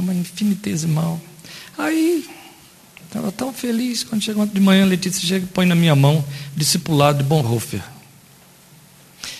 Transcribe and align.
É 0.00 0.02
uma 0.02 0.14
infinitesimal. 0.14 1.20
Aí, 1.76 2.26
estava 3.06 3.30
tão 3.30 3.52
feliz 3.52 4.02
quando 4.02 4.22
chegou 4.22 4.46
de 4.46 4.58
manhã, 4.58 4.86
Letícia 4.86 5.20
chega 5.20 5.44
e 5.44 5.48
põe 5.48 5.66
na 5.66 5.74
minha 5.74 5.94
mão 5.94 6.24
discipulado 6.56 7.18
de 7.18 7.24
Bonhoeffer. 7.24 7.82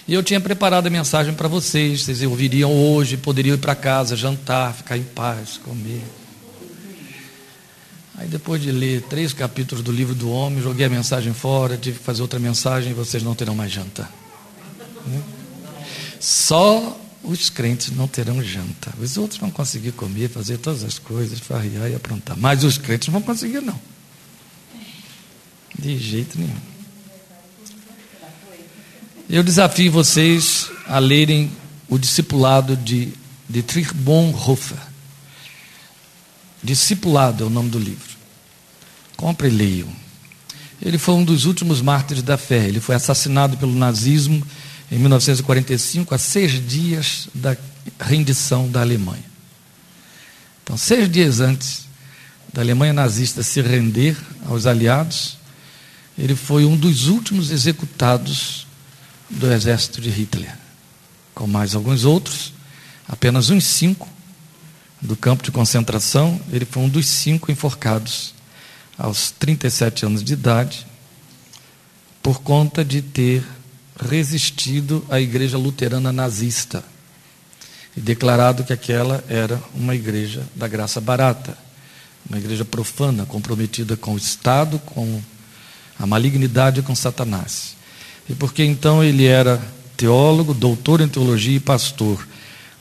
E 0.06 0.12
eu 0.12 0.22
tinha 0.22 0.38
preparado 0.38 0.86
a 0.86 0.90
mensagem 0.90 1.32
para 1.32 1.48
vocês, 1.48 2.02
vocês 2.02 2.20
ouviriam 2.22 2.70
hoje, 2.70 3.16
poderiam 3.16 3.54
ir 3.54 3.58
para 3.58 3.74
casa, 3.74 4.14
jantar, 4.14 4.74
ficar 4.74 4.98
em 4.98 5.02
paz, 5.02 5.56
comer. 5.56 6.02
Aí 8.18 8.28
depois 8.28 8.60
de 8.60 8.70
ler 8.70 9.00
três 9.02 9.32
capítulos 9.32 9.82
do 9.82 9.90
livro 9.90 10.14
do 10.14 10.30
homem, 10.30 10.62
joguei 10.62 10.84
a 10.84 10.90
mensagem 10.90 11.32
fora, 11.32 11.78
tive 11.78 11.98
que 11.98 12.04
fazer 12.04 12.20
outra 12.20 12.38
mensagem 12.38 12.90
e 12.90 12.94
vocês 12.94 13.22
não 13.22 13.34
terão 13.34 13.54
mais 13.54 13.72
janta. 13.72 14.06
Né? 15.06 15.22
Só 16.18 17.00
os 17.22 17.50
crentes 17.50 17.90
não 17.90 18.08
terão 18.08 18.42
janta. 18.42 18.92
Os 18.98 19.16
outros 19.16 19.38
vão 19.38 19.50
conseguir 19.50 19.92
comer, 19.92 20.28
fazer 20.28 20.58
todas 20.58 20.82
as 20.82 20.98
coisas, 20.98 21.38
farriar 21.38 21.90
e 21.90 21.94
aprontar. 21.94 22.36
Mas 22.36 22.64
os 22.64 22.78
crentes 22.78 23.08
não 23.08 23.14
vão 23.14 23.22
conseguir, 23.22 23.60
não. 23.60 23.78
De 25.78 25.98
jeito 25.98 26.38
nenhum. 26.38 26.70
Eu 29.28 29.42
desafio 29.42 29.92
vocês 29.92 30.70
a 30.86 30.98
lerem 30.98 31.52
o 31.88 31.98
discipulado 31.98 32.76
de, 32.76 33.12
de 33.48 33.62
Bonhoeffer. 33.94 34.78
Discipulado 36.62 37.44
é 37.44 37.46
o 37.46 37.50
nome 37.50 37.70
do 37.70 37.78
livro. 37.78 38.16
Compre 39.16 39.48
e 39.48 39.50
leiam. 39.50 39.88
Ele 40.82 40.98
foi 40.98 41.14
um 41.14 41.24
dos 41.24 41.44
últimos 41.44 41.82
mártires 41.82 42.22
da 42.22 42.36
fé. 42.36 42.66
Ele 42.66 42.80
foi 42.80 42.94
assassinado 42.94 43.56
pelo 43.56 43.74
nazismo 43.74 44.44
em 44.90 44.98
1945, 44.98 46.14
a 46.14 46.18
seis 46.18 46.52
dias 46.66 47.28
da 47.34 47.56
rendição 48.00 48.68
da 48.68 48.80
Alemanha. 48.80 49.24
Então, 50.62 50.76
seis 50.76 51.10
dias 51.10 51.40
antes 51.40 51.86
da 52.52 52.62
Alemanha 52.62 52.92
nazista 52.92 53.42
se 53.42 53.60
render 53.60 54.16
aos 54.46 54.66
aliados, 54.66 55.36
ele 56.18 56.34
foi 56.34 56.64
um 56.64 56.76
dos 56.76 57.06
últimos 57.06 57.50
executados 57.50 58.66
do 59.28 59.50
exército 59.52 60.00
de 60.00 60.10
Hitler. 60.10 60.54
Com 61.34 61.46
mais 61.46 61.74
alguns 61.74 62.04
outros, 62.04 62.52
apenas 63.08 63.48
uns 63.48 63.64
cinco 63.64 64.08
do 65.00 65.16
campo 65.16 65.42
de 65.42 65.52
concentração, 65.52 66.40
ele 66.52 66.64
foi 66.64 66.82
um 66.82 66.88
dos 66.88 67.06
cinco 67.06 67.50
enforcados 67.50 68.34
aos 68.98 69.30
37 69.30 70.04
anos 70.04 70.22
de 70.22 70.32
idade, 70.32 70.86
por 72.22 72.42
conta 72.42 72.84
de 72.84 73.00
ter 73.00 73.42
resistido 74.00 75.04
à 75.08 75.20
igreja 75.20 75.58
luterana 75.58 76.12
nazista 76.12 76.82
e 77.96 78.00
declarado 78.00 78.64
que 78.64 78.72
aquela 78.72 79.22
era 79.28 79.60
uma 79.74 79.94
igreja 79.94 80.42
da 80.54 80.68
graça 80.68 81.00
barata, 81.00 81.56
uma 82.28 82.38
igreja 82.38 82.64
profana, 82.64 83.26
comprometida 83.26 83.96
com 83.96 84.14
o 84.14 84.16
Estado, 84.16 84.78
com 84.80 85.20
a 85.98 86.06
malignidade 86.06 86.80
e 86.80 86.82
com 86.82 86.94
Satanás. 86.94 87.76
E 88.28 88.34
porque 88.34 88.64
então 88.64 89.02
ele 89.02 89.26
era 89.26 89.60
teólogo, 89.96 90.54
doutor 90.54 91.00
em 91.00 91.08
teologia 91.08 91.56
e 91.56 91.60
pastor 91.60 92.26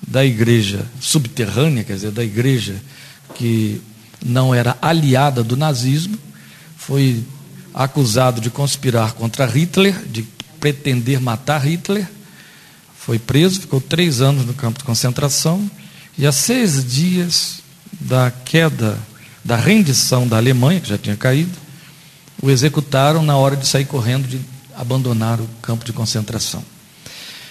da 0.08 0.24
igreja 0.24 0.86
subterrânea, 1.02 1.84
quer 1.84 1.94
dizer, 1.94 2.12
da 2.12 2.24
igreja 2.24 2.82
que 3.36 3.82
não 4.24 4.54
era 4.54 4.78
aliada 4.82 5.44
do 5.44 5.58
nazismo, 5.58 6.18
foi 6.78 7.24
acusado 7.74 8.40
de 8.40 8.50
conspirar 8.50 9.14
contra 9.14 9.46
Hitler, 9.46 9.94
de 10.06 10.26
pretender 10.60 11.20
matar 11.20 11.66
Hitler, 11.66 12.08
foi 12.98 13.18
preso, 13.18 13.62
ficou 13.62 13.82
três 13.82 14.22
anos 14.22 14.46
no 14.46 14.54
campo 14.54 14.80
de 14.80 14.84
concentração, 14.84 15.70
e 16.18 16.28
a 16.28 16.32
seis 16.32 16.86
dias 16.86 17.62
da 18.00 18.30
queda, 18.30 19.00
da 19.44 19.56
rendição 19.56 20.28
da 20.28 20.38
Alemanha, 20.38 20.80
que 20.80 20.90
já 20.90 20.98
tinha 20.98 21.16
caído, 21.16 21.58
o 22.42 22.50
executaram 22.50 23.24
na 23.24 23.36
hora 23.36 23.56
de 23.56 23.68
sair 23.68 23.86
correndo, 23.86 24.28
de 24.28 24.40
abandonar 24.76 25.40
o 25.40 25.48
campo 25.62 25.84
de 25.84 25.92
concentração. 25.92 26.64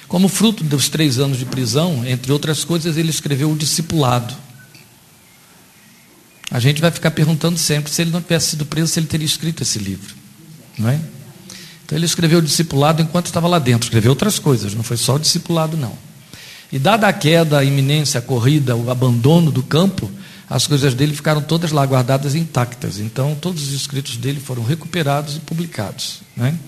Como 0.07 0.29
fruto 0.29 0.65
dos 0.65 0.89
três 0.89 1.19
anos 1.19 1.39
de 1.39 1.45
prisão, 1.45 2.07
entre 2.07 2.33
outras 2.33 2.65
coisas, 2.65 2.97
ele 2.97 3.11
escreveu 3.11 3.51
o 3.51 3.57
Discipulado. 3.57 4.35
A 6.51 6.59
gente 6.59 6.81
vai 6.81 6.91
ficar 6.91 7.11
perguntando 7.11 7.59
sempre 7.59 7.93
se 7.93 8.01
ele 8.01 8.11
não 8.11 8.23
tivesse 8.23 8.51
sido 8.51 8.65
preso, 8.65 8.93
se 8.93 8.99
ele 8.99 9.07
teria 9.07 9.27
escrito 9.27 9.63
esse 9.63 9.79
livro. 9.79 10.15
Não 10.79 10.89
é? 10.89 10.99
Então 11.89 11.97
ele 11.97 12.05
escreveu 12.05 12.41
o 12.41 12.43
discipulado 12.43 13.01
enquanto 13.01 13.29
estava 13.29 13.49
lá 13.49 13.59
dentro, 13.59 13.87
escreveu 13.87 14.11
outras 14.11 14.39
coisas, 14.39 14.75
não 14.75 14.83
foi 14.83 14.99
só 14.99 15.15
o 15.15 15.19
discipulado, 15.19 15.75
não. 15.75 15.97
E 16.71 16.79
dada 16.79 17.09
a 17.09 17.13
queda, 17.15 17.61
a 17.61 17.65
iminência, 17.65 18.19
a 18.19 18.23
corrida, 18.23 18.77
o 18.77 18.91
abandono 18.91 19.51
do 19.51 19.63
campo, 19.63 20.11
as 20.51 20.67
coisas 20.67 20.93
dele 20.93 21.15
ficaram 21.17 21.41
todas 21.41 21.73
lá 21.73 21.87
guardadas 21.87 22.35
intactas. 22.35 22.99
Então 22.99 23.35
todos 23.35 23.63
os 23.63 23.73
escritos 23.73 24.19
dele 24.19 24.39
foram 24.39 24.63
recuperados 24.63 25.37
e 25.37 25.41
publicados. 25.41 26.21
Né? 26.37 26.59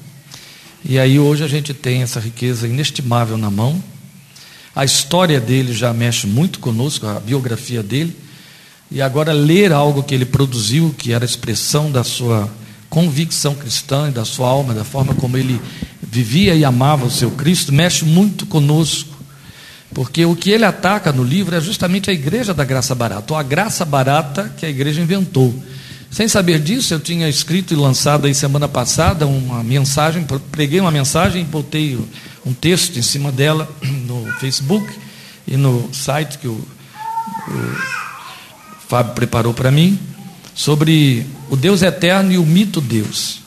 E 0.83 0.99
aí 0.99 1.19
hoje 1.19 1.45
a 1.45 1.49
gente 1.49 1.75
tem 1.75 2.01
essa 2.01 2.19
riqueza 2.19 2.67
inestimável 2.67 3.37
na 3.37 3.51
mão. 3.51 3.79
A 4.75 4.87
história 4.87 5.39
dele 5.39 5.75
já 5.75 5.93
mexe 5.93 6.27
muito 6.27 6.61
conosco, 6.61 7.07
a 7.07 7.21
biografia 7.21 7.83
dele. 7.83 8.17
E 8.91 9.03
agora 9.03 9.33
ler 9.33 9.71
algo 9.71 10.03
que 10.03 10.15
ele 10.15 10.25
produziu, 10.25 10.95
que 10.97 11.13
era 11.13 11.27
expressão 11.27 11.93
da 11.93 12.03
sua 12.03 12.51
convicção 12.91 13.55
cristã 13.55 14.09
e 14.09 14.13
da 14.13 14.25
sua 14.25 14.49
alma, 14.49 14.75
da 14.75 14.85
forma 14.85 15.15
como 15.15 15.37
ele 15.39 15.61
vivia 16.03 16.57
e 16.57 16.65
amava 16.65 17.07
o 17.07 17.11
seu 17.11 17.31
Cristo, 17.31 17.73
mexe 17.73 18.05
muito 18.05 18.45
conosco. 18.45 19.17
Porque 19.95 20.25
o 20.25 20.37
que 20.37 20.51
ele 20.51 20.65
ataca 20.65 21.13
no 21.13 21.23
livro 21.23 21.55
é 21.55 21.61
justamente 21.61 22.11
a 22.11 22.13
igreja 22.13 22.53
da 22.53 22.65
graça 22.65 22.95
barata, 22.95 23.33
ou 23.33 23.39
a 23.39 23.43
graça 23.43 23.85
barata 23.85 24.53
que 24.57 24.67
a 24.67 24.69
igreja 24.69 25.01
inventou. 25.01 25.55
Sem 26.11 26.27
saber 26.27 26.59
disso, 26.59 26.93
eu 26.93 26.99
tinha 26.99 27.29
escrito 27.29 27.73
e 27.73 27.77
lançado 27.77 28.27
aí 28.27 28.35
semana 28.35 28.69
passada 28.69 29.27
uma 29.27 29.63
mensagem, 29.63 30.27
preguei 30.51 30.81
uma 30.81 30.91
mensagem 30.91 31.43
e 31.43 31.45
botei 31.45 31.99
um 32.45 32.53
texto 32.53 32.99
em 32.99 33.03
cima 33.03 33.31
dela 33.31 33.69
no 33.83 34.27
Facebook 34.41 34.93
e 35.47 35.57
no 35.57 35.89
site 35.93 36.39
que 36.39 36.49
o, 36.49 36.53
o 36.53 37.77
Fábio 38.89 39.15
preparou 39.15 39.55
para 39.55 39.71
mim, 39.71 39.99
sobre 40.61 41.25
o 41.49 41.57
Deus 41.57 41.81
eterno 41.81 42.33
e 42.33 42.37
o 42.37 42.45
mito 42.45 42.83
Deus. 42.83 43.39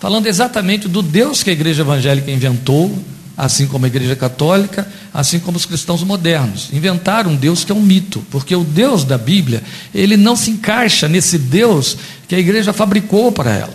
Falando 0.00 0.26
exatamente 0.26 0.88
do 0.88 1.02
Deus 1.02 1.42
que 1.42 1.50
a 1.50 1.52
igreja 1.52 1.82
evangélica 1.82 2.30
inventou, 2.30 2.98
assim 3.36 3.66
como 3.66 3.84
a 3.84 3.88
igreja 3.88 4.16
católica, 4.16 4.90
assim 5.12 5.38
como 5.38 5.58
os 5.58 5.66
cristãos 5.66 6.02
modernos. 6.02 6.70
Inventaram 6.72 7.32
um 7.32 7.36
Deus 7.36 7.62
que 7.62 7.72
é 7.72 7.74
um 7.74 7.82
mito, 7.82 8.24
porque 8.30 8.56
o 8.56 8.64
Deus 8.64 9.04
da 9.04 9.18
Bíblia, 9.18 9.62
ele 9.94 10.16
não 10.16 10.34
se 10.34 10.50
encaixa 10.50 11.06
nesse 11.06 11.36
Deus 11.36 11.98
que 12.26 12.34
a 12.34 12.38
igreja 12.38 12.72
fabricou 12.72 13.30
para 13.30 13.52
ela. 13.52 13.74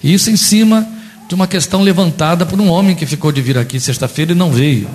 E 0.00 0.14
isso 0.14 0.30
em 0.30 0.36
cima 0.36 0.86
de 1.28 1.34
uma 1.34 1.48
questão 1.48 1.82
levantada 1.82 2.46
por 2.46 2.60
um 2.60 2.68
homem 2.68 2.94
que 2.94 3.04
ficou 3.04 3.32
de 3.32 3.42
vir 3.42 3.58
aqui 3.58 3.80
sexta-feira 3.80 4.30
e 4.30 4.36
não 4.36 4.52
veio. 4.52 4.88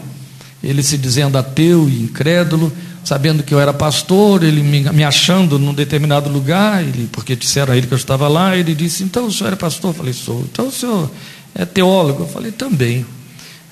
Ele 0.63 0.83
se 0.83 0.97
dizendo 0.97 1.37
ateu 1.37 1.89
e 1.89 2.03
incrédulo, 2.03 2.71
sabendo 3.03 3.43
que 3.43 3.53
eu 3.53 3.59
era 3.59 3.73
pastor, 3.73 4.43
ele 4.43 4.61
me, 4.61 4.81
me 4.91 5.03
achando 5.03 5.57
num 5.57 5.73
determinado 5.73 6.29
lugar, 6.29 6.83
ele, 6.83 7.09
porque 7.11 7.35
disseram 7.35 7.73
a 7.73 7.77
ele 7.77 7.87
que 7.87 7.93
eu 7.93 7.97
estava 7.97 8.27
lá, 8.27 8.55
ele 8.55 8.75
disse: 8.75 9.03
Então 9.03 9.25
o 9.25 9.31
senhor 9.31 9.53
é 9.53 9.55
pastor? 9.55 9.91
Eu 9.91 9.95
falei: 9.95 10.13
Sou. 10.13 10.41
Então 10.51 10.67
o 10.67 10.71
senhor 10.71 11.09
é 11.55 11.65
teólogo? 11.65 12.23
Eu 12.23 12.27
falei: 12.27 12.51
Também. 12.51 13.05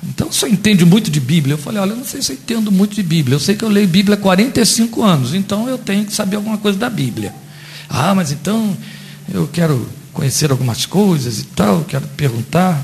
Então 0.03 0.29
o 0.29 0.33
senhor 0.33 0.51
entende 0.51 0.85
muito 0.85 1.11
de 1.11 1.19
Bíblia? 1.19 1.53
Eu 1.53 1.57
falei: 1.57 1.79
Olha, 1.79 1.91
eu 1.91 1.97
não 1.97 2.05
sei 2.05 2.21
se 2.21 2.31
eu 2.31 2.35
entendo 2.35 2.71
muito 2.71 2.95
de 2.95 3.03
Bíblia, 3.03 3.35
eu 3.35 3.39
sei 3.39 3.55
que 3.55 3.63
eu 3.63 3.69
leio 3.69 3.87
Bíblia 3.87 4.15
há 4.15 4.19
45 4.19 5.03
anos, 5.03 5.33
então 5.33 5.69
eu 5.69 5.77
tenho 5.77 6.05
que 6.05 6.13
saber 6.13 6.37
alguma 6.37 6.57
coisa 6.57 6.77
da 6.77 6.89
Bíblia. 6.89 7.33
Ah, 7.87 8.13
mas 8.15 8.31
então 8.31 8.75
eu 9.31 9.47
quero 9.47 9.87
conhecer 10.13 10.51
algumas 10.51 10.85
coisas 10.85 11.39
e 11.39 11.43
tal, 11.45 11.83
quero 11.87 12.07
perguntar. 12.09 12.83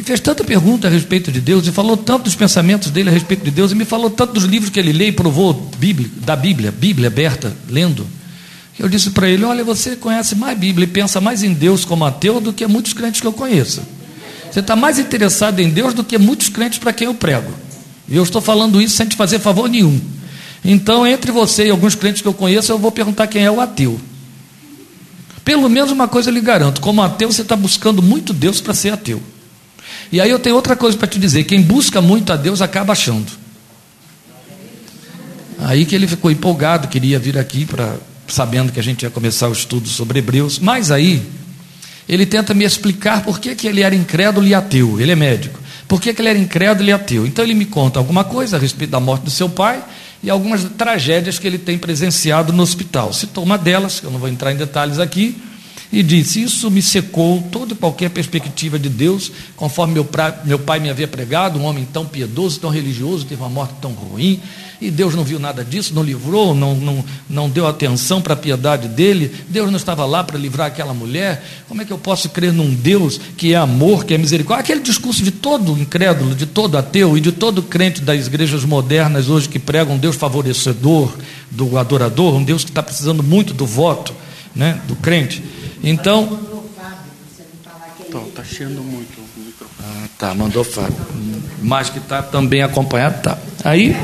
E 0.00 0.02
fez 0.02 0.18
tanta 0.18 0.42
pergunta 0.42 0.88
a 0.88 0.90
respeito 0.90 1.30
de 1.30 1.42
Deus, 1.42 1.66
e 1.66 1.70
falou 1.70 1.94
tanto 1.94 2.22
dos 2.22 2.34
pensamentos 2.34 2.90
dele 2.90 3.10
a 3.10 3.12
respeito 3.12 3.44
de 3.44 3.50
Deus, 3.50 3.70
e 3.70 3.74
me 3.74 3.84
falou 3.84 4.08
tanto 4.08 4.32
dos 4.32 4.44
livros 4.44 4.70
que 4.70 4.80
ele 4.80 4.94
lê 4.94 5.08
e 5.08 5.12
provou 5.12 5.52
Bíblia, 5.76 6.08
da 6.24 6.34
Bíblia, 6.34 6.72
Bíblia 6.72 7.08
aberta, 7.08 7.54
lendo. 7.68 8.06
Eu 8.78 8.88
disse 8.88 9.10
para 9.10 9.28
ele: 9.28 9.44
Olha, 9.44 9.62
você 9.62 9.96
conhece 9.96 10.34
mais 10.34 10.58
Bíblia 10.58 10.84
e 10.84 10.86
pensa 10.86 11.20
mais 11.20 11.42
em 11.42 11.52
Deus 11.52 11.84
como 11.84 12.02
ateu 12.06 12.40
do 12.40 12.50
que 12.50 12.66
muitos 12.66 12.94
crentes 12.94 13.20
que 13.20 13.26
eu 13.26 13.32
conheço. 13.34 13.82
Você 14.50 14.60
está 14.60 14.74
mais 14.74 14.98
interessado 14.98 15.60
em 15.60 15.68
Deus 15.68 15.92
do 15.92 16.02
que 16.02 16.16
muitos 16.16 16.48
crentes 16.48 16.78
para 16.78 16.94
quem 16.94 17.06
eu 17.06 17.12
prego. 17.12 17.52
E 18.08 18.16
eu 18.16 18.22
estou 18.22 18.40
falando 18.40 18.80
isso 18.80 18.96
sem 18.96 19.06
te 19.06 19.16
fazer 19.16 19.38
favor 19.38 19.68
nenhum. 19.68 20.00
Então, 20.64 21.06
entre 21.06 21.30
você 21.30 21.66
e 21.66 21.70
alguns 21.70 21.94
crentes 21.94 22.22
que 22.22 22.28
eu 22.28 22.32
conheço, 22.32 22.72
eu 22.72 22.78
vou 22.78 22.90
perguntar 22.90 23.26
quem 23.26 23.44
é 23.44 23.50
o 23.50 23.60
ateu. 23.60 24.00
Pelo 25.44 25.68
menos 25.68 25.90
uma 25.90 26.08
coisa 26.08 26.30
eu 26.30 26.34
lhe 26.34 26.40
garanto: 26.40 26.80
como 26.80 27.02
ateu, 27.02 27.30
você 27.30 27.42
está 27.42 27.54
buscando 27.54 28.00
muito 28.00 28.32
Deus 28.32 28.62
para 28.62 28.72
ser 28.72 28.94
ateu. 28.94 29.20
E 30.12 30.20
aí 30.20 30.30
eu 30.30 30.38
tenho 30.38 30.56
outra 30.56 30.76
coisa 30.76 30.96
para 30.96 31.06
te 31.06 31.18
dizer: 31.18 31.44
quem 31.44 31.62
busca 31.62 32.00
muito 32.00 32.32
a 32.32 32.36
Deus 32.36 32.60
acaba 32.60 32.92
achando. 32.92 33.30
Aí 35.58 35.84
que 35.84 35.94
ele 35.94 36.06
ficou 36.06 36.30
empolgado, 36.30 36.88
queria 36.88 37.18
vir 37.18 37.38
aqui 37.38 37.66
para 37.66 37.96
sabendo 38.26 38.72
que 38.72 38.80
a 38.80 38.82
gente 38.82 39.02
ia 39.02 39.10
começar 39.10 39.48
o 39.48 39.52
estudo 39.52 39.88
sobre 39.88 40.20
Hebreus, 40.20 40.58
mas 40.58 40.90
aí 40.90 41.22
ele 42.08 42.24
tenta 42.24 42.54
me 42.54 42.64
explicar 42.64 43.22
por 43.22 43.38
que, 43.38 43.54
que 43.54 43.66
ele 43.66 43.82
era 43.82 43.94
incrédulo 43.94 44.46
e 44.46 44.54
ateu. 44.54 45.00
Ele 45.00 45.12
é 45.12 45.16
médico. 45.16 45.60
Por 45.86 46.00
que, 46.00 46.14
que 46.14 46.22
ele 46.22 46.28
era 46.28 46.38
incrédulo 46.38 46.88
e 46.88 46.92
ateu? 46.92 47.26
Então 47.26 47.44
ele 47.44 47.54
me 47.54 47.64
conta 47.64 47.98
alguma 47.98 48.24
coisa 48.24 48.56
a 48.56 48.60
respeito 48.60 48.90
da 48.90 49.00
morte 49.00 49.24
do 49.24 49.30
seu 49.30 49.48
pai, 49.48 49.82
e 50.22 50.28
algumas 50.28 50.64
tragédias 50.76 51.38
que 51.38 51.46
ele 51.46 51.58
tem 51.58 51.78
presenciado 51.78 52.52
no 52.52 52.62
hospital. 52.62 53.12
Citou 53.12 53.42
uma 53.42 53.56
delas, 53.56 54.00
que 54.00 54.06
eu 54.06 54.10
não 54.10 54.18
vou 54.18 54.28
entrar 54.28 54.52
em 54.52 54.56
detalhes 54.56 54.98
aqui, 54.98 55.36
e 55.92 56.02
disse: 56.02 56.42
Isso 56.42 56.70
me 56.70 56.82
secou 56.82 57.42
toda 57.50 57.74
e 57.74 57.76
qualquer 57.76 58.10
perspectiva 58.10 58.78
de 58.78 58.88
Deus, 58.88 59.32
conforme 59.56 59.94
meu, 59.94 60.04
pra, 60.04 60.40
meu 60.44 60.58
pai 60.58 60.78
me 60.78 60.88
havia 60.88 61.08
pregado, 61.08 61.58
um 61.58 61.64
homem 61.64 61.86
tão 61.92 62.06
piedoso, 62.06 62.60
tão 62.60 62.70
religioso, 62.70 63.26
teve 63.26 63.40
uma 63.40 63.48
morte 63.48 63.74
tão 63.80 63.92
ruim, 63.92 64.40
e 64.80 64.90
Deus 64.90 65.14
não 65.14 65.24
viu 65.24 65.38
nada 65.38 65.64
disso, 65.64 65.94
não 65.94 66.02
livrou, 66.02 66.54
não, 66.54 66.74
não, 66.74 67.04
não 67.28 67.50
deu 67.50 67.66
atenção 67.66 68.22
para 68.22 68.34
a 68.34 68.36
piedade 68.36 68.88
dele, 68.88 69.30
Deus 69.48 69.68
não 69.68 69.76
estava 69.76 70.06
lá 70.06 70.24
para 70.24 70.38
livrar 70.38 70.68
aquela 70.68 70.94
mulher. 70.94 71.44
Como 71.68 71.82
é 71.82 71.84
que 71.84 71.92
eu 71.92 71.98
posso 71.98 72.30
crer 72.30 72.52
num 72.52 72.72
Deus 72.72 73.20
que 73.36 73.52
é 73.52 73.56
amor, 73.56 74.04
que 74.04 74.14
é 74.14 74.18
misericórdia? 74.18 74.62
Aquele 74.62 74.80
discurso 74.80 75.22
de 75.22 75.30
todo 75.30 75.72
incrédulo, 75.72 76.34
de 76.34 76.46
todo 76.46 76.78
ateu 76.78 77.18
e 77.18 77.20
de 77.20 77.32
todo 77.32 77.62
crente 77.62 78.00
das 78.00 78.26
igrejas 78.26 78.64
modernas 78.64 79.28
hoje 79.28 79.48
que 79.48 79.58
pregam 79.58 79.96
um 79.96 79.98
Deus 79.98 80.16
favorecedor 80.16 81.12
do 81.50 81.76
adorador, 81.76 82.34
um 82.34 82.44
Deus 82.44 82.64
que 82.64 82.70
está 82.70 82.82
precisando 82.82 83.22
muito 83.22 83.52
do 83.52 83.66
voto 83.66 84.14
né, 84.54 84.80
do 84.86 84.96
crente. 84.96 85.42
Então. 85.82 86.38
Está 88.28 88.42
chiando 88.42 88.82
muito 88.82 89.20
o 89.20 89.40
microfone. 89.40 89.88
Ah, 89.88 90.08
tá, 90.18 90.34
mandou 90.34 90.64
Fábio. 90.64 90.96
Mas 91.62 91.90
que 91.90 91.98
está 91.98 92.22
também 92.22 92.62
acompanhado, 92.62 93.22
tá. 93.22 93.38
Aí. 93.62 93.94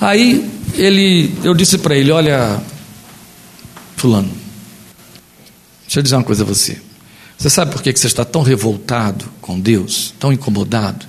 Aí 0.00 0.50
ele, 0.74 1.34
eu 1.42 1.54
disse 1.54 1.76
para 1.78 1.96
ele, 1.96 2.10
olha, 2.10 2.62
fulano, 3.96 4.30
deixa 5.82 5.98
eu 5.98 6.02
dizer 6.02 6.16
uma 6.16 6.24
coisa 6.24 6.44
a 6.44 6.46
você. 6.46 6.80
Você 7.36 7.50
sabe 7.50 7.72
por 7.72 7.82
que 7.82 7.94
você 7.94 8.06
está 8.06 8.24
tão 8.24 8.42
revoltado 8.42 9.26
com 9.40 9.58
Deus, 9.58 10.14
tão 10.18 10.32
incomodado? 10.32 11.06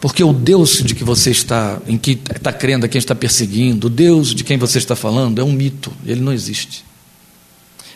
Porque 0.00 0.22
o 0.22 0.32
Deus 0.32 0.82
de 0.82 0.94
que 0.94 1.02
você 1.02 1.30
está, 1.30 1.78
em 1.86 1.96
que 1.96 2.20
está 2.34 2.52
crendo, 2.52 2.84
a 2.84 2.88
quem 2.88 2.98
está 2.98 3.14
perseguindo, 3.14 3.86
o 3.86 3.90
Deus 3.90 4.34
de 4.34 4.44
quem 4.44 4.58
você 4.58 4.78
está 4.78 4.94
falando, 4.94 5.40
é 5.40 5.44
um 5.44 5.52
mito, 5.52 5.92
ele 6.04 6.20
não 6.20 6.32
existe. 6.32 6.84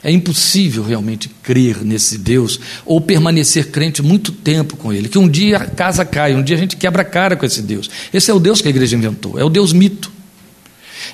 É 0.03 0.11
impossível 0.11 0.85
realmente 0.85 1.29
crer 1.43 1.85
nesse 1.85 2.19
Deus 2.19 2.61
ou 2.87 3.00
permanecer 3.00 3.71
crente 3.71 4.00
muito 4.00 4.31
tempo 4.31 4.77
com 4.77 4.93
ele. 4.93 5.09
Que 5.09 5.19
um 5.19 5.29
dia 5.29 5.56
a 5.56 5.67
casa 5.67 6.05
cai, 6.05 6.35
um 6.35 6.43
dia 6.43 6.56
a 6.56 6.59
gente 6.59 6.77
quebra 6.77 7.03
a 7.03 7.05
cara 7.05 7.37
com 7.37 7.45
esse 7.45 7.62
Deus. 7.62 7.91
Esse 8.12 8.31
é 8.31 8.35
o 8.35 8.39
Deus 8.39 8.61
que 8.61 8.69
a 8.69 8.71
igreja 8.71 8.97
inventou, 8.97 9.39
é 9.39 9.45
o 9.45 9.49
Deus 9.49 9.73
mito. 9.73 10.19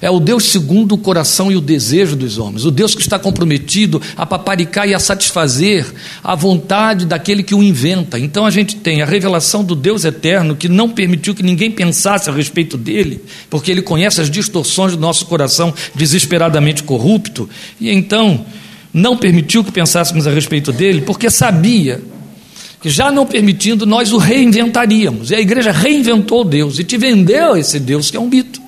É 0.01 0.11
o 0.11 0.19
Deus 0.19 0.45
segundo 0.45 0.93
o 0.93 0.99
coração 0.99 1.51
e 1.51 1.57
o 1.57 1.61
desejo 1.61 2.17
dos 2.17 2.39
homens, 2.39 2.65
o 2.65 2.71
Deus 2.71 2.95
que 2.95 3.01
está 3.01 3.19
comprometido 3.19 4.01
a 4.17 4.27
paparicar 4.27 4.89
e 4.89 4.95
a 4.95 4.99
satisfazer 4.99 5.87
a 6.23 6.35
vontade 6.35 7.07
daquele 7.07 7.43
que 7.43 7.55
o 7.55 7.63
inventa. 7.63 8.19
Então 8.19 8.45
a 8.45 8.51
gente 8.51 8.77
tem 8.77 9.03
a 9.03 9.07
revelação 9.07 9.63
do 9.63 9.75
Deus 9.75 10.05
eterno 10.05 10.57
que 10.57 10.69
não 10.69 10.89
permitiu 10.89 11.35
que 11.35 11.43
ninguém 11.43 11.71
pensasse 11.71 12.29
a 12.29 12.33
respeito 12.33 12.77
dele, 12.77 13.23
porque 13.49 13.71
ele 13.71 13.83
conhece 13.83 14.21
as 14.21 14.31
distorções 14.31 14.93
do 14.93 15.01
nosso 15.01 15.27
coração 15.27 15.73
desesperadamente 15.95 16.83
corrupto, 16.83 17.49
e 17.81 17.91
então 17.91 18.45
não 18.95 19.17
permitiu 19.17 19.65
que 19.65 19.73
pensássemos 19.73 20.25
a 20.25 20.31
respeito 20.31 20.73
dele, 20.73 21.01
porque 21.01 21.29
sabia 21.29 22.01
que 22.81 22.89
já 22.89 23.11
não 23.11 23.27
permitindo, 23.27 23.85
nós 23.85 24.13
o 24.13 24.19
reinventaríamos. 24.19 25.33
E 25.33 25.35
a 25.35 25.41
igreja 25.41 25.73
reinventou 25.73 26.45
Deus 26.45 26.79
e 26.79 26.85
te 26.85 26.97
vendeu 26.97 27.57
esse 27.57 27.81
Deus 27.81 28.09
que 28.11 28.17
é 28.17 28.21
um 28.21 28.29
mito. 28.29 28.63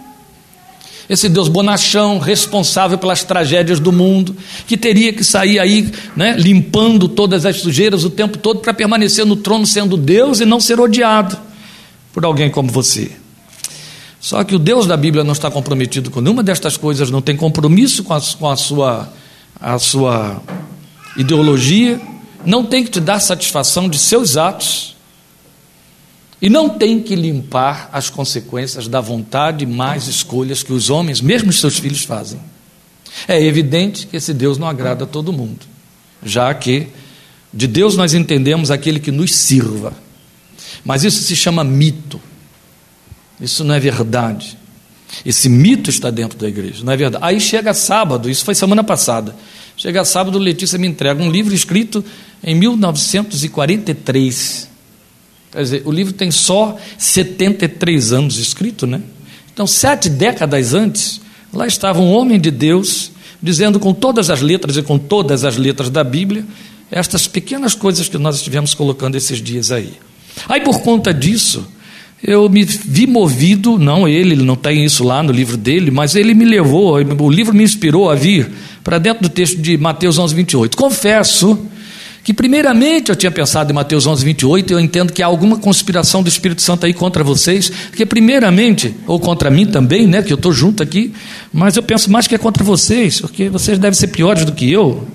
Esse 1.08 1.28
Deus 1.28 1.49
bonachão, 1.49 2.19
responsável 2.19 2.99
pelas 2.99 3.23
tragédias 3.23 3.78
do 3.78 3.93
mundo, 3.93 4.34
que 4.67 4.76
teria 4.76 5.12
que 5.12 5.23
sair 5.23 5.61
aí 5.61 5.93
né, 6.17 6.34
limpando 6.37 7.08
todas 7.08 7.46
as 7.46 7.61
sujeiras 7.61 8.02
o 8.02 8.11
tempo 8.11 8.37
todo 8.38 8.58
para 8.58 8.75
permanecer 8.75 9.25
no 9.25 9.37
trono 9.37 9.64
sendo 9.64 9.96
Deus 9.96 10.40
e 10.40 10.44
não 10.44 10.58
ser 10.58 10.81
odiado 10.81 11.38
por 12.12 12.25
alguém 12.25 12.50
como 12.50 12.73
você. 12.73 13.12
Só 14.19 14.43
que 14.43 14.56
o 14.56 14.58
Deus 14.58 14.87
da 14.87 14.96
Bíblia 14.96 15.23
não 15.23 15.32
está 15.32 15.49
comprometido 15.50 16.11
com 16.11 16.20
nenhuma 16.20 16.43
destas 16.43 16.76
coisas, 16.76 17.11
não 17.11 17.23
tem 17.23 17.37
compromisso 17.37 18.02
com 18.02 18.14
a, 18.14 18.20
com 18.20 18.50
a 18.50 18.56
sua 18.56 19.08
a 19.61 19.79
sua 19.79 20.43
ideologia, 21.17 22.00
não 22.44 22.64
tem 22.64 22.85
que 22.85 22.91
te 22.91 23.00
dar 23.00 23.20
satisfação 23.20 23.88
de 23.88 23.99
seus 23.99 24.37
atos 24.37 24.97
e 26.41 26.49
não 26.49 26.69
tem 26.69 27.00
que 27.00 27.17
limpar 27.17 27.88
as 27.93 28.11
consequências 28.11 28.87
da 28.87 29.00
vontade 29.00 29.64
e 29.64 29.67
más 29.67 30.06
escolhas 30.06 30.62
que 30.62 30.73
os 30.73 30.91
homens, 30.91 31.20
mesmo 31.20 31.50
os 31.50 31.58
seus 31.58 31.79
filhos, 31.79 32.05
fazem. 32.05 32.38
É 33.26 33.43
evidente 33.43 34.06
que 34.06 34.17
esse 34.17 34.35
Deus 34.35 34.58
não 34.58 34.69
agrada 34.69 35.05
a 35.05 35.06
todo 35.06 35.32
mundo, 35.32 35.61
já 36.23 36.52
que 36.52 36.88
de 37.52 37.67
Deus 37.67 37.97
nós 37.97 38.12
entendemos 38.12 38.70
aquele 38.70 39.00
que 39.00 39.11
nos 39.11 39.35
sirva. 39.35 39.93
Mas 40.85 41.05
isso 41.05 41.23
se 41.23 41.35
chama 41.35 41.64
mito. 41.64 42.20
Isso 43.41 43.64
não 43.64 43.75
é 43.75 43.81
verdade. 43.81 44.59
Esse 45.25 45.49
mito 45.49 45.88
está 45.91 46.11
dentro 46.11 46.38
da 46.38 46.49
igreja, 46.49 46.85
não 46.85 46.93
é 46.93 46.97
verdade? 46.97 47.25
Aí 47.25 47.41
chega 47.41 47.73
sábado, 47.73 48.29
isso 48.29 48.44
foi 48.44 48.55
semana 48.55 48.85
passada. 48.85 49.35
Chega 49.76 50.05
sábado, 50.05 50.38
Letícia 50.38 50.79
me 50.79 50.87
entrega 50.87 51.23
um 51.23 51.31
livro 51.31 51.55
escrito 51.55 52.05
em 52.43 52.55
1943. 52.55 54.69
Quer 55.53 55.62
dizer, 55.62 55.82
o 55.85 55.93
livro 55.93 56.12
tem 56.12 56.31
só 56.31 56.76
73 56.99 58.12
anos 58.12 58.38
escrito, 58.38 58.87
né? 58.87 59.00
Então, 59.53 59.67
sete 59.67 60.11
décadas 60.11 60.75
antes, 60.75 61.20
lá 61.52 61.67
estava 61.67 62.00
um 62.00 62.12
homem 62.12 62.38
de 62.38 62.50
Deus 62.50 63.11
dizendo 63.43 63.79
com 63.79 63.94
todas 63.94 64.29
as 64.29 64.41
letras 64.41 64.76
e 64.76 64.82
com 64.82 64.99
todas 64.99 65.44
as 65.44 65.56
letras 65.56 65.88
da 65.88 66.02
Bíblia 66.02 66.44
estas 66.91 67.26
pequenas 67.26 67.75
coisas 67.75 68.09
que 68.09 68.19
nós 68.19 68.37
estivemos 68.37 68.75
colocando 68.75 69.17
esses 69.17 69.43
dias 69.43 69.70
aí. 69.70 69.94
Aí, 70.49 70.61
por 70.61 70.81
conta 70.81 71.12
disso, 71.12 71.67
eu 72.23 72.49
me 72.49 72.65
vi 72.65 73.07
movido, 73.07 73.79
não 73.79 74.09
ele, 74.09 74.33
ele 74.33 74.43
não 74.43 74.57
tem 74.57 74.85
isso 74.85 75.05
lá 75.05 75.23
no 75.23 75.33
livro 75.33 75.57
dele, 75.57 75.91
mas 75.91 76.17
ele 76.17 76.35
me 76.35 76.45
levou, 76.45 76.95
o 76.95 77.31
livro 77.31 77.55
me 77.55 77.63
inspirou 77.63 78.11
a 78.11 78.15
vir 78.15 78.51
para 78.83 78.99
dentro 78.99 79.23
do 79.23 79.29
texto 79.29 79.61
de 79.61 79.77
Mateus 79.77 80.19
11, 80.19 80.35
28. 80.35 80.77
Confesso 80.77 81.59
que, 82.25 82.35
primeiramente, 82.35 83.11
eu 83.11 83.15
tinha 83.15 83.31
pensado 83.31 83.71
em 83.71 83.75
Mateus 83.75 84.05
11, 84.05 84.25
28, 84.25 84.73
e 84.73 84.75
eu 84.75 84.81
entendo 84.81 85.13
que 85.13 85.23
há 85.23 85.27
alguma 85.27 85.59
conspiração 85.59 86.25
do 86.25 86.29
Espírito 86.29 86.61
Santo 86.61 86.85
aí 86.85 86.93
contra 86.93 87.23
vocês, 87.23 87.71
que, 87.95 88.05
primeiramente, 88.05 88.93
ou 89.07 89.21
contra 89.21 89.49
mim 89.49 89.65
também, 89.65 90.09
né, 90.09 90.23
que 90.23 90.33
eu 90.33 90.37
estou 90.37 90.53
junto 90.53 90.83
aqui, 90.83 91.12
mas 91.53 91.77
eu 91.77 91.85
penso 91.85 92.11
mais 92.11 92.27
que 92.27 92.35
é 92.35 92.39
contra 92.39 92.65
vocês, 92.65 93.21
porque 93.21 93.49
vocês 93.49 93.79
devem 93.79 93.97
ser 93.97 94.09
piores 94.09 94.45
do 94.45 94.51
que 94.51 94.69
eu. 94.69 95.07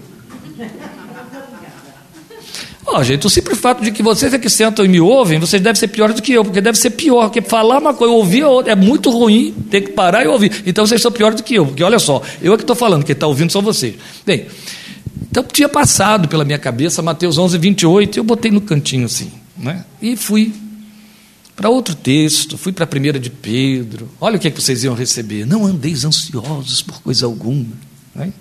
Oh, 2.93 3.01
gente, 3.03 3.25
o 3.25 3.29
simples 3.29 3.57
fato 3.57 3.81
de 3.81 3.89
que 3.89 4.03
vocês 4.03 4.33
é 4.33 4.37
que 4.37 4.49
sentam 4.49 4.83
e 4.83 4.87
me 4.89 4.99
ouvem, 4.99 5.39
vocês 5.39 5.61
devem 5.61 5.79
ser 5.79 5.87
piores 5.87 6.13
do 6.13 6.21
que 6.21 6.33
eu, 6.33 6.43
porque 6.43 6.59
deve 6.59 6.77
ser 6.77 6.89
pior, 6.89 7.29
porque 7.29 7.41
falar 7.41 7.79
uma 7.79 7.93
coisa, 7.93 8.13
ouvir 8.13 8.43
outra, 8.43 8.73
é 8.73 8.75
muito 8.75 9.09
ruim, 9.09 9.53
tem 9.69 9.81
que 9.81 9.91
parar 9.91 10.25
e 10.25 10.27
ouvir. 10.27 10.61
Então 10.65 10.85
vocês 10.85 11.01
são 11.01 11.09
piores 11.09 11.37
do 11.37 11.43
que 11.43 11.55
eu, 11.55 11.65
porque 11.67 11.81
olha 11.81 11.99
só, 11.99 12.21
eu 12.41 12.53
é 12.53 12.57
que 12.57 12.63
estou 12.63 12.75
falando, 12.75 13.05
quem 13.05 13.13
está 13.13 13.27
ouvindo 13.27 13.49
são 13.49 13.61
vocês. 13.61 13.95
Bem, 14.25 14.45
então 15.29 15.41
tinha 15.43 15.69
passado 15.69 16.27
pela 16.27 16.43
minha 16.43 16.59
cabeça 16.59 17.01
Mateus 17.01 17.37
11, 17.37 17.57
28, 17.57 18.19
eu 18.19 18.23
botei 18.25 18.51
no 18.51 18.59
cantinho 18.59 19.05
assim, 19.05 19.31
né? 19.57 19.85
e 20.01 20.17
fui 20.17 20.53
para 21.55 21.69
outro 21.69 21.95
texto, 21.95 22.57
fui 22.57 22.73
para 22.73 22.83
a 22.83 22.87
primeira 22.87 23.17
de 23.17 23.29
Pedro, 23.29 24.09
olha 24.19 24.35
o 24.35 24.39
que, 24.39 24.49
é 24.49 24.51
que 24.51 24.61
vocês 24.61 24.83
iam 24.83 24.93
receber, 24.93 25.45
não 25.45 25.65
andeis 25.65 26.03
ansiosos 26.03 26.81
por 26.81 27.01
coisa 27.01 27.25
alguma, 27.25 27.67
né? 28.13 28.33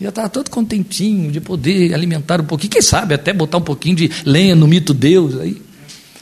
Já 0.00 0.08
estava 0.08 0.28
todo 0.28 0.50
contentinho 0.50 1.30
de 1.30 1.40
poder 1.40 1.94
alimentar 1.94 2.40
um 2.40 2.44
pouquinho, 2.44 2.72
quem 2.72 2.82
sabe 2.82 3.14
até 3.14 3.32
botar 3.32 3.58
um 3.58 3.62
pouquinho 3.62 3.96
de 3.96 4.10
lenha 4.24 4.54
no 4.54 4.66
mito 4.66 4.92
Deus. 4.92 5.38
Aí, 5.38 5.62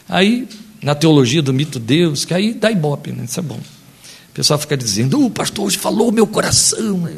aí 0.08 0.48
na 0.82 0.94
teologia 0.94 1.40
do 1.40 1.52
mito 1.52 1.78
Deus, 1.78 2.24
que 2.24 2.34
aí 2.34 2.52
dá 2.52 2.70
ibope, 2.70 3.12
né? 3.12 3.24
isso 3.24 3.38
é 3.38 3.42
bom. 3.42 3.58
O 3.58 4.34
pessoal 4.34 4.58
fica 4.58 4.76
dizendo, 4.76 5.24
o 5.24 5.30
pastor 5.30 5.66
hoje 5.66 5.78
falou 5.78 6.10
meu 6.10 6.26
coração. 6.26 7.08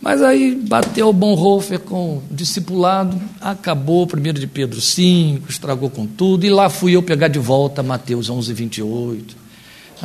Mas 0.00 0.22
aí 0.22 0.54
bateu 0.54 1.08
o 1.08 1.12
Bonhoeffer 1.12 1.80
com 1.80 2.18
o 2.18 2.22
discipulado, 2.30 3.20
acabou 3.40 4.04
o 4.04 4.06
primeiro 4.06 4.38
de 4.38 4.46
Pedro 4.46 4.80
5, 4.80 5.50
estragou 5.50 5.90
com 5.90 6.06
tudo, 6.06 6.46
e 6.46 6.50
lá 6.50 6.70
fui 6.70 6.92
eu 6.94 7.02
pegar 7.02 7.28
de 7.28 7.38
volta 7.38 7.82
Mateus 7.82 8.30
11, 8.30 8.52
28. 8.52 9.36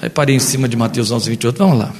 Aí 0.01 0.09
parei 0.09 0.35
em 0.35 0.39
cima 0.39 0.67
de 0.67 0.75
Mateus 0.75 1.11
11, 1.11 1.29
28, 1.29 1.57
vamos 1.57 1.77
lá. 1.77 1.93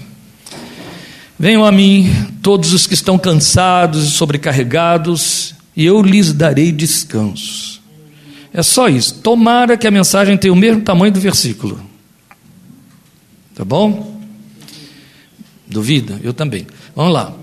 Venham 1.44 1.66
a 1.66 1.74
mim 1.74 2.10
todos 2.42 2.72
os 2.72 2.88
que 2.88 2.94
estão 2.94 3.20
cansados 3.20 4.08
e 4.08 4.12
sobrecarregados, 4.12 5.54
e 5.76 5.84
eu 5.84 6.02
lhes 6.02 6.32
darei 6.32 6.72
descanso. 6.72 7.82
É 8.54 8.64
só 8.64 8.88
isso. 8.88 9.16
Tomara 9.16 9.76
que 9.76 9.86
a 9.86 9.92
mensagem 9.92 10.38
tenha 10.38 10.54
o 10.54 10.56
mesmo 10.56 10.80
tamanho 10.80 11.12
do 11.12 11.20
versículo. 11.20 11.82
Tá 13.54 13.66
bom? 13.66 14.22
Duvida? 15.68 16.18
Eu 16.24 16.34
também. 16.34 16.66
Vamos 16.96 17.12
lá. 17.12 17.34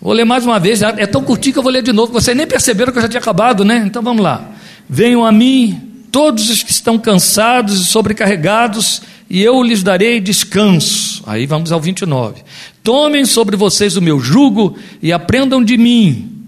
Vou 0.00 0.14
ler 0.14 0.24
mais 0.24 0.46
uma 0.46 0.58
vez. 0.58 0.80
É 0.80 1.04
tão 1.04 1.22
curtinho 1.22 1.52
que 1.52 1.58
eu 1.58 1.62
vou 1.62 1.70
ler 1.70 1.82
de 1.82 1.92
novo. 1.92 2.14
Vocês 2.14 2.34
nem 2.34 2.46
perceberam 2.46 2.92
que 2.92 2.98
eu 2.98 3.02
já 3.02 3.08
tinha 3.10 3.20
acabado, 3.20 3.62
né? 3.62 3.84
Então 3.86 4.02
vamos 4.02 4.22
lá. 4.22 4.52
Venham 4.88 5.22
a 5.22 5.30
mim 5.30 6.06
todos 6.10 6.48
os 6.48 6.62
que 6.62 6.70
estão 6.70 6.98
cansados 6.98 7.78
e 7.78 7.84
sobrecarregados, 7.84 9.02
e 9.28 9.42
eu 9.42 9.62
lhes 9.62 9.82
darei 9.82 10.18
descanso. 10.18 11.22
Aí 11.26 11.44
vamos 11.44 11.72
ao 11.72 11.80
29. 11.80 12.42
Tomem 12.84 13.24
sobre 13.24 13.56
vocês 13.56 13.96
o 13.96 14.02
meu 14.02 14.20
jugo 14.20 14.76
e 15.00 15.10
aprendam 15.10 15.64
de 15.64 15.78
mim, 15.78 16.44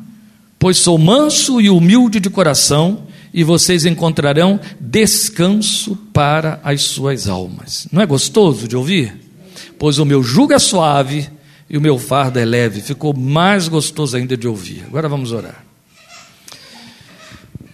pois 0.59 0.76
sou 0.76 0.99
manso 0.99 1.62
e 1.62 1.71
humilde 1.71 2.21
de 2.21 2.28
coração, 2.28 3.07
e 3.33 3.43
vocês 3.43 3.87
encontrarão 3.87 4.61
descanso 4.78 5.97
para 6.12 6.61
as 6.62 6.83
suas 6.83 7.26
almas. 7.26 7.88
Não 7.90 8.02
é 8.02 8.07
gostoso 8.07 8.69
de 8.69 8.76
ouvir? 8.76 9.16
Pois 9.78 9.99
o 9.99 10.05
meu 10.05 10.23
jugo 10.23 10.52
é 10.52 10.59
suave 10.59 11.26
e 11.71 11.78
o 11.78 11.81
meu 11.81 11.99
fardo 11.99 12.38
é 12.38 12.45
leve. 12.45 12.83
Ficou 12.83 13.14
mais 13.14 13.66
gostoso 13.66 14.16
ainda 14.16 14.37
de 14.37 14.47
ouvir. 14.47 14.85
Agora 14.87 15.09
vamos 15.09 15.33
orar. 15.33 15.65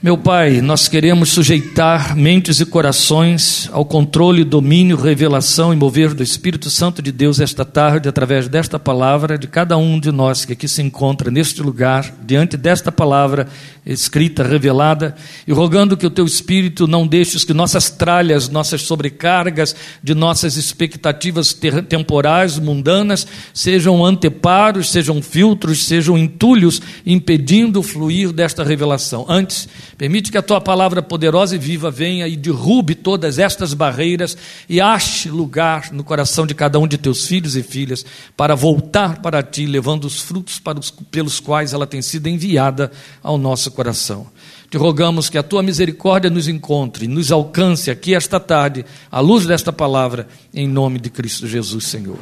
Meu 0.03 0.19
Pai, 0.19 0.61
nós 0.61 0.89
queremos 0.89 1.29
sujeitar 1.29 2.17
mentes 2.17 2.59
e 2.59 2.67
corações 2.67 3.71
ao 3.71 3.85
controle, 3.85 4.43
domínio, 4.43 4.97
revelação 4.97 5.73
e 5.73 5.77
mover 5.77 6.13
do 6.13 6.25
Espírito 6.25 6.69
Santo 6.71 7.01
de 7.01 7.13
Deus 7.13 7.39
esta 7.39 7.65
tarde, 7.65 8.09
através 8.09 8.49
desta 8.49 8.81
palavra, 8.81 9.39
de 9.39 9.47
cada 9.47 9.77
um 9.77 10.01
de 10.01 10.11
nós 10.11 10.45
que 10.45 10.55
aqui 10.55 10.67
se 10.67 10.83
encontra 10.83 11.31
neste 11.31 11.63
lugar, 11.63 12.13
diante 12.27 12.57
desta 12.57 12.91
palavra 12.91 13.47
escrita, 13.87 14.43
revelada, 14.43 15.15
e 15.47 15.53
rogando 15.53 15.97
que 15.97 16.07
o 16.07 16.11
Teu 16.11 16.25
Espírito 16.25 16.89
não 16.89 17.07
deixe 17.07 17.47
que 17.47 17.55
nossas 17.55 17.89
tralhas, 17.89 18.49
nossas 18.49 18.83
sobrecargas, 18.83 19.75
de 20.03 20.15
nossas 20.15 20.57
expectativas 20.57 21.57
temporais, 21.89 22.59
mundanas, 22.59 23.25
sejam 23.55 24.05
anteparos, 24.05 24.91
sejam 24.91 25.23
filtros, 25.23 25.85
sejam 25.85 26.19
entulhos, 26.19 26.83
impedindo 27.07 27.79
o 27.79 27.83
fluir 27.85 28.33
desta 28.33 28.65
revelação. 28.65 29.27
Antes, 29.29 29.69
Permite 30.03 30.33
que 30.33 30.39
a 30.39 30.43
tua 30.43 30.61
palavra 30.61 31.01
poderosa 31.01 31.55
e 31.55 31.59
viva 31.61 31.89
venha 31.89 32.27
e 32.27 32.37
derrube 32.37 32.93
todas 32.97 33.39
estas 33.39 33.73
barreiras 33.73 34.37
e 34.69 34.81
ache 34.81 35.29
lugar 35.29 35.93
no 35.93 36.03
coração 36.03 36.45
de 36.45 36.57
cada 36.57 36.77
um 36.77 36.89
de 36.89 36.99
teus 36.99 37.25
filhos 37.25 37.55
e 37.55 37.63
filhas 37.63 38.05
para 38.37 38.57
voltar 38.57 39.23
para 39.23 39.45
ti, 39.45 39.65
levando 39.65 40.05
os 40.05 40.21
frutos 40.21 40.61
os, 40.77 40.91
pelos 40.91 41.39
quais 41.39 41.73
ela 41.73 41.87
tem 41.87 42.03
sido 42.03 42.29
enviada 42.29 42.91
ao 43.23 43.39
nosso 43.39 43.71
coração. 43.71 44.27
Te 44.69 44.77
rogamos 44.77 45.31
que 45.31 45.39
a 45.39 45.43
tua 45.45 45.63
misericórdia 45.63 46.29
nos 46.29 46.49
encontre, 46.49 47.07
nos 47.07 47.31
alcance 47.31 47.89
aqui 47.89 48.13
esta 48.13 48.41
tarde, 48.41 48.85
à 49.09 49.21
luz 49.21 49.47
desta 49.47 49.73
palavra, 49.73 50.27
em 50.53 50.67
nome 50.67 50.99
de 50.99 51.11
Cristo 51.11 51.47
Jesus, 51.47 51.85
Senhor. 51.85 52.19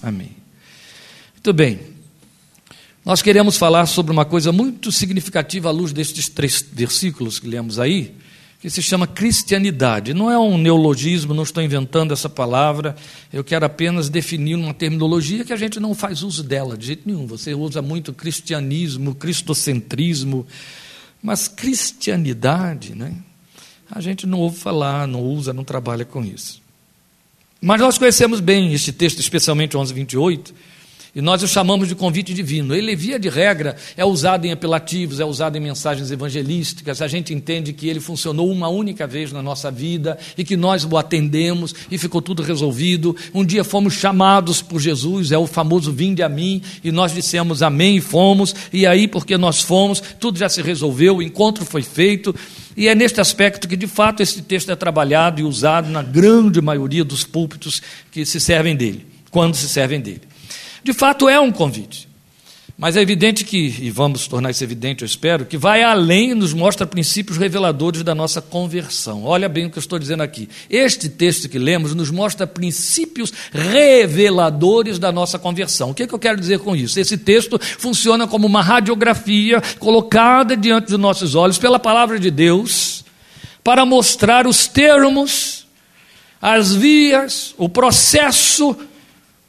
Amém. 0.00 0.36
Muito 1.34 1.52
bem. 1.52 1.97
Nós 3.08 3.22
queremos 3.22 3.56
falar 3.56 3.86
sobre 3.86 4.12
uma 4.12 4.26
coisa 4.26 4.52
muito 4.52 4.92
significativa 4.92 5.70
à 5.70 5.72
luz 5.72 5.94
destes 5.94 6.28
três 6.28 6.62
versículos 6.70 7.38
que 7.38 7.48
lemos 7.48 7.78
aí, 7.78 8.14
que 8.60 8.68
se 8.68 8.82
chama 8.82 9.06
cristianidade. 9.06 10.12
Não 10.12 10.30
é 10.30 10.38
um 10.38 10.58
neologismo, 10.58 11.32
não 11.32 11.42
estou 11.42 11.62
inventando 11.62 12.12
essa 12.12 12.28
palavra, 12.28 12.94
eu 13.32 13.42
quero 13.42 13.64
apenas 13.64 14.10
definir 14.10 14.56
uma 14.56 14.74
terminologia 14.74 15.42
que 15.42 15.54
a 15.54 15.56
gente 15.56 15.80
não 15.80 15.94
faz 15.94 16.22
uso 16.22 16.42
dela 16.42 16.76
de 16.76 16.84
jeito 16.84 17.04
nenhum. 17.06 17.26
Você 17.28 17.54
usa 17.54 17.80
muito 17.80 18.12
cristianismo, 18.12 19.14
cristocentrismo, 19.14 20.46
mas 21.22 21.48
cristianidade, 21.48 22.94
né? 22.94 23.14
A 23.90 24.02
gente 24.02 24.26
não 24.26 24.38
ouve 24.38 24.58
falar, 24.58 25.08
não 25.08 25.22
usa, 25.22 25.54
não 25.54 25.64
trabalha 25.64 26.04
com 26.04 26.22
isso. 26.22 26.60
Mas 27.58 27.80
nós 27.80 27.96
conhecemos 27.96 28.38
bem 28.38 28.74
este 28.74 28.92
texto, 28.92 29.18
especialmente 29.18 29.78
11, 29.78 29.94
28, 29.94 30.54
e 31.14 31.20
nós 31.20 31.42
o 31.42 31.48
chamamos 31.48 31.88
de 31.88 31.94
convite 31.94 32.34
divino. 32.34 32.74
Ele, 32.74 32.94
via 32.94 33.18
de 33.18 33.28
regra, 33.28 33.76
é 33.96 34.04
usado 34.04 34.44
em 34.44 34.52
apelativos, 34.52 35.20
é 35.20 35.24
usado 35.24 35.56
em 35.56 35.60
mensagens 35.60 36.10
evangelísticas. 36.10 37.00
A 37.00 37.08
gente 37.08 37.32
entende 37.32 37.72
que 37.72 37.88
ele 37.88 38.00
funcionou 38.00 38.50
uma 38.50 38.68
única 38.68 39.06
vez 39.06 39.32
na 39.32 39.42
nossa 39.42 39.70
vida 39.70 40.18
e 40.36 40.44
que 40.44 40.56
nós 40.56 40.84
o 40.84 40.96
atendemos 40.96 41.74
e 41.90 41.98
ficou 41.98 42.20
tudo 42.20 42.42
resolvido. 42.42 43.16
Um 43.34 43.44
dia 43.44 43.64
fomos 43.64 43.94
chamados 43.94 44.60
por 44.62 44.80
Jesus, 44.80 45.32
é 45.32 45.38
o 45.38 45.46
famoso 45.46 45.92
vinde 45.92 46.22
a 46.22 46.28
mim, 46.28 46.62
e 46.84 46.92
nós 46.92 47.12
dissemos 47.12 47.62
amém 47.62 47.96
e 47.96 48.00
fomos. 48.00 48.54
E 48.72 48.86
aí, 48.86 49.08
porque 49.08 49.36
nós 49.36 49.62
fomos, 49.62 50.02
tudo 50.20 50.38
já 50.38 50.48
se 50.48 50.62
resolveu, 50.62 51.16
o 51.16 51.22
encontro 51.22 51.64
foi 51.64 51.82
feito. 51.82 52.34
E 52.76 52.86
é 52.86 52.94
neste 52.94 53.20
aspecto 53.20 53.66
que, 53.66 53.76
de 53.76 53.88
fato, 53.88 54.22
esse 54.22 54.42
texto 54.42 54.70
é 54.70 54.76
trabalhado 54.76 55.40
e 55.40 55.44
usado 55.44 55.90
na 55.90 56.02
grande 56.02 56.60
maioria 56.60 57.04
dos 57.04 57.24
púlpitos 57.24 57.82
que 58.12 58.24
se 58.24 58.38
servem 58.38 58.76
dele, 58.76 59.04
quando 59.32 59.56
se 59.56 59.68
servem 59.68 60.00
dele. 60.00 60.27
De 60.82 60.92
fato, 60.92 61.28
é 61.28 61.38
um 61.38 61.50
convite. 61.52 62.08
Mas 62.80 62.96
é 62.96 63.02
evidente 63.02 63.44
que, 63.44 63.74
e 63.80 63.90
vamos 63.90 64.28
tornar 64.28 64.52
isso 64.52 64.62
evidente, 64.62 65.02
eu 65.02 65.06
espero, 65.06 65.44
que 65.44 65.58
vai 65.58 65.82
além 65.82 66.30
e 66.30 66.34
nos 66.34 66.52
mostra 66.52 66.86
princípios 66.86 67.36
reveladores 67.36 68.04
da 68.04 68.14
nossa 68.14 68.40
conversão. 68.40 69.24
Olha 69.24 69.48
bem 69.48 69.66
o 69.66 69.70
que 69.70 69.78
eu 69.78 69.80
estou 69.80 69.98
dizendo 69.98 70.22
aqui. 70.22 70.48
Este 70.70 71.08
texto 71.08 71.48
que 71.48 71.58
lemos 71.58 71.92
nos 71.92 72.08
mostra 72.08 72.46
princípios 72.46 73.32
reveladores 73.50 74.96
da 74.96 75.10
nossa 75.10 75.40
conversão. 75.40 75.90
O 75.90 75.94
que, 75.94 76.04
é 76.04 76.06
que 76.06 76.14
eu 76.14 76.20
quero 76.20 76.38
dizer 76.38 76.60
com 76.60 76.76
isso? 76.76 77.00
Esse 77.00 77.18
texto 77.18 77.58
funciona 77.58 78.28
como 78.28 78.46
uma 78.46 78.62
radiografia 78.62 79.60
colocada 79.80 80.56
diante 80.56 80.86
dos 80.90 81.00
nossos 81.00 81.34
olhos 81.34 81.58
pela 81.58 81.80
palavra 81.80 82.16
de 82.16 82.30
Deus 82.30 83.04
para 83.64 83.84
mostrar 83.84 84.46
os 84.46 84.68
termos, 84.68 85.66
as 86.40 86.72
vias, 86.72 87.56
o 87.58 87.68
processo 87.68 88.76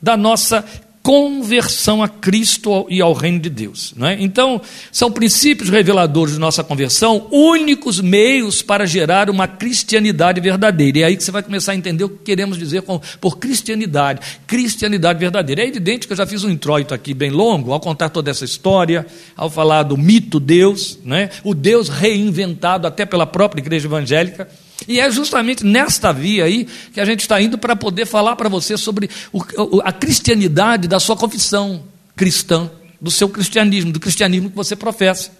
da 0.01 0.17
nossa 0.17 0.65
conversão 1.09 2.03
a 2.03 2.07
Cristo 2.07 2.85
e 2.87 3.01
ao 3.01 3.13
reino 3.13 3.39
de 3.39 3.49
Deus. 3.49 3.95
Não 3.97 4.05
é? 4.05 4.21
Então, 4.21 4.61
são 4.91 5.11
princípios 5.11 5.67
reveladores 5.67 6.35
de 6.35 6.39
nossa 6.39 6.63
conversão, 6.63 7.25
únicos 7.31 7.99
meios 7.99 8.61
para 8.61 8.85
gerar 8.85 9.27
uma 9.27 9.47
cristianidade 9.47 10.39
verdadeira. 10.39 10.99
E 10.99 11.01
é 11.01 11.05
aí 11.05 11.17
que 11.17 11.23
você 11.23 11.31
vai 11.31 11.41
começar 11.41 11.71
a 11.71 11.75
entender 11.75 12.03
o 12.03 12.09
que 12.09 12.25
queremos 12.25 12.59
dizer 12.59 12.83
com, 12.83 13.01
por 13.19 13.39
cristianidade. 13.39 14.21
Cristianidade 14.45 15.17
verdadeira. 15.17 15.63
É 15.63 15.67
evidente 15.67 16.05
que 16.05 16.13
eu 16.13 16.17
já 16.17 16.27
fiz 16.27 16.43
um 16.43 16.49
introito 16.51 16.93
aqui 16.93 17.11
bem 17.15 17.31
longo, 17.31 17.73
ao 17.73 17.79
contar 17.79 18.09
toda 18.09 18.29
essa 18.29 18.45
história, 18.45 19.03
ao 19.35 19.49
falar 19.49 19.81
do 19.81 19.97
mito 19.97 20.39
Deus, 20.39 20.99
não 21.03 21.15
é? 21.15 21.31
o 21.43 21.55
Deus 21.55 21.89
reinventado 21.89 22.85
até 22.85 23.03
pela 23.03 23.25
própria 23.25 23.61
igreja 23.61 23.87
evangélica. 23.87 24.47
E 24.87 24.99
é 24.99 25.11
justamente 25.11 25.65
nesta 25.65 26.11
via 26.11 26.45
aí 26.45 26.67
que 26.93 26.99
a 26.99 27.05
gente 27.05 27.21
está 27.21 27.41
indo 27.41 27.57
para 27.57 27.75
poder 27.75 28.05
falar 28.05 28.35
para 28.35 28.49
você 28.49 28.77
sobre 28.77 29.09
o, 29.31 29.81
a 29.83 29.91
cristianidade 29.91 30.87
da 30.87 30.99
sua 30.99 31.17
confissão 31.17 31.83
cristã, 32.15 32.69
do 32.99 33.11
seu 33.11 33.29
cristianismo, 33.29 33.91
do 33.91 33.99
cristianismo 33.99 34.49
que 34.49 34.55
você 34.55 34.75
professa. 34.75 35.31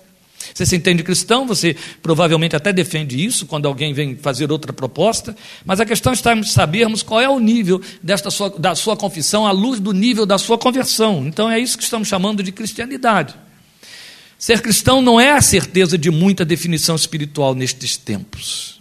Você 0.53 0.65
se 0.65 0.75
entende 0.75 1.03
cristão, 1.03 1.46
você 1.46 1.75
provavelmente 2.01 2.55
até 2.55 2.72
defende 2.72 3.24
isso 3.24 3.46
quando 3.46 3.67
alguém 3.67 3.93
vem 3.93 4.15
fazer 4.15 4.51
outra 4.51 4.72
proposta, 4.72 5.36
mas 5.65 5.79
a 5.79 5.86
questão 5.86 6.13
está 6.13 6.34
em 6.34 6.43
sabermos 6.43 7.03
qual 7.03 7.19
é 7.19 7.29
o 7.29 7.39
nível 7.39 7.81
desta 8.01 8.31
sua, 8.31 8.50
da 8.50 8.74
sua 8.74 8.96
confissão 8.96 9.46
à 9.46 9.51
luz 9.51 9.79
do 9.79 9.91
nível 9.91 10.25
da 10.25 10.38
sua 10.38 10.58
conversão. 10.58 11.27
Então 11.27 11.51
é 11.51 11.60
isso 11.60 11.77
que 11.77 11.84
estamos 11.84 12.08
chamando 12.08 12.41
de 12.41 12.51
cristianidade. 12.51 13.36
Ser 14.38 14.62
cristão 14.62 15.01
não 15.01 15.19
é 15.19 15.34
a 15.34 15.41
certeza 15.41 15.98
de 15.98 16.10
muita 16.10 16.46
definição 16.46 16.96
espiritual 16.96 17.53
nestes 17.53 17.98
tempos. 17.98 18.78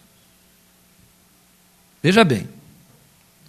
Veja 2.02 2.24
bem, 2.24 2.48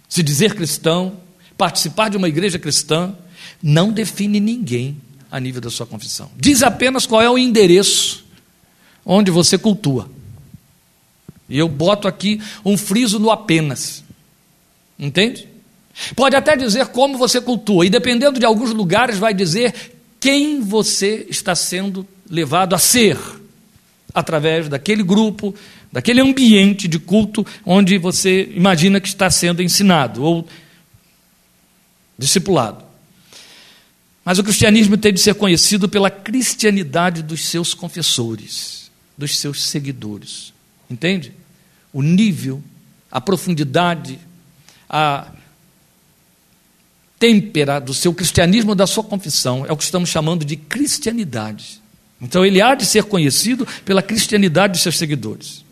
se 0.08 0.22
dizer 0.22 0.54
cristão, 0.54 1.18
participar 1.56 2.08
de 2.08 2.16
uma 2.16 2.28
igreja 2.28 2.58
cristã, 2.58 3.14
não 3.62 3.92
define 3.92 4.40
ninguém 4.40 4.96
a 5.30 5.38
nível 5.38 5.60
da 5.60 5.70
sua 5.70 5.86
confissão. 5.86 6.30
Diz 6.36 6.62
apenas 6.62 7.06
qual 7.06 7.22
é 7.22 7.30
o 7.30 7.38
endereço 7.38 8.24
onde 9.04 9.30
você 9.30 9.56
cultua. 9.56 10.10
E 11.48 11.58
eu 11.58 11.68
boto 11.68 12.08
aqui 12.08 12.40
um 12.64 12.76
friso 12.76 13.18
no 13.18 13.30
apenas. 13.30 14.04
Entende? 14.98 15.48
Pode 16.14 16.36
até 16.36 16.56
dizer 16.56 16.86
como 16.88 17.18
você 17.18 17.40
cultua, 17.40 17.84
e 17.84 17.90
dependendo 17.90 18.38
de 18.38 18.46
alguns 18.46 18.70
lugares, 18.70 19.18
vai 19.18 19.34
dizer 19.34 19.98
quem 20.18 20.60
você 20.60 21.26
está 21.28 21.54
sendo 21.54 22.06
levado 22.28 22.74
a 22.74 22.78
ser, 22.78 23.18
através 24.14 24.68
daquele 24.68 25.02
grupo, 25.02 25.54
daquele 25.92 26.20
ambiente 26.20 26.86
de 26.86 26.98
culto 26.98 27.44
onde 27.64 27.98
você 27.98 28.50
imagina 28.54 29.00
que 29.00 29.08
está 29.08 29.30
sendo 29.30 29.62
ensinado 29.62 30.22
ou 30.22 30.46
discipulado. 32.18 32.84
Mas 34.24 34.38
o 34.38 34.44
cristianismo 34.44 34.96
tem 34.96 35.12
de 35.12 35.20
ser 35.20 35.34
conhecido 35.34 35.88
pela 35.88 36.10
cristianidade 36.10 37.22
dos 37.22 37.46
seus 37.46 37.74
confessores, 37.74 38.90
dos 39.16 39.36
seus 39.38 39.64
seguidores. 39.64 40.52
Entende? 40.88 41.32
O 41.92 42.02
nível, 42.02 42.62
a 43.10 43.20
profundidade, 43.20 44.18
a 44.88 45.32
têmpera 47.18 47.80
do 47.80 47.92
seu 47.92 48.14
cristianismo, 48.14 48.74
da 48.74 48.86
sua 48.86 49.04
confissão, 49.04 49.66
é 49.66 49.72
o 49.72 49.76
que 49.76 49.84
estamos 49.84 50.10
chamando 50.10 50.44
de 50.44 50.56
cristianidade. 50.56 51.80
Então 52.20 52.44
ele 52.44 52.60
há 52.60 52.74
de 52.74 52.84
ser 52.84 53.04
conhecido 53.04 53.66
pela 53.84 54.02
cristianidade 54.02 54.74
de 54.74 54.80
seus 54.80 54.96
seguidores. 54.96 55.64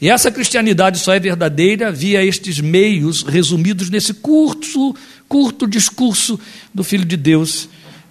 E 0.00 0.10
essa 0.10 0.30
cristianidade 0.30 0.98
só 0.98 1.14
é 1.14 1.20
verdadeira 1.20 1.90
via 1.90 2.24
estes 2.24 2.60
meios 2.60 3.22
resumidos 3.22 3.88
nesse 3.88 4.12
curto, 4.12 4.94
curto 5.28 5.66
discurso 5.66 6.38
do 6.74 6.84
Filho 6.84 7.04
de 7.04 7.16
Deus 7.16 7.68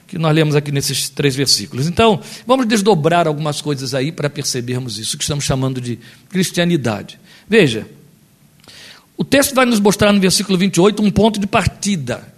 que 0.07 0.17
nós 0.19 0.33
lemos 0.33 0.55
aqui 0.55 0.71
nesses 0.71 1.09
três 1.09 1.35
versículos. 1.35 1.87
Então, 1.87 2.21
vamos 2.45 2.67
desdobrar 2.67 3.27
algumas 3.27 3.59
coisas 3.59 3.93
aí 3.93 4.11
para 4.11 4.29
percebermos 4.29 4.97
isso, 4.99 5.17
que 5.17 5.23
estamos 5.23 5.43
chamando 5.43 5.81
de 5.81 5.99
cristianidade. 6.29 7.19
Veja, 7.47 7.87
o 9.17 9.23
texto 9.23 9.55
vai 9.55 9.65
nos 9.65 9.79
mostrar 9.79 10.11
no 10.13 10.19
versículo 10.19 10.57
28 10.57 11.01
um 11.01 11.11
ponto 11.11 11.39
de 11.39 11.47
partida, 11.47 12.33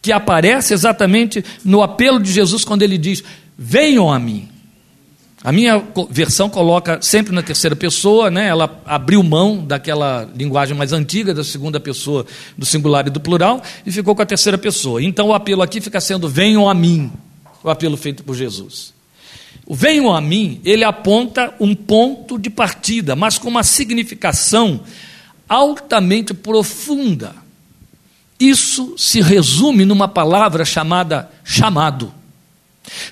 que 0.00 0.12
aparece 0.12 0.72
exatamente 0.72 1.44
no 1.64 1.82
apelo 1.82 2.20
de 2.20 2.30
Jesus 2.32 2.64
quando 2.64 2.82
ele 2.82 2.96
diz: 2.96 3.22
Venham 3.56 4.12
a 4.12 4.18
mim. 4.18 4.48
A 5.42 5.52
minha 5.52 5.82
versão 6.10 6.50
coloca 6.50 6.98
sempre 7.00 7.32
na 7.32 7.42
terceira 7.42 7.76
pessoa, 7.76 8.28
né? 8.28 8.48
ela 8.48 8.82
abriu 8.84 9.22
mão 9.22 9.64
daquela 9.64 10.28
linguagem 10.34 10.76
mais 10.76 10.92
antiga, 10.92 11.32
da 11.32 11.44
segunda 11.44 11.78
pessoa, 11.78 12.26
do 12.56 12.66
singular 12.66 13.06
e 13.06 13.10
do 13.10 13.20
plural, 13.20 13.62
e 13.86 13.92
ficou 13.92 14.16
com 14.16 14.22
a 14.22 14.26
terceira 14.26 14.58
pessoa. 14.58 15.00
Então 15.00 15.28
o 15.28 15.34
apelo 15.34 15.62
aqui 15.62 15.80
fica 15.80 16.00
sendo: 16.00 16.28
venham 16.28 16.68
a 16.68 16.74
mim, 16.74 17.12
o 17.62 17.70
apelo 17.70 17.96
feito 17.96 18.24
por 18.24 18.34
Jesus. 18.34 18.92
O 19.64 19.74
venham 19.74 20.12
a 20.12 20.20
mim, 20.20 20.60
ele 20.64 20.82
aponta 20.82 21.54
um 21.60 21.74
ponto 21.74 22.36
de 22.38 22.50
partida, 22.50 23.14
mas 23.14 23.38
com 23.38 23.48
uma 23.48 23.62
significação 23.62 24.80
altamente 25.48 26.34
profunda. 26.34 27.36
Isso 28.40 28.94
se 28.96 29.20
resume 29.20 29.84
numa 29.84 30.08
palavra 30.08 30.64
chamada 30.64 31.30
chamado. 31.44 32.12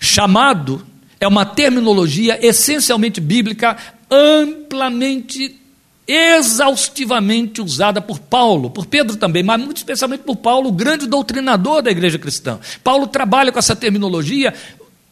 Chamado 0.01 0.85
é 1.21 1.27
uma 1.27 1.47
terminologia 1.47 2.39
essencialmente 2.45 3.21
bíblica, 3.21 3.77
amplamente, 4.11 5.59
exaustivamente 6.07 7.61
usada 7.61 8.01
por 8.01 8.19
Paulo, 8.21 8.71
por 8.71 8.87
Pedro 8.87 9.17
também, 9.17 9.43
mas 9.43 9.61
muito 9.61 9.79
especialmente 9.79 10.23
por 10.23 10.37
Paulo, 10.37 10.69
o 10.69 10.73
grande 10.73 11.07
doutrinador 11.07 11.83
da 11.83 11.91
igreja 11.91 12.19
cristã. 12.19 12.61
Paulo 12.85 13.07
trabalha 13.07 13.51
com 13.51 13.59
essa 13.59 13.75
terminologia 13.75 14.55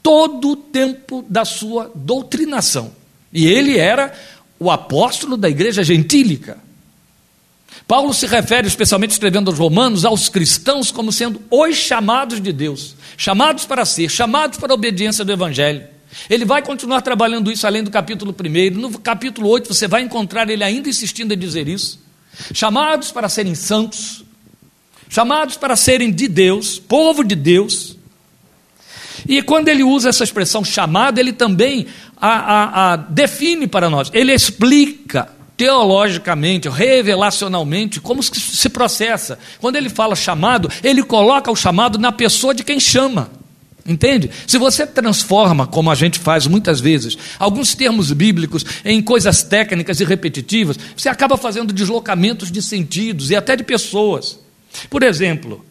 todo 0.02 0.50
o 0.50 0.56
tempo 0.56 1.24
da 1.28 1.44
sua 1.44 1.90
doutrinação. 1.94 2.92
E 3.32 3.46
ele 3.46 3.78
era 3.78 4.12
o 4.60 4.70
apóstolo 4.70 5.36
da 5.36 5.48
igreja 5.48 5.82
gentílica. 5.82 6.58
Paulo 7.88 8.14
se 8.14 8.26
refere, 8.26 8.68
especialmente 8.68 9.10
escrevendo 9.10 9.50
aos 9.50 9.58
Romanos, 9.58 10.04
aos 10.04 10.28
cristãos 10.28 10.90
como 10.90 11.10
sendo 11.10 11.42
os 11.50 11.76
chamados 11.76 12.40
de 12.40 12.52
Deus, 12.52 12.94
chamados 13.16 13.64
para 13.64 13.84
ser, 13.84 14.08
chamados 14.08 14.58
para 14.58 14.72
a 14.72 14.74
obediência 14.74 15.24
do 15.24 15.32
Evangelho. 15.32 15.93
Ele 16.28 16.44
vai 16.44 16.62
continuar 16.62 17.00
trabalhando 17.02 17.50
isso 17.50 17.66
além 17.66 17.82
do 17.82 17.90
capítulo 17.90 18.34
1. 18.34 18.78
No 18.78 18.98
capítulo 18.98 19.48
8 19.48 19.72
você 19.72 19.88
vai 19.88 20.02
encontrar 20.02 20.48
ele 20.48 20.64
ainda 20.64 20.88
insistindo 20.88 21.32
em 21.32 21.38
dizer 21.38 21.68
isso. 21.68 22.00
Chamados 22.52 23.12
para 23.12 23.28
serem 23.28 23.54
santos, 23.54 24.24
chamados 25.08 25.56
para 25.56 25.76
serem 25.76 26.10
de 26.10 26.26
Deus, 26.28 26.78
povo 26.78 27.22
de 27.22 27.34
Deus. 27.34 27.96
E 29.28 29.40
quando 29.42 29.68
ele 29.68 29.82
usa 29.82 30.08
essa 30.08 30.24
expressão 30.24 30.64
chamado, 30.64 31.18
ele 31.18 31.32
também 31.32 31.86
a, 32.16 32.28
a, 32.28 32.92
a 32.92 32.96
define 32.96 33.66
para 33.66 33.88
nós, 33.88 34.10
ele 34.12 34.32
explica 34.32 35.28
teologicamente, 35.56 36.68
revelacionalmente, 36.68 38.00
como 38.00 38.22
se 38.22 38.68
processa. 38.68 39.38
Quando 39.60 39.76
ele 39.76 39.88
fala 39.88 40.16
chamado, 40.16 40.68
ele 40.82 41.02
coloca 41.02 41.50
o 41.50 41.56
chamado 41.56 41.98
na 41.98 42.10
pessoa 42.10 42.54
de 42.54 42.64
quem 42.64 42.80
chama. 42.80 43.30
Entende? 43.86 44.30
Se 44.46 44.56
você 44.56 44.86
transforma, 44.86 45.66
como 45.66 45.90
a 45.90 45.94
gente 45.94 46.18
faz 46.18 46.46
muitas 46.46 46.80
vezes, 46.80 47.18
alguns 47.38 47.74
termos 47.74 48.10
bíblicos 48.12 48.64
em 48.82 49.02
coisas 49.02 49.42
técnicas 49.42 50.00
e 50.00 50.04
repetitivas, 50.04 50.78
você 50.96 51.10
acaba 51.10 51.36
fazendo 51.36 51.72
deslocamentos 51.72 52.50
de 52.50 52.62
sentidos 52.62 53.30
e 53.30 53.36
até 53.36 53.54
de 53.54 53.62
pessoas. 53.62 54.38
Por 54.88 55.02
exemplo, 55.02 55.62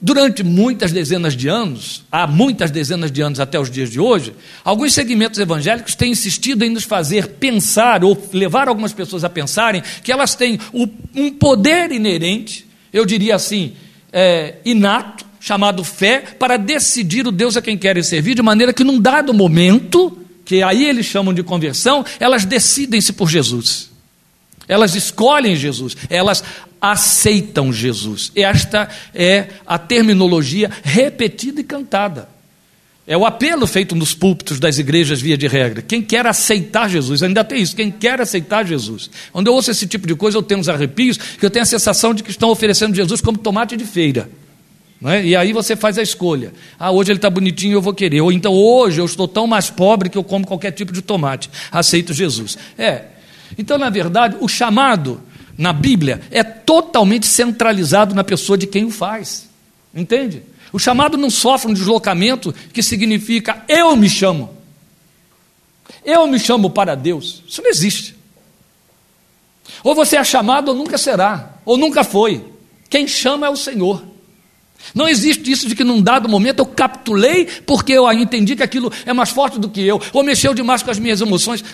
durante 0.00 0.44
muitas 0.44 0.92
dezenas 0.92 1.36
de 1.36 1.48
anos, 1.48 2.04
há 2.12 2.28
muitas 2.28 2.70
dezenas 2.70 3.10
de 3.10 3.20
anos 3.22 3.40
até 3.40 3.58
os 3.58 3.72
dias 3.72 3.90
de 3.90 3.98
hoje, 3.98 4.32
alguns 4.62 4.94
segmentos 4.94 5.40
evangélicos 5.40 5.96
têm 5.96 6.12
insistido 6.12 6.64
em 6.64 6.70
nos 6.70 6.84
fazer 6.84 7.26
pensar, 7.26 8.04
ou 8.04 8.16
levar 8.32 8.68
algumas 8.68 8.92
pessoas 8.92 9.24
a 9.24 9.28
pensarem, 9.28 9.82
que 10.04 10.12
elas 10.12 10.36
têm 10.36 10.60
um 10.72 11.30
poder 11.32 11.90
inerente, 11.90 12.68
eu 12.92 13.04
diria 13.04 13.34
assim, 13.34 13.72
é, 14.12 14.54
inato, 14.64 15.25
chamado 15.40 15.84
fé, 15.84 16.20
para 16.38 16.56
decidir 16.56 17.26
o 17.26 17.32
Deus 17.32 17.56
a 17.56 17.62
quem 17.62 17.76
querem 17.76 18.02
servir, 18.02 18.34
de 18.34 18.42
maneira 18.42 18.72
que 18.72 18.84
num 18.84 19.00
dado 19.00 19.32
momento, 19.32 20.16
que 20.44 20.62
aí 20.62 20.84
eles 20.84 21.06
chamam 21.06 21.34
de 21.34 21.42
conversão, 21.42 22.04
elas 22.18 22.44
decidem-se 22.44 23.12
por 23.12 23.28
Jesus. 23.28 23.90
Elas 24.68 24.94
escolhem 24.94 25.54
Jesus, 25.54 25.96
elas 26.10 26.42
aceitam 26.80 27.72
Jesus. 27.72 28.32
Esta 28.34 28.88
é 29.14 29.48
a 29.66 29.78
terminologia 29.78 30.70
repetida 30.82 31.60
e 31.60 31.64
cantada. 31.64 32.28
É 33.06 33.16
o 33.16 33.24
apelo 33.24 33.68
feito 33.68 33.94
nos 33.94 34.12
púlpitos 34.12 34.58
das 34.58 34.78
igrejas, 34.78 35.20
via 35.20 35.38
de 35.38 35.46
regra. 35.46 35.80
Quem 35.80 36.02
quer 36.02 36.26
aceitar 36.26 36.90
Jesus, 36.90 37.22
ainda 37.22 37.44
tem 37.44 37.62
isso, 37.62 37.76
quem 37.76 37.88
quer 37.88 38.20
aceitar 38.20 38.66
Jesus. 38.66 39.08
Quando 39.30 39.46
eu 39.46 39.54
ouço 39.54 39.70
esse 39.70 39.86
tipo 39.86 40.08
de 40.08 40.16
coisa, 40.16 40.36
eu 40.36 40.42
tenho 40.42 40.58
uns 40.58 40.68
arrepios, 40.68 41.16
que 41.16 41.46
eu 41.46 41.50
tenho 41.50 41.62
a 41.62 41.66
sensação 41.66 42.12
de 42.12 42.24
que 42.24 42.30
estão 42.32 42.50
oferecendo 42.50 42.96
Jesus 42.96 43.20
como 43.20 43.38
tomate 43.38 43.76
de 43.76 43.84
feira. 43.84 44.28
É? 45.04 45.24
E 45.24 45.36
aí 45.36 45.52
você 45.52 45.76
faz 45.76 45.98
a 45.98 46.02
escolha. 46.02 46.52
Ah, 46.78 46.90
hoje 46.90 47.12
ele 47.12 47.18
está 47.18 47.28
bonitinho, 47.28 47.74
eu 47.74 47.82
vou 47.82 47.92
querer. 47.92 48.20
Ou 48.22 48.32
então 48.32 48.54
hoje 48.54 49.00
eu 49.00 49.04
estou 49.04 49.28
tão 49.28 49.46
mais 49.46 49.68
pobre 49.68 50.08
que 50.08 50.16
eu 50.16 50.24
como 50.24 50.46
qualquer 50.46 50.70
tipo 50.72 50.92
de 50.92 51.02
tomate. 51.02 51.50
Aceito 51.70 52.14
Jesus. 52.14 52.56
É. 52.78 53.04
Então, 53.58 53.78
na 53.78 53.90
verdade, 53.90 54.36
o 54.40 54.48
chamado 54.48 55.20
na 55.56 55.72
Bíblia 55.72 56.22
é 56.30 56.42
totalmente 56.42 57.26
centralizado 57.26 58.14
na 58.14 58.24
pessoa 58.24 58.56
de 58.56 58.66
quem 58.66 58.84
o 58.84 58.90
faz. 58.90 59.48
Entende? 59.94 60.42
O 60.72 60.78
chamado 60.78 61.16
não 61.16 61.30
sofre 61.30 61.70
um 61.70 61.74
deslocamento 61.74 62.54
que 62.72 62.82
significa 62.82 63.64
eu 63.68 63.94
me 63.96 64.08
chamo. 64.08 64.54
Eu 66.04 66.26
me 66.26 66.38
chamo 66.38 66.70
para 66.70 66.94
Deus. 66.94 67.42
Isso 67.46 67.62
não 67.62 67.70
existe. 67.70 68.16
Ou 69.82 69.94
você 69.94 70.16
é 70.16 70.24
chamado 70.24 70.68
ou 70.68 70.74
nunca 70.74 70.98
será, 70.98 71.60
ou 71.64 71.76
nunca 71.76 72.02
foi. 72.02 72.44
Quem 72.88 73.06
chama 73.06 73.46
é 73.46 73.50
o 73.50 73.56
Senhor. 73.56 74.02
Não 74.94 75.08
existe 75.08 75.50
isso 75.50 75.68
de 75.68 75.74
que 75.74 75.84
num 75.84 76.00
dado 76.00 76.28
momento 76.28 76.60
eu 76.60 76.66
capitulei 76.66 77.46
porque 77.66 77.92
eu 77.92 78.10
entendi 78.12 78.56
que 78.56 78.62
aquilo 78.62 78.92
é 79.04 79.12
mais 79.12 79.30
forte 79.30 79.58
do 79.58 79.68
que 79.68 79.80
eu, 79.80 80.00
ou 80.12 80.22
mexeu 80.22 80.54
demais 80.54 80.82
com 80.82 80.90
as 80.90 80.98
minhas 80.98 81.20
emoções. 81.20 81.64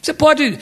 Você 0.00 0.14
pode 0.14 0.58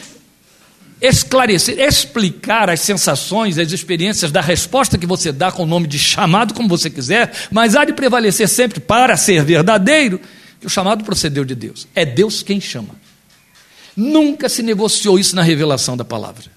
esclarecer, 1.01 1.79
explicar 1.79 2.71
as 2.71 2.81
sensações, 2.81 3.59
as 3.59 3.73
experiências 3.73 4.33
da 4.33 4.41
resposta 4.41 4.97
que 4.97 5.07
você 5.07 5.31
dá 5.33 5.53
com 5.53 5.65
o 5.65 5.67
nome 5.67 5.87
de 5.87 5.99
chamado, 5.99 6.55
como 6.55 6.69
você 6.69 6.89
quiser, 6.89 7.31
mas 7.51 7.77
há 7.77 7.85
de 7.85 7.93
prevalecer 7.93 8.49
sempre 8.49 8.81
para 8.81 9.17
ser 9.17 9.45
verdadeiro 9.45 10.21
que 10.61 10.67
o 10.67 10.71
chamado 10.71 11.05
procedeu 11.05 11.45
de 11.45 11.55
Deus. 11.55 11.87
É 11.95 12.07
Deus 12.07 12.43
quem 12.43 12.61
chama. 12.61 12.95
Nunca 13.97 14.49
se 14.49 14.63
negociou 14.63 15.19
isso 15.19 15.37
na 15.37 15.43
revelação 15.43 15.97
da 15.97 16.05
palavra. 16.05 16.54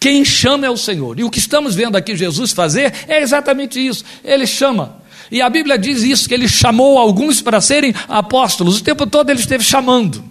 Quem 0.00 0.24
chama 0.24 0.66
é 0.66 0.70
o 0.70 0.76
Senhor. 0.76 1.18
E 1.18 1.24
o 1.24 1.30
que 1.30 1.38
estamos 1.38 1.74
vendo 1.74 1.96
aqui 1.96 2.16
Jesus 2.16 2.52
fazer 2.52 2.92
é 3.08 3.20
exatamente 3.20 3.84
isso. 3.84 4.04
Ele 4.24 4.46
chama. 4.46 4.96
E 5.30 5.42
a 5.42 5.50
Bíblia 5.50 5.78
diz 5.78 6.02
isso, 6.02 6.28
que 6.28 6.34
ele 6.34 6.48
chamou 6.48 6.98
alguns 6.98 7.40
para 7.40 7.60
serem 7.60 7.94
apóstolos. 8.08 8.78
O 8.78 8.84
tempo 8.84 9.06
todo 9.06 9.30
ele 9.30 9.40
esteve 9.40 9.64
chamando. 9.64 10.24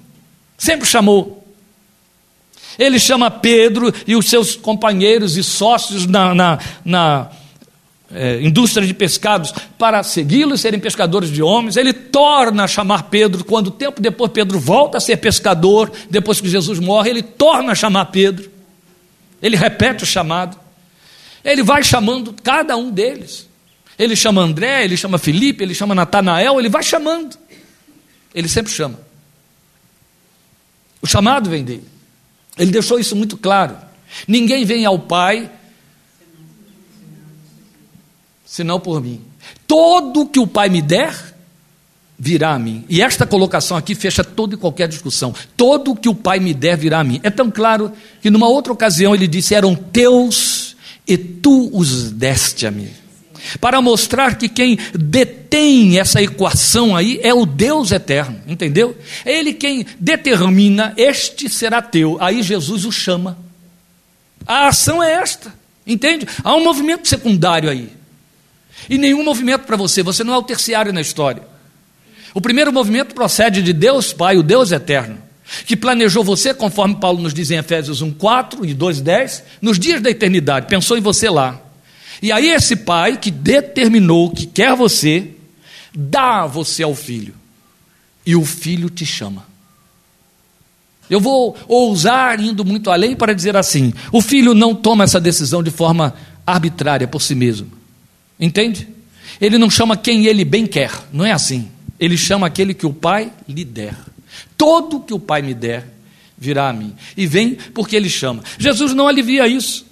Sempre 0.58 0.88
chamou. 0.88 1.46
Ele 2.80 3.00
chama 3.00 3.30
Pedro 3.30 3.94
e 4.06 4.16
os 4.16 4.30
seus 4.30 4.56
companheiros 4.56 5.36
e 5.36 5.44
sócios 5.44 6.06
na, 6.06 6.34
na, 6.34 6.60
na 6.86 7.30
é, 8.12 8.40
indústria 8.42 8.86
de 8.86 8.94
pescados 8.94 9.54
para 9.78 10.02
segui-lo 10.04 10.54
e 10.54 10.58
serem 10.58 10.80
pescadores 10.80 11.30
de 11.30 11.42
homens. 11.42 11.76
Ele 11.76 11.92
torna 11.92 12.64
a 12.64 12.68
chamar 12.68 13.04
Pedro, 13.04 13.44
quando 13.44 13.72
tempo 13.72 14.02
depois 14.02 14.32
Pedro 14.32 14.60
volta 14.60 14.98
a 14.98 15.02
ser 15.02 15.18
pescador, 15.18 15.92
depois 16.10 16.40
que 16.40 16.50
Jesus 16.50 16.80
morre, 16.80 17.10
ele 17.10 17.24
torna 17.24 17.72
a 17.72 17.76
chamar 17.76 18.06
Pedro. 18.06 18.57
Ele 19.42 19.56
repete 19.56 20.04
o 20.04 20.08
chamado. 20.08 20.58
Ele 21.44 21.64
vai 21.64 21.84
chamando 21.84 22.34
cada 22.44 22.76
um 22.76 22.92
deles. 22.92 23.48
Ele 23.98 24.16
chama 24.16 24.42
André, 24.42 24.84
ele 24.84 24.98
chama 24.98 25.18
Felipe, 25.18 25.64
ele 25.64 25.74
chama 25.74 25.96
Natanael, 25.96 26.60
ele 26.60 26.70
vai 26.70 26.84
chamando. 26.84 27.38
Ele 28.34 28.48
sempre 28.48 28.72
chama. 28.72 29.00
O 31.02 31.08
chamado 31.08 31.50
vem 31.50 31.64
dele. 31.64 31.88
Ele 32.58 32.72
deixou 32.72 33.00
isso 33.00 33.16
muito 33.16 33.38
claro. 33.38 33.78
Ninguém 34.28 34.66
vem 34.66 34.86
ao 34.86 35.00
Pai 35.00 35.50
senão 38.46 38.80
por 38.80 39.02
mim. 39.02 39.22
Todo 39.68 40.26
que 40.26 40.40
o 40.40 40.48
Pai 40.48 40.70
me 40.70 40.82
der, 40.82 41.37
virá 42.18 42.54
a 42.54 42.60
mim. 42.60 42.84
E 42.90 43.02
esta 43.02 43.26
colocação 43.26 43.78
aqui 43.78 43.94
fecha 43.94 44.24
toda 44.24 44.56
e 44.56 44.58
qualquer 44.58 44.88
discussão. 44.88 45.34
Todo 45.56 45.92
o 45.92 45.96
que 45.96 46.10
o 46.10 46.16
Pai 46.16 46.40
me 46.40 46.54
der 46.54 46.78
virá 46.78 47.00
a 47.00 47.04
mim. 47.04 47.20
É 47.24 47.30
tão 47.30 47.52
claro 47.52 47.92
que 48.22 48.30
numa 48.30 48.48
outra 48.48 48.74
ocasião 48.74 49.14
ele 49.14 49.28
disse: 49.28 49.54
eram 49.54 49.76
teus 49.76 50.76
e 51.08 51.18
tu 51.18 51.70
os 51.74 52.12
deste 52.12 52.66
a 52.66 52.72
mim. 52.72 52.90
Para 53.62 53.82
mostrar 53.82 54.36
que 54.36 54.50
quem 54.50 54.78
detém 54.94 56.00
essa 56.00 56.22
equação 56.22 56.96
aí 56.96 57.20
é 57.24 57.34
o 57.34 57.46
Deus 57.46 57.92
eterno, 57.92 58.42
entendeu? 58.48 58.98
É 59.24 59.38
Ele 59.40 59.54
quem 59.54 59.86
determina, 60.00 60.94
este 60.98 61.48
será 61.48 61.82
teu. 61.82 62.18
Aí 62.20 62.42
Jesus 62.42 62.84
o 62.84 62.92
chama. 62.92 63.38
A 64.46 64.68
ação 64.68 65.02
é 65.02 65.14
esta, 65.14 65.54
entende? 65.86 66.28
Há 66.44 66.56
um 66.56 66.64
movimento 66.64 67.08
secundário 67.08 67.70
aí. 67.70 67.90
E 68.90 68.98
nenhum 68.98 69.24
movimento 69.24 69.64
para 69.64 69.78
você, 69.78 70.04
você 70.04 70.24
não 70.24 70.34
é 70.34 70.38
o 70.38 70.44
terciário 70.44 70.92
na 70.92 71.02
história. 71.02 71.44
O 72.38 72.42
primeiro 72.48 72.72
movimento 72.72 73.16
procede 73.16 73.64
de 73.64 73.74
Deus 73.74 74.14
Pai, 74.14 74.38
o 74.38 74.44
Deus 74.44 74.72
eterno, 74.72 75.18
que 75.66 75.76
planejou 75.76 76.24
você, 76.24 76.54
conforme 76.54 76.98
Paulo 76.98 77.20
nos 77.20 77.34
diz 77.34 77.50
em 77.50 77.58
Efésios 77.58 78.04
1, 78.04 78.12
4 78.12 78.64
e 78.64 78.76
2, 78.76 79.02
10, 79.02 79.44
nos 79.60 79.80
dias 79.80 80.04
da 80.04 80.12
eternidade, 80.12 80.68
pensou 80.68 80.96
em 80.96 81.02
você 81.02 81.32
lá. 81.32 81.60
E 82.22 82.32
aí, 82.32 82.52
esse 82.52 82.76
pai 82.76 83.18
que 83.18 83.32
determinou 83.32 84.30
que 84.30 84.46
quer 84.46 84.76
você, 84.76 85.32
dá 85.92 86.46
você 86.46 86.84
ao 86.84 86.94
filho, 86.94 87.34
e 88.24 88.36
o 88.36 88.46
filho 88.46 88.88
te 88.88 89.04
chama. 89.04 89.44
Eu 91.10 91.20
vou 91.20 91.58
ousar 91.68 92.40
indo 92.40 92.64
muito 92.64 92.92
além 92.92 93.16
para 93.16 93.34
dizer 93.34 93.58
assim: 93.58 93.92
o 94.12 94.22
filho 94.22 94.54
não 94.54 94.76
toma 94.76 95.06
essa 95.06 95.20
decisão 95.20 95.64
de 95.64 95.72
forma 95.72 96.14
arbitrária 96.46 97.08
por 97.08 97.20
si 97.20 97.34
mesmo. 97.34 97.72
Entende? 98.40 98.88
Ele 99.42 99.58
não 99.58 99.72
chama 99.72 99.98
quem 99.98 100.28
ele 100.28 100.46
bem 100.46 100.68
quer, 100.68 100.92
não 101.12 101.26
é 101.26 101.32
assim. 101.32 101.72
Ele 102.00 102.18
chama 102.18 102.48
aquele 102.48 102.74
que 102.74 102.86
o 102.86 102.94
pai 102.94 103.32
lhe 103.48 103.66
der. 103.66 103.96
Todo 104.58 105.00
que 105.00 105.14
o 105.14 105.20
pai 105.20 105.42
me 105.42 105.54
der 105.54 105.88
virá 106.38 106.70
a 106.70 106.74
mim. 106.74 106.96
E 107.16 107.26
vem 107.26 107.56
porque 107.74 107.96
ele 107.96 108.10
chama. 108.10 108.44
Jesus 108.58 108.94
não 108.94 109.08
alivia 109.08 109.48
isso. 109.48 109.86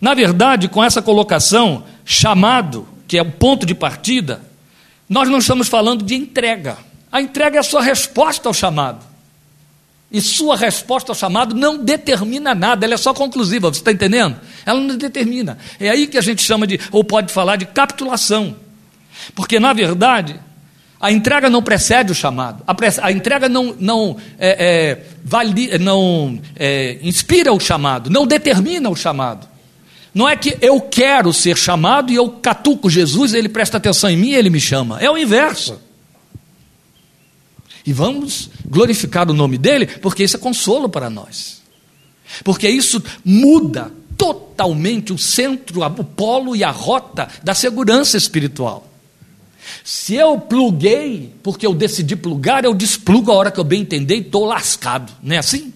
Na 0.00 0.14
verdade, 0.14 0.68
com 0.68 0.82
essa 0.82 1.00
colocação, 1.00 1.84
chamado, 2.04 2.88
que 3.06 3.16
é 3.16 3.22
o 3.22 3.30
ponto 3.30 3.64
de 3.64 3.74
partida, 3.74 4.42
nós 5.08 5.28
não 5.28 5.38
estamos 5.38 5.68
falando 5.68 6.04
de 6.04 6.14
entrega. 6.14 6.76
A 7.10 7.22
entrega 7.22 7.58
é 7.58 7.60
a 7.60 7.62
sua 7.62 7.82
resposta 7.82 8.48
ao 8.48 8.54
chamado. 8.54 9.04
E 10.10 10.20
sua 10.20 10.56
resposta 10.56 11.12
ao 11.12 11.16
chamado 11.16 11.54
não 11.54 11.78
determina 11.78 12.54
nada, 12.54 12.84
ela 12.84 12.94
é 12.94 12.98
só 12.98 13.14
conclusiva, 13.14 13.72
você 13.72 13.80
está 13.80 13.92
entendendo? 13.92 14.38
Ela 14.66 14.78
não 14.78 14.96
determina. 14.96 15.56
É 15.80 15.88
aí 15.88 16.06
que 16.06 16.18
a 16.18 16.20
gente 16.20 16.42
chama 16.42 16.66
de, 16.66 16.78
ou 16.90 17.02
pode 17.02 17.32
falar 17.32 17.56
de 17.56 17.64
capitulação. 17.64 18.56
Porque, 19.34 19.58
na 19.58 19.72
verdade, 19.72 20.38
a 21.02 21.10
entrega 21.10 21.50
não 21.50 21.60
precede 21.60 22.12
o 22.12 22.14
chamado, 22.14 22.62
a, 22.64 22.74
a 23.02 23.10
entrega 23.10 23.48
não, 23.48 23.74
não, 23.76 24.16
é, 24.38 25.00
é, 25.00 25.06
vali, 25.24 25.76
não 25.78 26.40
é, 26.54 26.96
inspira 27.02 27.52
o 27.52 27.58
chamado, 27.58 28.08
não 28.08 28.24
determina 28.24 28.88
o 28.88 28.94
chamado. 28.94 29.50
Não 30.14 30.28
é 30.28 30.36
que 30.36 30.56
eu 30.60 30.80
quero 30.80 31.32
ser 31.32 31.56
chamado 31.56 32.12
e 32.12 32.14
eu 32.14 32.28
catuco 32.28 32.88
Jesus, 32.88 33.34
ele 33.34 33.48
presta 33.48 33.78
atenção 33.78 34.10
em 34.10 34.16
mim 34.16 34.28
e 34.28 34.34
ele 34.34 34.50
me 34.50 34.60
chama. 34.60 35.00
É 35.00 35.10
o 35.10 35.18
inverso. 35.18 35.80
E 37.84 37.92
vamos 37.92 38.50
glorificar 38.64 39.28
o 39.28 39.34
nome 39.34 39.58
dele, 39.58 39.86
porque 39.86 40.22
isso 40.22 40.36
é 40.36 40.38
consolo 40.38 40.88
para 40.88 41.10
nós. 41.10 41.62
Porque 42.44 42.68
isso 42.68 43.02
muda 43.24 43.90
totalmente 44.16 45.12
o 45.12 45.18
centro, 45.18 45.82
o 45.82 46.04
polo 46.04 46.54
e 46.54 46.62
a 46.62 46.70
rota 46.70 47.26
da 47.42 47.54
segurança 47.54 48.16
espiritual. 48.16 48.91
Se 49.84 50.14
eu 50.14 50.38
pluguei, 50.38 51.32
porque 51.42 51.66
eu 51.66 51.74
decidi 51.74 52.16
plugar, 52.16 52.64
eu 52.64 52.74
desplugo 52.74 53.30
a 53.30 53.34
hora 53.34 53.50
que 53.50 53.60
eu 53.60 53.64
bem 53.64 53.82
entender 53.82 54.16
e 54.16 54.20
estou 54.20 54.44
lascado. 54.44 55.12
Não 55.22 55.34
é 55.34 55.38
assim? 55.38 55.72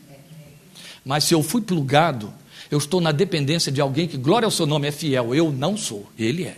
Mas 1.05 1.25
se 1.25 1.35
eu 1.35 1.43
fui 1.43 1.61
plugado, 1.61 2.33
eu 2.71 2.79
estou 2.79 3.01
na 3.01 3.13
dependência 3.13 3.71
de 3.71 3.81
alguém 3.81 4.09
que, 4.09 4.17
glória 4.17 4.45
ao 4.45 4.51
seu 4.51 4.67
nome, 4.67 4.89
é 4.89 4.93
fiel. 4.93 5.35
Eu 5.35 5.53
não 5.53 5.77
sou, 5.77 6.11
ele 6.19 6.45
é. 6.45 6.57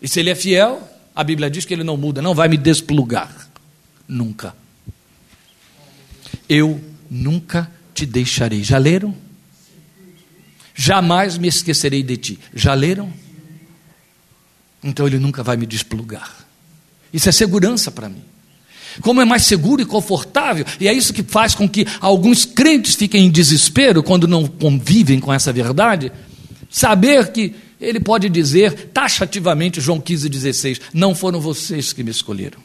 E 0.00 0.08
se 0.08 0.20
ele 0.20 0.30
é 0.30 0.34
fiel, 0.34 0.80
a 1.14 1.24
Bíblia 1.24 1.50
diz 1.50 1.64
que 1.64 1.74
ele 1.74 1.84
não 1.84 1.96
muda, 1.96 2.22
não 2.22 2.34
vai 2.34 2.48
me 2.48 2.56
desplugar. 2.56 3.48
Nunca. 4.06 4.54
Eu 6.48 6.80
nunca 7.10 7.70
te 7.92 8.06
deixarei. 8.06 8.62
Já 8.62 8.78
leram? 8.78 9.14
Jamais 10.74 11.36
me 11.36 11.48
esquecerei 11.48 12.04
de 12.04 12.16
ti. 12.16 12.38
Já 12.54 12.72
leram? 12.74 13.12
Então 14.82 15.06
ele 15.06 15.18
nunca 15.18 15.42
vai 15.42 15.56
me 15.56 15.66
desplugar. 15.66 16.46
Isso 17.12 17.28
é 17.28 17.32
segurança 17.32 17.90
para 17.90 18.08
mim. 18.08 18.22
Como 19.00 19.20
é 19.20 19.24
mais 19.24 19.44
seguro 19.44 19.80
e 19.80 19.86
confortável, 19.86 20.64
e 20.80 20.88
é 20.88 20.92
isso 20.92 21.12
que 21.12 21.22
faz 21.22 21.54
com 21.54 21.68
que 21.68 21.86
alguns 22.00 22.44
crentes 22.44 22.94
fiquem 22.94 23.26
em 23.26 23.30
desespero 23.30 24.02
quando 24.02 24.26
não 24.26 24.46
convivem 24.46 25.20
com 25.20 25.32
essa 25.32 25.52
verdade, 25.52 26.10
saber 26.70 27.30
que 27.30 27.54
ele 27.80 28.00
pode 28.00 28.28
dizer 28.28 28.90
taxativamente, 28.92 29.80
João 29.80 30.00
15,16: 30.00 30.80
Não 30.92 31.14
foram 31.14 31.40
vocês 31.40 31.92
que 31.92 32.02
me 32.02 32.10
escolheram. 32.10 32.58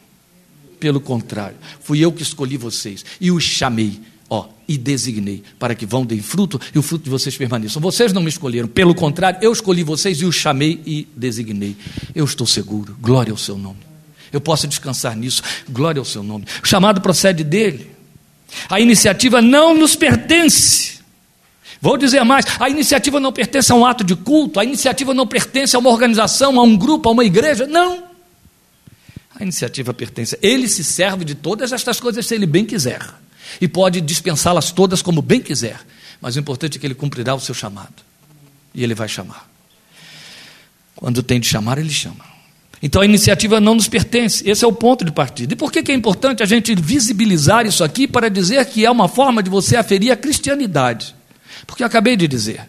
Pelo 0.80 1.00
contrário, 1.00 1.56
fui 1.80 2.00
eu 2.00 2.12
que 2.12 2.22
escolhi 2.22 2.56
vocês 2.56 3.04
e 3.20 3.30
os 3.30 3.44
chamei 3.44 4.00
ó, 4.28 4.46
e 4.66 4.78
designei 4.78 5.42
para 5.58 5.74
que 5.74 5.84
vão 5.84 6.04
deem 6.04 6.20
fruto 6.20 6.60
e 6.74 6.78
o 6.78 6.82
fruto 6.82 7.04
de 7.04 7.10
vocês 7.10 7.36
permaneçam. 7.36 7.80
Vocês 7.80 8.12
não 8.12 8.22
me 8.22 8.28
escolheram, 8.28 8.68
pelo 8.68 8.94
contrário, 8.94 9.38
eu 9.42 9.52
escolhi 9.52 9.82
vocês 9.82 10.20
e 10.20 10.24
os 10.24 10.34
chamei 10.34 10.80
e 10.86 11.06
designei. 11.14 11.76
Eu 12.14 12.24
estou 12.24 12.46
seguro, 12.46 12.96
glória 13.00 13.30
ao 13.30 13.36
seu 13.36 13.56
nome. 13.58 13.78
Eu 14.32 14.40
posso 14.40 14.66
descansar 14.66 15.16
nisso, 15.16 15.42
glória 15.68 16.00
ao 16.00 16.04
seu 16.04 16.22
nome. 16.22 16.44
O 16.62 16.66
chamado 16.66 17.00
procede 17.00 17.44
dele. 17.44 17.90
A 18.68 18.80
iniciativa 18.80 19.40
não 19.40 19.74
nos 19.74 19.94
pertence. 19.94 20.98
Vou 21.80 21.96
dizer 21.96 22.24
mais: 22.24 22.44
a 22.58 22.68
iniciativa 22.68 23.20
não 23.20 23.32
pertence 23.32 23.70
a 23.70 23.74
um 23.74 23.84
ato 23.84 24.02
de 24.02 24.16
culto, 24.16 24.58
a 24.58 24.64
iniciativa 24.64 25.12
não 25.12 25.26
pertence 25.26 25.76
a 25.76 25.78
uma 25.78 25.90
organização, 25.90 26.58
a 26.58 26.62
um 26.62 26.76
grupo, 26.76 27.08
a 27.08 27.12
uma 27.12 27.24
igreja. 27.24 27.66
Não. 27.66 28.04
A 29.38 29.42
iniciativa 29.42 29.92
pertence. 29.92 30.38
Ele 30.40 30.68
se 30.68 30.82
serve 30.82 31.24
de 31.24 31.34
todas 31.34 31.72
estas 31.72 32.00
coisas 32.00 32.24
se 32.24 32.34
ele 32.34 32.46
bem 32.46 32.64
quiser 32.64 33.00
e 33.60 33.68
pode 33.68 34.00
dispensá-las 34.00 34.70
todas 34.70 35.02
como 35.02 35.22
bem 35.22 35.40
quiser, 35.40 35.80
mas 36.20 36.36
o 36.36 36.38
importante 36.38 36.76
é 36.76 36.80
que 36.80 36.86
ele 36.86 36.94
cumprirá 36.94 37.34
o 37.34 37.40
seu 37.40 37.54
chamado 37.54 38.02
e 38.74 38.82
ele 38.82 38.94
vai 38.94 39.08
chamar. 39.08 39.48
Quando 40.96 41.22
tem 41.22 41.40
de 41.40 41.46
chamar, 41.46 41.78
ele 41.78 41.90
chama. 41.90 42.34
Então 42.82 43.00
a 43.00 43.04
iniciativa 43.04 43.60
não 43.60 43.74
nos 43.74 43.88
pertence, 43.88 44.48
esse 44.48 44.64
é 44.64 44.68
o 44.68 44.72
ponto 44.72 45.04
de 45.04 45.12
partida. 45.12 45.54
E 45.54 45.56
por 45.56 45.72
que, 45.72 45.82
que 45.82 45.90
é 45.90 45.94
importante 45.94 46.42
a 46.42 46.46
gente 46.46 46.74
visibilizar 46.74 47.66
isso 47.66 47.82
aqui 47.82 48.06
para 48.06 48.28
dizer 48.28 48.64
que 48.66 48.84
é 48.84 48.90
uma 48.90 49.08
forma 49.08 49.42
de 49.42 49.48
você 49.48 49.76
aferir 49.76 50.12
a 50.12 50.16
cristianidade? 50.16 51.14
Porque 51.66 51.82
eu 51.82 51.86
acabei 51.86 52.16
de 52.16 52.28
dizer. 52.28 52.68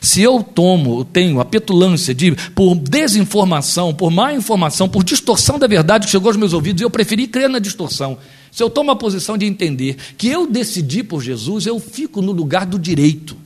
Se 0.00 0.22
eu 0.22 0.42
tomo, 0.42 1.00
eu 1.00 1.04
tenho 1.04 1.40
a 1.40 1.44
petulância 1.44 2.14
de, 2.14 2.32
por 2.54 2.74
desinformação, 2.74 3.94
por 3.94 4.10
má 4.10 4.32
informação, 4.32 4.88
por 4.88 5.04
distorção 5.04 5.58
da 5.58 5.66
verdade 5.66 6.06
que 6.06 6.12
chegou 6.12 6.28
aos 6.28 6.36
meus 6.36 6.52
ouvidos, 6.52 6.80
eu 6.82 6.90
preferi 6.90 7.26
crer 7.26 7.48
na 7.48 7.58
distorção. 7.58 8.18
Se 8.50 8.62
eu 8.62 8.70
tomo 8.70 8.90
a 8.90 8.96
posição 8.96 9.36
de 9.36 9.46
entender 9.46 9.96
que 10.16 10.28
eu 10.28 10.46
decidi 10.46 11.02
por 11.02 11.22
Jesus, 11.22 11.66
eu 11.66 11.78
fico 11.78 12.22
no 12.22 12.32
lugar 12.32 12.66
do 12.66 12.78
direito 12.78 13.36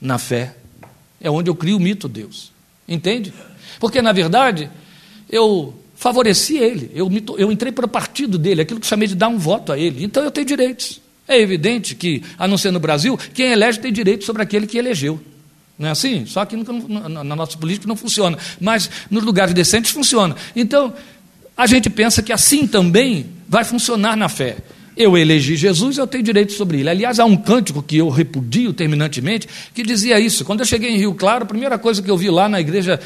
na 0.00 0.18
fé. 0.18 0.56
É 1.20 1.30
onde 1.30 1.50
eu 1.50 1.54
crio 1.54 1.76
o 1.76 1.80
mito 1.80 2.08
Deus. 2.08 2.52
Entende? 2.88 3.32
Porque, 3.78 4.00
na 4.00 4.12
verdade, 4.12 4.70
eu 5.28 5.74
favoreci 5.94 6.56
ele, 6.56 6.90
eu, 6.94 7.10
me, 7.10 7.22
eu 7.36 7.52
entrei 7.52 7.70
para 7.70 7.84
o 7.84 7.88
partido 7.88 8.38
dele, 8.38 8.62
aquilo 8.62 8.80
que 8.80 8.86
chamei 8.86 9.06
de 9.06 9.14
dar 9.14 9.28
um 9.28 9.38
voto 9.38 9.70
a 9.70 9.78
ele. 9.78 10.02
Então 10.02 10.24
eu 10.24 10.30
tenho 10.30 10.46
direitos. 10.46 11.00
É 11.28 11.38
evidente 11.38 11.94
que, 11.94 12.22
a 12.38 12.48
não 12.48 12.56
ser 12.56 12.70
no 12.70 12.80
Brasil, 12.80 13.18
quem 13.34 13.52
elege 13.52 13.78
tem 13.78 13.92
direito 13.92 14.24
sobre 14.24 14.42
aquele 14.42 14.66
que 14.66 14.78
elegeu. 14.78 15.20
Não 15.78 15.88
é 15.88 15.92
assim? 15.92 16.26
Só 16.26 16.44
que 16.44 16.56
na 16.56 17.36
nossa 17.36 17.56
política 17.56 17.86
não 17.86 17.96
funciona. 17.96 18.36
Mas 18.60 18.90
nos 19.10 19.22
lugares 19.22 19.54
decentes 19.54 19.90
funciona. 19.92 20.34
Então, 20.56 20.92
a 21.56 21.66
gente 21.66 21.88
pensa 21.88 22.22
que 22.22 22.32
assim 22.32 22.66
também 22.66 23.26
vai 23.50 23.64
funcionar 23.64 24.16
na 24.16 24.28
fé. 24.28 24.58
Eu 24.96 25.18
elegi 25.18 25.56
Jesus, 25.56 25.98
eu 25.98 26.06
tenho 26.06 26.22
direito 26.22 26.52
sobre 26.52 26.80
ele. 26.80 26.88
Aliás, 26.88 27.18
há 27.18 27.24
um 27.24 27.36
cântico 27.36 27.82
que 27.82 27.96
eu 27.96 28.08
repudio 28.08 28.72
terminantemente 28.72 29.48
que 29.74 29.82
dizia 29.82 30.20
isso. 30.20 30.44
Quando 30.44 30.60
eu 30.60 30.66
cheguei 30.66 30.90
em 30.90 30.98
Rio 30.98 31.14
Claro, 31.14 31.44
a 31.44 31.46
primeira 31.46 31.76
coisa 31.78 32.00
que 32.00 32.10
eu 32.10 32.16
vi 32.16 32.30
lá 32.30 32.48
na 32.48 32.60
igreja 32.60 33.00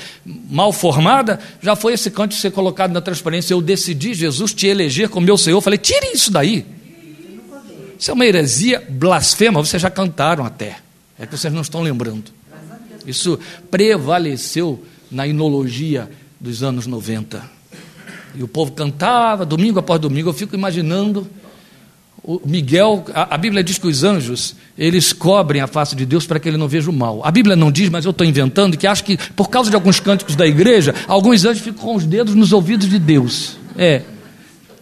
mal 0.50 0.72
formada 0.72 1.40
já 1.62 1.74
foi 1.74 1.94
esse 1.94 2.11
cântico 2.11 2.40
ser 2.42 2.50
colocado 2.50 2.92
na 2.92 3.00
transparência. 3.00 3.54
Eu 3.54 3.62
decidi, 3.62 4.12
Jesus, 4.12 4.52
te 4.52 4.66
eleger 4.66 5.09
como 5.09 5.24
meu 5.24 5.38
Senhor. 5.38 5.57
Eu 5.57 5.62
falei, 5.62 5.78
tire 5.78 6.12
isso 6.12 6.30
daí. 6.30 6.66
Isso 7.98 8.11
é 8.11 8.14
uma 8.14 8.26
heresia 8.26 8.85
blasfema, 8.87 9.64
vocês 9.64 9.80
já 9.80 9.88
cantaram 9.88 10.44
até. 10.44 10.76
É 11.18 11.26
que 11.26 11.37
vocês 11.37 11.54
não 11.54 11.62
estão 11.62 11.80
lembrando. 11.80 12.24
Isso 13.07 13.38
prevaleceu 13.70 14.85
na 15.11 15.26
inologia 15.26 16.11
dos 16.40 16.62
anos 16.62 16.87
90. 16.87 17.54
E 18.35 18.42
o 18.42 18.49
povo 18.49 18.73
cantava, 18.73 19.47
domingo 19.47 19.79
após 19.79 20.01
domingo. 20.01 20.29
Eu 20.29 20.33
fico 20.33 20.55
imaginando 20.55 21.27
o 22.23 22.40
Miguel. 22.44 23.05
A, 23.14 23.35
a 23.35 23.38
Bíblia 23.38 23.62
diz 23.62 23.79
que 23.79 23.87
os 23.87 24.03
anjos 24.03 24.57
eles 24.77 25.12
cobrem 25.12 25.61
a 25.61 25.66
face 25.66 25.94
de 25.94 26.07
Deus 26.07 26.27
para 26.27 26.40
que 26.40 26.49
ele 26.49 26.57
não 26.57 26.66
veja 26.66 26.90
o 26.90 26.92
mal. 26.92 27.20
A 27.25 27.31
Bíblia 27.31 27.55
não 27.55 27.70
diz, 27.70 27.88
mas 27.90 28.05
eu 28.05 28.11
estou 28.11 28.27
inventando 28.27 28.77
que 28.77 28.87
acho 28.87 29.05
que 29.05 29.16
por 29.37 29.49
causa 29.49 29.70
de 29.70 29.77
alguns 29.77 30.01
cânticos 30.01 30.35
da 30.35 30.47
igreja, 30.47 30.94
alguns 31.07 31.44
anjos 31.44 31.62
ficam 31.62 31.85
com 31.85 31.94
os 31.94 32.05
dedos 32.05 32.35
nos 32.35 32.53
ouvidos 32.53 32.88
de 32.88 32.99
Deus. 32.99 33.57
É, 33.77 34.03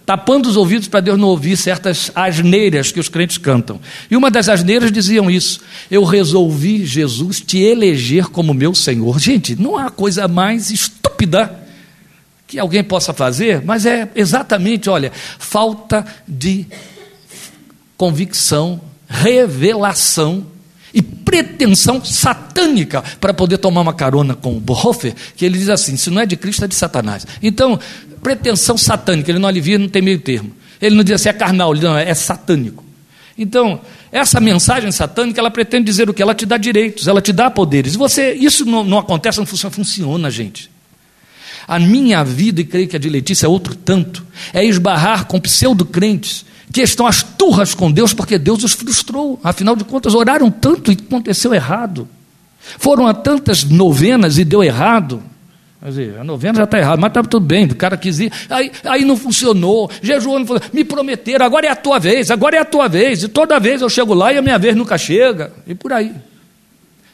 tapando 0.07 0.49
os 0.49 0.57
ouvidos 0.57 0.89
para 0.89 1.01
Deus 1.01 1.19
não 1.19 1.29
ouvir 1.29 1.57
certas 1.57 2.11
asneiras 2.15 2.93
que 2.93 3.01
os 3.01 3.09
crentes 3.09 3.39
cantam. 3.39 3.81
E 4.11 4.17
uma 4.17 4.31
das 4.31 4.49
asneiras 4.49 4.93
diziam 4.93 5.31
isso: 5.31 5.61
Eu 5.91 6.05
resolvi, 6.05 6.87
Jesus, 6.87 7.41
te 7.41 7.59
eleger 7.59 8.27
como 8.27 8.55
meu 8.55 8.75
Senhor. 8.75 9.19
Gente, 9.19 9.57
não 9.61 9.77
há 9.77 9.91
coisa 9.91 10.29
mais 10.29 10.71
estúpida 10.71 11.62
que 12.53 12.59
alguém 12.59 12.85
possa 12.85 13.15
fazer, 13.15 13.63
mas 13.65 13.87
é 13.87 14.11
exatamente, 14.15 14.91
olha, 14.91 15.11
falta 15.39 16.05
de 16.29 16.67
convicção, 17.97 18.79
revelação 19.09 20.47
e 20.93 21.01
pretensão 21.01 22.05
satânica 22.05 23.03
para 23.19 23.33
poder 23.33 23.57
tomar 23.57 23.81
uma 23.81 23.95
carona 23.95 24.35
com 24.35 24.55
o 24.55 24.61
Bonhoeffer, 24.61 25.15
que 25.35 25.47
ele 25.47 25.57
diz 25.57 25.71
assim: 25.71 25.97
se 25.97 26.11
não 26.11 26.21
é 26.21 26.27
de 26.27 26.37
Cristo, 26.37 26.67
é 26.67 26.69
de 26.69 26.75
Satanás. 26.75 27.27
Então, 27.43 27.81
pretensão 28.23 28.77
satânica, 28.77 29.31
ele 29.31 29.39
não 29.39 29.49
alivia, 29.49 29.79
não 29.79 29.89
tem 29.89 30.03
meio 30.03 30.19
termo. 30.19 30.53
Ele 30.79 30.95
não 30.95 31.03
diz 31.03 31.15
assim, 31.15 31.31
é 31.31 31.33
carnal, 31.33 31.73
ele 31.73 31.83
não, 31.83 31.97
é 31.97 32.13
satânico. 32.13 32.85
Então, 33.39 33.81
essa 34.11 34.41
mensagem 34.41 34.93
satânica, 34.93 35.41
ela 35.41 35.51
pretende 35.51 35.87
dizer 35.87 36.11
o 36.11 36.13
que? 36.13 36.21
Ela 36.21 36.35
te 36.35 36.45
dá 36.45 36.59
direitos, 36.59 37.09
ela 37.09 37.23
te 37.23 37.33
dá 37.33 37.51
poderes. 37.51 37.97
Você, 37.97 38.35
isso 38.35 38.67
não, 38.67 38.85
não 38.85 38.99
acontece, 38.99 39.39
não 39.39 39.47
funciona, 39.47 39.75
funciona, 39.75 40.31
gente. 40.31 40.71
A 41.67 41.79
minha 41.79 42.23
vida, 42.25 42.61
e 42.61 42.65
creio 42.65 42.89
que 42.89 42.97
a 42.97 42.99
de 42.99 43.09
Letícia 43.09 43.47
é 43.47 43.49
outro 43.49 43.75
tanto, 43.75 44.25
é 44.53 44.65
esbarrar 44.65 45.27
com 45.27 45.41
pseudo-crentes 45.41 46.45
que 46.73 46.81
estão 46.81 47.07
as 47.07 47.23
turras 47.23 47.75
com 47.75 47.93
Deus 47.93 48.15
porque 48.15 48.39
Deus 48.39 48.65
os 48.65 48.73
frustrou. 48.73 49.39
Afinal 49.45 49.77
de 49.77 49.85
contas, 49.85 50.15
oraram 50.15 50.51
tanto 50.51 50.91
e 50.91 50.95
aconteceu 50.95 51.53
errado. 51.53 52.09
Foram 52.79 53.07
a 53.07 53.13
tantas 53.13 53.65
novenas 53.65 54.39
e 54.39 54.45
deu 54.45 54.65
errado. 54.65 55.23
Quer 55.83 55.89
dizer, 55.89 56.19
a 56.21 56.25
novena 56.25 56.59
já 56.59 56.65
está 56.65 56.79
errada, 56.79 56.97
mas 57.01 57.11
estava 57.11 57.27
tudo 57.27 57.45
bem, 57.45 57.65
o 57.65 57.75
cara 57.75 57.97
quis 57.97 58.21
ir, 58.21 58.33
aí, 58.49 58.71
aí 58.85 59.05
não 59.05 59.17
funcionou, 59.17 59.91
jejuou, 60.01 60.47
falou, 60.47 60.63
me 60.73 60.85
prometeram, 60.85 61.45
agora 61.45 61.67
é 61.67 61.71
a 61.71 61.75
tua 61.75 61.99
vez, 61.99 62.31
agora 62.31 62.57
é 62.57 62.61
a 62.61 62.65
tua 62.65 62.87
vez, 62.87 63.25
e 63.25 63.29
toda 63.29 63.59
vez 63.59 63.83
eu 63.83 63.89
chego 63.89 64.15
lá 64.15 64.33
e 64.33 64.39
a 64.39 64.43
minha 64.43 64.57
vez 64.61 64.77
nunca 64.77 64.97
chega, 64.97 65.53
e 65.67 65.75
por 65.75 65.93
aí. 65.93 66.13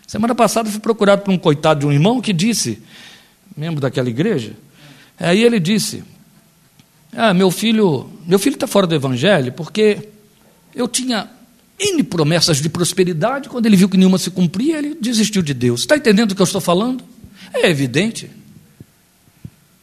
Semana 0.07 0.35
passada 0.35 0.69
fui 0.69 0.81
procurado 0.81 1.23
por 1.23 1.33
um 1.33 1.39
coitado 1.39 1.81
de 1.81 1.87
um 1.87 1.93
irmão 1.93 2.21
que 2.21 2.31
disse, 2.31 2.83
membro 3.59 3.81
daquela 3.81 4.09
igreja, 4.09 4.53
aí 5.19 5.43
ele 5.43 5.59
disse, 5.59 6.05
ah, 7.13 7.35
meu 7.35 7.51
filho, 7.51 8.09
meu 8.27 8.39
filho 8.39 8.55
está 8.55 8.67
fora 8.67 8.87
do 8.87 8.95
evangelho 8.95 9.53
porque 9.53 10.09
eu 10.75 10.87
tinha 10.87 11.29
N 11.79 12.03
promessas 12.05 12.61
de 12.61 12.69
prosperidade, 12.69 13.49
quando 13.49 13.67
ele 13.67 13.77
viu 13.77 13.89
que 13.89 13.97
nenhuma 13.97 14.19
se 14.19 14.31
cumpria, 14.31 14.79
ele 14.79 14.97
desistiu 15.01 15.43
de 15.43 15.53
Deus. 15.53 15.81
Está 15.81 15.97
entendendo 15.97 16.33
o 16.33 16.35
que 16.35 16.43
eu 16.43 16.45
estou 16.45 16.61
falando? 16.61 17.03
É 17.53 17.69
evidente. 17.69 18.31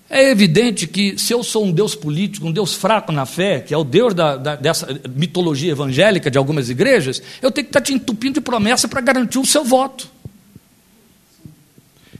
É 0.09 0.29
evidente 0.29 0.87
que 0.87 1.17
se 1.17 1.33
eu 1.33 1.43
sou 1.43 1.65
um 1.65 1.71
Deus 1.71 1.95
político, 1.95 2.47
um 2.47 2.51
Deus 2.51 2.75
fraco 2.75 3.11
na 3.11 3.25
fé, 3.25 3.59
que 3.59 3.73
é 3.73 3.77
o 3.77 3.83
Deus 3.83 4.13
da, 4.13 4.37
da, 4.37 4.55
dessa 4.55 4.87
mitologia 5.13 5.71
evangélica 5.71 6.29
de 6.29 6.37
algumas 6.37 6.69
igrejas, 6.69 7.21
eu 7.41 7.51
tenho 7.51 7.65
que 7.65 7.69
estar 7.69 7.81
te 7.81 7.93
entupindo 7.93 8.35
de 8.35 8.41
promessa 8.41 8.87
para 8.87 9.01
garantir 9.01 9.39
o 9.39 9.45
seu 9.45 9.63
voto. 9.65 10.14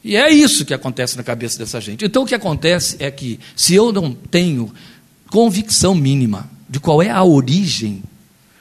E 0.06 0.16
é 0.16 0.32
isso 0.32 0.64
que 0.64 0.74
acontece 0.74 1.18
na 1.18 1.24
cabeça 1.24 1.58
dessa 1.58 1.82
gente. 1.82 2.06
Então 2.06 2.22
o 2.22 2.26
que 2.28 2.36
acontece 2.36 2.96
é 3.00 3.10
que, 3.10 3.40
se 3.56 3.74
eu 3.74 3.92
não 3.92 4.14
tenho 4.14 4.72
convicção 5.32 5.96
mínima 5.96 6.48
de 6.70 6.80
qual 6.80 7.02
é 7.02 7.10
a 7.10 7.24
origem 7.24 8.04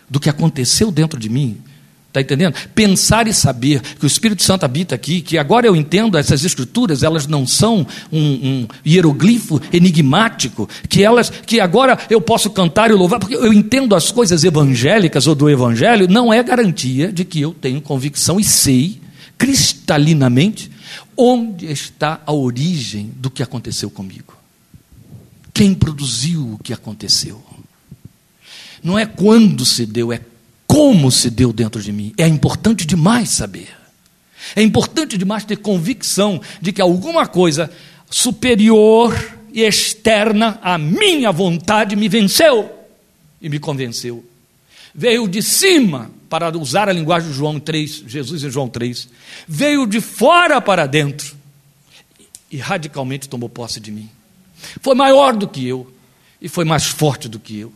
do 0.09 0.18
que 0.18 0.30
aconteceu 0.30 0.90
dentro 0.90 1.20
de 1.20 1.28
mim, 1.28 1.61
Está 2.09 2.20
entendendo? 2.20 2.54
Pensar 2.76 3.26
e 3.26 3.35
saber 3.35 3.80
que 3.80 4.04
o 4.04 4.07
Espírito 4.07 4.40
Santo 4.40 4.62
habita 4.62 4.94
aqui, 4.94 5.20
que 5.20 5.37
agora 5.37 5.66
eu 5.66 5.74
entendo 5.74 6.16
essas 6.16 6.44
escrituras, 6.44 7.02
elas 7.02 7.26
não 7.26 7.44
são 7.44 7.85
um, 8.12 8.20
um, 8.20 8.68
hieroglifo 8.87 9.61
enigmático, 9.72 10.68
que 10.88 11.02
elas, 11.02 11.28
que 11.28 11.59
agora 11.59 11.98
eu 12.09 12.20
posso 12.20 12.50
cantar 12.50 12.88
e 12.88 12.94
louvar, 12.94 13.18
porque 13.18 13.35
eu 13.35 13.52
entendo 13.52 13.96
as 13.96 14.12
coisas 14.12 14.44
evangélicas 14.44 15.26
ou 15.26 15.35
do 15.35 15.50
Evangelho, 15.50 16.07
não 16.07 16.33
é 16.33 16.40
garantia 16.40 17.12
de 17.12 17.24
que 17.24 17.40
eu 17.40 17.52
tenho 17.52 17.80
convicção 17.80 18.38
e 18.38 18.44
sei 18.44 19.00
cristalinamente 19.37 20.70
onde 21.16 21.70
está 21.70 22.20
a 22.27 22.33
origem 22.33 23.12
do 23.16 23.31
que 23.31 23.42
aconteceu 23.42 23.90
comigo. 23.90 24.37
Quem 25.53 25.74
produziu 25.74 26.55
o 26.55 26.59
que 26.59 26.72
aconteceu? 26.72 27.42
Não 28.83 28.98
é 28.98 29.07
quando 29.07 29.64
se 29.64 29.87
deu, 29.87 30.12
é 30.12 30.20
como 30.66 31.11
se 31.11 31.31
deu 31.31 31.53
dentro 31.53 31.81
de 31.81 31.92
mim. 31.92 32.12
É 32.18 32.27
importante 32.27 32.85
demais 32.85 33.31
saber. 33.31 33.68
É 34.55 34.62
importante 34.62 35.16
demais 35.16 35.44
ter 35.44 35.57
convicção 35.57 36.40
de 36.61 36.72
que 36.72 36.83
alguma 36.83 37.27
coisa 37.27 37.70
superior 38.11 39.14
e 39.53 39.62
externa 39.62 40.59
à 40.62 40.77
minha 40.77 41.31
vontade 41.31 41.96
me 41.96 42.09
venceu 42.09 42.70
e 43.40 43.48
me 43.48 43.59
convenceu. 43.59 44.24
Veio 44.94 45.26
de 45.26 45.42
cima, 45.42 46.11
para 46.28 46.57
usar 46.57 46.88
a 46.88 46.92
linguagem 46.92 47.30
de 47.30 47.37
João 47.37 47.61
3, 47.61 48.04
Jesus 48.07 48.42
em 48.42 48.50
João 48.50 48.68
3, 48.68 49.09
veio 49.46 49.87
de 49.87 50.00
fora 50.00 50.61
para 50.61 50.87
dentro 50.87 51.37
e 52.50 52.57
radicalmente 52.57 53.28
tomou 53.28 53.48
posse 53.48 53.80
de 53.80 53.90
mim. 53.90 54.11
Foi 54.80 54.94
maior 54.94 55.37
do 55.37 55.46
que 55.46 55.66
eu 55.66 55.92
e 56.40 56.48
foi 56.48 56.64
mais 56.64 56.87
forte 56.87 57.28
do 57.28 57.38
que 57.38 57.59
eu. 57.59 57.72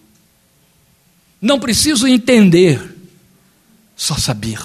Não 1.41 1.61
preciso 1.61 2.07
entender, 2.07 2.81
só 3.97 4.17
saber. 4.17 4.59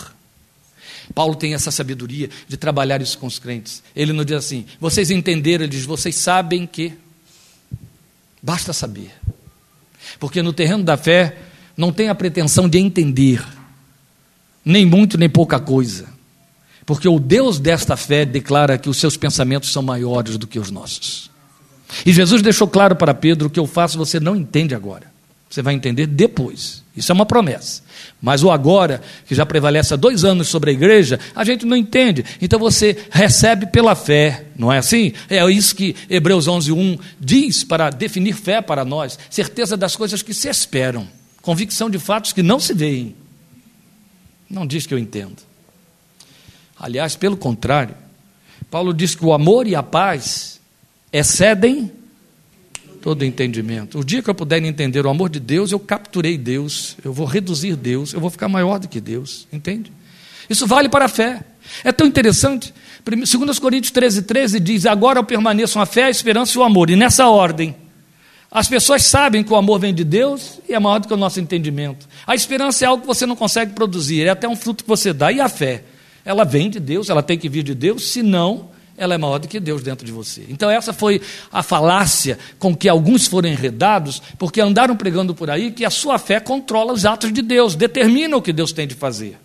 Paulo 1.13 1.35
tem 1.35 1.53
essa 1.53 1.69
sabedoria 1.69 2.29
de 2.47 2.57
trabalhar 2.57 3.01
isso 3.01 3.17
com 3.17 3.27
os 3.27 3.37
crentes. 3.37 3.83
Ele 3.95 4.13
não 4.13 4.25
diz 4.25 4.37
assim, 4.37 4.65
vocês 4.79 5.11
entenderam, 5.11 5.65
ele 5.65 5.71
diz, 5.71 5.85
vocês 5.85 6.15
sabem 6.15 6.65
que. 6.65 6.93
Basta 8.41 8.73
saber. 8.73 9.11
Porque 10.19 10.41
no 10.41 10.51
terreno 10.51 10.83
da 10.83 10.97
fé 10.97 11.37
não 11.75 11.91
tem 11.91 12.09
a 12.09 12.15
pretensão 12.15 12.69
de 12.69 12.77
entender, 12.77 13.43
nem 14.63 14.85
muito 14.85 15.17
nem 15.17 15.29
pouca 15.29 15.59
coisa. 15.59 16.05
Porque 16.85 17.07
o 17.07 17.19
Deus 17.19 17.59
desta 17.59 17.95
fé 17.95 18.25
declara 18.25 18.77
que 18.77 18.89
os 18.89 18.97
seus 18.97 19.15
pensamentos 19.15 19.71
são 19.71 19.81
maiores 19.81 20.37
do 20.37 20.47
que 20.47 20.59
os 20.59 20.69
nossos. 20.69 21.31
E 22.05 22.11
Jesus 22.11 22.41
deixou 22.41 22.67
claro 22.67 22.95
para 22.95 23.13
Pedro: 23.13 23.47
o 23.47 23.49
que 23.49 23.59
eu 23.59 23.67
faço 23.67 23.97
você 23.97 24.19
não 24.19 24.35
entende 24.35 24.75
agora. 24.75 25.11
Você 25.49 25.61
vai 25.61 25.75
entender 25.75 26.07
depois. 26.07 26.81
Isso 26.97 27.11
é 27.11 27.15
uma 27.15 27.27
promessa. 27.27 27.83
Mas 28.19 28.43
o 28.43 28.49
agora, 28.49 29.01
que 29.27 29.35
já 29.35 29.45
prevalece 29.45 29.93
há 29.93 29.97
dois 29.97 30.23
anos 30.23 30.47
sobre 30.47 30.71
a 30.71 30.73
igreja, 30.73 31.19
a 31.35 31.43
gente 31.43 31.63
não 31.63 31.77
entende. 31.77 32.25
Então 32.41 32.59
você 32.59 32.97
recebe 33.11 33.67
pela 33.67 33.93
fé, 33.93 34.45
não 34.57 34.73
é 34.73 34.79
assim? 34.79 35.13
É 35.29 35.45
isso 35.51 35.75
que 35.75 35.95
Hebreus 36.09 36.47
11, 36.47 36.71
1 36.71 36.97
diz 37.19 37.63
para 37.63 37.91
definir 37.91 38.33
fé 38.33 38.61
para 38.61 38.83
nós: 38.83 39.19
certeza 39.29 39.77
das 39.77 39.95
coisas 39.95 40.23
que 40.23 40.33
se 40.33 40.49
esperam, 40.49 41.07
convicção 41.43 41.89
de 41.89 41.99
fatos 41.99 42.33
que 42.33 42.41
não 42.41 42.59
se 42.59 42.73
veem. 42.73 43.15
Não 44.49 44.65
diz 44.65 44.87
que 44.87 44.93
eu 44.93 44.97
entendo. 44.97 45.37
Aliás, 46.79 47.15
pelo 47.15 47.37
contrário, 47.37 47.95
Paulo 48.71 48.93
diz 48.93 49.13
que 49.13 49.23
o 49.23 49.33
amor 49.33 49.67
e 49.67 49.75
a 49.75 49.83
paz 49.83 50.59
excedem 51.11 51.91
todo 53.01 53.25
entendimento. 53.25 53.99
O 53.99 54.03
dia 54.03 54.23
que 54.23 54.29
eu 54.29 54.33
puder 54.33 54.63
entender 54.63 55.05
o 55.05 55.09
amor 55.09 55.29
de 55.29 55.39
Deus, 55.39 55.71
eu 55.71 55.79
capturei 55.79 56.37
Deus, 56.37 56.95
eu 57.03 57.11
vou 57.11 57.25
reduzir 57.25 57.75
Deus, 57.75 58.13
eu 58.13 58.21
vou 58.21 58.29
ficar 58.29 58.47
maior 58.47 58.79
do 58.79 58.87
que 58.87 59.01
Deus, 59.01 59.45
entende? 59.51 59.91
Isso 60.49 60.65
vale 60.65 60.87
para 60.87 61.05
a 61.05 61.09
fé. 61.09 61.43
É 61.83 61.91
tão 61.91 62.07
interessante. 62.07 62.73
2 63.05 63.59
Coríntios 63.59 63.91
13, 63.91 64.21
13 64.21 64.59
diz: 64.61 64.85
Agora 64.85 65.21
permaneçam 65.21 65.81
a 65.81 65.85
fé, 65.85 66.05
a 66.05 66.09
esperança 66.09 66.57
e 66.57 66.61
o 66.61 66.63
amor. 66.63 66.89
E 66.89 66.95
nessa 66.95 67.27
ordem, 67.27 67.75
as 68.53 68.67
pessoas 68.67 69.03
sabem 69.03 69.43
que 69.43 69.51
o 69.51 69.55
amor 69.55 69.79
vem 69.79 69.91
de 69.91 70.03
Deus 70.03 70.59
e 70.69 70.75
é 70.75 70.79
maior 70.79 70.99
do 70.99 71.07
que 71.07 71.13
o 71.13 71.17
nosso 71.17 71.39
entendimento. 71.39 72.07
A 72.27 72.35
esperança 72.35 72.85
é 72.85 72.87
algo 72.87 73.01
que 73.01 73.07
você 73.07 73.25
não 73.25 73.35
consegue 73.35 73.73
produzir, 73.73 74.27
é 74.27 74.29
até 74.29 74.47
um 74.47 74.55
fruto 74.55 74.83
que 74.83 74.87
você 74.87 75.11
dá. 75.11 75.31
E 75.31 75.41
a 75.41 75.49
fé? 75.49 75.83
Ela 76.23 76.43
vem 76.43 76.69
de 76.69 76.79
Deus, 76.79 77.09
ela 77.09 77.23
tem 77.23 77.35
que 77.35 77.49
vir 77.49 77.63
de 77.63 77.73
Deus, 77.73 78.09
senão 78.09 78.69
ela 78.95 79.15
é 79.15 79.17
maior 79.17 79.39
do 79.39 79.47
que 79.47 79.59
Deus 79.59 79.81
dentro 79.81 80.05
de 80.05 80.11
você. 80.11 80.45
Então, 80.49 80.69
essa 80.69 80.93
foi 80.93 81.19
a 81.51 81.63
falácia 81.63 82.37
com 82.59 82.75
que 82.75 82.87
alguns 82.87 83.25
foram 83.25 83.49
enredados, 83.49 84.21
porque 84.37 84.61
andaram 84.61 84.95
pregando 84.95 85.33
por 85.33 85.49
aí 85.49 85.71
que 85.71 85.83
a 85.83 85.89
sua 85.89 86.19
fé 86.19 86.39
controla 86.39 86.93
os 86.93 87.07
atos 87.07 87.33
de 87.33 87.41
Deus, 87.41 87.75
determina 87.75 88.37
o 88.37 88.41
que 88.41 88.53
Deus 88.53 88.71
tem 88.71 88.85
de 88.85 88.93
fazer. 88.93 89.35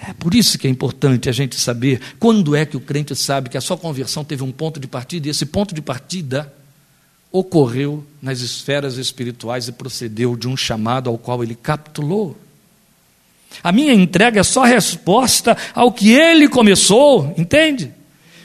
É 0.00 0.14
por 0.14 0.34
isso 0.34 0.58
que 0.58 0.66
é 0.66 0.70
importante 0.70 1.28
a 1.28 1.32
gente 1.32 1.56
saber 1.56 2.00
quando 2.18 2.56
é 2.56 2.64
que 2.64 2.76
o 2.76 2.80
crente 2.80 3.14
sabe 3.14 3.50
que 3.50 3.56
a 3.58 3.60
sua 3.60 3.76
conversão 3.76 4.24
teve 4.24 4.42
um 4.42 4.50
ponto 4.50 4.80
de 4.80 4.86
partida, 4.86 5.28
e 5.28 5.30
esse 5.30 5.44
ponto 5.44 5.74
de 5.74 5.82
partida 5.82 6.50
ocorreu 7.38 8.04
nas 8.20 8.40
esferas 8.40 8.96
espirituais 8.96 9.68
e 9.68 9.72
procedeu 9.72 10.36
de 10.36 10.48
um 10.48 10.56
chamado 10.56 11.10
ao 11.10 11.18
qual 11.18 11.42
ele 11.42 11.54
capitulou. 11.54 12.36
A 13.62 13.70
minha 13.72 13.92
entrega 13.92 14.40
é 14.40 14.42
só 14.42 14.62
resposta 14.62 15.56
ao 15.74 15.92
que 15.92 16.12
ele 16.12 16.48
começou, 16.48 17.34
entende? 17.36 17.92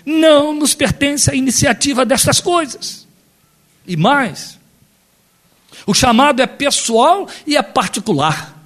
Não 0.06 0.54
nos 0.54 0.73
pertence 0.73 1.30
a 1.30 1.36
iniciativa 1.36 2.06
destas 2.06 2.39
coisas. 2.39 3.08
E 3.88 3.95
mais, 3.95 4.60
o 5.86 5.93
chamado 5.93 6.41
é 6.41 6.47
pessoal 6.47 7.27
e 7.45 7.56
é 7.56 7.62
particular. 7.62 8.58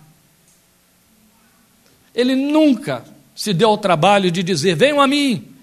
Ele 2.13 2.35
nunca 2.35 3.03
se 3.35 3.53
deu 3.53 3.69
ao 3.69 3.77
trabalho 3.77 4.31
de 4.31 4.41
dizer: 4.41 4.75
venham 4.75 5.01
a 5.01 5.07
mim, 5.07 5.54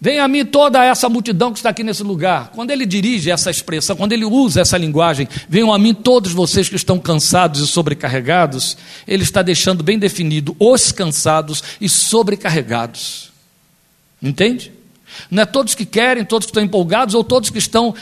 venha 0.00 0.24
a 0.24 0.28
mim 0.28 0.44
toda 0.44 0.84
essa 0.84 1.08
multidão 1.08 1.52
que 1.52 1.58
está 1.58 1.70
aqui 1.70 1.82
nesse 1.82 2.02
lugar. 2.02 2.50
Quando 2.54 2.70
ele 2.70 2.84
dirige 2.84 3.30
essa 3.30 3.50
expressão, 3.50 3.96
quando 3.96 4.12
ele 4.12 4.24
usa 4.24 4.60
essa 4.60 4.76
linguagem, 4.76 5.28
venham 5.48 5.72
a 5.72 5.78
mim 5.78 5.94
todos 5.94 6.32
vocês 6.32 6.68
que 6.68 6.76
estão 6.76 6.98
cansados 6.98 7.60
e 7.60 7.66
sobrecarregados, 7.66 8.76
ele 9.06 9.22
está 9.22 9.42
deixando 9.42 9.82
bem 9.82 9.98
definido 9.98 10.54
os 10.58 10.92
cansados 10.92 11.62
e 11.80 11.88
sobrecarregados. 11.88 13.32
Entende? 14.22 14.72
Não 15.30 15.42
é 15.42 15.46
todos 15.46 15.74
que 15.74 15.86
querem, 15.86 16.24
todos 16.24 16.46
que 16.46 16.50
estão 16.50 16.62
empolgados 16.62 17.14
ou 17.14 17.24
todos 17.24 17.50
que 17.50 17.58
estão 17.58 17.94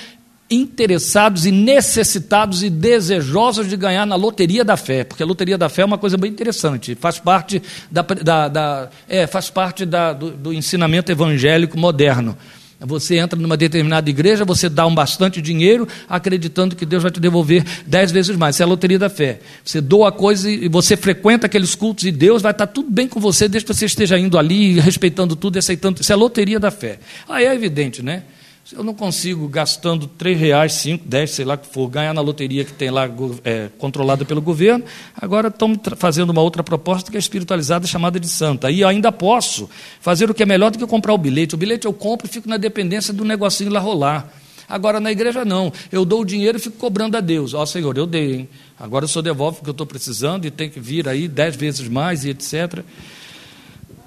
interessados 0.51 1.47
e 1.47 1.51
necessitados 1.51 2.63
e 2.63 2.69
desejosos 2.69 3.69
de 3.69 3.77
ganhar 3.77 4.07
na 4.07 4.15
loteria 4.15 4.65
da 4.65 4.77
fé, 4.77 5.03
porque 5.03 5.23
a 5.23 5.27
loteria 5.27 5.57
da 5.57 5.69
fé 5.69 5.83
é 5.83 5.85
uma 5.85 5.99
coisa 5.99 6.17
bem 6.17 6.31
interessante, 6.31 6.95
faz 6.95 7.19
parte, 7.19 7.63
da, 7.91 8.03
da, 8.03 8.49
da 8.49 8.91
é, 9.09 9.27
faz 9.27 9.49
parte 9.49 9.87
da, 9.87 10.13
do, 10.13 10.31
do 10.31 10.53
ensinamento 10.53 11.11
evangélico 11.11 11.79
moderno. 11.79 12.37
Você 12.81 13.17
entra 13.17 13.39
numa 13.39 13.57
determinada 13.57 14.11
igreja, 14.11 14.45
você 14.45 14.69
dá 14.69 14.87
um 14.87 14.95
bastante 14.95 15.41
dinheiro, 15.41 15.89
acreditando 16.07 16.77
que 16.77 16.85
Deus 16.85 17.03
vai 17.03 17.11
te 17.11 17.19
devolver 17.19 17.65
dez 17.87 18.11
vezes 18.11 18.37
mais. 18.37 18.57
Isso 18.57 18.63
é 18.63 18.67
a 18.67 18.69
loteria 18.69 18.99
da 18.99 19.09
fé. 19.09 19.41
Você 19.65 19.81
doa 19.81 20.13
coisa 20.13 20.51
e 20.51 20.69
você 20.69 20.97
frequenta 20.97 21.47
aqueles 21.47 21.75
cultos 21.75 22.05
e 22.05 22.11
Deus 22.11 22.43
vai 22.43 22.53
estar 22.53 22.67
tudo 22.67 22.91
bem 22.91 23.09
com 23.09 23.19
você, 23.19 23.49
desde 23.49 23.67
que 23.67 23.75
você 23.75 23.87
esteja 23.87 24.19
indo 24.19 24.37
ali, 24.37 24.79
respeitando 24.81 25.35
tudo 25.35 25.57
e 25.57 25.61
aceitando. 25.61 26.01
Isso 26.01 26.13
é 26.13 26.15
a 26.15 26.19
loteria 26.19 26.61
da 26.61 26.71
fé. 26.71 26.99
Aí 27.27 27.47
é 27.47 27.55
evidente, 27.55 28.03
né? 28.03 28.25
Eu 28.73 28.83
não 28.83 28.95
consigo, 28.95 29.47
gastando 29.47 30.07
três 30.07 30.41
reais, 30.41 30.73
cinco, 30.73 31.07
dez, 31.07 31.33
sei 31.33 31.45
lá 31.45 31.55
que 31.55 31.67
for, 31.67 31.87
ganhar 31.87 32.15
na 32.15 32.23
loteria 32.23 32.65
que 32.65 32.73
tem 32.73 32.91
lá 32.91 33.07
é, 33.45 33.69
controlada 33.77 34.25
pelo 34.25 34.41
governo, 34.41 34.83
agora 35.15 35.49
estão 35.49 35.79
fazendo 35.97 36.31
uma 36.31 36.41
outra 36.41 36.63
proposta 36.63 37.11
que 37.11 37.17
é 37.17 37.21
espiritualizada, 37.21 37.87
chamada 37.87 38.19
de 38.19 38.27
santa. 38.27 38.71
Eu 38.73 38.89
ainda 38.89 39.13
posso 39.13 39.69
fazer 40.01 40.31
o 40.31 40.35
que 40.35 40.43
é 40.43 40.47
melhor 40.47 40.71
do 40.71 40.79
que 40.79 40.87
comprar 40.87 41.13
o 41.13 41.19
bilhete. 41.19 41.55
O 41.55 41.59
bilhete 41.59 41.87
eu 41.87 41.93
compro 41.93 42.27
e 42.27 42.31
fico 42.31 42.49
na 42.49 42.57
dependência 42.57 43.13
do 43.13 43.23
negocinho 43.23 43.71
lá 43.71 43.81
rolar. 43.81 44.33
Agora 44.67 44.99
na 44.99 45.13
igreja 45.13 45.45
não. 45.45 45.71
Eu 45.93 46.07
dou 46.07 46.23
o 46.23 46.25
dinheiro 46.25 46.57
e 46.57 46.61
fico 46.61 46.79
cobrando 46.79 47.19
a 47.19 47.21
Deus. 47.21 47.53
Ó 47.53 47.63
oh, 47.63 47.67
Senhor, 47.67 47.95
eu 47.99 48.07
dei, 48.07 48.35
hein? 48.35 48.49
Agora 48.81 49.05
o 49.05 49.09
Senhor 49.09 49.23
devolve 49.23 49.59
o 49.61 49.63
que 49.63 49.69
eu 49.69 49.73
estou 49.73 49.87
precisando 49.87 50.47
e 50.47 50.51
tem 50.51 50.71
que 50.71 50.81
vir 50.81 51.07
aí 51.07 51.29
dez 51.29 51.55
vezes 51.55 51.87
mais 51.87 52.25
e 52.25 52.31
etc. 52.31 52.83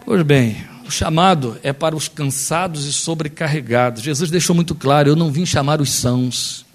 Pois 0.04 0.24
bem, 0.24 0.58
o 0.88 0.92
chamado 0.92 1.58
é 1.64 1.74
para 1.74 1.96
os 1.96 2.08
cansados 2.08 2.86
e 2.86 2.94
sobrecarregados. 2.94 4.04
Jesus 4.04 4.30
deixou 4.30 4.56
muito 4.56 4.74
claro: 4.76 5.10
eu 5.10 5.16
não 5.16 5.32
vim 5.32 5.46
chamar 5.46 5.82
os 5.82 5.92
sãos. 5.92 6.66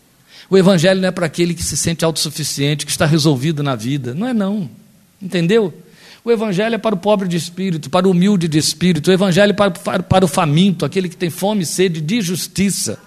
O 0.51 0.59
evangelho 0.59 1.01
não 1.01 1.09
é 1.09 1.11
para 1.11 1.27
aquele 1.27 1.55
que 1.55 1.63
se 1.63 1.77
sente 1.77 2.05
autossuficiente, 2.05 2.85
que 2.85 2.93
está 2.93 3.07
resolvido 3.07 3.63
na 3.63 3.75
vida. 3.75 4.15
Não 4.15 4.27
é, 4.27 4.35
não. 4.35 4.69
Entendeu? 5.21 5.73
O 6.25 6.31
evangelho 6.31 6.75
é 6.75 6.79
para 6.79 6.95
o 6.95 6.99
pobre 6.99 7.27
de 7.27 7.37
espírito, 7.37 7.91
para 7.91 8.07
o 8.07 8.11
humilde 8.11 8.47
de 8.47 8.59
espírito. 8.59 9.09
O 9.09 9.13
evangelho 9.13 9.51
é 9.51 9.55
para, 9.55 9.71
para, 9.71 10.03
para 10.03 10.25
o 10.25 10.29
faminto, 10.29 10.85
aquele 10.85 11.09
que 11.09 11.17
tem 11.17 11.31
fome 11.31 11.63
e 11.63 11.67
sede 11.67 12.01
de 12.01 12.21
justiça. 12.21 12.99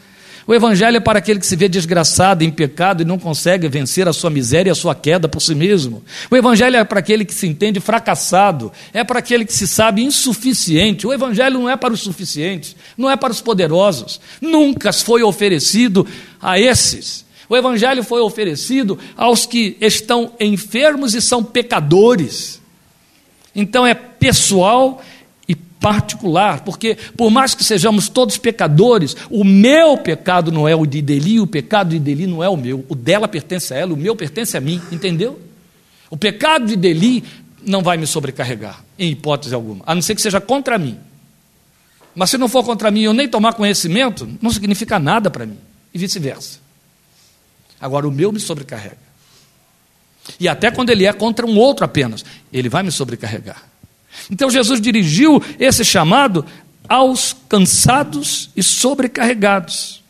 O 0.48 0.54
Evangelho 0.54 0.98
é 0.98 1.00
para 1.00 1.18
aquele 1.18 1.40
que 1.40 1.48
se 1.48 1.56
vê 1.56 1.68
desgraçado, 1.68 2.44
em 2.44 2.52
pecado 2.52 3.02
e 3.02 3.06
não 3.06 3.18
consegue 3.18 3.68
vencer 3.68 4.08
a 4.08 4.14
sua 4.14 4.30
miséria 4.30 4.70
e 4.70 4.72
a 4.72 4.76
sua 4.76 4.94
queda 4.94 5.28
por 5.28 5.42
si 5.42 5.56
mesmo. 5.56 6.04
O 6.30 6.36
Evangelho 6.36 6.76
é 6.76 6.84
para 6.84 7.00
aquele 7.00 7.26
que 7.26 7.34
se 7.34 7.48
entende 7.48 7.80
fracassado, 7.80 8.72
é 8.94 9.04
para 9.04 9.20
aquele 9.20 9.44
que 9.44 9.54
se 9.54 9.68
sabe 9.68 10.04
insuficiente. 10.04 11.08
O 11.08 11.14
Evangelho 11.14 11.60
não 11.60 11.70
é 11.70 11.76
para 11.76 11.94
os 11.94 12.02
suficientes, 12.02 12.76
não 12.96 13.10
é 13.10 13.16
para 13.16 13.32
os 13.32 13.42
poderosos. 13.42 14.22
Nunca 14.40 14.94
foi 14.94 15.24
oferecido 15.24 16.06
a 16.40 16.60
esses. 16.60 17.26
O 17.50 17.58
Evangelho 17.58 18.04
foi 18.04 18.22
oferecido 18.22 19.00
aos 19.18 19.48
que 19.48 19.76
estão 19.82 20.32
enfermos 20.40 21.16
e 21.16 21.22
são 21.22 21.44
pecadores. 21.44 22.62
Então 23.56 23.86
é 23.86 23.96
pessoal 23.96 25.02
particular, 25.80 26.62
porque 26.62 26.98
por 27.16 27.30
mais 27.30 27.54
que 27.54 27.64
sejamos 27.64 28.10
todos 28.10 28.38
pecadores, 28.38 29.16
o 29.30 29.44
meu 29.44 29.98
pecado 29.98 30.52
não 30.52 30.68
é 30.68 30.76
o 30.76 30.86
de 30.86 31.02
Deli, 31.02 31.40
o 31.40 31.48
pecado 31.48 31.90
de 31.90 32.00
Deli 32.00 32.26
não 32.26 32.44
é 32.44 32.50
o 32.50 32.58
meu, 32.58 32.86
o 32.90 32.96
dela 32.96 33.28
pertence 33.28 33.74
a 33.74 33.78
ela, 33.78 33.94
o 33.94 33.98
meu 33.98 34.16
pertence 34.16 34.58
a 34.58 34.62
mim, 34.62 34.82
entendeu? 34.92 35.40
O 36.10 36.18
pecado 36.18 36.66
de 36.66 36.76
Deli 36.76 37.24
não 37.66 37.82
vai 37.82 37.98
me 37.98 38.08
sobrecarregar, 38.08 38.84
em 38.98 39.12
hipótese 39.12 39.54
alguma, 39.54 39.84
a 39.86 39.94
não 39.94 40.02
ser 40.02 40.16
que 40.16 40.22
seja 40.22 40.42
contra 40.42 40.78
mim. 40.78 40.98
Mas 42.16 42.30
se 42.30 42.38
não 42.38 42.48
for 42.48 42.64
contra 42.64 42.90
mim 42.90 43.02
eu 43.02 43.14
nem 43.14 43.28
tomar 43.28 43.54
conhecimento, 43.54 44.28
não 44.42 44.50
significa 44.50 44.98
nada 44.98 45.30
para 45.30 45.46
mim, 45.46 45.58
e 45.94 45.98
vice-versa. 45.98 46.60
Agora, 47.80 48.08
o 48.08 48.12
meu 48.12 48.32
me 48.32 48.40
sobrecarrega. 48.40 49.06
E 50.40 50.48
até 50.48 50.72
quando 50.72 50.90
ele 50.90 51.06
é 51.06 51.14
contra 51.14 51.46
um 51.46 51.58
outro 51.58 51.86
apenas, 51.86 52.26
ele 52.52 52.70
vai 52.70 52.82
me 52.82 52.92
sobrecarregar. 52.92 53.62
Então 54.30 54.50
Jesus 54.50 54.80
dirigiu 54.82 55.42
esse 55.60 55.84
chamado 55.84 56.46
aos 56.88 57.36
cansados 57.50 58.50
e 58.56 58.64
sobrecarregados. 58.64 60.04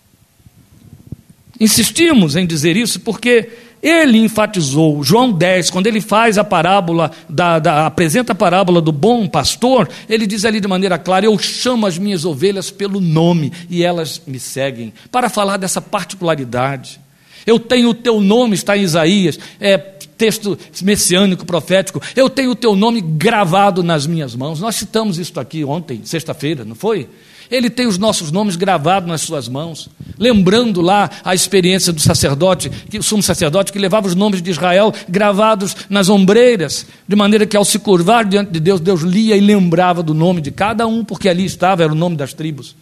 Insistimos 1.60 2.36
em 2.36 2.46
dizer 2.46 2.76
isso 2.76 3.00
porque 3.00 3.50
ele 3.82 4.18
enfatizou, 4.18 5.04
João 5.04 5.32
10, 5.32 5.70
quando 5.70 5.86
ele 5.86 6.02
faz 6.02 6.40
a 6.40 6.44
parábola, 6.44 7.12
da, 7.30 7.60
da, 7.60 7.86
apresenta 7.86 8.32
a 8.32 8.36
parábola 8.36 8.82
do 8.82 8.92
bom 8.92 9.28
pastor, 9.28 9.88
ele 10.10 10.26
diz 10.26 10.44
ali 10.44 10.60
de 10.60 10.68
maneira 10.68 10.98
clara: 10.98 11.28
Eu 11.28 11.38
chamo 11.38 11.86
as 11.86 11.98
minhas 11.98 12.26
ovelhas 12.26 12.72
pelo 12.72 13.00
nome 13.00 13.54
e 13.70 13.84
elas 13.84 14.22
me 14.26 14.40
seguem, 14.40 14.92
para 15.12 15.30
falar 15.30 15.58
dessa 15.58 15.80
particularidade. 15.80 17.00
Eu 17.46 17.60
tenho 17.60 17.90
o 17.90 17.94
teu 17.94 18.20
nome, 18.20 18.56
está 18.56 18.76
em 18.76 18.82
Isaías, 18.82 19.38
é, 19.60 19.78
texto 20.18 20.58
messiânico, 20.82 21.46
profético. 21.46 22.02
Eu 22.16 22.30
tenho 22.30 22.52
o 22.52 22.56
teu 22.56 22.76
nome 22.76 23.02
gravado 23.02 23.84
nas 23.84 24.08
minhas 24.08 24.36
mãos. 24.36 24.60
Nós 24.60 24.76
citamos 24.76 25.18
isso 25.18 25.40
aqui 25.40 25.64
ontem, 25.64 26.02
sexta-feira, 26.04 26.66
não 26.66 26.76
foi? 26.76 27.08
Ele 27.50 27.70
tem 27.70 27.86
os 27.86 27.98
nossos 27.98 28.32
nomes 28.32 28.56
gravados 28.56 29.08
nas 29.08 29.22
suas 29.22 29.48
mãos, 29.48 29.90
lembrando 30.18 30.82
lá 30.82 31.10
a 31.24 31.36
experiência 31.36 31.94
do 31.94 32.02
sacerdote, 32.02 32.70
que, 32.70 32.98
o 32.98 33.04
sumo 33.04 33.22
sacerdote, 33.22 33.72
que 33.72 33.80
levava 33.80 34.08
os 34.08 34.16
nomes 34.16 34.42
de 34.42 34.50
Israel 34.50 34.94
gravados 35.08 35.76
nas 35.90 36.10
ombreiras, 36.10 36.88
de 37.08 37.16
maneira 37.16 37.46
que 37.46 37.56
ao 37.56 37.66
se 37.66 37.78
curvar 37.78 38.26
diante 38.26 38.52
de 38.52 38.60
Deus, 38.60 38.80
Deus 38.80 39.02
lia 39.02 39.36
e 39.38 39.42
lembrava 39.42 40.02
do 40.02 40.14
nome 40.14 40.42
de 40.42 40.52
cada 40.52 40.88
um, 40.88 41.04
porque 41.04 41.30
ali 41.30 41.46
estava, 41.46 41.84
era 41.84 41.92
o 41.92 41.96
nome 41.96 42.16
das 42.16 42.34
tribos. 42.34 42.76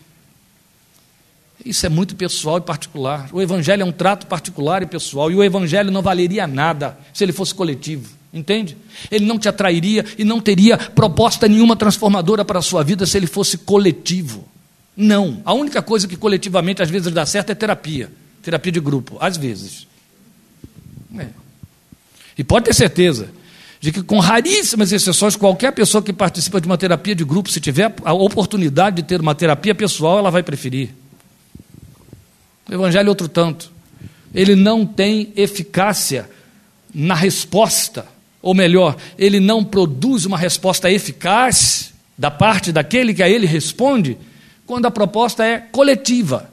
Isso 1.66 1.86
é 1.86 1.90
muito 1.90 2.16
pessoal 2.16 2.58
e 2.58 2.62
particular. 2.62 3.30
O 3.32 3.42
Evangelho 3.42 3.82
é 3.84 3.86
um 3.86 3.92
trato 3.92 4.28
particular 4.28 4.84
e 4.84 4.86
pessoal. 4.86 5.32
E 5.32 5.36
o 5.36 5.44
Evangelho 5.44 5.92
não 5.92 6.02
valeria 6.02 6.46
nada 6.46 6.98
se 7.14 7.24
ele 7.24 7.32
fosse 7.32 7.56
coletivo. 7.56 8.10
Entende? 8.34 8.76
Ele 9.12 9.26
não 9.26 9.38
te 9.38 9.48
atrairia 9.48 10.04
e 10.18 10.24
não 10.24 10.42
teria 10.42 10.78
proposta 10.78 11.48
nenhuma 11.48 11.76
transformadora 11.76 12.44
para 12.44 12.60
a 12.60 12.64
sua 12.64 12.84
vida 12.84 13.06
se 13.06 13.16
ele 13.16 13.28
fosse 13.28 13.60
coletivo. 13.60 14.48
Não. 14.98 15.42
A 15.46 15.54
única 15.54 15.82
coisa 15.82 16.08
que 16.08 16.18
coletivamente 16.18 16.82
às 16.82 16.90
vezes 16.90 17.12
dá 17.14 17.26
certo 17.26 17.52
é 17.52 17.56
terapia. 17.56 18.12
Terapia 18.42 18.72
de 18.72 18.80
grupo. 18.80 19.18
Às 19.20 19.38
vezes. 19.38 19.88
É. 21.18 21.28
E 22.38 22.44
pode 22.44 22.66
ter 22.66 22.74
certeza 22.74 23.30
de 23.80 23.92
que, 23.92 24.02
com 24.02 24.18
raríssimas 24.18 24.92
exceções, 24.92 25.36
qualquer 25.36 25.72
pessoa 25.74 26.02
que 26.02 26.14
participa 26.14 26.60
de 26.60 26.66
uma 26.66 26.78
terapia 26.78 27.14
de 27.14 27.24
grupo, 27.24 27.50
se 27.50 27.60
tiver 27.60 27.94
a 28.04 28.14
oportunidade 28.14 28.98
de 28.98 29.04
ter 29.04 29.22
uma 29.22 29.36
terapia 29.36 29.76
pessoal, 29.76 30.20
ela 30.20 30.32
vai 30.32 30.42
preferir. 30.42 30.90
O 32.70 32.74
Evangelho 32.74 33.08
é 33.08 33.10
outro 33.10 33.28
tanto. 33.28 33.72
Ele 34.34 34.56
não 34.56 34.86
tem 34.86 35.32
eficácia 35.36 36.30
na 36.94 37.16
resposta, 37.16 38.06
ou 38.42 38.54
melhor, 38.54 38.98
ele 39.18 39.40
não 39.40 39.64
produz 39.64 40.26
uma 40.26 40.38
resposta 40.38 40.92
eficaz 40.92 41.94
da 42.18 42.30
parte 42.30 42.72
daquele 42.72 43.14
que 43.14 43.24
a 43.24 43.30
ele 43.30 43.46
responde, 43.46 44.18
quando 44.66 44.86
a 44.86 44.92
proposta 44.92 45.44
é 45.44 45.60
coletiva. 45.60 46.50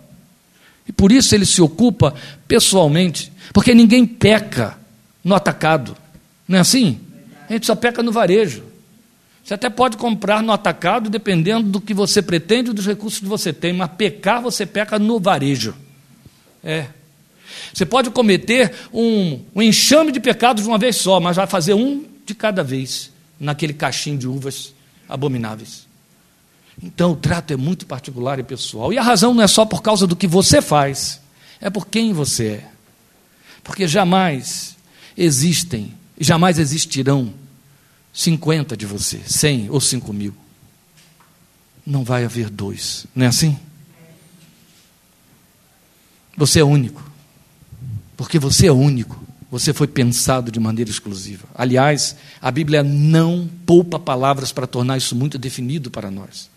E 0.87 0.93
por 0.93 1.13
isso 1.13 1.35
ele 1.35 1.47
se 1.47 1.63
ocupa 1.63 2.15
pessoalmente, 2.49 3.33
porque 3.53 3.75
ninguém 3.75 4.07
peca 4.07 4.77
no 5.23 5.35
atacado. 5.35 5.97
Não 6.49 6.59
é 6.59 6.61
assim? 6.61 6.99
A 7.49 7.53
gente 7.53 7.67
só 7.67 7.75
peca 7.75 8.03
no 8.03 8.13
varejo. 8.13 8.65
Você 9.45 9.55
até 9.55 9.69
pode 9.69 9.97
comprar 9.97 10.43
no 10.43 10.53
atacado, 10.53 11.11
dependendo 11.11 11.69
do 11.69 11.81
que 11.81 11.95
você 11.95 12.23
pretende 12.23 12.71
e 12.71 12.73
dos 12.75 12.87
recursos 12.87 13.21
que 13.21 13.27
você 13.27 13.53
tem, 13.53 13.73
mas 13.73 13.91
pecar 13.97 14.41
você 14.41 14.65
peca 14.65 14.99
no 14.99 15.19
varejo. 15.19 15.75
É. 16.63 16.87
Você 17.73 17.85
pode 17.85 18.11
cometer 18.11 18.73
um, 18.93 19.41
um 19.55 19.63
enxame 19.63 20.13
de 20.13 20.21
pecados 20.21 20.63
de 20.63 20.69
uma 20.69 20.79
vez 20.79 20.97
só, 20.97 21.21
mas 21.21 21.37
vai 21.37 21.47
fazer 21.47 21.75
um 21.75 22.05
de 22.25 22.35
cada 22.35 22.63
vez 22.63 23.11
naquele 23.39 23.73
cachinho 23.73 24.19
de 24.19 24.29
uvas 24.29 24.75
abomináveis. 25.09 25.89
Então 26.83 27.13
o 27.13 27.17
trato 27.17 27.53
é 27.53 27.57
muito 27.57 27.87
particular 27.87 28.39
e 28.39 28.43
pessoal. 28.43 28.93
E 28.93 28.99
a 28.99 29.03
razão 29.03 29.35
não 29.35 29.43
é 29.43 29.47
só 29.47 29.65
por 29.65 29.83
causa 29.83 30.07
do 30.07 30.17
que 30.17 30.27
você 30.27 30.63
faz, 30.63 31.21
é 31.61 31.69
por 31.69 31.87
quem 31.87 32.13
você 32.13 32.47
é. 32.47 32.69
Porque 33.63 33.87
jamais 33.87 34.77
existem, 35.17 35.93
jamais 36.19 36.59
existirão 36.59 37.33
50 38.13 38.77
de 38.77 38.87
você, 38.87 39.21
100 39.27 39.71
ou 39.71 39.81
5 39.81 40.13
mil. 40.13 40.35
Não 41.87 42.05
vai 42.05 42.25
haver 42.25 42.49
dois, 42.49 43.07
não 43.15 43.27
é 43.27 43.29
assim? 43.29 43.59
Você 46.41 46.61
é 46.61 46.65
único. 46.65 47.05
Porque 48.17 48.39
você 48.39 48.69
é 48.69 48.73
único. 48.73 49.23
Você 49.51 49.75
foi 49.75 49.87
pensado 49.87 50.51
de 50.51 50.59
maneira 50.59 50.91
exclusiva. 50.91 51.47
Aliás, 51.55 52.17
a 52.41 52.51
Bíblia 52.51 52.83
não 52.83 53.47
poupa 53.67 53.99
palavras 53.99 54.51
para 54.51 54.67
tornar 54.67 54.97
isso 54.97 55.15
muito 55.15 55.37
definido 55.37 55.91
para 55.91 56.11
nós. 56.11 56.49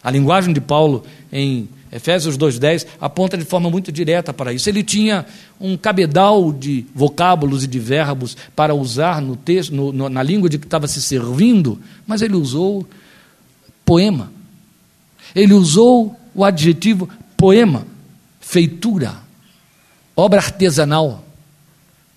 A 0.00 0.12
linguagem 0.12 0.54
de 0.54 0.60
Paulo 0.60 1.04
em 1.32 1.68
Efésios 1.90 2.38
2,10 2.38 2.86
aponta 3.00 3.36
de 3.36 3.44
forma 3.44 3.68
muito 3.68 3.90
direta 3.90 4.32
para 4.32 4.52
isso. 4.52 4.68
Ele 4.68 4.84
tinha 4.84 5.26
um 5.60 5.76
cabedal 5.76 6.52
de 6.52 6.86
vocábulos 6.94 7.64
e 7.64 7.66
de 7.66 7.80
verbos 7.80 8.36
para 8.54 8.76
usar 8.76 9.20
no 9.20 9.34
texto, 9.34 9.74
no, 9.74 9.92
no, 9.92 10.08
na 10.08 10.22
língua 10.22 10.48
de 10.48 10.56
que 10.56 10.66
estava 10.66 10.86
se 10.86 11.02
servindo, 11.02 11.80
mas 12.06 12.22
ele 12.22 12.36
usou 12.36 12.86
poema. 13.84 14.30
Ele 15.34 15.52
usou 15.52 16.14
o 16.32 16.44
adjetivo 16.44 17.08
poema 17.36 17.95
feitura, 18.48 19.16
obra 20.14 20.38
artesanal, 20.38 21.26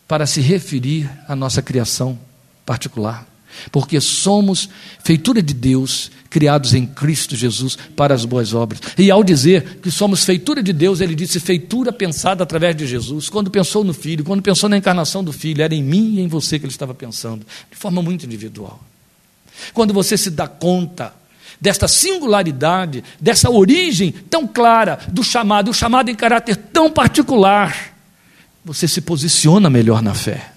para 0.07 0.27
se 0.27 0.41
referir 0.41 1.09
à 1.27 1.35
nossa 1.35 1.59
criação 1.59 2.19
particular. 2.63 3.27
Porque 3.71 3.99
somos 3.99 4.69
feitura 5.03 5.41
de 5.41 5.55
Deus, 5.55 6.11
criados 6.29 6.75
em 6.75 6.85
Cristo 6.85 7.35
Jesus 7.35 7.75
para 7.95 8.13
as 8.13 8.25
boas 8.25 8.53
obras. 8.53 8.79
E 8.95 9.09
ao 9.09 9.23
dizer 9.23 9.79
que 9.81 9.89
somos 9.89 10.23
feitura 10.23 10.61
de 10.61 10.71
Deus, 10.71 11.01
ele 11.01 11.15
disse 11.15 11.39
feitura 11.39 11.91
pensada 11.91 12.43
através 12.43 12.75
de 12.75 12.85
Jesus. 12.85 13.27
Quando 13.27 13.49
pensou 13.49 13.83
no 13.83 13.93
Filho, 13.93 14.23
quando 14.23 14.43
pensou 14.43 14.69
na 14.69 14.77
encarnação 14.77 15.23
do 15.23 15.33
Filho, 15.33 15.63
era 15.63 15.73
em 15.73 15.83
mim 15.83 16.17
e 16.17 16.21
em 16.21 16.27
você 16.27 16.59
que 16.59 16.65
ele 16.65 16.71
estava 16.71 16.93
pensando, 16.93 17.43
de 17.71 17.75
forma 17.75 18.03
muito 18.03 18.23
individual. 18.23 18.79
Quando 19.73 19.95
você 19.95 20.15
se 20.15 20.29
dá 20.29 20.47
conta 20.47 21.11
desta 21.59 21.87
singularidade, 21.87 23.03
dessa 23.19 23.49
origem 23.49 24.11
tão 24.11 24.47
clara 24.47 24.99
do 25.09 25.23
chamado, 25.23 25.71
o 25.71 25.73
chamado 25.73 26.09
em 26.09 26.15
caráter 26.15 26.55
tão 26.55 26.89
particular, 26.89 27.93
você 28.63 28.87
se 28.87 29.01
posiciona 29.01 29.69
melhor 29.69 30.01
na 30.01 30.13
fé. 30.13 30.51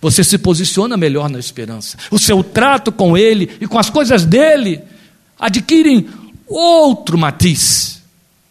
Você 0.00 0.24
se 0.24 0.38
posiciona 0.38 0.96
melhor 0.96 1.28
na 1.30 1.38
esperança. 1.38 1.96
O 2.10 2.18
seu 2.18 2.42
trato 2.42 2.90
com 2.90 3.16
Ele 3.16 3.50
e 3.60 3.66
com 3.66 3.78
as 3.78 3.88
coisas 3.88 4.24
dele 4.24 4.80
adquirem 5.38 6.08
outro 6.46 7.16
matiz, 7.16 8.02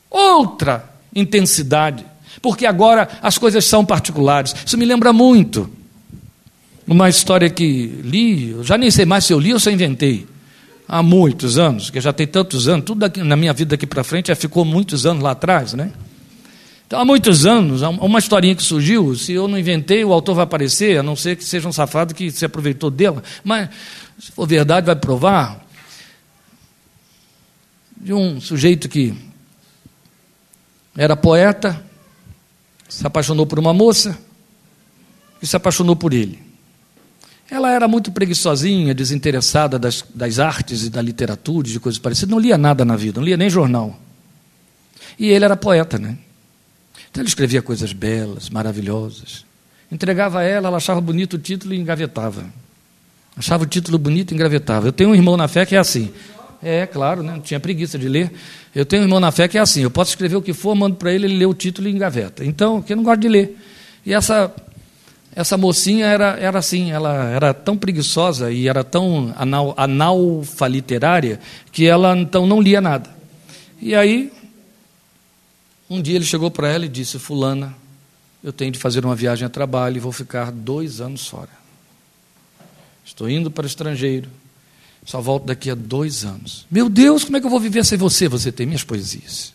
outra 0.10 0.90
intensidade, 1.16 2.06
porque 2.42 2.66
agora 2.66 3.08
as 3.22 3.38
coisas 3.38 3.66
são 3.66 3.86
particulares. 3.86 4.56
Isso 4.66 4.78
me 4.78 4.86
lembra 4.86 5.14
muito 5.14 5.70
uma 6.88 7.10
história 7.10 7.50
que 7.50 7.88
li, 8.04 8.50
eu 8.52 8.64
já 8.64 8.78
nem 8.78 8.92
sei 8.92 9.06
mais 9.06 9.26
se 9.26 9.34
eu 9.34 9.40
li 9.40 9.54
ou 9.54 9.60
se 9.60 9.70
eu 9.70 9.74
inventei, 9.74 10.28
há 10.88 11.02
muitos 11.02 11.58
anos, 11.58 11.90
que 11.90 12.00
já 12.00 12.12
tem 12.12 12.28
tantos 12.28 12.68
anos, 12.68 12.86
tudo 12.86 13.06
na 13.24 13.36
minha 13.36 13.54
vida 13.54 13.72
daqui 13.72 13.88
para 13.88 14.04
frente 14.04 14.28
já 14.28 14.36
ficou 14.36 14.66
muitos 14.66 15.06
anos 15.06 15.24
lá 15.24 15.32
atrás, 15.32 15.74
né? 15.74 15.92
Então, 16.86 17.00
há 17.00 17.06
muitos 17.06 17.46
anos, 17.46 17.82
uma 17.82 18.20
historinha 18.20 18.54
que 18.54 18.62
surgiu, 18.62 19.16
se 19.16 19.32
eu 19.32 19.48
não 19.48 19.58
inventei, 19.58 20.06
o 20.06 20.14
autor 20.14 20.36
vai 20.36 20.44
aparecer, 20.44 21.00
a 21.00 21.04
não 21.04 21.16
ser 21.16 21.36
que 21.36 21.44
seja 21.44 21.68
um 21.68 21.72
safado 21.72 22.14
que 22.14 22.30
se 22.30 22.46
aproveitou 22.46 22.92
dela, 22.92 23.24
mas, 23.44 23.70
se 24.20 24.32
for 24.32 24.46
verdade, 24.46 24.86
vai 24.86 24.96
provar, 24.96 25.66
de 27.98 28.14
um 28.14 28.40
sujeito 28.40 28.88
que 28.88 29.16
era 30.96 31.16
poeta, 31.16 31.84
se 32.88 33.08
apaixonou 33.08 33.48
por 33.48 33.58
uma 33.58 33.74
moça, 33.74 34.16
e 35.42 35.48
se 35.48 35.56
apaixonou 35.56 35.96
por 35.96 36.14
ele. 36.14 36.43
Ela 37.54 37.72
era 37.72 37.88
muito 37.88 38.12
preguiçosinha, 38.12 38.96
desinteressada 38.96 39.78
das, 39.78 40.04
das 40.16 40.40
artes 40.40 40.88
e 40.88 40.90
da 40.90 41.00
literatura, 41.00 41.68
de 41.68 41.80
coisas 41.80 42.00
parecidas, 42.00 42.32
não 42.32 42.40
lia 42.40 42.58
nada 42.58 42.84
na 42.84 42.96
vida, 42.96 43.20
não 43.20 43.26
lia 43.28 43.38
nem 43.38 43.48
jornal. 43.48 43.96
E 45.20 45.28
ele 45.28 45.46
era 45.46 45.56
poeta, 45.56 46.00
né? 46.00 46.18
Então 47.12 47.22
ele 47.22 47.28
escrevia 47.28 47.62
coisas 47.62 47.94
belas, 47.94 48.50
maravilhosas. 48.50 49.46
Entregava 49.92 50.40
a 50.40 50.42
ela, 50.44 50.70
ela 50.70 50.78
achava 50.78 51.00
bonito 51.00 51.36
o 51.36 51.38
título 51.38 51.76
e 51.76 51.78
engavetava. 51.78 52.44
Achava 53.38 53.66
o 53.66 53.68
título 53.68 54.00
bonito 54.00 54.32
e 54.32 54.34
engavetava. 54.34 54.88
Eu 54.88 54.92
tenho 54.92 55.12
um 55.12 55.16
irmão 55.16 55.38
na 55.38 55.48
fé 55.48 55.64
que 55.64 55.76
é 55.76 55.80
assim. 55.80 56.12
É, 56.60 56.88
claro, 56.88 57.22
né? 57.22 57.34
não 57.34 57.40
tinha 57.40 57.60
preguiça 57.60 58.00
de 58.00 58.10
ler. 58.10 58.32
Eu 58.74 58.84
tenho 58.84 59.04
um 59.04 59.06
irmão 59.06 59.20
na 59.20 59.32
fé 59.32 59.48
que 59.48 59.60
é 59.60 59.62
assim. 59.62 59.84
Eu 59.84 59.92
posso 59.92 60.10
escrever 60.10 60.38
o 60.38 60.42
que 60.42 60.54
for, 60.54 60.74
mando 60.74 60.96
para 60.96 61.14
ele, 61.14 61.28
ele 61.28 61.38
lê 61.38 61.46
o 61.46 61.54
título 61.54 61.88
e 61.88 61.92
engaveta. 61.92 62.44
Então, 62.44 62.82
que 62.82 62.94
eu 62.94 62.98
não 62.98 63.04
gosto 63.04 63.20
de 63.20 63.28
ler. 63.28 63.60
E 64.04 64.12
essa 64.12 64.52
essa 65.36 65.58
mocinha 65.58 66.06
era, 66.06 66.38
era 66.38 66.60
assim, 66.60 66.92
ela 66.92 67.26
era 67.30 67.54
tão 67.54 67.76
preguiçosa 67.76 68.52
e 68.52 68.68
era 68.68 68.84
tão 68.84 69.34
anal, 69.36 69.74
analfaliterária 69.76 71.40
que 71.72 71.86
ela 71.86 72.16
então 72.16 72.46
não 72.46 72.62
lia 72.62 72.80
nada. 72.80 73.10
E 73.82 73.96
aí, 73.96 74.32
um 75.90 76.02
dia 76.02 76.16
ele 76.16 76.26
chegou 76.26 76.52
para 76.52 76.70
ela 76.70 76.86
e 76.86 76.90
disse: 76.90 77.18
Fulana, 77.18 77.76
eu 78.44 78.54
tenho 78.54 78.72
de 78.72 78.78
fazer 78.78 79.04
uma 79.04 79.16
viagem 79.16 79.46
a 79.46 79.50
trabalho 79.50 79.98
e 79.98 80.00
vou 80.00 80.12
ficar 80.12 80.52
dois 80.52 81.02
anos 81.02 81.28
fora. 81.28 81.50
Estou 83.04 83.30
indo 83.30 83.50
para 83.50 83.64
o 83.64 83.68
estrangeiro, 83.68 84.30
só 85.04 85.20
volto 85.20 85.46
daqui 85.46 85.70
a 85.70 85.76
dois 85.76 86.24
anos. 86.24 86.68
Meu 86.70 86.90
Deus, 86.90 87.24
como 87.24 87.38
é 87.38 87.40
que 87.40 87.46
eu 87.46 87.52
vou 87.52 87.60
viver 87.60 87.84
sem 87.84 87.98
você? 87.98 88.28
Você 88.28 88.52
tem 88.52 88.68
minhas 88.68 88.84
poesias. 88.84 89.52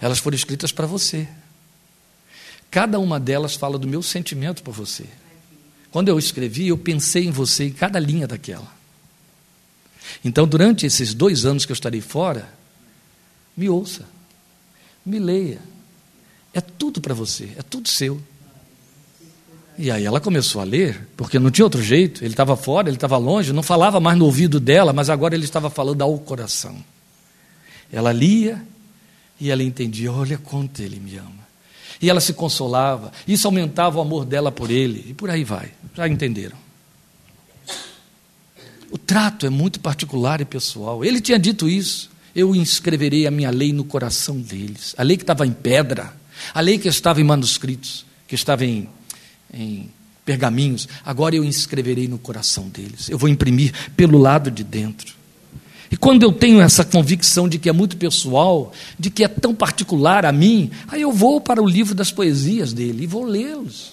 Elas 0.00 0.18
foram 0.18 0.36
escritas 0.36 0.70
para 0.70 0.86
você. 0.86 1.26
Cada 2.74 2.98
uma 2.98 3.20
delas 3.20 3.54
fala 3.54 3.78
do 3.78 3.86
meu 3.86 4.02
sentimento 4.02 4.60
por 4.60 4.74
você. 4.74 5.04
Quando 5.92 6.08
eu 6.08 6.18
escrevi, 6.18 6.66
eu 6.66 6.76
pensei 6.76 7.24
em 7.24 7.30
você 7.30 7.66
em 7.66 7.72
cada 7.72 8.00
linha 8.00 8.26
daquela. 8.26 8.66
Então, 10.24 10.44
durante 10.44 10.84
esses 10.84 11.14
dois 11.14 11.44
anos 11.44 11.64
que 11.64 11.70
eu 11.70 11.74
estarei 11.74 12.00
fora, 12.00 12.52
me 13.56 13.68
ouça, 13.68 14.04
me 15.06 15.20
leia. 15.20 15.60
É 16.52 16.60
tudo 16.60 17.00
para 17.00 17.14
você, 17.14 17.48
é 17.56 17.62
tudo 17.62 17.88
seu. 17.88 18.20
E 19.78 19.88
aí 19.88 20.04
ela 20.04 20.20
começou 20.20 20.60
a 20.60 20.64
ler, 20.64 21.06
porque 21.16 21.38
não 21.38 21.52
tinha 21.52 21.66
outro 21.66 21.80
jeito. 21.80 22.24
Ele 22.24 22.34
estava 22.34 22.56
fora, 22.56 22.88
ele 22.88 22.96
estava 22.96 23.16
longe, 23.16 23.52
não 23.52 23.62
falava 23.62 24.00
mais 24.00 24.18
no 24.18 24.24
ouvido 24.24 24.58
dela, 24.58 24.92
mas 24.92 25.08
agora 25.08 25.36
ele 25.36 25.44
estava 25.44 25.70
falando 25.70 26.02
ao 26.02 26.18
coração. 26.18 26.84
Ela 27.92 28.12
lia 28.12 28.60
e 29.38 29.48
ela 29.48 29.62
entendia: 29.62 30.10
olha 30.10 30.36
quanto 30.36 30.82
ele 30.82 30.98
me 30.98 31.16
ama. 31.16 31.43
E 32.00 32.10
ela 32.10 32.20
se 32.20 32.32
consolava, 32.32 33.12
isso 33.26 33.46
aumentava 33.46 33.98
o 33.98 34.00
amor 34.00 34.24
dela 34.24 34.50
por 34.50 34.70
ele, 34.70 35.06
e 35.08 35.14
por 35.14 35.30
aí 35.30 35.44
vai. 35.44 35.70
Já 35.94 36.08
entenderam? 36.08 36.56
O 38.90 38.98
trato 38.98 39.44
é 39.44 39.50
muito 39.50 39.80
particular 39.80 40.40
e 40.40 40.44
pessoal. 40.44 41.04
Ele 41.04 41.20
tinha 41.20 41.38
dito 41.38 41.68
isso. 41.68 42.10
Eu 42.34 42.54
inscreverei 42.54 43.26
a 43.26 43.30
minha 43.30 43.50
lei 43.50 43.72
no 43.72 43.84
coração 43.84 44.40
deles. 44.40 44.94
A 44.96 45.02
lei 45.02 45.16
que 45.16 45.22
estava 45.22 45.46
em 45.46 45.52
pedra, 45.52 46.14
a 46.52 46.60
lei 46.60 46.78
que 46.78 46.86
estava 46.86 47.20
em 47.20 47.24
manuscritos, 47.24 48.06
que 48.28 48.34
estava 48.36 48.64
em, 48.64 48.88
em 49.52 49.90
pergaminhos, 50.24 50.88
agora 51.04 51.34
eu 51.34 51.44
inscreverei 51.44 52.06
no 52.06 52.18
coração 52.18 52.68
deles. 52.68 53.08
Eu 53.08 53.18
vou 53.18 53.28
imprimir 53.28 53.72
pelo 53.96 54.18
lado 54.18 54.50
de 54.50 54.62
dentro. 54.62 55.14
E 55.94 55.96
quando 55.96 56.24
eu 56.24 56.32
tenho 56.32 56.60
essa 56.60 56.84
convicção 56.84 57.48
de 57.48 57.56
que 57.56 57.68
é 57.68 57.72
muito 57.72 57.96
pessoal, 57.96 58.72
de 58.98 59.10
que 59.10 59.22
é 59.22 59.28
tão 59.28 59.54
particular 59.54 60.26
a 60.26 60.32
mim, 60.32 60.72
aí 60.88 61.02
eu 61.02 61.12
vou 61.12 61.40
para 61.40 61.62
o 61.62 61.68
livro 61.68 61.94
das 61.94 62.10
poesias 62.10 62.72
dele 62.72 63.04
e 63.04 63.06
vou 63.06 63.22
lê-los. 63.22 63.92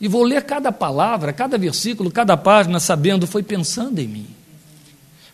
E 0.00 0.06
vou 0.06 0.22
ler 0.22 0.44
cada 0.44 0.70
palavra, 0.70 1.32
cada 1.32 1.58
versículo, 1.58 2.08
cada 2.08 2.36
página, 2.36 2.78
sabendo, 2.78 3.26
foi 3.26 3.42
pensando 3.42 3.98
em 3.98 4.06
mim. 4.06 4.26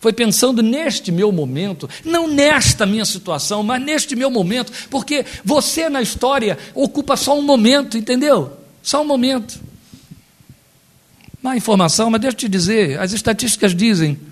Foi 0.01 0.11
pensando 0.11 0.63
neste 0.63 1.13
meu 1.13 1.31
momento, 1.31 1.87
não 2.03 2.27
nesta 2.27 2.87
minha 2.87 3.05
situação, 3.05 3.63
mas 3.63 3.83
neste 3.83 4.17
meu 4.17 4.31
momento, 4.31 4.73
porque 4.89 5.27
você 5.45 5.91
na 5.91 6.01
história 6.01 6.57
ocupa 6.75 7.15
só 7.15 7.39
um 7.39 7.43
momento, 7.43 7.99
entendeu? 7.99 8.57
Só 8.83 9.03
um 9.03 9.07
momento. 9.07 9.61
Má 11.43 11.59
informação, 11.59 12.09
mas 12.09 12.23
deixa 12.23 12.37
eu 12.37 12.39
te 12.39 12.49
dizer, 12.49 12.99
as 12.99 13.13
estatísticas 13.13 13.75
dizem 13.75 14.30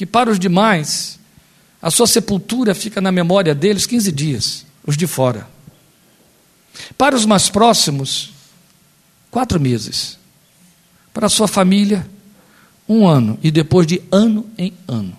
que 0.00 0.06
para 0.06 0.30
os 0.30 0.38
demais, 0.38 1.18
a 1.82 1.90
sua 1.90 2.06
sepultura 2.06 2.74
fica 2.74 3.02
na 3.02 3.12
memória 3.12 3.54
deles 3.54 3.84
15 3.84 4.10
dias, 4.10 4.64
os 4.82 4.96
de 4.96 5.06
fora. 5.06 5.46
Para 6.96 7.14
os 7.14 7.26
mais 7.26 7.50
próximos, 7.50 8.32
quatro 9.30 9.60
meses. 9.60 10.18
Para 11.12 11.26
a 11.26 11.28
sua 11.28 11.46
família, 11.46 12.08
um 12.88 13.06
ano. 13.06 13.38
E 13.42 13.50
depois 13.50 13.86
de 13.86 14.00
ano 14.10 14.48
em 14.56 14.72
ano. 14.88 15.14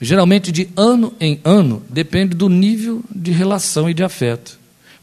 Geralmente, 0.00 0.50
de 0.50 0.68
ano 0.76 1.14
em 1.20 1.40
ano, 1.44 1.84
depende 1.88 2.34
do 2.34 2.48
nível 2.48 3.04
de 3.14 3.30
relação 3.30 3.88
e 3.88 3.94
de 3.94 4.02
afeto. 4.02 4.58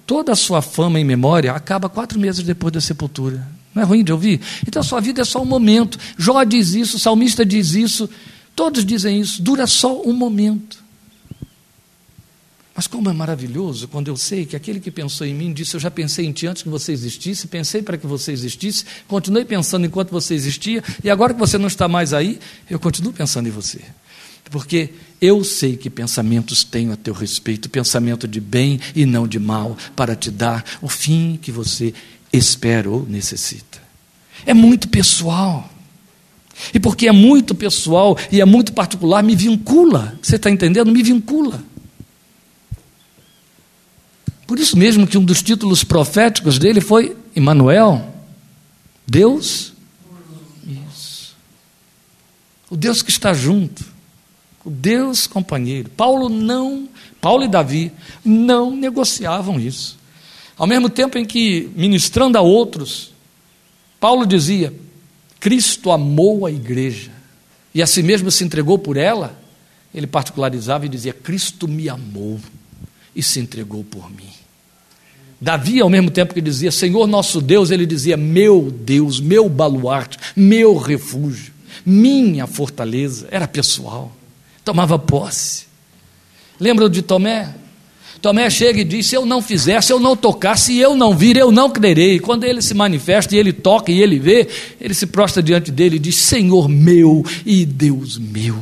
Toda 0.05 0.33
a 0.33 0.35
sua 0.35 0.61
fama 0.61 0.99
e 0.99 1.05
memória 1.05 1.53
acaba 1.53 1.87
quatro 1.87 2.19
meses 2.19 2.43
depois 2.43 2.73
da 2.73 2.81
sepultura. 2.81 3.60
Não 3.73 3.83
é 3.83 3.85
ruim 3.85 4.03
de 4.03 4.11
ouvir? 4.11 4.41
Então 4.67 4.81
a 4.81 4.83
sua 4.83 4.99
vida 4.99 5.21
é 5.21 5.25
só 5.25 5.41
um 5.41 5.45
momento. 5.45 5.97
Jó 6.17 6.43
diz 6.43 6.73
isso, 6.73 6.97
o 6.97 6.99
salmista 6.99 7.45
diz 7.45 7.73
isso, 7.73 8.09
todos 8.55 8.85
dizem 8.85 9.19
isso. 9.19 9.41
Dura 9.41 9.65
só 9.65 10.01
um 10.01 10.13
momento. 10.13 10.81
Mas 12.75 12.87
como 12.87 13.09
é 13.09 13.13
maravilhoso 13.13 13.87
quando 13.87 14.07
eu 14.07 14.17
sei 14.17 14.45
que 14.45 14.55
aquele 14.55 14.79
que 14.79 14.89
pensou 14.89 15.27
em 15.27 15.33
mim 15.33 15.53
disse: 15.53 15.75
Eu 15.75 15.79
já 15.79 15.91
pensei 15.91 16.25
em 16.25 16.31
ti 16.31 16.47
antes 16.47 16.63
que 16.63 16.69
você 16.69 16.91
existisse, 16.91 17.47
pensei 17.47 17.81
para 17.81 17.97
que 17.97 18.07
você 18.07 18.31
existisse, 18.31 18.85
continuei 19.07 19.45
pensando 19.45 19.85
enquanto 19.85 20.09
você 20.09 20.33
existia, 20.33 20.83
e 21.03 21.09
agora 21.09 21.33
que 21.33 21.39
você 21.39 21.57
não 21.57 21.67
está 21.67 21.87
mais 21.87 22.13
aí, 22.13 22.39
eu 22.69 22.79
continuo 22.79 23.13
pensando 23.13 23.47
em 23.47 23.51
você. 23.51 23.81
Porque 24.49 24.89
eu 25.21 25.43
sei 25.43 25.77
que 25.77 25.89
pensamentos 25.89 26.63
tenho 26.63 26.91
a 26.91 26.95
teu 26.95 27.13
respeito, 27.13 27.69
pensamento 27.69 28.27
de 28.27 28.41
bem 28.41 28.79
e 28.95 29.05
não 29.05 29.27
de 29.27 29.39
mal, 29.39 29.77
para 29.95 30.15
te 30.15 30.31
dar 30.31 30.65
o 30.81 30.89
fim 30.89 31.39
que 31.41 31.51
você 31.51 31.93
espera 32.31 32.89
ou 32.89 33.05
necessita. 33.07 33.81
É 34.45 34.53
muito 34.53 34.87
pessoal. 34.87 35.69
E 36.73 36.79
porque 36.79 37.07
é 37.07 37.11
muito 37.11 37.55
pessoal 37.55 38.17
e 38.31 38.39
é 38.39 38.45
muito 38.45 38.73
particular, 38.73 39.23
me 39.23 39.35
vincula. 39.35 40.17
Você 40.21 40.35
está 40.35 40.49
entendendo? 40.49 40.91
Me 40.91 41.01
vincula. 41.01 41.63
Por 44.45 44.59
isso 44.59 44.77
mesmo 44.77 45.07
que 45.07 45.17
um 45.17 45.23
dos 45.23 45.41
títulos 45.41 45.83
proféticos 45.83 46.59
dele 46.59 46.81
foi 46.81 47.15
Emmanuel, 47.35 48.13
Deus. 49.07 49.73
O 52.69 52.77
Deus 52.77 53.01
que 53.01 53.11
está 53.11 53.33
junto. 53.33 53.85
O 54.63 54.69
Deus 54.69 55.25
companheiro. 55.25 55.89
Paulo 55.89 56.29
não, 56.29 56.87
Paulo 57.19 57.43
e 57.43 57.47
Davi 57.47 57.91
não 58.23 58.75
negociavam 58.75 59.59
isso. 59.59 59.97
Ao 60.61 60.67
mesmo 60.67 60.91
tempo 60.91 61.17
em 61.17 61.25
que, 61.25 61.71
ministrando 61.75 62.37
a 62.37 62.41
outros, 62.41 63.11
Paulo 63.99 64.27
dizia: 64.27 64.71
Cristo 65.39 65.89
amou 65.89 66.45
a 66.45 66.51
igreja 66.51 67.11
e 67.73 67.81
a 67.81 67.87
si 67.87 68.03
mesmo 68.03 68.29
se 68.29 68.43
entregou 68.43 68.77
por 68.77 68.95
ela, 68.95 69.41
ele 69.91 70.05
particularizava 70.05 70.85
e 70.85 70.89
dizia: 70.89 71.13
Cristo 71.13 71.67
me 71.67 71.89
amou 71.89 72.39
e 73.15 73.23
se 73.23 73.39
entregou 73.39 73.83
por 73.83 74.07
mim. 74.11 74.29
Davi, 75.41 75.81
ao 75.81 75.89
mesmo 75.89 76.11
tempo 76.11 76.35
que 76.35 76.41
dizia 76.41 76.71
Senhor 76.71 77.07
nosso 77.07 77.41
Deus, 77.41 77.71
ele 77.71 77.87
dizia: 77.87 78.15
Meu 78.15 78.69
Deus, 78.69 79.19
meu 79.19 79.49
baluarte, 79.49 80.19
meu 80.35 80.77
refúgio. 80.77 81.51
Minha 81.83 82.45
fortaleza 82.45 83.27
era 83.31 83.47
pessoal. 83.47 84.15
Tomava 84.63 84.99
posse. 84.99 85.65
Lembra 86.59 86.87
de 86.87 87.01
Tomé? 87.01 87.60
Tomé 88.21 88.49
chega 88.49 88.81
e 88.81 88.83
diz: 88.83 89.07
Se 89.07 89.15
eu 89.15 89.25
não 89.25 89.41
fizer, 89.41 89.81
se 89.81 89.91
eu 89.91 89.99
não 89.99 90.15
tocar, 90.15 90.55
se 90.55 90.77
eu 90.77 90.95
não 90.95 91.15
vir, 91.15 91.35
eu 91.37 91.51
não 91.51 91.69
crerei. 91.69 92.19
Quando 92.19 92.43
ele 92.43 92.61
se 92.61 92.73
manifesta 92.73 93.35
e 93.35 93.39
ele 93.39 93.51
toca 93.51 93.91
e 93.91 93.99
ele 93.99 94.19
vê, 94.19 94.47
ele 94.79 94.93
se 94.93 95.07
prostra 95.07 95.41
diante 95.41 95.71
dele 95.71 95.95
e 95.95 95.99
diz: 95.99 96.15
Senhor 96.15 96.69
meu 96.69 97.25
e 97.45 97.65
Deus 97.65 98.17
meu. 98.19 98.59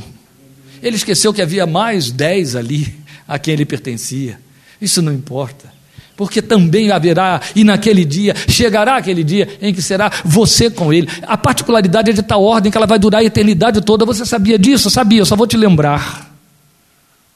Ele 0.81 0.95
esqueceu 0.95 1.33
que 1.33 1.41
havia 1.41 1.67
mais 1.67 2.09
dez 2.09 2.55
ali 2.55 2.95
a 3.27 3.37
quem 3.37 3.53
ele 3.53 3.65
pertencia. 3.65 4.39
Isso 4.81 5.01
não 5.01 5.13
importa. 5.13 5.77
Porque 6.15 6.41
também 6.41 6.91
haverá, 6.91 7.41
e 7.55 7.63
naquele 7.63 8.03
dia, 8.03 8.35
chegará 8.47 8.97
aquele 8.97 9.23
dia 9.23 9.47
em 9.61 9.73
que 9.73 9.81
será 9.81 10.11
você 10.25 10.69
com 10.69 10.91
ele. 10.93 11.07
A 11.23 11.37
particularidade 11.37 12.09
é 12.09 12.13
de 12.13 12.21
tal 12.21 12.43
ordem 12.43 12.71
que 12.71 12.77
ela 12.77 12.87
vai 12.87 12.99
durar 12.99 13.21
a 13.21 13.23
eternidade 13.23 13.81
toda. 13.81 14.05
Você 14.05 14.25
sabia 14.25 14.57
disso? 14.57 14.89
Sabia, 14.89 15.19
eu 15.19 15.25
só 15.25 15.35
vou 15.35 15.47
te 15.47 15.55
lembrar. 15.55 16.28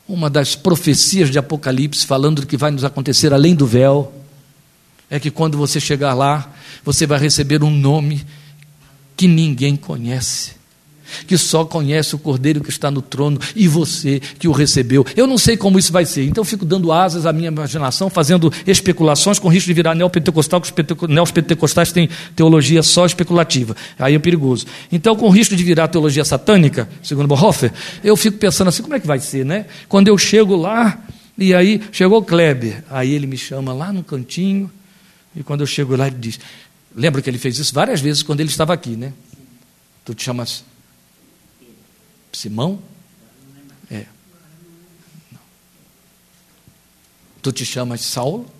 Uma 0.08 0.30
das 0.30 0.56
profecias 0.56 1.30
de 1.30 1.39
Apocalipse, 1.39 2.06
falando 2.06 2.41
do 2.41 2.47
que 2.47 2.58
vai 2.58 2.72
nos 2.72 2.84
acontecer 2.84 3.34
além 3.34 3.56
do 3.56 3.66
véu, 3.66 4.14
é 5.10 5.20
que 5.20 5.32
quando 5.32 5.58
você 5.58 5.80
chegar 5.80 6.14
lá, 6.14 6.51
você 6.84 7.06
vai 7.06 7.20
receber 7.20 7.64
um 7.64 7.72
nome 7.72 8.26
que 9.16 9.28
ninguém 9.28 9.76
conhece 9.76 10.62
que 11.28 11.38
só 11.38 11.66
conhece 11.66 12.16
o 12.16 12.20
Cordeiro 12.20 12.61
que 12.61 12.70
está 12.70 12.89
no 12.89 13.01
trono 13.01 13.39
e 13.55 13.68
você 13.68 14.20
que 14.39 14.47
o 14.47 14.51
recebeu. 14.51 15.05
Eu 15.16 15.28
não 15.28 15.38
sei 15.38 15.57
como 15.57 15.80
isso 15.80 15.91
vai 15.91 16.05
ser, 16.05 16.26
então 16.26 16.41
eu 16.41 16.45
fico 16.45 16.66
dando 16.66 16.91
asas 16.91 17.26
à 17.26 17.34
minha 17.34 17.47
imaginação, 17.47 18.09
fazendo 18.09 18.51
especulações 18.66 19.39
com 19.39 19.47
risco 19.47 19.68
de 19.68 19.74
virar 19.74 19.95
neopentecostal, 19.95 20.61
porque 20.61 21.05
os 21.05 21.09
neopentecostais 21.09 21.91
têm 21.91 22.09
teologia 22.36 22.84
só 22.84 23.05
especulativa. 23.05 23.76
Aí 23.97 24.16
é 24.16 24.20
perigoso. 24.20 24.66
Então, 24.91 25.16
com 25.16 25.30
risco 25.30 25.55
de 25.55 25.64
virar 25.64 25.88
teologia 25.88 26.26
satânica, 26.26 26.88
segundo 27.01 27.28
Bonhoeffer, 27.28 27.72
eu 28.03 28.16
fico 28.16 28.38
pensando 28.38 28.68
assim: 28.70 28.84
como 28.84 28.95
é 28.95 28.99
que 28.99 29.07
vai 29.07 29.20
ser, 29.20 29.45
né? 29.45 29.66
Quando 29.88 30.07
eu 30.07 30.18
chego 30.18 30.55
lá, 30.55 31.01
e 31.38 31.53
aí 31.53 31.82
chegou 31.91 32.22
Kleber, 32.24 32.84
aí 32.89 33.11
ele 33.14 33.28
me 33.28 33.38
chama 33.38 33.74
lá 33.74 33.91
no 33.91 34.03
cantinho, 34.03 34.70
e 35.36 35.43
quando 35.43 35.61
eu 35.61 35.68
chego 35.68 35.95
lá, 35.95 36.07
ele 36.07 36.18
diz. 36.20 36.39
Lembra 36.95 37.22
que 37.22 37.30
ele 37.30 37.39
fez 37.39 37.57
isso 37.57 37.74
várias 37.74 37.99
vezes 37.99 38.22
quando 38.22 38.39
ele 38.39 38.49
estava 38.49 38.74
aqui, 38.74 38.91
né? 38.91 39.14
Tu 40.05 40.14
te 40.14 40.24
chamas 40.24 40.64
Simão? 42.34 42.80
É. 43.90 44.06
Não. 45.32 45.40
Tu 47.42 47.52
te 47.52 47.66
chamas 47.66 48.02
Saulo? 48.02 48.52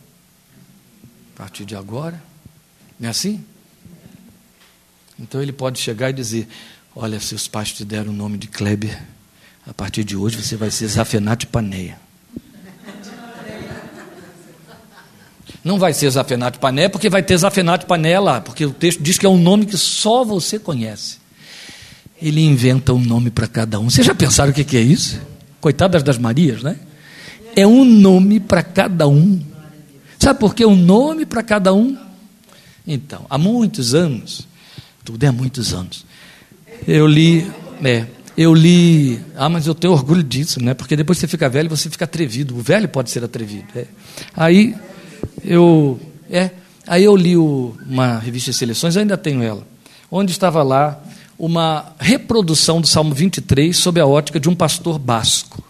A 1.34 1.38
partir 1.38 1.66
de 1.66 1.76
agora? 1.76 2.22
Não 3.00 3.08
é 3.08 3.12
assim? 3.12 3.44
Então 5.20 5.42
ele 5.42 5.52
pode 5.52 5.80
chegar 5.80 6.12
e 6.12 6.14
dizer: 6.14 6.48
Olha, 6.96 7.20
seus 7.20 7.48
pais 7.48 7.72
te 7.72 7.84
deram 7.84 8.12
o 8.12 8.16
nome 8.16 8.38
de 8.38 8.48
Kleber, 8.48 9.02
a 9.66 9.74
partir 9.74 10.04
de 10.04 10.16
hoje 10.16 10.42
você 10.42 10.56
vai 10.56 10.70
ser 10.70 10.88
Zafenate 10.88 11.48
Paneia. 11.48 12.00
Não 15.64 15.80
vai 15.80 15.94
ser 15.94 16.10
Zafenate 16.10 16.60
Paneia, 16.60 16.90
porque 16.90 17.10
vai 17.10 17.24
ter 17.24 17.38
Zafenate 17.38 17.86
Paneia 17.86 18.20
lá, 18.20 18.42
porque 18.42 18.66
o 18.66 18.74
texto 18.74 19.02
diz 19.02 19.18
que 19.18 19.26
é 19.26 19.30
um 19.30 19.38
nome 19.38 19.66
que 19.66 19.78
só 19.78 20.24
você 20.24 20.60
conhece 20.60 21.23
ele 22.22 22.42
inventa 22.42 22.94
um 22.94 23.00
nome 23.00 23.30
para 23.30 23.48
cada 23.48 23.80
um. 23.80 23.90
Vocês 23.90 24.06
já 24.06 24.16
pensaram 24.16 24.52
o 24.52 24.54
que 24.54 24.78
é 24.78 24.82
isso? 24.82 25.20
Coitadas 25.60 26.04
das 26.04 26.18
Marias, 26.18 26.64
né? 26.64 26.78
É 27.56 27.68
um 27.68 27.84
nome 27.86 28.40
para 28.40 28.64
cada 28.64 29.08
um. 29.08 29.42
Sabe 30.20 30.40
por 30.40 30.56
que 30.56 30.66
um 30.66 30.76
nome 30.76 31.26
para 31.26 31.44
cada 31.44 31.74
um? 31.74 31.98
Então, 32.88 33.26
há 33.30 33.38
muitos 33.38 33.94
anos, 33.94 34.48
tudo 35.04 35.24
é 35.24 35.28
há 35.28 35.32
muitos 35.32 35.74
anos, 35.74 36.06
eu 36.88 37.08
li, 37.08 37.50
é, 37.84 38.06
eu 38.38 38.54
li, 38.54 39.20
ah, 39.36 39.48
mas 39.48 39.68
eu 39.68 39.76
tenho 39.76 39.94
orgulho 39.94 40.24
disso, 40.24 40.62
né? 40.62 40.74
Porque 40.74 40.96
depois 40.96 41.18
você 41.18 41.28
fica 41.28 41.48
velho, 41.48 41.70
você 41.70 41.90
fica 41.90 42.06
atrevido. 42.06 42.58
O 42.58 42.62
velho 42.62 42.88
pode 42.90 43.10
ser 43.10 43.24
atrevido. 43.24 43.68
É. 43.76 43.86
Aí 44.36 44.76
eu, 45.44 46.00
é, 46.30 46.52
aí 46.88 47.04
eu 47.04 47.16
li 47.16 47.38
o, 47.38 47.76
uma 47.88 48.18
revista 48.18 48.52
de 48.52 48.58
seleções, 48.58 48.98
ainda 48.98 49.18
tenho 49.18 49.42
ela, 49.42 49.66
onde 50.12 50.32
estava 50.32 50.64
lá 50.64 51.02
uma 51.38 51.94
reprodução 52.00 52.80
do 52.80 52.88
Salmo 52.88 53.14
23 53.14 53.76
sob 53.76 54.00
a 54.00 54.06
ótica 54.06 54.40
de 54.40 54.50
um 54.50 54.56
pastor 54.56 55.00
basco. 55.00 55.64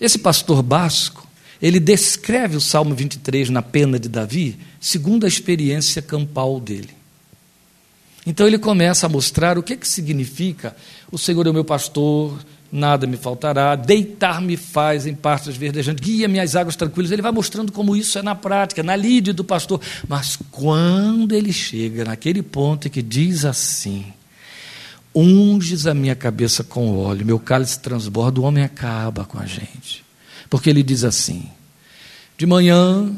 Esse 0.00 0.18
pastor 0.18 0.62
basco, 0.62 1.26
ele 1.60 1.78
descreve 1.78 2.56
o 2.56 2.60
Salmo 2.60 2.94
23 2.94 3.50
na 3.50 3.62
pena 3.62 3.98
de 3.98 4.08
Davi, 4.08 4.58
segundo 4.80 5.24
a 5.24 5.28
experiência 5.28 6.02
campal 6.02 6.58
dele. 6.58 6.90
Então 8.26 8.46
ele 8.46 8.58
começa 8.58 9.06
a 9.06 9.08
mostrar 9.08 9.58
o 9.58 9.62
que, 9.62 9.76
que 9.76 9.86
significa 9.86 10.76
o 11.10 11.18
Senhor 11.18 11.46
é 11.46 11.50
o 11.50 11.54
meu 11.54 11.64
pastor, 11.64 12.38
nada 12.72 13.06
me 13.06 13.16
faltará, 13.16 13.76
deitar-me 13.76 14.56
faz 14.56 15.06
em 15.06 15.14
pastas 15.14 15.56
verdejantes, 15.56 16.02
guia-me 16.02 16.40
às 16.40 16.56
águas 16.56 16.74
tranquilas. 16.74 17.10
Ele 17.10 17.20
vai 17.20 17.32
mostrando 17.32 17.70
como 17.70 17.94
isso 17.94 18.18
é 18.18 18.22
na 18.22 18.34
prática, 18.34 18.82
na 18.82 18.96
lide 18.96 19.32
do 19.32 19.44
pastor. 19.44 19.80
Mas 20.08 20.38
quando 20.50 21.34
ele 21.34 21.52
chega 21.52 22.04
naquele 22.04 22.42
ponto 22.42 22.88
que 22.88 23.02
diz 23.02 23.44
assim: 23.44 24.06
unges 25.14 25.86
a 25.86 25.94
minha 25.94 26.14
cabeça 26.14 26.64
com 26.64 26.96
óleo, 26.98 27.26
meu 27.26 27.38
cálice 27.38 27.78
transborda, 27.78 28.40
o 28.40 28.44
homem 28.44 28.64
acaba 28.64 29.24
com 29.24 29.38
a 29.38 29.46
gente. 29.46 30.04
Porque 30.48 30.70
ele 30.70 30.82
diz 30.82 31.04
assim: 31.04 31.48
de 32.36 32.46
manhã, 32.46 33.14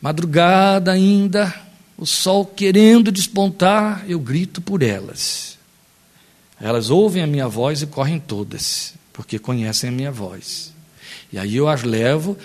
madrugada 0.00 0.92
ainda, 0.92 1.54
o 1.96 2.06
sol 2.06 2.44
querendo 2.44 3.12
despontar, 3.12 4.04
eu 4.08 4.18
grito 4.18 4.60
por 4.60 4.82
elas. 4.82 5.58
Elas 6.60 6.90
ouvem 6.90 7.22
a 7.22 7.26
minha 7.26 7.48
voz 7.48 7.82
e 7.82 7.86
correm 7.86 8.18
todas, 8.18 8.94
porque 9.12 9.38
conhecem 9.38 9.88
a 9.88 9.92
minha 9.92 10.12
voz. 10.12 10.72
E 11.32 11.38
aí 11.38 11.56
eu 11.56 11.68
as 11.68 11.82
levo 11.82 12.36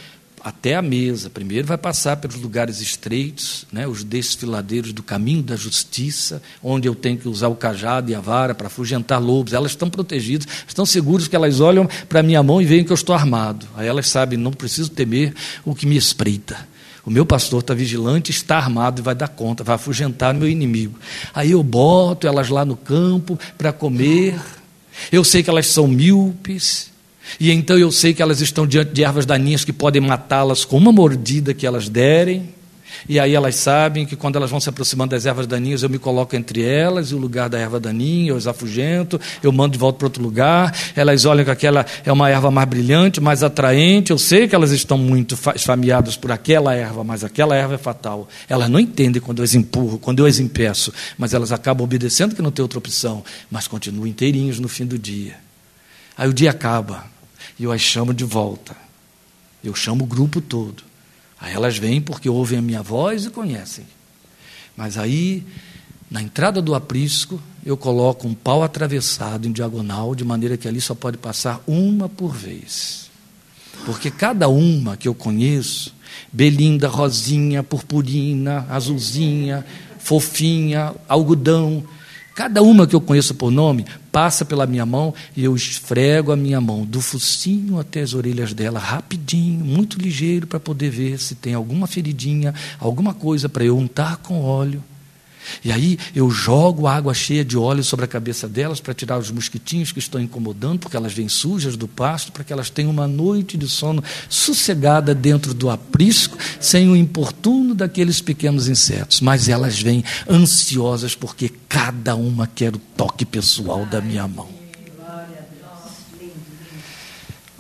até 0.45 0.75
a 0.75 0.81
mesa. 0.83 1.27
Primeiro 1.27 1.65
vai 1.65 1.77
passar 1.77 2.17
pelos 2.17 2.35
lugares 2.35 2.79
estreitos, 2.79 3.65
né, 3.71 3.87
os 3.87 4.03
desfiladeiros 4.03 4.93
do 4.93 5.01
caminho 5.01 5.41
da 5.41 5.55
justiça, 5.55 6.39
onde 6.61 6.87
eu 6.87 6.93
tenho 6.93 7.17
que 7.17 7.27
usar 7.27 7.47
o 7.47 7.55
cajado 7.55 8.11
e 8.11 8.15
a 8.15 8.19
vara 8.19 8.53
para 8.53 8.67
afugentar 8.67 9.19
lobos. 9.19 9.53
Elas 9.53 9.71
estão 9.71 9.89
protegidas, 9.89 10.47
estão 10.67 10.85
seguras 10.85 11.27
que 11.27 11.35
elas 11.35 11.59
olham 11.59 11.89
para 12.07 12.21
minha 12.21 12.43
mão 12.43 12.61
e 12.61 12.65
veem 12.65 12.83
que 12.83 12.91
eu 12.91 12.95
estou 12.95 13.15
armado. 13.15 13.65
Aí 13.75 13.87
elas 13.87 14.07
sabem, 14.07 14.37
não 14.37 14.53
preciso 14.53 14.91
temer 14.91 15.33
o 15.65 15.73
que 15.73 15.87
me 15.87 15.97
espreita. 15.97 16.67
O 17.03 17.09
meu 17.09 17.25
pastor 17.25 17.61
está 17.61 17.73
vigilante, 17.73 18.29
está 18.29 18.57
armado 18.57 19.01
e 19.01 19.03
vai 19.03 19.15
dar 19.15 19.29
conta, 19.29 19.63
vai 19.63 19.77
afugentar 19.77 20.31
meu 20.31 20.47
inimigo. 20.47 20.99
Aí 21.33 21.51
eu 21.51 21.63
boto 21.63 22.27
elas 22.27 22.49
lá 22.49 22.63
no 22.63 22.77
campo 22.77 23.39
para 23.57 23.73
comer. 23.73 24.39
Eu 25.11 25.23
sei 25.23 25.41
que 25.41 25.49
elas 25.49 25.65
são 25.65 25.87
míopes, 25.87 26.91
e 27.39 27.51
então 27.51 27.78
eu 27.78 27.91
sei 27.91 28.13
que 28.13 28.21
elas 28.21 28.41
estão 28.41 28.65
diante 28.65 28.91
de 28.91 29.03
ervas 29.03 29.26
daninhas 29.26 29.65
que 29.65 29.73
podem 29.73 30.01
matá-las 30.01 30.63
com 30.63 30.78
uma 30.78 30.91
mordida 30.91 31.53
que 31.53 31.65
elas 31.65 31.89
derem. 31.89 32.55
E 33.07 33.19
aí 33.19 33.36
elas 33.36 33.55
sabem 33.55 34.05
que 34.05 34.15
quando 34.15 34.36
elas 34.36 34.49
vão 34.49 34.59
se 34.59 34.69
aproximando 34.69 35.11
das 35.11 35.26
ervas 35.26 35.45
daninhas, 35.45 35.84
eu 35.84 35.89
me 35.89 35.99
coloco 35.99 36.36
entre 36.36 36.63
elas 36.63 37.11
e 37.11 37.15
o 37.15 37.17
lugar 37.17 37.49
da 37.49 37.59
erva 37.59 37.80
daninha, 37.80 38.30
eu 38.30 38.38
as 38.38 38.47
afugento, 38.47 39.19
eu 39.43 39.51
mando 39.51 39.73
de 39.73 39.78
volta 39.78 39.99
para 39.99 40.07
outro 40.07 40.23
lugar. 40.23 40.76
Elas 40.95 41.26
olham 41.26 41.43
que 41.43 41.51
aquela 41.51 41.86
é 42.03 42.11
uma 42.11 42.30
erva 42.30 42.49
mais 42.49 42.67
brilhante, 42.67 43.21
mais 43.21 43.43
atraente. 43.43 44.11
Eu 44.11 44.17
sei 44.17 44.47
que 44.47 44.55
elas 44.55 44.71
estão 44.71 44.97
muito 44.97 45.38
esfameadas 45.55 46.15
por 46.15 46.32
aquela 46.32 46.73
erva, 46.73 47.03
mas 47.03 47.23
aquela 47.23 47.55
erva 47.55 47.76
é 47.76 47.78
fatal. 47.78 48.28
Elas 48.49 48.69
não 48.69 48.80
entendem 48.80 49.21
quando 49.21 49.39
eu 49.39 49.43
as 49.43 49.53
empurro, 49.53 49.99
quando 49.99 50.19
eu 50.19 50.26
as 50.26 50.39
impeço, 50.39 50.91
mas 51.17 51.34
elas 51.34 51.51
acabam 51.51 51.84
obedecendo 51.84 52.36
que 52.36 52.41
não 52.41 52.51
tem 52.51 52.63
outra 52.63 52.80
opção, 52.80 53.23
mas 53.51 53.67
continuam 53.67 54.07
inteirinhos 54.07 54.59
no 54.59 54.67
fim 54.67 54.86
do 54.86 54.97
dia. 54.97 55.36
Aí 56.17 56.30
o 56.30 56.34
dia 56.34 56.51
acaba 56.51 57.14
e 57.57 57.63
eu 57.63 57.71
as 57.71 57.81
chamo 57.81 58.13
de 58.13 58.23
volta. 58.23 58.75
Eu 59.63 59.73
chamo 59.73 60.03
o 60.03 60.07
grupo 60.07 60.41
todo. 60.41 60.83
Aí 61.39 61.53
elas 61.53 61.77
vêm 61.77 62.01
porque 62.01 62.29
ouvem 62.29 62.59
a 62.59 62.61
minha 62.61 62.81
voz 62.81 63.25
e 63.25 63.29
conhecem. 63.29 63.85
Mas 64.75 64.97
aí, 64.97 65.43
na 66.09 66.21
entrada 66.21 66.61
do 66.61 66.75
aprisco, 66.75 67.41
eu 67.65 67.75
coloco 67.75 68.27
um 68.27 68.33
pau 68.33 68.63
atravessado 68.63 69.47
em 69.47 69.51
diagonal, 69.51 70.13
de 70.13 70.23
maneira 70.23 70.57
que 70.57 70.67
ali 70.67 70.81
só 70.81 70.93
pode 70.93 71.17
passar 71.17 71.61
uma 71.65 72.07
por 72.07 72.33
vez. 72.33 73.09
Porque 73.85 74.09
cada 74.11 74.47
uma 74.47 74.97
que 74.97 75.07
eu 75.07 75.15
conheço, 75.15 75.93
Belinda, 76.31 76.87
Rosinha, 76.87 77.63
Purpurina, 77.63 78.65
Azulzinha, 78.69 79.65
Fofinha, 79.99 80.93
Algodão, 81.07 81.83
Cada 82.35 82.61
uma 82.61 82.85
que 82.85 82.93
eu 82.93 82.99
conheço 82.99 83.33
por 83.33 83.49
nome 83.49 83.85
passa 84.16 84.45
pela 84.45 84.66
minha 84.66 84.86
mão 84.86 85.13
e 85.36 85.43
eu 85.43 85.53
esfrego 85.53 86.32
a 86.32 86.38
minha 86.38 86.61
mão 86.61 86.86
do 86.86 87.01
focinho 87.01 87.78
até 87.78 87.99
as 87.99 88.13
orelhas 88.13 88.53
dela, 88.53 88.80
rapidinho, 88.80 89.66
muito 89.66 89.99
ligeiro, 89.99 90.47
para 90.47 90.57
poder 90.57 90.89
ver 90.89 91.20
se 91.20 91.36
tem 91.36 91.53
alguma 91.53 91.86
feridinha, 91.86 92.53
alguma 92.80 93.13
coisa 93.13 93.49
para 93.49 93.66
eu 93.66 93.78
untar 93.78 94.16
com 94.16 94.41
óleo. 94.41 94.82
E 95.63 95.71
aí 95.71 95.97
eu 96.15 96.29
jogo 96.29 96.87
água 96.87 97.13
cheia 97.13 97.43
de 97.43 97.57
óleo 97.57 97.83
sobre 97.83 98.05
a 98.05 98.07
cabeça 98.07 98.47
delas 98.47 98.79
para 98.79 98.93
tirar 98.93 99.17
os 99.17 99.31
mosquitinhos 99.31 99.91
que 99.91 99.99
estão 99.99 100.19
incomodando, 100.21 100.79
porque 100.79 100.97
elas 100.97 101.13
vêm 101.13 101.29
sujas 101.29 101.75
do 101.75 101.87
pasto, 101.87 102.31
para 102.31 102.43
que 102.43 102.53
elas 102.53 102.69
tenham 102.69 102.91
uma 102.91 103.07
noite 103.07 103.57
de 103.57 103.67
sono 103.67 104.03
sossegada 104.29 105.13
dentro 105.13 105.53
do 105.53 105.69
aprisco, 105.69 106.37
sem 106.59 106.89
o 106.89 106.95
importuno 106.95 107.75
daqueles 107.75 108.21
pequenos 108.21 108.67
insetos. 108.67 109.21
Mas 109.21 109.49
elas 109.49 109.81
vêm 109.81 110.03
ansiosas 110.29 111.15
porque 111.15 111.51
cada 111.67 112.15
uma 112.15 112.47
quer 112.47 112.75
o 112.75 112.79
toque 112.95 113.25
pessoal 113.25 113.85
da 113.85 114.01
minha 114.01 114.27
mão. 114.27 114.54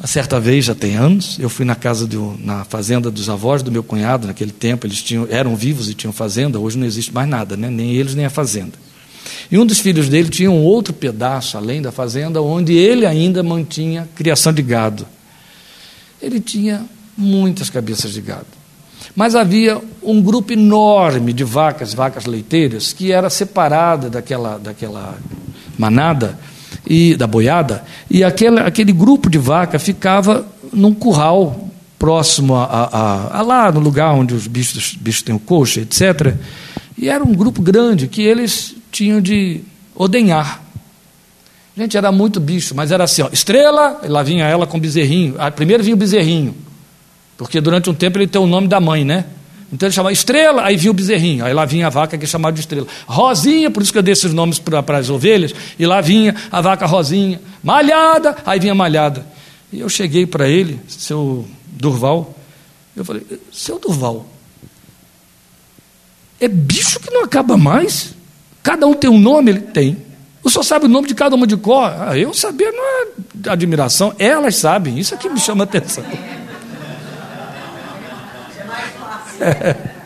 Uma 0.05 0.07
certa 0.07 0.39
vez, 0.39 0.65
já 0.65 0.75
tem 0.75 0.95
anos, 0.95 1.39
eu 1.39 1.49
fui 1.49 1.65
na 1.65 1.73
casa 1.73 2.05
do, 2.05 2.37
na 2.39 2.63
fazenda 2.63 3.09
dos 3.09 3.27
avós 3.27 3.63
do 3.63 3.71
meu 3.71 3.81
cunhado, 3.81 4.27
naquele 4.27 4.51
tempo, 4.51 4.85
eles 4.85 5.01
tinham, 5.01 5.27
eram 5.31 5.55
vivos 5.55 5.89
e 5.89 5.95
tinham 5.95 6.13
fazenda, 6.13 6.59
hoje 6.59 6.77
não 6.77 6.85
existe 6.85 7.11
mais 7.11 7.27
nada, 7.27 7.57
né? 7.57 7.71
nem 7.71 7.95
eles 7.95 8.13
nem 8.13 8.23
a 8.23 8.29
fazenda. 8.29 8.73
E 9.49 9.57
um 9.57 9.65
dos 9.65 9.79
filhos 9.79 10.07
dele 10.07 10.29
tinha 10.29 10.51
um 10.51 10.61
outro 10.61 10.93
pedaço, 10.93 11.57
além 11.57 11.81
da 11.81 11.91
fazenda, 11.91 12.39
onde 12.39 12.73
ele 12.73 13.03
ainda 13.03 13.41
mantinha 13.41 14.07
criação 14.13 14.53
de 14.53 14.61
gado. 14.61 15.07
Ele 16.21 16.39
tinha 16.39 16.85
muitas 17.17 17.71
cabeças 17.71 18.13
de 18.13 18.21
gado. 18.21 18.45
Mas 19.15 19.33
havia 19.33 19.81
um 20.03 20.21
grupo 20.21 20.53
enorme 20.53 21.33
de 21.33 21.43
vacas, 21.43 21.95
vacas 21.95 22.27
leiteiras, 22.27 22.93
que 22.93 23.11
era 23.11 23.27
separada 23.27 24.07
daquela, 24.07 24.59
daquela 24.59 25.17
manada 25.79 26.37
e 26.85 27.15
da 27.15 27.27
boiada, 27.27 27.83
e 28.09 28.23
aquele, 28.23 28.59
aquele 28.59 28.91
grupo 28.91 29.29
de 29.29 29.37
vaca 29.37 29.79
ficava 29.79 30.45
num 30.71 30.93
curral 30.93 31.69
próximo 31.97 32.55
a, 32.55 32.65
a, 32.65 33.39
a, 33.39 33.41
lá 33.41 33.71
no 33.71 33.79
lugar 33.79 34.13
onde 34.13 34.33
os 34.33 34.47
bichos, 34.47 34.95
bichos 34.99 35.23
têm 35.23 35.33
o 35.33 35.39
coxa, 35.39 35.81
etc. 35.81 36.35
E 36.97 37.09
era 37.09 37.23
um 37.23 37.33
grupo 37.33 37.61
grande 37.61 38.07
que 38.07 38.21
eles 38.21 38.75
tinham 38.91 39.19
de 39.19 39.61
ordenhar. 39.95 40.63
Gente, 41.75 41.97
era 41.97 42.11
muito 42.11 42.39
bicho, 42.39 42.73
mas 42.73 42.91
era 42.91 43.03
assim, 43.03 43.21
ó, 43.21 43.29
estrela, 43.31 44.01
lá 44.07 44.23
vinha 44.23 44.45
ela 44.45 44.65
com 44.65 44.79
bezerrinho. 44.79 45.35
Ah, 45.37 45.51
primeiro 45.51 45.83
vinha 45.83 45.95
o 45.95 45.97
bezerrinho, 45.99 46.55
porque 47.37 47.59
durante 47.59 47.89
um 47.89 47.93
tempo 47.93 48.17
ele 48.17 48.27
tem 48.27 48.41
o 48.41 48.47
nome 48.47 48.67
da 48.67 48.79
mãe, 48.79 49.03
né? 49.03 49.25
Então 49.75 49.87
ele 49.87 49.93
chamava 49.93 50.13
estrela, 50.13 50.63
aí 50.63 50.77
vinha 50.77 50.89
o 50.89 50.93
bezerrinho, 50.93 51.43
aí 51.43 51.53
lá 51.53 51.65
vinha 51.65 51.87
a 51.87 51.89
vaca 51.89 52.17
que 52.17 52.23
é 52.23 52.27
chamada 52.27 52.53
de 52.53 52.61
estrela. 52.61 52.87
Rosinha, 53.05 53.69
por 53.69 53.83
isso 53.83 53.91
que 53.91 53.97
eu 53.97 54.01
dei 54.01 54.13
esses 54.13 54.31
nomes 54.31 54.57
para 54.57 54.97
as 54.97 55.09
ovelhas, 55.09 55.53
e 55.77 55.85
lá 55.85 55.99
vinha 55.99 56.33
a 56.49 56.61
vaca 56.61 56.85
rosinha. 56.85 57.41
Malhada, 57.61 58.37
aí 58.45 58.57
vinha 58.57 58.73
malhada. 58.73 59.27
E 59.73 59.81
eu 59.81 59.89
cheguei 59.89 60.25
para 60.25 60.47
ele, 60.47 60.79
seu 60.87 61.45
Durval, 61.67 62.33
eu 62.95 63.03
falei, 63.03 63.23
seu 63.51 63.77
Durval, 63.77 64.25
é 66.39 66.47
bicho 66.47 66.97
que 67.01 67.11
não 67.11 67.25
acaba 67.25 67.57
mais? 67.57 68.15
Cada 68.63 68.87
um 68.87 68.93
tem 68.93 69.09
um 69.09 69.19
nome? 69.19 69.51
Ele 69.51 69.59
tem. 69.59 69.97
O 70.41 70.49
senhor 70.49 70.63
sabe 70.63 70.85
o 70.85 70.89
nome 70.89 71.09
de 71.09 71.15
cada 71.15 71.35
uma 71.35 71.45
de 71.45 71.57
cor? 71.57 71.83
Ah, 71.83 72.17
eu 72.17 72.33
saber 72.33 72.71
não 72.71 72.83
é 72.85 73.49
admiração, 73.49 74.15
elas 74.17 74.55
sabem, 74.55 74.97
isso 74.97 75.13
é 75.13 75.17
que 75.17 75.27
me 75.27 75.39
chama 75.39 75.65
atenção. 75.65 76.05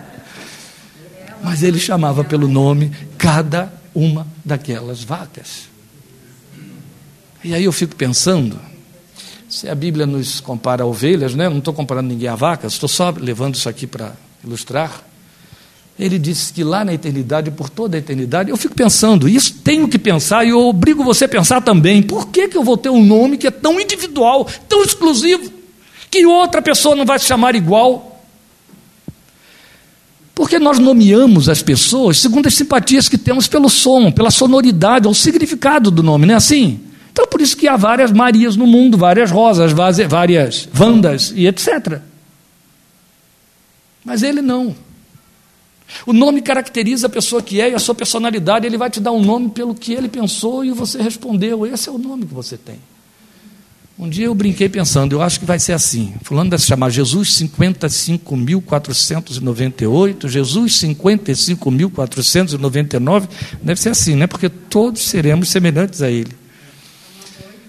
Mas 1.44 1.64
ele 1.64 1.80
chamava 1.80 2.24
pelo 2.24 2.48
nome 2.48 2.92
cada 3.18 3.72
uma 3.96 4.28
daquelas 4.44 5.04
vacas. 5.04 5.70
E 7.44 7.54
aí 7.54 7.64
eu 7.64 7.72
fico 7.72 7.96
pensando, 7.96 8.60
se 9.48 9.70
a 9.70 9.76
Bíblia 9.76 10.06
nos 10.06 10.40
compara 10.40 10.84
a 10.84 10.86
ovelhas, 10.86 11.34
né? 11.34 11.48
não 11.48 11.60
estou 11.60 11.74
comparando 11.74 12.10
ninguém 12.10 12.28
a 12.28 12.36
vacas, 12.36 12.74
estou 12.74 12.90
só 12.90 13.14
levando 13.18 13.56
isso 13.56 13.70
aqui 13.70 13.88
para 13.88 14.14
ilustrar. 14.44 15.06
Ele 15.98 16.18
disse 16.18 16.54
que 16.54 16.64
lá 16.64 16.86
na 16.86 16.94
eternidade, 16.94 17.52
por 17.52 17.70
toda 17.70 17.98
a 17.98 18.00
eternidade, 18.00 18.50
eu 18.50 18.56
fico 18.56 18.74
pensando, 18.74 19.28
isso 19.28 19.56
tenho 19.56 19.88
que 19.88 20.00
pensar 20.00 20.46
e 20.46 20.50
eu 20.50 20.60
obrigo 20.60 21.04
você 21.04 21.26
a 21.26 21.30
pensar 21.30 21.62
também. 21.62 22.02
Por 22.02 22.28
que, 22.28 22.48
que 22.48 22.58
eu 22.58 22.64
vou 22.64 22.78
ter 22.78 22.90
um 22.90 23.04
nome 23.04 23.38
que 23.38 23.48
é 23.48 23.52
tão 23.52 23.80
individual, 23.80 24.48
tão 24.68 24.82
exclusivo, 24.84 25.52
que 26.10 26.26
outra 26.26 26.62
pessoa 26.62 26.96
não 26.96 27.06
vai 27.06 27.20
se 27.20 27.26
chamar 27.26 27.54
igual? 27.54 28.09
Porque 30.40 30.58
nós 30.58 30.80
nomeamos 30.80 31.50
as 31.50 31.62
pessoas 31.62 32.18
segundo 32.18 32.48
as 32.48 32.54
simpatias 32.54 33.10
que 33.10 33.18
temos 33.18 33.46
pelo 33.46 33.70
som, 33.70 34.10
pela 34.10 34.32
sonoridade, 34.32 35.06
ou 35.06 35.14
significado 35.14 35.92
do 35.92 36.02
nome, 36.02 36.26
não 36.26 36.34
é 36.34 36.38
assim? 36.38 36.80
Então, 37.12 37.28
por 37.28 37.42
isso 37.42 37.58
que 37.58 37.68
há 37.68 37.76
várias 37.76 38.10
Marias 38.10 38.56
no 38.56 38.66
mundo, 38.66 38.98
várias 38.98 39.30
Rosas, 39.32 39.74
várias 39.74 40.70
Vandas 40.72 41.34
e 41.36 41.46
etc. 41.46 42.00
Mas 44.06 44.24
ele 44.24 44.42
não. 44.42 44.74
O 46.06 46.14
nome 46.14 46.42
caracteriza 46.42 47.08
a 47.08 47.10
pessoa 47.10 47.42
que 47.42 47.60
é 47.60 47.72
e 47.72 47.76
a 47.76 47.80
sua 47.80 47.94
personalidade. 47.94 48.66
Ele 48.66 48.78
vai 48.78 48.90
te 48.90 49.02
dar 49.02 49.12
um 49.12 49.22
nome 49.22 49.50
pelo 49.50 49.76
que 49.76 49.92
ele 49.92 50.08
pensou 50.08 50.64
e 50.64 50.72
você 50.72 51.02
respondeu. 51.02 51.66
Esse 51.66 51.90
é 51.90 51.92
o 51.92 51.98
nome 51.98 52.26
que 52.26 52.34
você 52.34 52.56
tem. 52.56 52.80
Um 54.02 54.08
dia 54.08 54.28
eu 54.28 54.34
brinquei 54.34 54.70
pensando, 54.70 55.12
eu 55.12 55.22
acho 55.22 55.42
que 55.42 55.46
vai 55.46 55.60
ser 55.60 55.74
assim. 55.74 56.14
Fulano 56.24 56.50
deve 56.50 56.62
se 56.62 56.70
chamar 56.70 56.90
Jesus 56.90 57.32
55.498, 57.32 60.30
Jesus 60.30 60.80
55.499. 60.80 63.28
Deve 63.62 63.82
ser 63.82 63.90
assim, 63.90 64.16
né? 64.16 64.26
Porque 64.26 64.48
todos 64.48 65.02
seremos 65.02 65.50
semelhantes 65.50 66.02
a 66.02 66.10
Ele. 66.10 66.32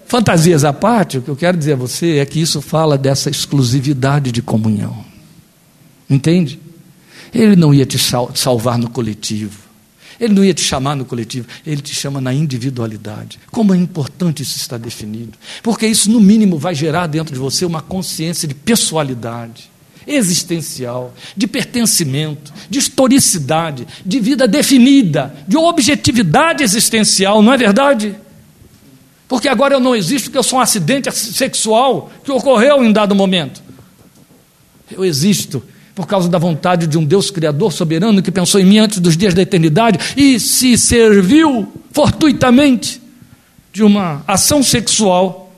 Fantasias 0.07 0.64
à 0.64 0.72
parte, 0.72 1.18
o 1.18 1.22
que 1.22 1.31
eu 1.31 1.35
quero 1.35 1.59
dizer 1.59 1.72
a 1.72 1.76
você 1.76 2.18
é 2.18 2.26
que 2.26 2.41
isso 2.41 2.61
fala 2.61 2.97
dessa 2.97 3.28
exclusividade 3.28 4.31
de 4.31 4.41
comunhão. 4.41 5.05
Entende? 6.09 6.61
Ele 7.35 7.57
não 7.57 7.74
ia 7.74 7.85
te 7.85 7.99
salvar 8.35 8.78
no 8.78 8.89
coletivo. 8.89 9.69
Ele 10.20 10.34
não 10.34 10.44
ia 10.44 10.52
te 10.52 10.62
chamar 10.62 10.94
no 10.94 11.06
coletivo, 11.06 11.48
ele 11.66 11.80
te 11.80 11.94
chama 11.94 12.20
na 12.20 12.34
individualidade. 12.34 13.40
Como 13.50 13.72
é 13.72 13.76
importante 13.78 14.42
isso 14.42 14.58
estar 14.58 14.78
definido, 14.78 15.38
porque 15.62 15.86
isso, 15.86 16.10
no 16.10 16.20
mínimo, 16.20 16.58
vai 16.58 16.74
gerar 16.74 17.06
dentro 17.06 17.32
de 17.32 17.40
você 17.40 17.64
uma 17.64 17.80
consciência 17.80 18.46
de 18.46 18.54
pessoalidade 18.54 19.70
existencial, 20.06 21.14
de 21.36 21.46
pertencimento, 21.46 22.52
de 22.68 22.78
historicidade, 22.78 23.86
de 24.04 24.20
vida 24.20 24.46
definida, 24.46 25.34
de 25.46 25.56
objetividade 25.56 26.62
existencial, 26.62 27.42
não 27.42 27.52
é 27.52 27.56
verdade? 27.56 28.14
Porque 29.28 29.48
agora 29.48 29.74
eu 29.74 29.80
não 29.80 29.94
existo 29.94 30.28
porque 30.28 30.38
eu 30.38 30.42
sou 30.42 30.58
um 30.58 30.62
acidente 30.62 31.10
sexual 31.12 32.10
que 32.24 32.32
ocorreu 32.32 32.82
em 32.84 32.92
dado 32.92 33.14
momento. 33.14 33.62
Eu 34.90 35.04
existo 35.04 35.62
por 35.95 36.07
causa 36.07 36.28
da 36.28 36.38
vontade 36.38 36.86
de 36.86 36.97
um 36.97 37.05
Deus 37.05 37.30
Criador 37.30 37.72
soberano 37.72 38.22
que 38.22 38.30
pensou 38.30 38.61
em 38.61 38.64
mim 38.64 38.78
antes 38.78 38.99
dos 38.99 39.16
dias 39.16 39.34
da 39.34 39.43
eternidade 39.43 40.14
e 40.16 40.38
se 40.38 40.76
serviu 40.78 41.72
fortuitamente 41.93 43.01
de 43.72 43.82
uma 43.82 44.22
ação 44.26 44.62
sexual 44.62 45.53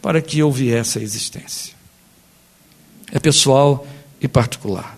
para 0.00 0.20
que 0.20 0.38
eu 0.38 0.50
viesse 0.50 0.98
à 0.98 1.02
existência. 1.02 1.74
É 3.12 3.18
pessoal 3.18 3.86
e 4.20 4.28
particular. 4.28 4.97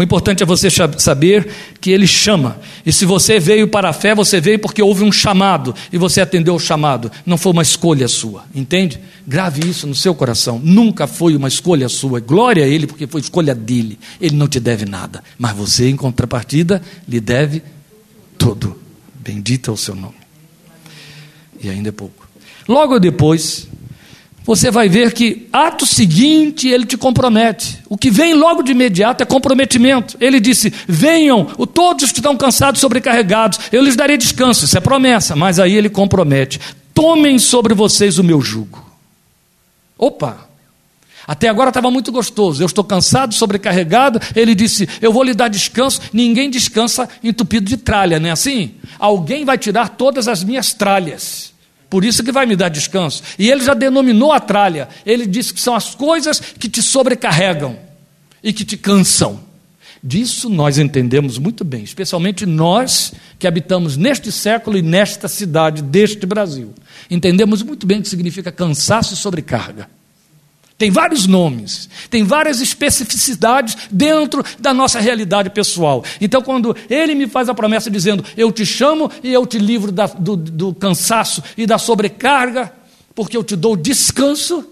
O 0.00 0.02
importante 0.02 0.42
é 0.42 0.46
você 0.46 0.68
saber 0.96 1.46
que 1.78 1.90
ele 1.90 2.06
chama. 2.06 2.58
E 2.86 2.90
se 2.90 3.04
você 3.04 3.38
veio 3.38 3.68
para 3.68 3.90
a 3.90 3.92
fé, 3.92 4.14
você 4.14 4.40
veio 4.40 4.58
porque 4.58 4.80
houve 4.80 5.04
um 5.04 5.12
chamado 5.12 5.74
e 5.92 5.98
você 5.98 6.22
atendeu 6.22 6.54
o 6.54 6.58
chamado. 6.58 7.12
Não 7.26 7.36
foi 7.36 7.52
uma 7.52 7.60
escolha 7.60 8.08
sua, 8.08 8.44
entende? 8.54 8.98
Grave 9.26 9.68
isso 9.68 9.86
no 9.86 9.94
seu 9.94 10.14
coração. 10.14 10.58
Nunca 10.64 11.06
foi 11.06 11.36
uma 11.36 11.48
escolha 11.48 11.86
sua. 11.86 12.18
Glória 12.18 12.64
a 12.64 12.66
ele 12.66 12.86
porque 12.86 13.06
foi 13.06 13.20
escolha 13.20 13.54
dele. 13.54 13.98
Ele 14.18 14.36
não 14.36 14.48
te 14.48 14.58
deve 14.58 14.86
nada, 14.86 15.22
mas 15.38 15.54
você, 15.54 15.90
em 15.90 15.96
contrapartida, 15.96 16.80
lhe 17.06 17.20
deve 17.20 17.62
tudo. 18.38 18.80
Bendito 19.14 19.70
é 19.70 19.74
o 19.74 19.76
seu 19.76 19.94
nome. 19.94 20.14
E 21.62 21.68
ainda 21.68 21.90
é 21.90 21.92
pouco. 21.92 22.26
Logo 22.66 22.98
depois, 22.98 23.68
você 24.44 24.70
vai 24.70 24.88
ver 24.88 25.12
que 25.12 25.48
ato 25.52 25.84
seguinte 25.84 26.68
ele 26.68 26.86
te 26.86 26.96
compromete. 26.96 27.78
O 27.88 27.96
que 27.96 28.10
vem 28.10 28.34
logo 28.34 28.62
de 28.62 28.72
imediato 28.72 29.22
é 29.22 29.26
comprometimento. 29.26 30.16
Ele 30.20 30.40
disse: 30.40 30.72
Venham, 30.88 31.44
todos 31.44 32.10
que 32.10 32.18
estão 32.18 32.36
cansados, 32.36 32.80
sobrecarregados, 32.80 33.60
eu 33.70 33.82
lhes 33.82 33.96
darei 33.96 34.16
descanso. 34.16 34.64
Isso 34.64 34.76
é 34.76 34.80
promessa, 34.80 35.36
mas 35.36 35.58
aí 35.58 35.74
ele 35.74 35.90
compromete: 35.90 36.58
Tomem 36.94 37.38
sobre 37.38 37.74
vocês 37.74 38.18
o 38.18 38.24
meu 38.24 38.40
jugo. 38.40 38.84
Opa! 39.96 40.48
Até 41.26 41.48
agora 41.48 41.68
estava 41.68 41.90
muito 41.90 42.10
gostoso. 42.10 42.62
Eu 42.62 42.66
estou 42.66 42.82
cansado, 42.82 43.34
sobrecarregado. 43.34 44.20
Ele 44.34 44.54
disse: 44.54 44.88
Eu 45.00 45.12
vou 45.12 45.22
lhe 45.22 45.34
dar 45.34 45.48
descanso. 45.48 46.00
Ninguém 46.12 46.50
descansa 46.50 47.08
entupido 47.22 47.66
de 47.66 47.76
tralha, 47.76 48.18
não 48.18 48.28
é 48.28 48.32
assim? 48.32 48.74
Alguém 48.98 49.44
vai 49.44 49.58
tirar 49.58 49.90
todas 49.90 50.26
as 50.26 50.42
minhas 50.42 50.72
tralhas. 50.72 51.52
Por 51.90 52.04
isso 52.04 52.22
que 52.22 52.30
vai 52.30 52.46
me 52.46 52.54
dar 52.54 52.68
descanso. 52.68 53.22
E 53.36 53.50
ele 53.50 53.64
já 53.64 53.74
denominou 53.74 54.32
a 54.32 54.38
tralha. 54.38 54.88
Ele 55.04 55.26
disse 55.26 55.52
que 55.52 55.60
são 55.60 55.74
as 55.74 55.92
coisas 55.94 56.38
que 56.38 56.68
te 56.68 56.80
sobrecarregam 56.80 57.76
e 58.42 58.52
que 58.52 58.64
te 58.64 58.76
cansam. 58.76 59.40
Disso 60.02 60.48
nós 60.48 60.78
entendemos 60.78 61.36
muito 61.36 61.62
bem, 61.62 61.82
especialmente 61.82 62.46
nós 62.46 63.12
que 63.38 63.46
habitamos 63.46 63.98
neste 63.98 64.32
século 64.32 64.78
e 64.78 64.82
nesta 64.82 65.28
cidade 65.28 65.82
deste 65.82 66.24
Brasil. 66.24 66.72
Entendemos 67.10 67.62
muito 67.62 67.86
bem 67.86 67.98
o 67.98 68.02
que 68.02 68.08
significa 68.08 68.50
cansaço 68.50 69.12
e 69.12 69.16
sobrecarga. 69.16 69.88
Tem 70.80 70.90
vários 70.90 71.26
nomes, 71.26 71.90
tem 72.08 72.24
várias 72.24 72.58
especificidades 72.58 73.76
dentro 73.90 74.42
da 74.58 74.72
nossa 74.72 74.98
realidade 74.98 75.50
pessoal. 75.50 76.02
Então, 76.18 76.40
quando 76.40 76.74
ele 76.88 77.14
me 77.14 77.28
faz 77.28 77.50
a 77.50 77.54
promessa 77.54 77.90
dizendo: 77.90 78.24
Eu 78.34 78.50
te 78.50 78.64
chamo 78.64 79.12
e 79.22 79.30
eu 79.30 79.46
te 79.46 79.58
livro 79.58 79.92
da, 79.92 80.06
do, 80.06 80.34
do 80.38 80.74
cansaço 80.74 81.42
e 81.54 81.66
da 81.66 81.76
sobrecarga, 81.76 82.72
porque 83.14 83.36
eu 83.36 83.44
te 83.44 83.56
dou 83.56 83.76
descanso, 83.76 84.64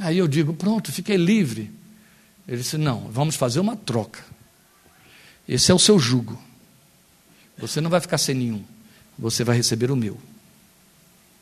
aí 0.00 0.16
eu 0.16 0.26
digo: 0.26 0.54
Pronto, 0.54 0.90
fiquei 0.90 1.18
livre. 1.18 1.70
Ele 2.48 2.56
disse: 2.56 2.78
Não, 2.78 3.10
vamos 3.10 3.36
fazer 3.36 3.60
uma 3.60 3.76
troca. 3.76 4.24
Esse 5.46 5.70
é 5.70 5.74
o 5.74 5.78
seu 5.78 5.98
jugo. 5.98 6.42
Você 7.58 7.78
não 7.78 7.90
vai 7.90 8.00
ficar 8.00 8.16
sem 8.16 8.34
nenhum, 8.34 8.64
você 9.18 9.44
vai 9.44 9.54
receber 9.54 9.90
o 9.90 9.96
meu. 9.96 10.16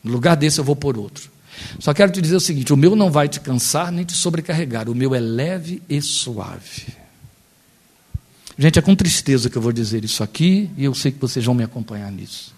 No 0.03 0.11
lugar 0.11 0.35
desse 0.35 0.59
eu 0.59 0.65
vou 0.65 0.75
por 0.75 0.97
outro. 0.97 1.33
Só 1.79 1.93
quero 1.93 2.11
te 2.11 2.21
dizer 2.21 2.35
o 2.35 2.39
seguinte: 2.39 2.73
o 2.73 2.77
meu 2.77 2.95
não 2.95 3.11
vai 3.11 3.27
te 3.27 3.39
cansar 3.39 3.91
nem 3.91 4.05
te 4.05 4.13
sobrecarregar, 4.13 4.89
o 4.89 4.95
meu 4.95 5.13
é 5.13 5.19
leve 5.19 5.81
e 5.89 6.01
suave. 6.01 6.93
Gente, 8.57 8.79
é 8.79 8.81
com 8.81 8.95
tristeza 8.95 9.49
que 9.49 9.57
eu 9.57 9.61
vou 9.61 9.73
dizer 9.73 10.05
isso 10.05 10.23
aqui, 10.23 10.69
e 10.77 10.85
eu 10.85 10.93
sei 10.93 11.11
que 11.11 11.19
vocês 11.19 11.43
vão 11.43 11.53
me 11.53 11.63
acompanhar 11.63 12.11
nisso. 12.11 12.55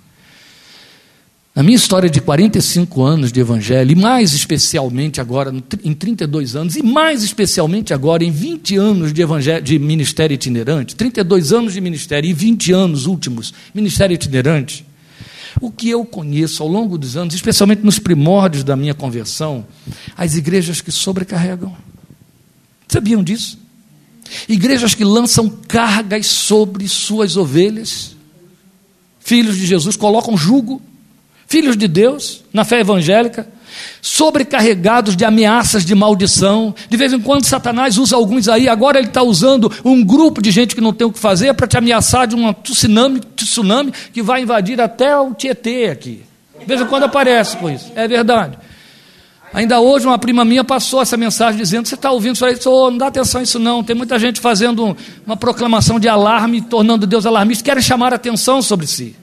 Na 1.58 1.64
minha 1.64 1.76
história 1.76 2.08
de 2.08 2.22
45 2.22 3.02
anos 3.02 3.32
de 3.32 3.40
evangelho, 3.40 3.92
e 3.92 3.96
mais 3.96 4.32
especialmente 4.34 5.20
agora 5.20 5.52
em 5.84 5.92
32 5.92 6.56
anos, 6.56 6.76
e 6.76 6.84
mais 6.84 7.24
especialmente 7.24 7.96
agora 7.96 8.24
em 8.24 8.30
20 8.30 8.78
anos 8.78 9.12
de, 9.12 9.24
evangelho, 9.24 9.64
de 9.64 9.80
ministério 9.80 10.36
itinerante, 10.36 10.96
32 10.96 11.52
anos 11.52 11.74
de 11.74 11.82
ministério 11.82 12.30
e 12.30 12.34
20 12.34 12.72
anos 12.74 13.08
últimos, 13.08 13.56
ministério 13.74 14.14
itinerante, 14.14 14.86
o 15.62 15.72
que 15.72 15.90
eu 15.90 16.04
conheço 16.06 16.64
ao 16.64 16.70
longo 16.70 16.98
dos 16.98 17.18
anos, 17.18 17.34
especialmente 17.34 17.84
nos 17.84 18.00
primórdios 18.00 18.64
da 18.64 18.76
minha 18.76 18.94
conversão, 18.94 19.66
as 20.16 20.36
igrejas 20.36 20.82
que 20.82 20.92
sobrecarregam. 20.92 21.76
Sabiam 22.88 23.24
disso? 23.24 23.60
Igrejas 24.48 24.94
que 24.94 25.04
lançam 25.04 25.50
cargas 25.50 26.28
sobre 26.28 26.88
suas 26.88 27.38
ovelhas. 27.38 28.16
Filhos 29.20 29.58
de 29.58 29.66
Jesus 29.66 29.96
colocam 29.96 30.38
jugo. 30.38 30.82
Filhos 31.48 31.78
de 31.78 31.88
Deus, 31.88 32.44
na 32.52 32.66
fé 32.66 32.82
evangélica, 32.82 33.48
sobrecarregados 34.02 35.16
de 35.16 35.26
ameaças 35.26 35.86
de 35.86 35.94
maldição. 35.96 36.74
De 36.90 36.98
vez 36.98 37.14
em 37.14 37.20
quando 37.20 37.46
Satanás 37.46 37.98
usa 37.98 38.16
alguns 38.16 38.48
aí, 38.48 38.68
agora 38.68 38.98
ele 38.98 39.08
está 39.08 39.24
usando 39.24 39.72
um 39.84 40.04
grupo 40.04 40.42
de 40.42 40.52
gente 40.52 40.76
que 40.76 40.82
não 40.82 40.94
tem 40.94 41.08
o 41.08 41.12
que 41.12 41.20
fazer 41.20 41.54
para 41.54 41.68
te 41.68 41.78
ameaçar 41.78 42.28
de 42.28 42.36
um 42.36 42.54
tsunami, 42.54 43.22
tsunami 43.36 43.94
que 44.14 44.22
vai 44.22 44.42
invadir 44.42 44.80
até 44.82 45.18
o 45.18 45.34
Tietê 45.34 45.90
aqui. 45.90 46.24
De 46.60 46.66
vez 46.66 46.82
em 46.82 46.86
quando 46.86 47.04
aparece 47.04 47.58
com 47.58 47.70
isso, 47.70 47.92
é 47.96 48.08
verdade. 48.08 48.58
Ainda 49.54 49.80
hoje 49.80 50.06
uma 50.06 50.20
prima 50.20 50.44
minha 50.44 50.64
passou 50.64 51.02
essa 51.02 51.16
mensagem 51.16 51.58
dizendo: 51.58 51.88
Você 51.88 51.96
está 51.96 52.12
ouvindo 52.12 52.36
isso 52.36 52.46
aí? 52.46 52.58
Oh, 52.66 52.92
não 52.92 52.98
dá 52.98 53.08
atenção 53.08 53.40
a 53.40 53.44
isso 53.44 53.60
não. 53.60 53.84
Tem 53.84 53.96
muita 53.96 54.20
gente 54.20 54.40
fazendo 54.40 54.96
uma 55.26 55.38
proclamação 55.38 56.00
de 56.00 56.08
alarme, 56.08 56.62
tornando 56.62 57.08
Deus 57.08 57.26
alarmista, 57.26 57.64
querem 57.64 57.82
chamar 57.82 58.14
atenção 58.14 58.62
sobre 58.62 58.86
si. 58.86 59.16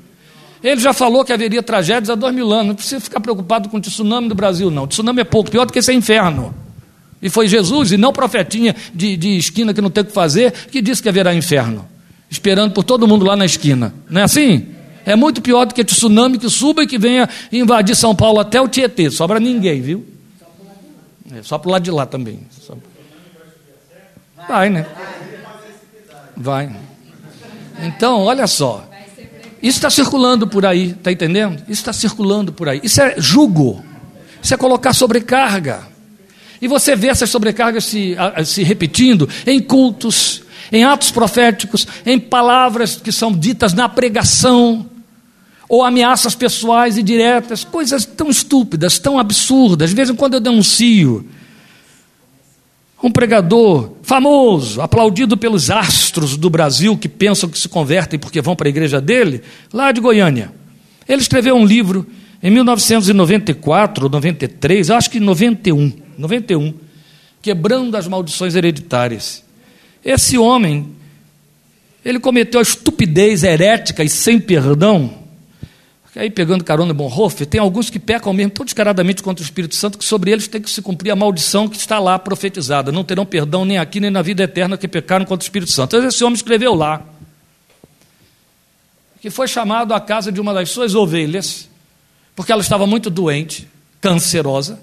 Ele 0.64 0.80
já 0.80 0.94
falou 0.94 1.22
que 1.26 1.32
haveria 1.32 1.62
tragédias 1.62 2.08
há 2.08 2.14
dois 2.14 2.34
mil 2.34 2.50
anos. 2.50 2.68
Não 2.68 2.74
precisa 2.74 2.98
ficar 2.98 3.20
preocupado 3.20 3.68
com 3.68 3.76
o 3.76 3.80
tsunami 3.80 4.30
do 4.30 4.34
Brasil, 4.34 4.70
não. 4.70 4.84
O 4.84 4.86
tsunami 4.86 5.20
é 5.20 5.24
pouco, 5.24 5.50
pior 5.50 5.66
do 5.66 5.72
que 5.72 5.78
esse 5.78 5.90
é 5.90 5.94
inferno. 5.94 6.54
E 7.20 7.28
foi 7.28 7.46
Jesus, 7.46 7.92
e 7.92 7.98
não 7.98 8.14
profetinha 8.14 8.74
de, 8.94 9.14
de 9.14 9.36
esquina 9.36 9.74
que 9.74 9.82
não 9.82 9.90
tem 9.90 10.02
o 10.02 10.06
que 10.06 10.12
fazer, 10.12 10.52
que 10.52 10.80
disse 10.80 11.02
que 11.02 11.08
haverá 11.08 11.34
inferno. 11.34 11.86
Esperando 12.30 12.72
por 12.72 12.82
todo 12.82 13.06
mundo 13.06 13.26
lá 13.26 13.36
na 13.36 13.44
esquina. 13.44 13.94
Não 14.08 14.22
é 14.22 14.24
assim? 14.24 14.68
É 15.04 15.14
muito 15.14 15.42
pior 15.42 15.66
do 15.66 15.74
que 15.74 15.84
tsunami 15.84 16.38
que 16.38 16.48
suba 16.48 16.82
e 16.82 16.86
que 16.86 16.96
venha 16.96 17.28
invadir 17.52 17.94
São 17.94 18.16
Paulo 18.16 18.40
até 18.40 18.58
o 18.58 18.66
Tietê. 18.66 19.10
Sobra 19.10 19.38
ninguém, 19.38 19.82
viu? 19.82 20.06
É, 21.30 21.42
só 21.42 21.58
para 21.58 21.68
o 21.68 21.72
lado 21.72 21.82
de 21.82 21.90
lá 21.90 22.06
também. 22.06 22.40
Vai, 24.48 24.70
né? 24.70 24.86
Vai. 26.34 26.74
Então, 27.82 28.22
olha 28.22 28.46
só. 28.46 28.93
Isso 29.64 29.78
está 29.78 29.88
circulando 29.88 30.46
por 30.46 30.66
aí, 30.66 30.90
está 30.90 31.10
entendendo? 31.10 31.62
Isso 31.62 31.80
está 31.80 31.92
circulando 31.94 32.52
por 32.52 32.68
aí. 32.68 32.82
Isso 32.82 33.00
é 33.00 33.14
jugo. 33.16 33.82
Isso 34.42 34.52
é 34.52 34.58
colocar 34.58 34.92
sobrecarga. 34.92 35.88
E 36.60 36.68
você 36.68 36.94
vê 36.94 37.08
essas 37.08 37.30
sobrecargas 37.30 37.86
se, 37.86 38.14
se 38.44 38.62
repetindo 38.62 39.26
em 39.46 39.58
cultos, 39.62 40.42
em 40.70 40.84
atos 40.84 41.10
proféticos, 41.10 41.86
em 42.04 42.20
palavras 42.20 42.96
que 42.96 43.10
são 43.10 43.32
ditas 43.32 43.72
na 43.72 43.88
pregação, 43.88 44.86
ou 45.66 45.82
ameaças 45.82 46.34
pessoais 46.34 46.98
e 46.98 47.02
diretas, 47.02 47.64
coisas 47.64 48.04
tão 48.04 48.28
estúpidas, 48.28 48.98
tão 48.98 49.18
absurdas. 49.18 49.88
De 49.88 49.96
vez 49.96 50.10
em 50.10 50.14
quando 50.14 50.34
eu 50.34 50.40
denuncio 50.40 51.26
um 53.02 53.10
pregador 53.10 53.92
famoso, 54.04 54.82
aplaudido 54.82 55.34
pelos 55.34 55.70
astros 55.70 56.36
do 56.36 56.50
Brasil 56.50 56.96
que 56.96 57.08
pensam 57.08 57.48
que 57.48 57.58
se 57.58 57.68
convertem 57.68 58.18
porque 58.18 58.42
vão 58.42 58.54
para 58.54 58.68
a 58.68 58.70
igreja 58.70 59.00
dele, 59.00 59.40
lá 59.72 59.90
de 59.90 60.00
Goiânia. 60.00 60.52
Ele 61.08 61.22
escreveu 61.22 61.56
um 61.56 61.64
livro 61.64 62.06
em 62.42 62.50
1994 62.50 64.04
ou 64.04 64.10
93, 64.10 64.90
acho 64.90 65.10
que 65.10 65.18
91, 65.18 65.90
91, 66.18 66.74
quebrando 67.40 67.96
as 67.96 68.06
maldições 68.06 68.54
hereditárias. 68.54 69.42
Esse 70.04 70.36
homem, 70.36 70.90
ele 72.04 72.20
cometeu 72.20 72.60
a 72.60 72.62
estupidez 72.62 73.42
herética 73.42 74.04
e 74.04 74.08
sem 74.08 74.38
perdão 74.38 75.23
aí 76.16 76.30
pegando 76.30 76.62
carona 76.62 76.92
em 76.92 76.94
Bonhoeffer, 76.94 77.46
tem 77.46 77.60
alguns 77.60 77.90
que 77.90 77.98
pecam 77.98 78.32
mesmo 78.32 78.52
tão 78.52 78.64
descaradamente 78.64 79.22
contra 79.22 79.42
o 79.42 79.44
Espírito 79.44 79.74
Santo 79.74 79.98
que 79.98 80.04
sobre 80.04 80.30
eles 80.30 80.46
tem 80.46 80.60
que 80.60 80.70
se 80.70 80.80
cumprir 80.80 81.10
a 81.10 81.16
maldição 81.16 81.68
que 81.68 81.76
está 81.76 81.98
lá 81.98 82.18
profetizada. 82.18 82.92
Não 82.92 83.02
terão 83.02 83.26
perdão 83.26 83.64
nem 83.64 83.78
aqui 83.78 83.98
nem 84.00 84.10
na 84.10 84.22
vida 84.22 84.44
eterna 84.44 84.76
que 84.76 84.86
pecaram 84.86 85.24
contra 85.24 85.42
o 85.42 85.46
Espírito 85.46 85.72
Santo. 85.72 85.96
Esse 85.96 86.22
homem 86.22 86.34
escreveu 86.34 86.74
lá 86.74 87.02
que 89.24 89.30
foi 89.30 89.48
chamado 89.48 89.94
à 89.94 90.00
casa 90.00 90.30
de 90.30 90.38
uma 90.38 90.52
das 90.52 90.68
suas 90.68 90.94
ovelhas, 90.94 91.66
porque 92.36 92.52
ela 92.52 92.60
estava 92.60 92.86
muito 92.86 93.08
doente, 93.08 93.66
cancerosa, 93.98 94.78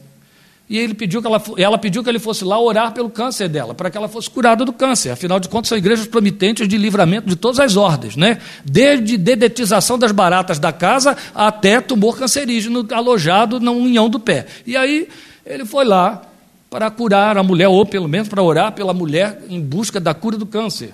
e 0.72 0.78
ele 0.78 0.94
pediu 0.94 1.20
que 1.22 1.28
ela, 1.28 1.44
ela 1.58 1.78
pediu 1.78 2.02
que 2.02 2.10
ele 2.10 2.18
fosse 2.18 2.46
lá 2.46 2.58
orar 2.58 2.94
pelo 2.94 3.10
câncer 3.10 3.50
dela, 3.50 3.76
para 3.76 3.92
que 3.92 3.98
ela 3.98 4.08
fosse 4.08 4.30
curada 4.30 4.64
do 4.64 4.72
câncer. 4.72 5.10
Afinal 5.10 5.38
de 5.38 5.50
contas, 5.50 5.68
são 5.68 5.78
igrejas 5.78 6.08
promitentes 6.08 6.66
de 6.66 6.78
livramento 6.78 7.28
de 7.28 7.36
todas 7.36 7.60
as 7.60 7.76
ordens, 7.76 8.16
né? 8.16 8.38
Desde 8.64 9.18
dedetização 9.18 10.00
das 10.00 10.14
baratas 10.14 10.60
da 10.60 10.72
casa 10.72 11.18
até 11.36 11.82
tumor 11.82 12.18
cancerígeno 12.18 12.88
alojado 12.94 13.60
na 13.60 13.70
unhão 13.70 14.10
do 14.10 14.18
pé. 14.18 14.46
E 14.66 14.78
aí 14.78 15.10
ele 15.46 15.66
foi 15.66 15.84
lá 15.84 16.22
para 16.70 16.90
curar 16.90 17.38
a 17.38 17.44
mulher, 17.44 17.68
ou 17.68 17.86
pelo 17.86 18.08
menos 18.08 18.30
para 18.30 18.42
orar 18.42 18.72
pela 18.72 18.94
mulher 18.94 19.44
em 19.50 19.60
busca 19.60 20.00
da 20.00 20.14
cura 20.14 20.38
do 20.38 20.46
câncer. 20.46 20.94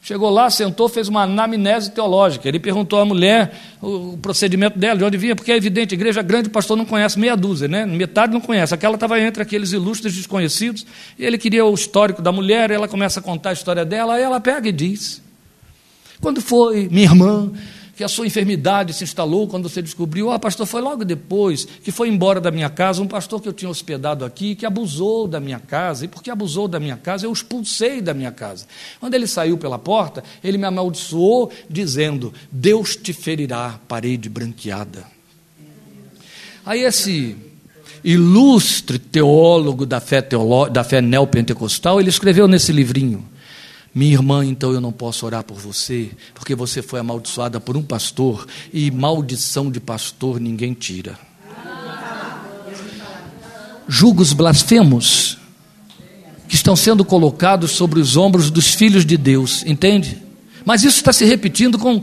Chegou 0.00 0.30
lá, 0.30 0.48
sentou, 0.48 0.88
fez 0.88 1.08
uma 1.08 1.24
anamnese 1.24 1.90
teológica. 1.90 2.48
Ele 2.48 2.58
perguntou 2.58 2.98
à 2.98 3.04
mulher 3.04 3.52
o, 3.82 4.16
procedimento 4.16 4.78
dela, 4.78 4.96
de 4.98 5.04
onde 5.04 5.18
vinha, 5.18 5.36
porque 5.36 5.52
é 5.52 5.56
evidente, 5.56 5.94
igreja 5.94 6.22
grande, 6.22 6.48
o 6.48 6.50
pastor 6.50 6.76
não 6.76 6.84
conhece 6.84 7.18
meia 7.18 7.36
dúzia, 7.36 7.68
né? 7.68 7.84
Metade 7.84 8.32
não 8.32 8.40
conhece. 8.40 8.72
Aquela 8.72 8.94
estava 8.94 9.20
entre 9.20 9.42
aqueles 9.42 9.72
ilustres 9.72 10.14
desconhecidos. 10.14 10.86
E 11.18 11.24
ele 11.24 11.36
queria 11.36 11.64
o 11.64 11.74
histórico 11.74 12.22
da 12.22 12.32
mulher, 12.32 12.70
ela 12.70 12.88
começa 12.88 13.20
a 13.20 13.22
contar 13.22 13.50
a 13.50 13.52
história 13.52 13.84
dela, 13.84 14.14
aí 14.14 14.22
ela 14.22 14.40
pega 14.40 14.68
e 14.68 14.72
diz: 14.72 15.20
Quando 16.20 16.40
foi 16.40 16.88
minha 16.88 17.06
irmã 17.06 17.52
que 17.98 18.04
a 18.04 18.08
sua 18.08 18.28
enfermidade 18.28 18.92
se 18.92 19.02
instalou 19.02 19.48
quando 19.48 19.68
você 19.68 19.82
descobriu. 19.82 20.30
Ah, 20.30 20.38
pastor, 20.38 20.64
foi 20.68 20.80
logo 20.80 21.04
depois 21.04 21.64
que 21.64 21.90
foi 21.90 22.08
embora 22.08 22.40
da 22.40 22.48
minha 22.48 22.70
casa 22.70 23.02
um 23.02 23.08
pastor 23.08 23.42
que 23.42 23.48
eu 23.48 23.52
tinha 23.52 23.68
hospedado 23.68 24.24
aqui, 24.24 24.54
que 24.54 24.64
abusou 24.64 25.26
da 25.26 25.40
minha 25.40 25.58
casa, 25.58 26.04
e 26.04 26.08
porque 26.08 26.30
abusou 26.30 26.68
da 26.68 26.78
minha 26.78 26.96
casa, 26.96 27.26
eu 27.26 27.32
expulsei 27.32 28.00
da 28.00 28.14
minha 28.14 28.30
casa. 28.30 28.68
Quando 29.00 29.14
ele 29.14 29.26
saiu 29.26 29.58
pela 29.58 29.80
porta, 29.80 30.22
ele 30.44 30.56
me 30.56 30.64
amaldiçoou, 30.64 31.50
dizendo: 31.68 32.32
Deus 32.52 32.94
te 32.94 33.12
ferirá, 33.12 33.80
parede 33.88 34.28
branqueada. 34.28 35.02
Aí 36.64 36.82
esse 36.84 37.36
ilustre 38.04 39.00
teólogo 39.00 39.84
da 39.84 39.98
fé, 39.98 40.22
teolo, 40.22 40.70
da 40.70 40.84
fé 40.84 41.00
neopentecostal, 41.00 41.98
ele 42.00 42.10
escreveu 42.10 42.46
nesse 42.46 42.70
livrinho 42.70 43.26
minha 43.94 44.12
irmã, 44.12 44.44
então 44.44 44.72
eu 44.72 44.80
não 44.80 44.92
posso 44.92 45.26
orar 45.26 45.42
por 45.42 45.58
você, 45.58 46.10
porque 46.34 46.54
você 46.54 46.82
foi 46.82 47.00
amaldiçoada 47.00 47.58
por 47.58 47.76
um 47.76 47.82
pastor, 47.82 48.46
e 48.72 48.90
maldição 48.90 49.70
de 49.70 49.80
pastor 49.80 50.38
ninguém 50.40 50.74
tira. 50.74 51.18
Julgos 53.88 54.32
blasfemos 54.32 55.38
que 56.46 56.54
estão 56.54 56.76
sendo 56.76 57.04
colocados 57.04 57.72
sobre 57.72 58.00
os 58.00 58.16
ombros 58.16 58.50
dos 58.50 58.74
filhos 58.74 59.04
de 59.04 59.16
Deus, 59.16 59.64
entende? 59.66 60.18
Mas 60.64 60.82
isso 60.82 60.98
está 60.98 61.12
se 61.12 61.24
repetindo 61.24 61.78
com 61.78 62.02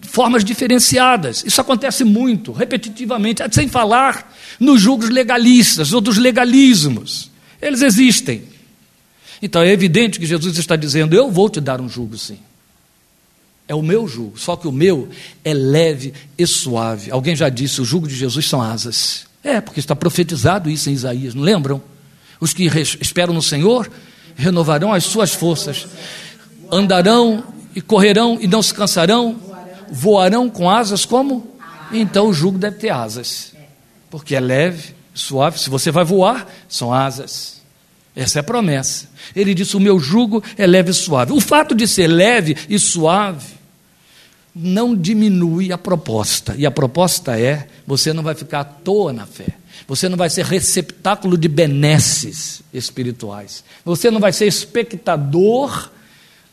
formas 0.00 0.44
diferenciadas. 0.44 1.42
Isso 1.44 1.60
acontece 1.60 2.04
muito, 2.04 2.52
repetitivamente, 2.52 3.42
sem 3.50 3.68
falar 3.68 4.32
nos 4.60 4.80
julgos 4.80 5.08
legalistas 5.08 5.92
ou 5.92 6.00
dos 6.00 6.16
legalismos. 6.16 7.30
Eles 7.60 7.82
existem. 7.82 8.53
Então 9.42 9.62
é 9.62 9.70
evidente 9.70 10.18
que 10.18 10.26
Jesus 10.26 10.58
está 10.58 10.76
dizendo: 10.76 11.14
Eu 11.14 11.30
vou 11.30 11.48
te 11.48 11.60
dar 11.60 11.80
um 11.80 11.88
jugo, 11.88 12.16
sim. 12.16 12.38
É 13.66 13.74
o 13.74 13.82
meu 13.82 14.06
jugo, 14.06 14.38
só 14.38 14.56
que 14.56 14.68
o 14.68 14.72
meu 14.72 15.08
é 15.42 15.54
leve 15.54 16.12
e 16.36 16.46
suave. 16.46 17.10
Alguém 17.10 17.34
já 17.34 17.48
disse: 17.48 17.80
o 17.80 17.84
jugo 17.84 18.06
de 18.06 18.14
Jesus 18.14 18.46
são 18.46 18.60
asas. 18.60 19.26
É, 19.42 19.60
porque 19.60 19.80
está 19.80 19.94
profetizado 19.94 20.70
isso 20.70 20.88
em 20.88 20.92
Isaías, 20.92 21.34
não 21.34 21.42
lembram? 21.42 21.82
Os 22.40 22.52
que 22.52 22.64
esperam 23.00 23.32
no 23.32 23.42
Senhor 23.42 23.90
renovarão 24.36 24.92
as 24.92 25.04
suas 25.04 25.32
forças, 25.32 25.86
andarão 26.70 27.44
e 27.74 27.80
correrão 27.80 28.38
e 28.40 28.46
não 28.46 28.62
se 28.62 28.72
cansarão, 28.72 29.38
voarão 29.90 30.48
com 30.48 30.68
asas 30.68 31.04
como? 31.04 31.54
Então 31.92 32.28
o 32.28 32.32
jugo 32.32 32.58
deve 32.58 32.78
ter 32.78 32.90
asas, 32.90 33.52
porque 34.10 34.34
é 34.34 34.40
leve, 34.40 34.94
suave. 35.14 35.58
Se 35.58 35.70
você 35.70 35.90
vai 35.90 36.04
voar, 36.04 36.50
são 36.68 36.92
asas. 36.92 37.53
Essa 38.16 38.38
é 38.38 38.40
a 38.40 38.44
promessa. 38.44 39.08
Ele 39.34 39.54
disse: 39.54 39.76
O 39.76 39.80
meu 39.80 39.98
jugo 39.98 40.42
é 40.56 40.66
leve 40.66 40.90
e 40.90 40.94
suave. 40.94 41.32
O 41.32 41.40
fato 41.40 41.74
de 41.74 41.86
ser 41.88 42.06
leve 42.06 42.56
e 42.68 42.78
suave 42.78 43.54
não 44.54 44.94
diminui 44.94 45.72
a 45.72 45.78
proposta. 45.78 46.54
E 46.56 46.64
a 46.64 46.70
proposta 46.70 47.38
é: 47.38 47.66
você 47.86 48.12
não 48.12 48.22
vai 48.22 48.34
ficar 48.34 48.60
à 48.60 48.64
toa 48.64 49.12
na 49.12 49.26
fé. 49.26 49.56
Você 49.88 50.08
não 50.08 50.16
vai 50.16 50.30
ser 50.30 50.44
receptáculo 50.44 51.36
de 51.36 51.48
benesses 51.48 52.62
espirituais. 52.72 53.64
Você 53.84 54.10
não 54.10 54.20
vai 54.20 54.32
ser 54.32 54.46
espectador 54.46 55.90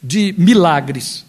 de 0.02 0.34
milagres. 0.38 1.24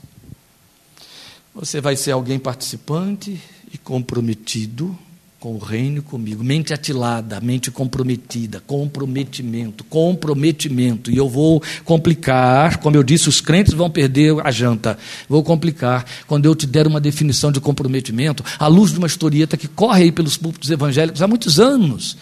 Você 1.54 1.80
vai 1.80 1.94
ser 1.96 2.12
alguém 2.12 2.38
participante 2.38 3.38
e 3.70 3.76
comprometido 3.76 4.98
com 5.42 5.56
o 5.56 5.58
reino 5.58 6.04
comigo. 6.04 6.44
Mente 6.44 6.72
atilada, 6.72 7.40
mente 7.40 7.68
comprometida, 7.68 8.62
comprometimento, 8.64 9.82
comprometimento. 9.82 11.10
E 11.10 11.16
eu 11.16 11.28
vou 11.28 11.60
complicar, 11.84 12.76
como 12.76 12.94
eu 12.94 13.02
disse, 13.02 13.28
os 13.28 13.40
crentes 13.40 13.74
vão 13.74 13.90
perder 13.90 14.36
a 14.46 14.52
janta. 14.52 14.96
Vou 15.28 15.42
complicar 15.42 16.06
quando 16.28 16.46
eu 16.46 16.54
te 16.54 16.64
der 16.64 16.86
uma 16.86 17.00
definição 17.00 17.50
de 17.50 17.60
comprometimento, 17.60 18.44
à 18.56 18.68
luz 18.68 18.92
de 18.92 18.98
uma 18.98 19.08
historieta 19.08 19.56
que 19.56 19.66
corre 19.66 20.04
aí 20.04 20.12
pelos 20.12 20.36
púlpitos 20.36 20.70
evangélicos 20.70 21.20
há 21.20 21.26
muitos 21.26 21.58
anos, 21.58 22.16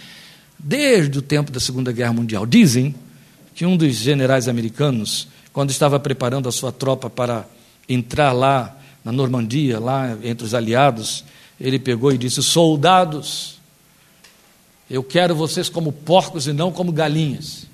desde 0.58 1.18
o 1.18 1.22
tempo 1.22 1.52
da 1.52 1.60
Segunda 1.60 1.92
Guerra 1.92 2.14
Mundial. 2.14 2.46
Dizem 2.46 2.94
que 3.54 3.66
um 3.66 3.76
dos 3.76 3.96
generais 3.96 4.48
americanos, 4.48 5.28
quando 5.52 5.68
estava 5.68 6.00
preparando 6.00 6.48
a 6.48 6.52
sua 6.52 6.72
tropa 6.72 7.10
para 7.10 7.46
entrar 7.86 8.32
lá 8.32 8.78
na 9.04 9.12
Normandia, 9.12 9.78
lá 9.78 10.16
entre 10.24 10.46
os 10.46 10.54
aliados, 10.54 11.22
ele 11.60 11.78
pegou 11.78 12.10
e 12.10 12.18
disse: 12.18 12.42
Soldados, 12.42 13.60
eu 14.90 15.02
quero 15.04 15.34
vocês 15.34 15.68
como 15.68 15.92
porcos 15.92 16.46
e 16.46 16.52
não 16.52 16.72
como 16.72 16.90
galinhas. 16.90 17.66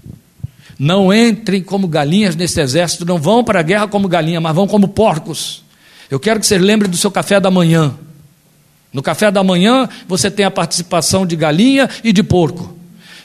Não 0.79 1.15
entrem 1.15 1.63
como 1.63 1.89
galinhas 1.89 2.37
nesse 2.37 2.61
exército, 2.61 3.07
não 3.07 3.17
vão 3.17 3.43
para 3.43 3.61
a 3.61 3.63
guerra 3.63 3.89
como 3.89 4.09
galinha, 4.09 4.41
mas 4.41 4.55
vão 4.55 4.67
como 4.67 4.89
porcos. 4.89 5.65
Eu 6.11 6.21
quero 6.21 6.39
que 6.39 6.47
vocês 6.47 6.61
lembrem 6.61 6.91
do 6.91 6.97
seu 6.97 7.11
café 7.11 7.41
da 7.41 7.51
manhã. 7.51 7.95
No 8.93 9.03
café 9.03 9.31
da 9.31 9.43
manhã 9.43 9.89
você 10.07 10.31
tem 10.31 10.45
a 10.45 10.51
participação 10.51 11.27
de 11.27 11.37
galinha 11.37 11.89
e 12.05 12.13
de 12.13 12.23
porco. 12.23 12.77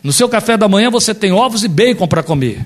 No 0.03 0.13
seu 0.13 0.29
café 0.29 0.55
da 0.55 0.67
manhã 0.67 0.89
você 0.89 1.13
tem 1.13 1.31
ovos 1.31 1.63
e 1.63 1.67
bacon 1.67 2.07
para 2.07 2.23
comer. 2.23 2.65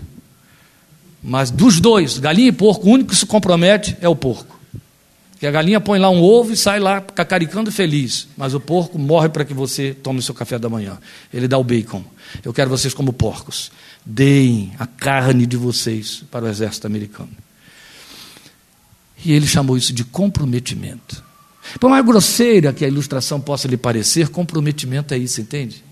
Mas 1.24 1.50
dos 1.50 1.80
dois, 1.80 2.20
galinha 2.20 2.50
e 2.50 2.52
porco, 2.52 2.88
o 2.88 2.92
único 2.92 3.10
que 3.10 3.16
se 3.16 3.26
compromete 3.26 3.98
é 4.00 4.08
o 4.08 4.16
porco. 4.16 4.55
Que 5.40 5.46
a 5.46 5.52
galinha 5.52 5.82
põe 5.82 6.00
lá 6.00 6.10
um 6.10 6.22
ovo 6.22 6.54
e 6.54 6.58
sai 6.58 6.80
lá 6.80 7.02
cacaricando 7.02 7.72
feliz, 7.72 8.28
mas 8.38 8.54
o 8.54 8.60
porco 8.60 8.98
morre 8.98 9.28
para 9.30 9.44
que 9.44 9.54
você 9.54 9.94
tome 9.94 10.20
o 10.20 10.22
seu 10.22 10.34
café 10.34 10.58
da 10.58 10.70
manhã. 10.70 10.98
Ele 11.34 11.48
dá 11.48 11.58
o 11.58 11.64
bacon. 11.64 12.04
Eu 12.44 12.54
quero 12.54 12.70
vocês 12.70 12.94
como 12.94 13.12
porcos. 13.12 13.72
Deem 14.06 14.72
a 14.80 14.88
carne 14.88 15.46
de 15.46 15.58
vocês 15.58 16.24
para 16.32 16.46
o 16.46 16.48
exército 16.48 16.88
americano. 16.88 17.32
E 19.26 19.34
ele 19.34 19.48
chamou 19.48 19.76
isso 19.76 19.92
de 19.92 20.04
comprometimento. 20.04 21.24
Por 21.80 21.90
mais 21.90 22.06
grosseira 22.06 22.72
que 22.72 22.86
a 22.86 22.88
ilustração 22.88 23.42
possa 23.42 23.68
lhe 23.68 23.78
parecer, 23.78 24.30
comprometimento 24.30 25.14
é 25.14 25.18
isso, 25.18 25.42
entende? 25.42 25.84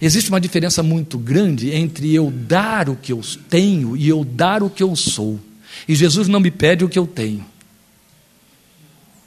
Existe 0.00 0.30
uma 0.30 0.40
diferença 0.40 0.82
muito 0.82 1.18
grande 1.18 1.70
entre 1.70 2.14
eu 2.14 2.30
dar 2.30 2.88
o 2.88 2.96
que 2.96 3.12
eu 3.12 3.20
tenho 3.48 3.96
e 3.96 4.08
eu 4.08 4.24
dar 4.24 4.62
o 4.62 4.70
que 4.70 4.82
eu 4.82 4.96
sou. 4.96 5.38
E 5.86 5.94
Jesus 5.94 6.28
não 6.28 6.40
me 6.40 6.50
pede 6.50 6.84
o 6.84 6.88
que 6.88 6.98
eu 6.98 7.06
tenho. 7.06 7.44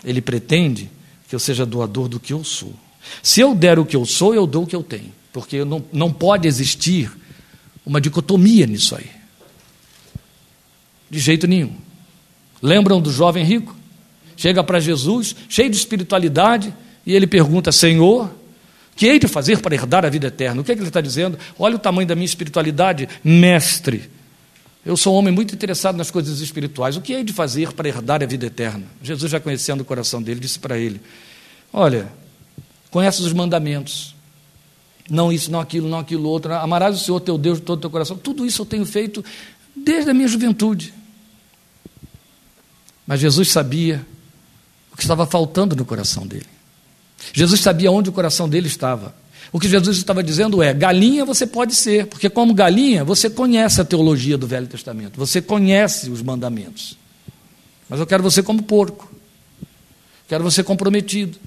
Ele 0.06 0.22
pretende 0.22 0.90
que 1.28 1.36
eu 1.36 1.40
seja 1.40 1.66
doador 1.66 2.08
do 2.08 2.20
que 2.20 2.32
eu 2.32 2.44
sou. 2.44 2.74
Se 3.22 3.42
eu 3.42 3.56
der 3.56 3.80
o 3.80 3.86
que 3.86 3.96
eu 3.96 4.06
sou, 4.06 4.34
eu 4.34 4.46
dou 4.46 4.64
o 4.64 4.68
que 4.68 4.76
eu 4.76 4.84
tenho. 4.84 5.12
Porque 5.34 5.66
não, 5.66 5.84
não 5.92 6.14
pode 6.14 6.48
existir 6.48 7.12
uma 7.86 8.00
dicotomia 8.00 8.66
nisso 8.66 8.96
aí. 8.96 9.10
De 11.10 11.20
jeito 11.20 11.48
nenhum. 11.48 11.74
Lembram 12.62 13.02
do 13.02 13.12
jovem 13.12 13.44
rico? 13.44 13.76
Chega 14.38 14.64
para 14.64 14.80
Jesus, 14.80 15.36
cheio 15.48 15.70
de 15.70 15.78
espiritualidade, 15.78 16.74
e 17.06 17.14
ele 17.14 17.28
pergunta: 17.28 17.72
Senhor, 17.72 18.34
que 18.96 19.06
hei 19.06 19.20
de 19.20 19.28
fazer 19.28 19.60
para 19.60 19.76
herdar 19.76 20.06
a 20.06 20.10
vida 20.10 20.28
eterna? 20.28 20.62
O 20.62 20.64
que, 20.64 20.72
é 20.72 20.76
que 20.76 20.82
ele 20.82 20.88
está 20.88 21.02
dizendo? 21.02 21.38
Olha 21.60 21.76
o 21.76 21.80
tamanho 21.80 22.08
da 22.08 22.16
minha 22.16 22.26
espiritualidade, 22.26 23.08
mestre. 23.24 24.10
Eu 24.86 24.96
sou 24.96 25.16
um 25.16 25.18
homem 25.18 25.34
muito 25.34 25.56
interessado 25.56 25.96
nas 25.96 26.12
coisas 26.12 26.42
espirituais. 26.42 26.96
O 26.96 27.02
que 27.02 27.12
hei 27.12 27.24
de 27.24 27.34
fazer 27.34 27.74
para 27.74 27.88
herdar 27.88 28.22
a 28.22 28.26
vida 28.28 28.46
eterna? 28.46 28.84
Jesus, 29.02 29.32
já 29.32 29.40
conhecendo 29.40 29.82
o 29.82 29.86
coração 29.86 30.22
dele, 30.22 30.40
disse 30.40 30.60
para 30.60 30.78
ele: 30.78 31.02
Olha, 31.74 32.08
conhece 32.92 33.22
os 33.24 33.34
mandamentos. 33.34 34.14
Não 35.10 35.32
isso, 35.32 35.52
não 35.52 35.60
aquilo, 35.60 35.90
não 35.90 36.00
aquilo 36.00 36.30
outro. 36.30 36.54
Amarás 36.54 36.96
o 36.96 37.04
Senhor 37.04 37.20
teu 37.20 37.38
Deus 37.38 37.60
de 37.60 37.66
todo 37.66 37.80
o 37.80 37.82
teu 37.82 37.90
coração. 37.90 38.16
Tudo 38.16 38.46
isso 38.46 38.62
eu 38.62 38.66
tenho 38.66 38.86
feito 38.86 39.26
desde 39.76 40.12
a 40.12 40.14
minha 40.14 40.28
juventude. 40.28 40.94
Mas 43.08 43.20
Jesus 43.20 43.52
sabia 43.52 44.06
o 44.92 44.96
que 44.96 45.04
estava 45.04 45.26
faltando 45.26 45.76
no 45.76 45.86
coração 45.86 46.26
dele. 46.28 46.48
Jesus 47.34 47.62
sabia 47.62 47.92
onde 47.92 48.10
o 48.10 48.14
coração 48.14 48.48
dele 48.48 48.68
estava. 48.68 49.16
O 49.52 49.60
que 49.60 49.68
Jesus 49.68 49.98
estava 49.98 50.24
dizendo 50.24 50.62
é: 50.62 50.74
galinha 50.74 51.26
você 51.26 51.46
pode 51.46 51.76
ser, 51.76 52.08
porque 52.08 52.30
como 52.30 52.54
galinha 52.54 53.04
você 53.04 53.30
conhece 53.30 53.80
a 53.82 53.86
teologia 53.86 54.38
do 54.38 54.48
Velho 54.48 54.68
Testamento, 54.68 55.18
você 55.18 55.42
conhece 55.42 56.10
os 56.10 56.22
mandamentos. 56.22 56.98
Mas 57.88 58.00
eu 58.00 58.08
quero 58.08 58.24
você 58.24 58.42
como 58.42 58.64
porco, 58.64 59.12
quero 60.28 60.44
você 60.44 60.64
comprometido. 60.64 61.38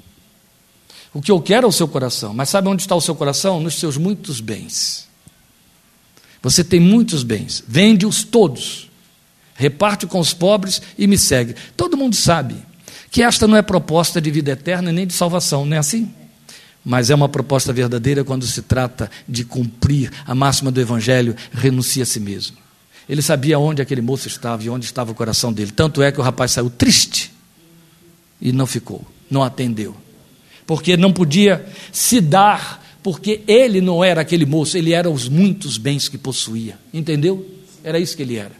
O 1.13 1.23
que 1.23 1.31
eu 1.31 1.41
quero 1.41 1.67
é 1.67 1.69
o 1.69 1.73
seu 1.73 1.89
coração, 1.89 2.35
mas 2.35 2.49
sabe 2.49 2.69
onde 2.69 2.83
está 2.83 2.95
o 2.95 3.01
seu 3.01 3.15
coração? 3.15 3.61
Nos 3.61 3.75
seus 3.75 3.97
muitos 3.97 4.41
bens. 4.41 5.09
Você 6.43 6.63
tem 6.63 6.79
muitos 6.79 7.23
bens, 7.23 7.65
vende-os 7.67 8.23
todos, 8.23 8.89
reparte 9.55 10.07
com 10.07 10.21
os 10.21 10.33
pobres 10.33 10.81
e 10.97 11.07
me 11.07 11.19
segue. 11.19 11.57
Todo 11.77 11.97
mundo 11.97 12.15
sabe 12.15 12.55
que 13.11 13.23
esta 13.23 13.49
não 13.49 13.57
é 13.57 13.63
proposta 13.63 14.21
de 14.21 14.31
vida 14.31 14.53
eterna 14.53 14.93
nem 14.93 15.07
de 15.07 15.15
salvação, 15.15 15.65
não 15.65 15.77
é 15.77 15.79
assim? 15.79 16.13
Mas 16.85 17.11
é 17.11 17.15
uma 17.15 17.29
proposta 17.29 17.73
verdadeira 17.73 18.25
quando 18.25 18.47
se 18.47 18.63
trata 18.63 19.11
de 19.29 19.45
cumprir 19.45 20.11
a 20.27 20.35
máxima 20.35 20.71
do 20.71 20.81
Evangelho: 20.81 21.35
renuncia 21.53 22.03
a 22.03 22.07
si 22.07 22.21
mesmo. 22.21 22.57
Ele 23.09 23.23
sabia 23.23 23.59
onde 23.59 23.81
aquele 23.81 24.03
moço 24.03 24.29
estava 24.29 24.63
e 24.63 24.69
onde 24.69 24.85
estava 24.85 25.11
o 25.11 25.15
coração 25.15 25.53
dele. 25.53 25.73
Tanto 25.73 26.03
é 26.03 26.13
que 26.13 26.21
o 26.21 26.23
rapaz 26.23 26.53
saiu 26.53 26.69
triste 26.69 27.33
e 28.41 28.53
não 28.53 28.67
ficou, 28.67 29.05
não 29.31 29.43
atendeu. 29.43 29.97
Porque 30.67 30.97
não 30.97 31.13
podia 31.13 31.65
se 31.91 32.21
dar, 32.21 32.85
porque 33.03 33.41
ele 33.47 33.81
não 33.81 34.05
era 34.05 34.21
aquele 34.21 34.45
moço, 34.45 34.77
ele 34.77 34.93
era 34.93 35.09
os 35.09 35.27
muitos 35.29 35.79
bens 35.79 36.09
que 36.09 36.19
possuía. 36.19 36.79
Entendeu? 36.93 37.47
Era 37.83 37.99
isso 37.99 38.15
que 38.15 38.23
ele 38.23 38.37
era. 38.37 38.53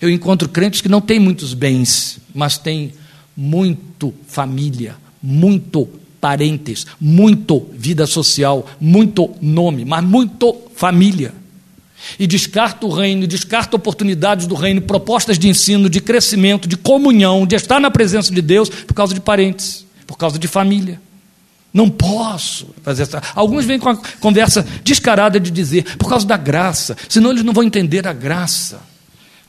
Eu 0.00 0.08
encontro 0.08 0.48
crentes 0.48 0.80
que 0.80 0.88
não 0.88 1.00
têm 1.00 1.18
muitos 1.18 1.52
bens, 1.54 2.20
mas 2.32 2.56
têm 2.56 2.92
muito 3.36 4.14
família, 4.26 4.96
muito 5.20 5.88
parentes, 6.20 6.86
muito 7.00 7.66
vida 7.72 8.06
social, 8.06 8.66
muito 8.80 9.30
nome, 9.40 9.84
mas 9.84 10.04
muito 10.04 10.56
família. 10.74 11.34
E 12.18 12.26
descarta 12.26 12.86
o 12.86 12.90
reino, 12.90 13.26
descarta 13.26 13.76
oportunidades 13.76 14.46
do 14.46 14.54
reino, 14.54 14.80
propostas 14.80 15.38
de 15.38 15.48
ensino, 15.48 15.90
de 15.90 16.00
crescimento, 16.00 16.68
de 16.68 16.76
comunhão, 16.76 17.46
de 17.46 17.56
estar 17.56 17.80
na 17.80 17.90
presença 17.90 18.32
de 18.32 18.40
Deus 18.40 18.68
por 18.68 18.94
causa 18.94 19.12
de 19.12 19.20
parentes, 19.20 19.84
por 20.06 20.16
causa 20.16 20.38
de 20.38 20.46
família. 20.46 21.00
Não 21.72 21.90
posso 21.90 22.68
fazer 22.82 23.02
essa. 23.02 23.22
Alguns 23.34 23.64
vêm 23.64 23.78
com 23.78 23.90
a 23.90 23.96
conversa 24.20 24.66
descarada 24.82 25.38
de 25.38 25.50
dizer, 25.50 25.96
por 25.96 26.08
causa 26.08 26.26
da 26.26 26.36
graça, 26.36 26.96
senão 27.08 27.30
eles 27.30 27.42
não 27.42 27.52
vão 27.52 27.64
entender 27.64 28.06
a 28.06 28.12
graça. 28.12 28.80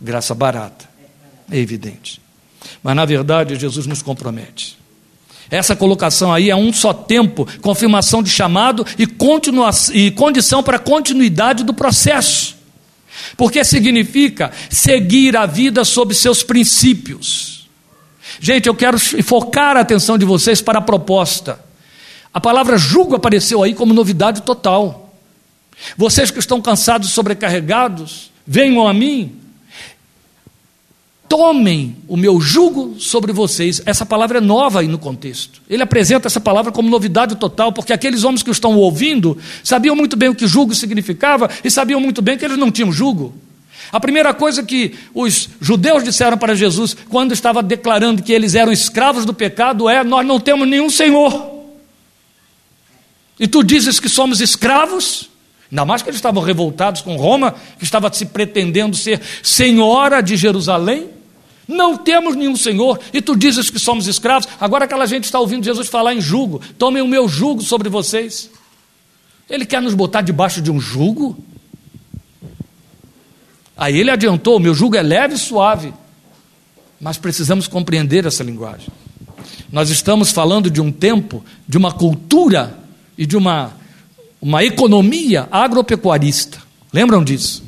Graça 0.01 0.35
barata, 0.35 0.85
é 1.49 1.57
evidente. 1.57 2.21
Mas 2.83 2.95
na 2.95 3.05
verdade, 3.05 3.55
Jesus 3.55 3.85
nos 3.85 4.01
compromete. 4.01 4.77
Essa 5.49 5.75
colocação 5.75 6.31
aí 6.31 6.49
é 6.49 6.55
um 6.55 6.71
só 6.71 6.93
tempo, 6.93 7.47
confirmação 7.61 8.21
de 8.21 8.29
chamado 8.29 8.85
e, 8.97 9.07
e 9.93 10.11
condição 10.11 10.61
para 10.61 10.77
continuidade 10.77 11.63
do 11.63 11.73
processo. 11.73 12.55
Porque 13.35 13.63
significa 13.63 14.51
seguir 14.69 15.35
a 15.35 15.45
vida 15.45 15.83
sob 15.83 16.13
seus 16.13 16.43
princípios. 16.43 17.67
Gente, 18.39 18.67
eu 18.67 18.75
quero 18.75 18.99
focar 18.99 19.75
a 19.75 19.81
atenção 19.81 20.17
de 20.17 20.25
vocês 20.25 20.61
para 20.61 20.79
a 20.79 20.81
proposta. 20.81 21.59
A 22.33 22.39
palavra 22.39 22.77
julgo 22.77 23.15
apareceu 23.15 23.63
aí 23.63 23.73
como 23.73 23.93
novidade 23.93 24.43
total. 24.43 25.13
Vocês 25.97 26.29
que 26.29 26.39
estão 26.39 26.61
cansados 26.61 27.09
sobrecarregados, 27.09 28.31
venham 28.45 28.87
a 28.87 28.93
mim. 28.93 29.38
Tomem 31.29 31.95
o 32.07 32.17
meu 32.17 32.41
jugo 32.41 32.95
sobre 32.97 33.31
vocês. 33.31 33.79
Essa 33.85 34.03
palavra 34.03 34.39
é 34.39 34.41
nova 34.41 34.79
aí 34.79 34.87
no 34.87 34.97
contexto. 34.97 35.61
Ele 35.69 35.83
apresenta 35.83 36.27
essa 36.27 36.41
palavra 36.41 36.71
como 36.71 36.89
novidade 36.89 37.35
total, 37.35 37.71
porque 37.71 37.93
aqueles 37.93 38.23
homens 38.23 38.41
que 38.41 38.49
estão 38.49 38.75
ouvindo 38.75 39.37
sabiam 39.63 39.95
muito 39.95 40.17
bem 40.17 40.29
o 40.29 40.35
que 40.35 40.47
jugo 40.47 40.73
significava 40.73 41.47
e 41.63 41.69
sabiam 41.69 42.01
muito 42.01 42.19
bem 42.19 42.35
que 42.35 42.43
eles 42.43 42.57
não 42.57 42.71
tinham 42.71 42.91
jugo. 42.91 43.31
A 43.91 43.99
primeira 43.99 44.33
coisa 44.33 44.63
que 44.63 44.95
os 45.13 45.49
judeus 45.61 46.03
disseram 46.03 46.35
para 46.35 46.55
Jesus 46.55 46.97
quando 47.07 47.31
estava 47.31 47.61
declarando 47.61 48.23
que 48.23 48.33
eles 48.33 48.55
eram 48.55 48.71
escravos 48.71 49.23
do 49.23 49.33
pecado 49.33 49.87
é: 49.87 50.03
Nós 50.03 50.25
não 50.25 50.39
temos 50.39 50.67
nenhum 50.67 50.89
senhor. 50.89 51.59
E 53.39 53.47
tu 53.47 53.63
dizes 53.63 53.99
que 53.99 54.09
somos 54.09 54.41
escravos? 54.41 55.29
Ainda 55.71 55.85
mais 55.85 56.01
que 56.01 56.09
eles 56.09 56.17
estavam 56.17 56.41
revoltados 56.41 57.01
com 57.01 57.15
Roma, 57.15 57.53
que 57.77 57.83
estava 57.83 58.11
se 58.11 58.25
pretendendo 58.25 58.97
ser 58.97 59.21
senhora 59.43 60.21
de 60.21 60.35
Jerusalém. 60.35 61.18
Não 61.69 61.95
temos 61.95 62.35
nenhum 62.35 62.55
senhor, 62.55 62.99
e 63.13 63.21
tu 63.21 63.35
dizes 63.35 63.69
que 63.69 63.77
somos 63.77 64.07
escravos. 64.07 64.47
Agora 64.59 64.85
aquela 64.85 65.05
gente 65.05 65.25
está 65.25 65.39
ouvindo 65.39 65.63
Jesus 65.63 65.87
falar 65.87 66.15
em 66.15 66.19
jugo. 66.19 66.59
Tomem 66.79 67.03
o 67.03 67.07
meu 67.07 67.29
jugo 67.29 67.61
sobre 67.61 67.87
vocês. 67.87 68.49
Ele 69.47 69.67
quer 69.67 69.79
nos 69.79 69.93
botar 69.93 70.23
debaixo 70.23 70.63
de 70.63 70.71
um 70.71 70.79
jugo? 70.79 71.37
Aí 73.77 73.99
ele 73.99 74.09
adiantou: 74.09 74.59
meu 74.59 74.73
jugo 74.73 74.95
é 74.95 75.03
leve 75.03 75.35
e 75.35 75.37
suave. 75.37 75.93
Mas 76.99 77.19
precisamos 77.19 77.67
compreender 77.67 78.25
essa 78.25 78.43
linguagem. 78.43 78.89
Nós 79.71 79.91
estamos 79.91 80.31
falando 80.31 80.71
de 80.71 80.81
um 80.81 80.91
tempo, 80.91 81.45
de 81.67 81.77
uma 81.77 81.91
cultura 81.91 82.79
e 83.15 83.27
de 83.27 83.37
uma, 83.37 83.73
uma 84.41 84.63
economia 84.63 85.47
agropecuarista. 85.51 86.57
Lembram 86.91 87.23
disso? 87.23 87.63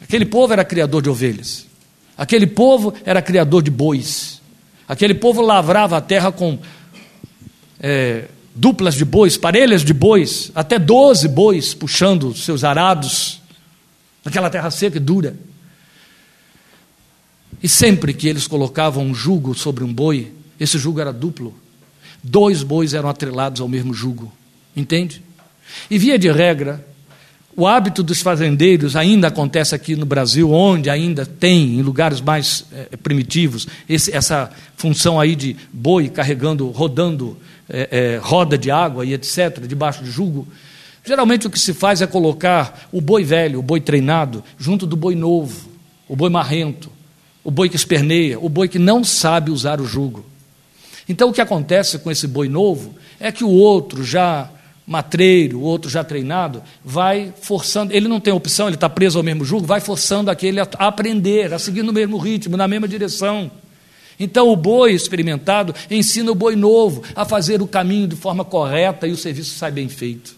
Aquele 0.00 0.26
povo 0.26 0.52
era 0.52 0.64
criador 0.64 1.00
de 1.00 1.08
ovelhas. 1.08 1.70
Aquele 2.16 2.46
povo 2.46 2.94
era 3.04 3.22
criador 3.22 3.62
de 3.62 3.70
bois. 3.70 4.40
Aquele 4.86 5.14
povo 5.14 5.40
lavrava 5.40 5.96
a 5.96 6.00
terra 6.00 6.30
com 6.30 6.58
é, 7.80 8.28
duplas 8.54 8.94
de 8.94 9.04
bois, 9.04 9.36
parelhas 9.36 9.82
de 9.82 9.92
bois, 9.92 10.50
até 10.54 10.78
doze 10.78 11.28
bois 11.28 11.74
puxando 11.74 12.34
seus 12.34 12.64
arados, 12.64 13.40
naquela 14.24 14.50
terra 14.50 14.70
seca 14.70 14.98
e 14.98 15.00
dura. 15.00 15.36
E 17.62 17.68
sempre 17.68 18.12
que 18.12 18.28
eles 18.28 18.46
colocavam 18.46 19.04
um 19.04 19.14
jugo 19.14 19.54
sobre 19.54 19.84
um 19.84 19.92
boi, 19.92 20.32
esse 20.58 20.78
jugo 20.78 21.00
era 21.00 21.12
duplo. 21.12 21.54
Dois 22.22 22.62
bois 22.62 22.94
eram 22.94 23.08
atrelados 23.08 23.60
ao 23.60 23.68
mesmo 23.68 23.94
jugo. 23.94 24.32
Entende? 24.76 25.22
E 25.90 25.98
via 25.98 26.18
de 26.18 26.30
regra, 26.30 26.84
o 27.54 27.66
hábito 27.66 28.02
dos 28.02 28.22
fazendeiros 28.22 28.96
ainda 28.96 29.28
acontece 29.28 29.74
aqui 29.74 29.94
no 29.94 30.06
Brasil, 30.06 30.50
onde 30.50 30.88
ainda 30.88 31.26
tem, 31.26 31.78
em 31.78 31.82
lugares 31.82 32.20
mais 32.20 32.64
é, 32.72 32.96
primitivos, 32.96 33.66
esse, 33.88 34.14
essa 34.14 34.50
função 34.76 35.20
aí 35.20 35.36
de 35.36 35.56
boi 35.72 36.08
carregando, 36.08 36.68
rodando 36.70 37.36
é, 37.68 37.88
é, 37.90 38.20
roda 38.22 38.56
de 38.56 38.70
água 38.70 39.04
e 39.04 39.12
etc., 39.12 39.60
debaixo 39.66 40.02
de 40.02 40.10
jugo. 40.10 40.48
Geralmente 41.04 41.46
o 41.46 41.50
que 41.50 41.58
se 41.58 41.74
faz 41.74 42.00
é 42.00 42.06
colocar 42.06 42.88
o 42.90 43.00
boi 43.00 43.24
velho, 43.24 43.58
o 43.58 43.62
boi 43.62 43.80
treinado, 43.80 44.42
junto 44.58 44.86
do 44.86 44.96
boi 44.96 45.14
novo, 45.14 45.68
o 46.08 46.16
boi 46.16 46.30
marrento, 46.30 46.90
o 47.44 47.50
boi 47.50 47.68
que 47.68 47.76
esperneia, 47.76 48.38
o 48.40 48.48
boi 48.48 48.68
que 48.68 48.78
não 48.78 49.04
sabe 49.04 49.50
usar 49.50 49.80
o 49.80 49.86
jugo. 49.86 50.24
Então 51.08 51.28
o 51.28 51.32
que 51.32 51.40
acontece 51.40 51.98
com 51.98 52.10
esse 52.10 52.26
boi 52.26 52.48
novo 52.48 52.94
é 53.20 53.30
que 53.30 53.44
o 53.44 53.50
outro 53.50 54.04
já 54.04 54.48
matreiro, 54.86 55.58
o 55.58 55.62
outro 55.62 55.90
já 55.90 56.02
treinado, 56.02 56.62
vai 56.84 57.32
forçando, 57.40 57.92
ele 57.92 58.08
não 58.08 58.20
tem 58.20 58.32
opção, 58.32 58.66
ele 58.66 58.74
está 58.74 58.88
preso 58.88 59.18
ao 59.18 59.24
mesmo 59.24 59.44
jugo, 59.44 59.66
vai 59.66 59.80
forçando 59.80 60.30
aquele 60.30 60.60
a 60.60 60.66
aprender, 60.78 61.52
a 61.52 61.58
seguir 61.58 61.82
no 61.82 61.92
mesmo 61.92 62.18
ritmo, 62.18 62.56
na 62.56 62.66
mesma 62.66 62.88
direção. 62.88 63.50
Então 64.18 64.48
o 64.48 64.56
boi 64.56 64.92
experimentado 64.92 65.74
ensina 65.90 66.30
o 66.30 66.34
boi 66.34 66.54
novo 66.54 67.02
a 67.14 67.24
fazer 67.24 67.62
o 67.62 67.66
caminho 67.66 68.06
de 68.06 68.16
forma 68.16 68.44
correta 68.44 69.06
e 69.06 69.12
o 69.12 69.16
serviço 69.16 69.56
sai 69.56 69.70
bem 69.70 69.88
feito. 69.88 70.36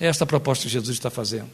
É 0.00 0.06
esta 0.06 0.24
a 0.24 0.26
proposta 0.26 0.64
que 0.64 0.70
Jesus 0.70 0.96
está 0.96 1.10
fazendo. 1.10 1.50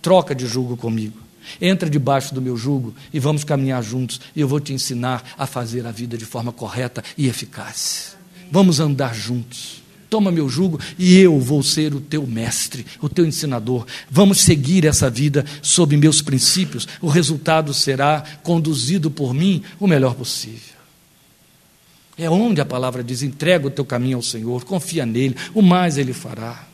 Troca 0.00 0.34
de 0.34 0.46
jugo 0.46 0.76
comigo. 0.76 1.18
Entra 1.60 1.90
debaixo 1.90 2.34
do 2.34 2.40
meu 2.40 2.56
jugo 2.56 2.94
e 3.12 3.20
vamos 3.20 3.44
caminhar 3.44 3.82
juntos. 3.82 4.20
E 4.34 4.40
eu 4.40 4.48
vou 4.48 4.58
te 4.58 4.72
ensinar 4.72 5.22
a 5.36 5.46
fazer 5.46 5.86
a 5.86 5.92
vida 5.92 6.16
de 6.16 6.24
forma 6.24 6.52
correta 6.52 7.04
e 7.16 7.28
eficaz. 7.28 8.16
Vamos 8.50 8.80
andar 8.80 9.14
juntos 9.14 9.81
toma 10.12 10.30
meu 10.30 10.46
jugo 10.46 10.78
e 10.98 11.16
eu 11.16 11.40
vou 11.40 11.62
ser 11.62 11.94
o 11.94 12.00
teu 12.00 12.26
mestre, 12.26 12.84
o 13.00 13.08
teu 13.08 13.24
ensinador. 13.24 13.86
Vamos 14.10 14.42
seguir 14.42 14.84
essa 14.84 15.08
vida 15.08 15.42
sob 15.62 15.96
meus 15.96 16.20
princípios. 16.20 16.86
O 17.00 17.08
resultado 17.08 17.72
será 17.72 18.22
conduzido 18.42 19.10
por 19.10 19.32
mim 19.32 19.62
o 19.80 19.86
melhor 19.86 20.14
possível. 20.14 20.76
É 22.18 22.28
onde 22.28 22.60
a 22.60 22.66
palavra 22.66 23.02
diz: 23.02 23.22
entrega 23.22 23.66
o 23.66 23.70
teu 23.70 23.86
caminho 23.86 24.18
ao 24.18 24.22
Senhor, 24.22 24.66
confia 24.66 25.06
nele, 25.06 25.34
o 25.54 25.62
mais 25.62 25.96
ele 25.96 26.12
fará. 26.12 26.66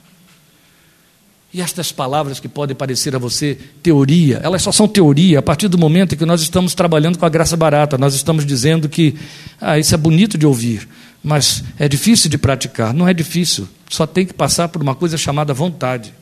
E 1.54 1.62
estas 1.62 1.92
palavras 1.92 2.40
que 2.40 2.48
podem 2.48 2.76
parecer 2.76 3.14
a 3.14 3.18
você 3.18 3.56
teoria, 3.82 4.40
elas 4.42 4.62
só 4.62 4.72
são 4.72 4.88
teoria 4.88 5.38
a 5.38 5.42
partir 5.42 5.68
do 5.68 5.78
momento 5.78 6.14
em 6.14 6.18
que 6.18 6.26
nós 6.26 6.42
estamos 6.42 6.74
trabalhando 6.74 7.18
com 7.18 7.24
a 7.24 7.28
graça 7.28 7.56
barata. 7.56 7.96
Nós 7.96 8.14
estamos 8.14 8.44
dizendo 8.44 8.88
que, 8.88 9.14
ah, 9.60 9.78
isso 9.78 9.94
é 9.94 9.98
bonito 9.98 10.36
de 10.36 10.44
ouvir, 10.44 10.86
mas 11.22 11.64
é 11.78 11.88
difícil 11.88 12.30
de 12.30 12.38
praticar. 12.38 12.92
Não 12.94 13.08
é 13.08 13.14
difícil, 13.14 13.68
só 13.88 14.06
tem 14.06 14.26
que 14.26 14.34
passar 14.34 14.68
por 14.68 14.82
uma 14.82 14.94
coisa 14.94 15.16
chamada 15.16 15.52
vontade 15.52 16.14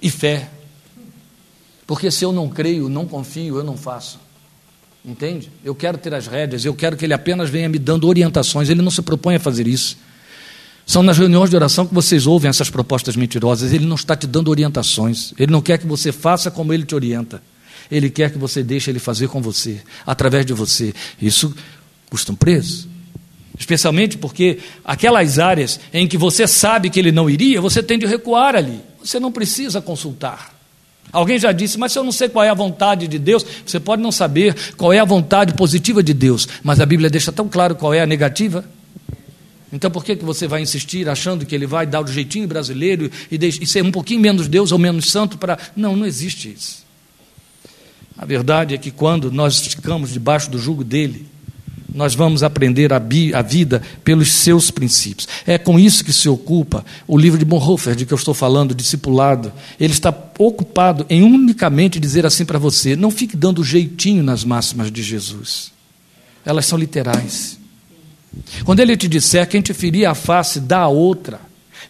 e 0.00 0.10
fé. 0.10 0.48
Porque 1.86 2.10
se 2.10 2.24
eu 2.24 2.32
não 2.32 2.48
creio, 2.48 2.88
não 2.88 3.06
confio, 3.06 3.56
eu 3.56 3.64
não 3.64 3.76
faço. 3.76 4.20
Entende? 5.04 5.50
Eu 5.64 5.74
quero 5.74 5.96
ter 5.96 6.12
as 6.12 6.26
rédeas, 6.26 6.64
eu 6.64 6.74
quero 6.74 6.96
que 6.96 7.04
ele 7.04 7.14
apenas 7.14 7.48
venha 7.48 7.68
me 7.68 7.78
dando 7.78 8.06
orientações. 8.06 8.68
Ele 8.68 8.82
não 8.82 8.90
se 8.90 9.00
propõe 9.00 9.36
a 9.36 9.40
fazer 9.40 9.66
isso. 9.66 9.96
São 10.84 11.02
nas 11.02 11.18
reuniões 11.18 11.50
de 11.50 11.56
oração 11.56 11.86
que 11.86 11.94
vocês 11.94 12.26
ouvem 12.26 12.48
essas 12.48 12.70
propostas 12.70 13.16
mentirosas. 13.16 13.72
Ele 13.72 13.86
não 13.86 13.96
está 13.96 14.16
te 14.16 14.26
dando 14.26 14.48
orientações. 14.48 15.32
Ele 15.38 15.52
não 15.52 15.60
quer 15.60 15.78
que 15.78 15.86
você 15.86 16.12
faça 16.12 16.50
como 16.50 16.72
ele 16.72 16.84
te 16.84 16.94
orienta. 16.94 17.42
Ele 17.90 18.10
quer 18.10 18.30
que 18.30 18.38
você 18.38 18.62
deixe 18.62 18.90
ele 18.90 18.98
fazer 18.98 19.28
com 19.28 19.40
você, 19.40 19.80
através 20.06 20.44
de 20.44 20.52
você. 20.52 20.94
Isso 21.20 21.54
custa 22.10 22.32
um 22.32 22.34
preço. 22.34 22.88
Especialmente 23.58 24.16
porque 24.16 24.58
aquelas 24.84 25.38
áreas 25.38 25.80
em 25.92 26.06
que 26.06 26.16
você 26.16 26.46
sabe 26.46 26.90
que 26.90 26.98
ele 26.98 27.10
não 27.10 27.28
iria, 27.28 27.60
você 27.60 27.82
tem 27.82 27.98
de 27.98 28.06
recuar 28.06 28.54
ali. 28.54 28.80
Você 29.02 29.18
não 29.18 29.32
precisa 29.32 29.80
consultar. 29.80 30.56
Alguém 31.10 31.38
já 31.38 31.52
disse, 31.52 31.78
mas 31.78 31.92
se 31.92 31.98
eu 31.98 32.04
não 32.04 32.12
sei 32.12 32.28
qual 32.28 32.44
é 32.44 32.50
a 32.50 32.54
vontade 32.54 33.08
de 33.08 33.18
Deus, 33.18 33.44
você 33.64 33.80
pode 33.80 34.02
não 34.02 34.12
saber 34.12 34.54
qual 34.76 34.92
é 34.92 34.98
a 34.98 35.04
vontade 35.04 35.54
positiva 35.54 36.02
de 36.02 36.12
Deus, 36.12 36.46
mas 36.62 36.80
a 36.80 36.86
Bíblia 36.86 37.08
deixa 37.08 37.32
tão 37.32 37.48
claro 37.48 37.74
qual 37.74 37.94
é 37.94 38.00
a 38.00 38.06
negativa. 38.06 38.64
Então 39.72 39.90
por 39.90 40.04
que, 40.04 40.16
que 40.16 40.24
você 40.24 40.46
vai 40.46 40.62
insistir 40.62 41.08
achando 41.08 41.44
que 41.44 41.54
ele 41.54 41.66
vai 41.66 41.86
dar 41.86 42.02
o 42.02 42.06
jeitinho 42.06 42.46
brasileiro 42.46 43.10
e, 43.30 43.36
e 43.36 43.66
ser 43.66 43.82
um 43.82 43.90
pouquinho 43.90 44.20
menos 44.20 44.48
Deus 44.48 44.70
ou 44.70 44.78
menos 44.78 45.10
santo 45.10 45.36
para. 45.36 45.58
Não, 45.74 45.96
não 45.96 46.06
existe 46.06 46.52
isso. 46.52 46.86
A 48.16 48.24
verdade 48.24 48.74
é 48.74 48.78
que 48.78 48.90
quando 48.90 49.30
nós 49.30 49.66
ficamos 49.66 50.12
debaixo 50.12 50.50
do 50.50 50.58
jugo 50.58 50.82
dele, 50.82 51.26
nós 51.98 52.14
vamos 52.14 52.44
aprender 52.44 52.92
a, 52.92 52.98
bi, 53.00 53.34
a, 53.34 53.42
vida 53.42 53.82
pelos 54.04 54.30
seus 54.30 54.70
princípios. 54.70 55.26
É 55.44 55.58
com 55.58 55.80
isso 55.80 56.04
que 56.04 56.12
se 56.12 56.28
ocupa 56.28 56.84
o 57.08 57.18
livro 57.18 57.36
de 57.36 57.44
Bonhoeffer, 57.44 57.96
de 57.96 58.06
que 58.06 58.14
eu 58.14 58.16
estou 58.16 58.32
falando, 58.32 58.72
discipulado. 58.72 59.52
Ele 59.80 59.92
está 59.92 60.14
ocupado 60.38 61.04
em 61.10 61.24
unicamente 61.24 61.98
dizer 61.98 62.24
assim 62.24 62.44
para 62.44 62.56
você: 62.56 62.94
não 62.94 63.10
fique 63.10 63.36
dando 63.36 63.64
jeitinho 63.64 64.22
nas 64.22 64.44
máximas 64.44 64.92
de 64.92 65.02
Jesus. 65.02 65.72
Elas 66.46 66.66
são 66.66 66.78
literais. 66.78 67.58
Quando 68.64 68.78
ele 68.78 68.96
te 68.96 69.08
disser 69.08 69.48
quem 69.48 69.60
te 69.60 69.74
feria 69.74 70.12
a 70.12 70.14
face, 70.14 70.60
dá 70.60 70.82
a 70.82 70.88
outra. 70.88 71.40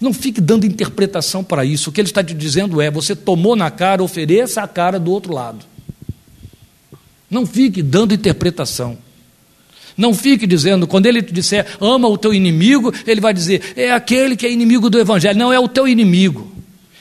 Não 0.01 0.15
fique 0.15 0.41
dando 0.41 0.65
interpretação 0.65 1.45
para 1.45 1.67
isso. 1.67 1.91
O 1.91 1.93
que 1.93 2.01
ele 2.01 2.09
está 2.09 2.25
te 2.25 2.33
dizendo 2.33 2.81
é: 2.81 2.91
você 2.91 3.15
tomou 3.15 3.55
na 3.55 3.71
cara, 3.71 4.03
ofereça 4.03 4.63
a 4.63 4.69
cara 4.69 4.99
do 4.99 5.13
outro 5.13 5.35
lado. 5.35 5.67
Não 7.31 7.45
fique 7.45 7.83
dando 7.83 8.15
interpretação. 8.15 9.07
Não 9.99 10.15
fique 10.15 10.47
dizendo, 10.47 10.87
quando 10.87 11.07
ele 11.07 11.21
te 11.21 11.33
disser 11.33 11.67
ama 11.81 12.07
o 12.07 12.17
teu 12.17 12.33
inimigo, 12.33 12.95
ele 13.05 13.21
vai 13.21 13.35
dizer 13.35 13.75
é 13.75 13.91
aquele 13.91 14.37
que 14.37 14.47
é 14.47 14.51
inimigo 14.51 14.89
do 14.89 15.01
evangelho. 15.01 15.37
Não, 15.37 15.53
é 15.53 15.59
o 15.59 15.67
teu 15.67 15.89
inimigo. 15.89 16.53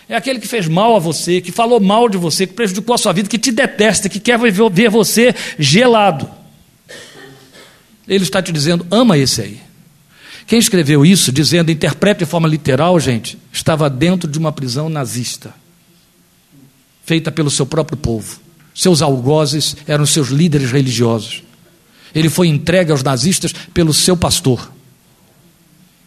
É 0.10 0.16
aquele 0.16 0.40
que 0.40 0.48
fez 0.48 0.68
mal 0.68 0.96
a 0.96 1.00
você, 1.00 1.40
que 1.40 1.52
falou 1.52 1.80
mal 1.80 2.10
de 2.10 2.18
você, 2.18 2.48
que 2.48 2.54
prejudicou 2.54 2.96
a 2.96 2.98
sua 2.98 3.14
vida, 3.14 3.30
que 3.30 3.38
te 3.38 3.52
detesta, 3.52 4.10
que 4.10 4.20
quer 4.20 4.40
ver 4.40 4.90
você 4.90 5.36
gelado. 5.60 6.28
Ele 8.08 8.24
está 8.24 8.42
te 8.42 8.52
dizendo, 8.52 8.88
ama 8.90 9.16
esse 9.16 9.42
aí. 9.42 9.60
Quem 10.48 10.58
escreveu 10.58 11.06
isso, 11.06 11.32
dizendo, 11.32 11.70
interprete 11.70 12.20
de 12.20 12.26
forma 12.26 12.48
literal, 12.48 13.00
gente, 13.00 13.38
estava 13.52 13.90
dentro 13.90 14.32
de 14.32 14.40
uma 14.40 14.52
prisão 14.52 14.90
nazista, 14.90 15.54
feita 17.06 17.32
pelo 17.32 17.52
seu 17.52 17.66
próprio 17.66 17.98
povo. 17.98 18.40
Seus 18.74 19.02
algozes 19.02 19.76
eram 19.86 20.06
seus 20.06 20.30
líderes 20.30 20.72
religiosos. 20.72 21.44
Ele 22.18 22.30
foi 22.30 22.48
entregue 22.48 22.92
aos 22.92 23.04
nazistas 23.04 23.54
pelo 23.74 23.94
seu 23.94 24.18
pastor. 24.18 24.72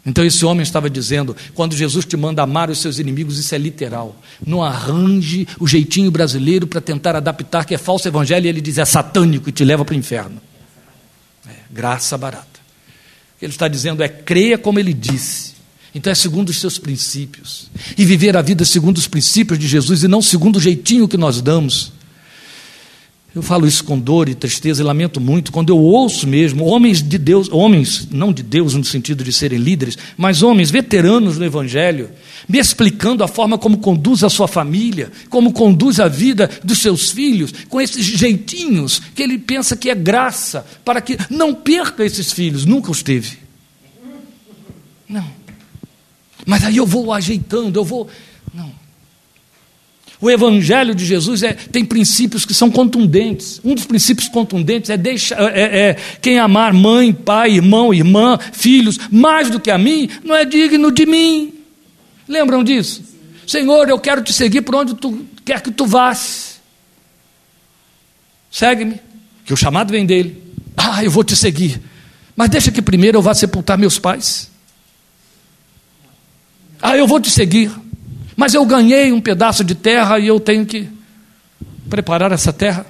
Então 0.04 0.24
esse 0.24 0.44
homem 0.44 0.62
estava 0.62 0.90
dizendo: 0.90 1.36
quando 1.54 1.76
Jesus 1.76 2.04
te 2.04 2.16
manda 2.16 2.42
amar 2.42 2.68
os 2.68 2.78
seus 2.78 2.98
inimigos, 2.98 3.38
isso 3.38 3.54
é 3.54 3.58
literal. 3.58 4.20
Não 4.44 4.60
arranje 4.60 5.46
o 5.60 5.68
jeitinho 5.68 6.10
brasileiro 6.10 6.66
para 6.66 6.80
tentar 6.80 7.14
adaptar 7.14 7.64
que 7.64 7.74
é 7.74 7.78
falso 7.78 8.08
evangelho 8.08 8.46
e 8.46 8.48
ele 8.48 8.60
diz 8.60 8.78
é 8.78 8.84
satânico 8.84 9.48
e 9.48 9.52
te 9.52 9.64
leva 9.64 9.84
para 9.84 9.94
o 9.94 9.96
inferno. 9.96 10.40
É, 11.46 11.52
graça 11.70 12.18
barata. 12.18 12.48
Ele 13.40 13.52
está 13.52 13.68
dizendo 13.68 14.02
é 14.02 14.08
creia 14.08 14.58
como 14.58 14.80
ele 14.80 14.92
disse. 14.92 15.54
Então 15.94 16.10
é 16.10 16.14
segundo 16.14 16.48
os 16.48 16.58
seus 16.58 16.76
princípios. 16.76 17.70
E 17.96 18.04
viver 18.04 18.36
a 18.36 18.42
vida 18.42 18.64
segundo 18.64 18.98
os 18.98 19.06
princípios 19.06 19.58
de 19.60 19.68
Jesus 19.68 20.02
e 20.02 20.08
não 20.08 20.20
segundo 20.20 20.56
o 20.56 20.60
jeitinho 20.60 21.06
que 21.06 21.16
nós 21.16 21.40
damos. 21.40 21.92
Eu 23.32 23.42
falo 23.42 23.64
isso 23.64 23.84
com 23.84 23.96
dor 23.96 24.28
e 24.28 24.34
tristeza 24.34 24.82
e 24.82 24.84
lamento 24.84 25.20
muito 25.20 25.52
quando 25.52 25.70
eu 25.70 25.78
ouço 25.78 26.26
mesmo 26.26 26.64
homens 26.64 27.00
de 27.00 27.16
Deus, 27.16 27.48
homens 27.52 28.08
não 28.10 28.32
de 28.32 28.42
Deus 28.42 28.74
no 28.74 28.84
sentido 28.84 29.22
de 29.22 29.32
serem 29.32 29.58
líderes, 29.58 29.96
mas 30.16 30.42
homens 30.42 30.70
veteranos 30.70 31.38
no 31.38 31.44
Evangelho, 31.44 32.10
me 32.48 32.58
explicando 32.58 33.22
a 33.22 33.28
forma 33.28 33.56
como 33.56 33.78
conduz 33.78 34.24
a 34.24 34.28
sua 34.28 34.48
família, 34.48 35.12
como 35.28 35.52
conduz 35.52 36.00
a 36.00 36.08
vida 36.08 36.50
dos 36.64 36.80
seus 36.80 37.12
filhos, 37.12 37.52
com 37.68 37.80
esses 37.80 38.04
jeitinhos 38.04 39.00
que 39.14 39.22
ele 39.22 39.38
pensa 39.38 39.76
que 39.76 39.90
é 39.90 39.94
graça, 39.94 40.66
para 40.84 41.00
que 41.00 41.16
não 41.30 41.54
perca 41.54 42.04
esses 42.04 42.32
filhos, 42.32 42.64
nunca 42.64 42.90
os 42.90 43.00
teve. 43.00 43.38
Não. 45.08 45.26
Mas 46.44 46.64
aí 46.64 46.78
eu 46.78 46.86
vou 46.86 47.12
ajeitando, 47.12 47.78
eu 47.78 47.84
vou. 47.84 48.08
Não. 48.52 48.72
O 50.20 50.30
Evangelho 50.30 50.94
de 50.94 51.04
Jesus 51.04 51.42
é, 51.42 51.54
tem 51.54 51.84
princípios 51.84 52.44
que 52.44 52.52
são 52.52 52.70
contundentes. 52.70 53.60
Um 53.64 53.74
dos 53.74 53.86
princípios 53.86 54.28
contundentes 54.28 54.90
é, 54.90 54.96
deixa, 54.96 55.34
é, 55.34 55.88
é 55.88 55.96
quem 56.20 56.38
amar 56.38 56.74
mãe, 56.74 57.12
pai, 57.12 57.52
irmão, 57.52 57.94
irmã, 57.94 58.38
filhos, 58.52 58.98
mais 59.10 59.48
do 59.48 59.58
que 59.58 59.70
a 59.70 59.78
mim, 59.78 60.10
não 60.22 60.36
é 60.36 60.44
digno 60.44 60.92
de 60.92 61.06
mim. 61.06 61.54
Lembram 62.28 62.62
disso? 62.62 63.02
Senhor, 63.46 63.88
eu 63.88 63.98
quero 63.98 64.22
te 64.22 64.32
seguir 64.32 64.60
por 64.60 64.74
onde 64.74 64.94
tu 64.94 65.26
quer 65.44 65.62
que 65.62 65.70
tu 65.70 65.86
vás. 65.86 66.60
Segue-me, 68.50 69.00
que 69.44 69.54
o 69.54 69.56
chamado 69.56 69.90
vem 69.90 70.04
dele. 70.04 70.42
Ah, 70.76 71.02
eu 71.02 71.10
vou 71.10 71.24
te 71.24 71.34
seguir. 71.34 71.80
Mas 72.36 72.50
deixa 72.50 72.70
que 72.70 72.82
primeiro 72.82 73.18
eu 73.18 73.22
vá 73.22 73.32
sepultar 73.32 73.78
meus 73.78 73.98
pais. 73.98 74.50
Ah, 76.80 76.96
eu 76.96 77.06
vou 77.06 77.20
te 77.20 77.30
seguir. 77.30 77.70
Mas 78.40 78.54
eu 78.54 78.64
ganhei 78.64 79.12
um 79.12 79.20
pedaço 79.20 79.62
de 79.62 79.74
terra 79.74 80.18
e 80.18 80.26
eu 80.26 80.40
tenho 80.40 80.64
que 80.64 80.88
preparar 81.90 82.32
essa 82.32 82.54
terra. 82.54 82.86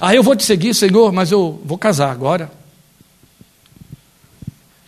Ah, 0.00 0.14
eu 0.14 0.22
vou 0.22 0.34
te 0.34 0.42
seguir, 0.42 0.72
Senhor, 0.72 1.12
mas 1.12 1.30
eu 1.30 1.60
vou 1.66 1.76
casar 1.76 2.10
agora. 2.10 2.50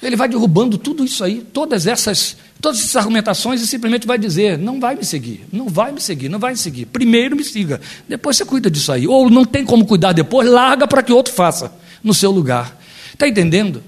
Ele 0.03 0.17
vai 0.17 0.31
derrubando 0.31 0.79
tudo 0.79 1.05
isso 1.05 1.23
aí, 1.23 1.43
todas 1.53 1.87
essas, 1.87 2.39
todas 2.59 2.81
essas 2.81 2.97
argumentações 2.97 3.61
e 3.61 3.67
simplesmente 3.67 4.07
vai 4.07 4.17
dizer: 4.17 4.57
não 4.57 4.81
vai 4.81 4.95
me 4.95 5.05
seguir, 5.05 5.45
não 5.53 5.69
vai 5.69 5.93
me 5.93 6.01
seguir, 6.01 6.31
não 6.31 6.39
vai 6.39 6.53
me 6.53 6.59
seguir. 6.59 6.87
Primeiro 6.87 7.37
me 7.37 7.45
siga, 7.45 7.79
depois 8.09 8.39
você 8.39 8.47
cuida 8.47 8.71
disso 8.71 8.93
aí. 8.93 9.07
Ou 9.07 9.29
não 9.29 9.45
tem 9.45 9.63
como 9.63 9.85
cuidar 9.85 10.13
depois, 10.13 10.49
larga 10.49 10.89
para 10.89 11.03
que 11.03 11.13
outro 11.13 11.35
faça 11.35 11.71
no 12.03 12.15
seu 12.15 12.31
lugar. 12.31 12.81
Está 13.13 13.29
entendendo? 13.29 13.83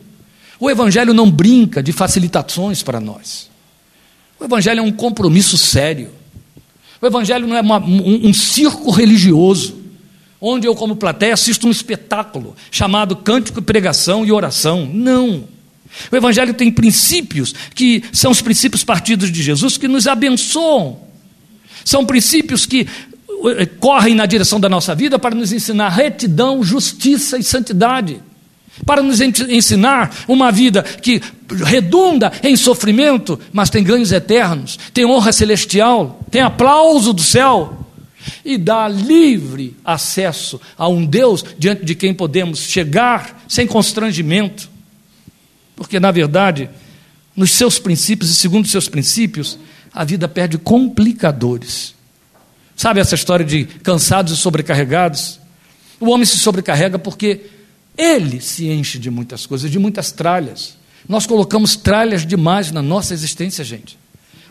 O 0.61 0.71
Evangelho 0.71 1.15
não 1.15 1.31
brinca 1.31 1.83
de 1.83 1.93
facilitações 1.93 2.83
para 2.83 3.01
nós. 3.01 3.54
O 4.39 4.45
Evangelho 4.45 4.81
é 4.81 4.83
um 4.83 4.93
compromisso 4.93 5.57
sério. 5.57 6.11
O 7.01 7.07
Evangelho 7.07 7.47
não 7.47 7.57
é 7.57 7.61
uma, 7.61 7.79
um, 7.79 8.29
um 8.29 8.35
circo 8.35 8.91
religioso, 8.91 9.77
onde 10.41 10.67
eu, 10.67 10.75
como 10.75 10.97
plateia, 10.97 11.35
assisto 11.35 11.67
um 11.67 11.71
espetáculo 11.71 12.55
chamado 12.71 13.17
cântico, 13.17 13.63
pregação 13.63 14.25
e 14.25 14.33
oração. 14.33 14.89
Não. 14.93 15.45
O 16.11 16.17
Evangelho 16.17 16.55
tem 16.55 16.71
princípios 16.71 17.55
que 17.75 18.03
são 18.13 18.31
os 18.31 18.43
princípios 18.43 18.83
partidos 18.83 19.31
de 19.31 19.43
Jesus 19.43 19.77
que 19.77 19.89
nos 19.89 20.07
abençoam. 20.07 20.99
São 21.85 22.05
princípios 22.05 22.67
que 22.67 22.89
eh, 23.59 23.67
correm 23.67 24.15
na 24.15 24.27
direção 24.27 24.59
da 24.59 24.69
nossa 24.69 24.95
vida 24.95 25.19
para 25.19 25.35
nos 25.35 25.53
ensinar 25.53 25.91
retidão, 25.91 26.63
justiça 26.63 27.39
e 27.39 27.43
santidade 27.43 28.21
para 28.85 29.03
nos 29.03 29.21
ensinar 29.21 30.15
uma 30.27 30.51
vida 30.51 30.83
que 30.83 31.23
redunda 31.65 32.33
em 32.43 32.57
sofrimento, 32.57 33.39
mas 33.53 33.71
tem 33.71 33.83
ganhos 33.83 34.13
eternos, 34.13 34.79
tem 34.93 35.05
honra 35.05 35.33
celestial, 35.33 36.21
tem 36.31 36.41
aplauso 36.41 37.13
do 37.13 37.23
céu 37.23 37.87
e 38.45 38.57
dá 38.57 38.89
livre 38.89 39.77
acesso 39.85 40.61
a 40.77 40.89
um 40.89 41.05
Deus 41.05 41.45
diante 41.59 41.85
de 41.85 41.95
quem 41.95 42.15
podemos 42.15 42.61
chegar 42.61 43.45
sem 43.49 43.67
constrangimento, 43.67 44.69
porque 45.77 46.01
na 46.01 46.11
verdade, 46.11 46.71
nos 47.37 47.51
seus 47.51 47.79
princípios 47.79 48.31
e 48.31 48.35
segundo 48.35 48.65
os 48.65 48.71
seus 48.71 48.89
princípios, 48.89 49.59
a 49.93 50.05
vida 50.05 50.27
perde 50.27 50.59
complicadores. 50.59 51.95
Sabe 52.77 53.01
essa 53.01 53.15
história 53.15 53.45
de 53.45 53.65
cansados 53.65 54.33
e 54.33 54.37
sobrecarregados? 54.37 55.39
O 56.01 56.11
homem 56.11 56.27
se 56.27 56.39
sobrecarrega 56.39 56.99
porque 56.99 57.43
ele 57.97 58.41
se 58.41 58.69
enche 58.69 58.99
de 58.99 59.11
muitas 59.11 59.47
coisas, 59.47 59.71
de 59.71 59.79
muitas 59.79 60.11
tralhas. 60.11 60.77
Nós 61.09 61.27
colocamos 61.27 61.77
tralhas 61.77 62.27
demais 62.27 62.71
na 62.71 62.83
nossa 62.83 63.13
existência, 63.13 63.65
gente. 63.65 63.99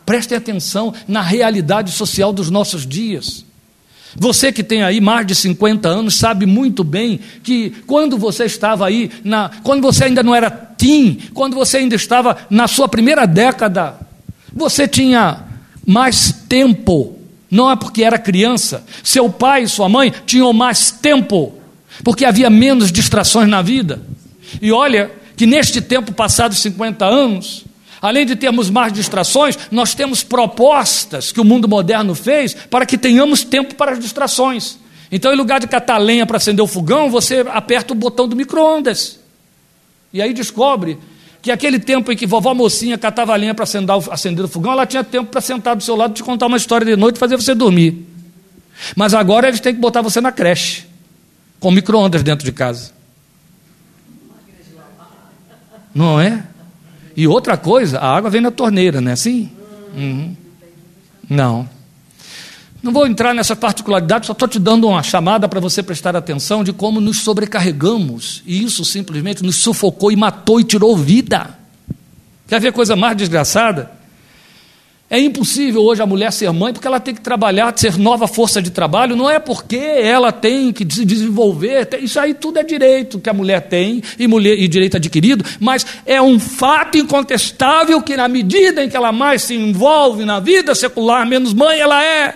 Prestem 0.06 0.38
atenção 0.38 0.94
na 1.08 1.22
realidade 1.22 1.92
social 1.92 2.34
dos 2.34 2.50
nossos 2.50 2.86
dias. 2.86 3.46
Você 4.16 4.52
que 4.52 4.64
tem 4.64 4.84
aí 4.84 5.02
mais 5.02 5.26
de 5.26 5.34
50 5.34 5.88
anos 5.88 6.16
sabe 6.16 6.46
muito 6.46 6.84
bem 6.84 7.20
que 7.42 7.72
quando 7.88 8.18
você 8.18 8.46
estava 8.46 8.86
aí, 8.86 9.10
na, 9.24 9.50
quando 9.64 9.82
você 9.82 10.06
ainda 10.06 10.22
não 10.22 10.36
era 10.36 10.52
teen, 10.52 11.18
quando 11.34 11.56
você 11.56 11.78
ainda 11.78 11.96
estava 11.96 12.38
na 12.50 12.68
sua 12.68 12.88
primeira 12.88 13.26
década, 13.26 13.96
você 14.54 14.88
tinha 14.88 15.44
mais 15.86 16.32
tempo. 16.48 17.18
Não 17.50 17.72
é 17.72 17.76
porque 17.76 18.04
era 18.04 18.20
criança. 18.20 18.84
Seu 19.04 19.30
pai 19.30 19.64
e 19.64 19.70
sua 19.70 19.90
mãe 19.90 20.14
tinham 20.26 20.54
mais 20.54 20.92
tempo 20.92 21.54
porque 22.04 22.26
havia 22.26 22.50
menos 22.50 22.92
distrações 22.92 23.50
na 23.50 23.62
vida. 23.62 24.02
E 24.62 24.72
olha 24.72 25.12
que 25.36 25.46
neste 25.46 25.82
tempo 25.82 26.14
passado 26.14 26.54
50 26.54 27.06
anos, 27.06 27.66
além 28.02 28.26
de 28.26 28.36
termos 28.36 28.70
mais 28.70 28.92
distrações, 28.92 29.58
nós 29.72 29.96
temos 29.96 30.24
propostas 30.24 31.32
que 31.32 31.42
o 31.42 31.44
mundo 31.44 31.68
moderno 31.68 32.14
fez 32.14 32.54
para 32.54 32.86
que 32.86 32.98
tenhamos 32.98 33.44
tempo 33.44 33.76
para 33.76 33.94
as 33.94 34.00
distrações. 34.00 34.78
Então, 35.12 35.32
em 35.32 35.36
lugar 35.36 35.60
de 35.60 35.68
catar 35.68 35.98
lenha 35.98 36.26
para 36.26 36.38
acender 36.38 36.64
o 36.64 36.68
fogão, 36.68 37.10
você 37.10 37.46
aperta 37.52 37.94
o 37.94 37.96
botão 37.96 38.28
do 38.28 38.36
micro-ondas. 38.36 39.20
E 40.12 40.22
aí 40.22 40.34
descobre 40.34 40.98
que 41.42 41.52
aquele 41.52 41.78
tempo 41.78 42.12
em 42.12 42.16
que 42.16 42.26
vovó 42.26 42.54
mocinha 42.54 42.98
catava 42.98 43.36
lenha 43.36 43.54
para 43.54 43.66
acender 44.12 44.46
o 44.46 44.48
fogão, 44.48 44.72
ela 44.72 44.86
tinha 44.86 45.04
tempo 45.04 45.30
para 45.30 45.42
sentar 45.42 45.76
do 45.76 45.84
seu 45.84 45.96
lado 45.96 46.12
e 46.12 46.14
te 46.16 46.24
contar 46.24 46.48
uma 46.48 46.58
história 46.58 46.86
de 46.86 46.96
noite 46.96 47.18
e 47.18 47.20
fazer 47.20 47.36
você 47.36 47.54
dormir. 47.54 48.08
Mas 48.96 49.14
agora 49.14 49.48
eles 49.48 49.60
têm 49.60 49.74
que 49.74 49.80
botar 49.80 50.02
você 50.02 50.20
na 50.22 50.32
creche 50.32 50.86
com 51.60 51.70
micro-ondas 51.70 52.24
dentro 52.24 52.46
de 52.46 52.52
casa. 52.52 52.92
Não 55.94 56.20
é? 56.20 56.44
E 57.16 57.28
outra 57.28 57.56
coisa, 57.58 58.00
a 58.00 58.16
água 58.16 58.30
vem 58.30 58.42
na 58.42 58.52
torneira, 58.52 59.00
não 59.00 59.12
é 59.12 59.14
assim? 59.14 59.52
Uhum. 59.96 60.36
Não. 61.30 61.70
Não 62.82 62.92
vou 62.92 63.08
entrar 63.08 63.34
nessa 63.34 63.56
particularidade, 63.56 64.26
só 64.26 64.34
estou 64.34 64.48
te 64.48 64.60
dando 64.60 64.88
uma 64.88 65.02
chamada 65.02 65.48
para 65.48 65.60
você 65.60 65.82
prestar 65.82 66.16
atenção 66.16 66.64
de 66.64 66.74
como 66.74 67.00
nos 67.00 67.22
sobrecarregamos. 67.22 68.44
E 68.46 68.62
isso 68.62 68.84
simplesmente 68.84 69.42
nos 69.42 69.56
sufocou 69.56 70.12
e 70.12 70.16
matou 70.16 70.60
e 70.60 70.66
tirou 70.66 70.98
vida. 70.98 71.58
Quer 72.48 72.60
ver 72.60 72.74
coisa 72.74 72.96
mais 72.96 73.16
desgraçada? 73.16 73.90
É 75.10 75.20
impossível 75.20 75.84
hoje 75.84 76.02
a 76.02 76.08
mulher 76.08 76.32
ser 76.32 76.52
mãe 76.52 76.74
porque 76.74 76.88
ela 76.88 77.00
tem 77.00 77.14
que 77.14 77.22
trabalhar, 77.22 77.72
ser 77.78 77.98
nova 78.00 78.28
força 78.28 78.62
de 78.62 78.72
trabalho, 78.72 79.16
não 79.16 79.30
é 79.30 79.38
porque 79.38 79.78
ela 79.78 80.32
tem 80.32 80.74
que 80.74 80.92
se 80.92 81.06
desenvolver, 81.06 81.88
isso 82.02 82.20
aí 82.20 82.34
tudo 82.34 82.58
é 82.58 82.64
direito 82.64 83.20
que 83.20 83.30
a 83.30 83.34
mulher 83.34 83.62
tem 83.62 84.02
e, 84.18 84.28
mulher, 84.28 84.58
e 84.58 84.68
direito 84.68 84.98
adquirido, 84.98 85.46
mas 85.60 85.86
é 86.06 86.20
um 86.20 86.40
fato 86.40 86.98
incontestável 86.98 88.02
que 88.02 88.18
na 88.18 88.28
medida 88.28 88.84
em 88.84 88.90
que 88.90 88.98
ela 88.98 89.12
mais 89.12 89.44
se 89.44 89.54
envolve 89.54 90.26
na 90.26 90.40
vida 90.40 90.74
secular, 90.74 91.28
menos 91.28 91.54
mãe 91.54 91.80
ela 91.80 92.04
é. 92.04 92.36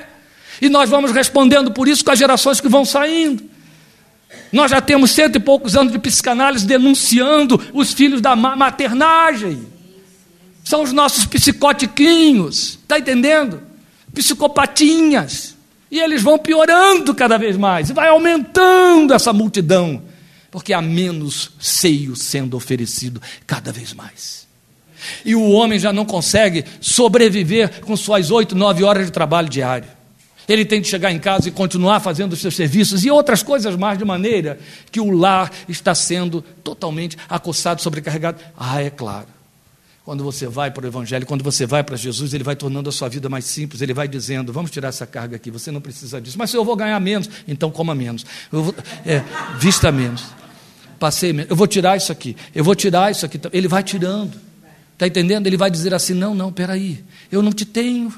E 0.61 0.69
nós 0.69 0.89
vamos 0.89 1.11
respondendo 1.11 1.71
por 1.71 1.87
isso 1.87 2.05
com 2.05 2.11
as 2.11 2.19
gerações 2.19 2.61
que 2.61 2.67
vão 2.67 2.85
saindo. 2.85 3.43
Nós 4.51 4.71
já 4.71 4.81
temos 4.81 5.11
cento 5.11 5.37
e 5.37 5.39
poucos 5.39 5.75
anos 5.75 5.91
de 5.91 5.99
psicanálise 5.99 6.65
denunciando 6.65 7.59
os 7.73 7.93
filhos 7.93 8.21
da 8.21 8.35
maternagem. 8.35 9.76
São 10.67 10.83
os 10.83 10.91
nossos 10.91 11.25
psicotiquinhos, 11.25 12.77
está 12.81 12.99
entendendo? 12.99 13.61
Psicopatinhas. 14.13 15.55
E 15.89 15.97
eles 15.97 16.21
vão 16.21 16.37
piorando 16.37 17.15
cada 17.15 17.37
vez 17.37 17.55
mais, 17.55 17.89
e 17.89 17.93
vai 17.93 18.09
aumentando 18.09 19.13
essa 19.13 19.31
multidão, 19.31 20.03
porque 20.51 20.73
há 20.73 20.81
menos 20.81 21.51
seio 21.57 22.17
sendo 22.17 22.57
oferecido 22.57 23.21
cada 23.45 23.71
vez 23.71 23.93
mais. 23.93 24.45
E 25.23 25.35
o 25.35 25.51
homem 25.51 25.79
já 25.79 25.93
não 25.93 26.03
consegue 26.03 26.65
sobreviver 26.81 27.79
com 27.85 27.95
suas 27.95 28.29
oito, 28.29 28.53
nove 28.53 28.83
horas 28.83 29.05
de 29.05 29.11
trabalho 29.13 29.47
diário. 29.47 29.87
Ele 30.49 30.65
tem 30.65 30.81
que 30.81 30.89
chegar 30.89 31.13
em 31.13 31.19
casa 31.19 31.47
e 31.47 31.51
continuar 31.51 32.01
fazendo 32.01 32.33
os 32.33 32.39
seus 32.39 32.57
serviços 32.57 33.05
e 33.05 33.09
outras 33.09 33.41
coisas 33.41 33.77
mais, 33.77 33.97
de 33.97 34.03
maneira 34.03 34.59
que 34.91 34.99
o 34.99 35.11
lar 35.11 35.49
está 35.69 35.95
sendo 35.95 36.41
totalmente 36.61 37.17
acossado, 37.29 37.81
sobrecarregado. 37.81 38.41
Ah, 38.57 38.81
é 38.81 38.89
claro. 38.89 39.36
Quando 40.07 40.23
você 40.23 40.47
vai 40.47 40.71
para 40.71 40.85
o 40.85 40.87
Evangelho, 40.87 41.25
quando 41.25 41.43
você 41.43 41.65
vai 41.65 41.83
para 41.83 41.97
Jesus, 41.97 42.33
ele 42.33 42.41
vai 42.41 42.55
tornando 42.55 42.87
a 42.87 42.93
sua 42.93 43.09
vida 43.09 43.27
mais 43.27 43.43
simples. 43.43 43.81
Ele 43.81 43.93
vai 43.93 44.07
dizendo: 44.07 44.53
Vamos 44.53 44.71
tirar 44.71 44.87
essa 44.87 45.05
carga 45.05 45.35
aqui, 45.35 45.51
você 45.51 45.69
não 45.69 45.81
precisa 45.81 46.21
disso. 46.21 46.37
Mas 46.39 46.49
se 46.49 46.55
eu 46.55 46.63
vou 46.63 46.77
ganhar 46.77 46.97
menos, 47.01 47.29
então 47.45 47.69
coma 47.69 47.93
menos. 47.93 48.25
Vou, 48.49 48.73
é, 49.05 49.21
vista 49.59 49.91
menos. 49.91 50.23
Passei 50.97 51.33
menos. 51.33 51.49
Eu 51.49 51.57
vou 51.57 51.67
tirar 51.67 51.97
isso 51.97 52.09
aqui. 52.09 52.37
Eu 52.55 52.63
vou 52.63 52.73
tirar 52.73 53.11
isso 53.11 53.25
aqui. 53.25 53.37
Ele 53.51 53.67
vai 53.67 53.83
tirando. 53.83 54.31
Está 54.93 55.07
entendendo? 55.07 55.45
Ele 55.45 55.57
vai 55.57 55.69
dizer 55.69 55.93
assim: 55.93 56.13
Não, 56.13 56.33
não, 56.33 56.53
peraí. 56.53 57.03
Eu 57.29 57.41
não 57.41 57.51
te 57.51 57.65
tenho. 57.65 58.13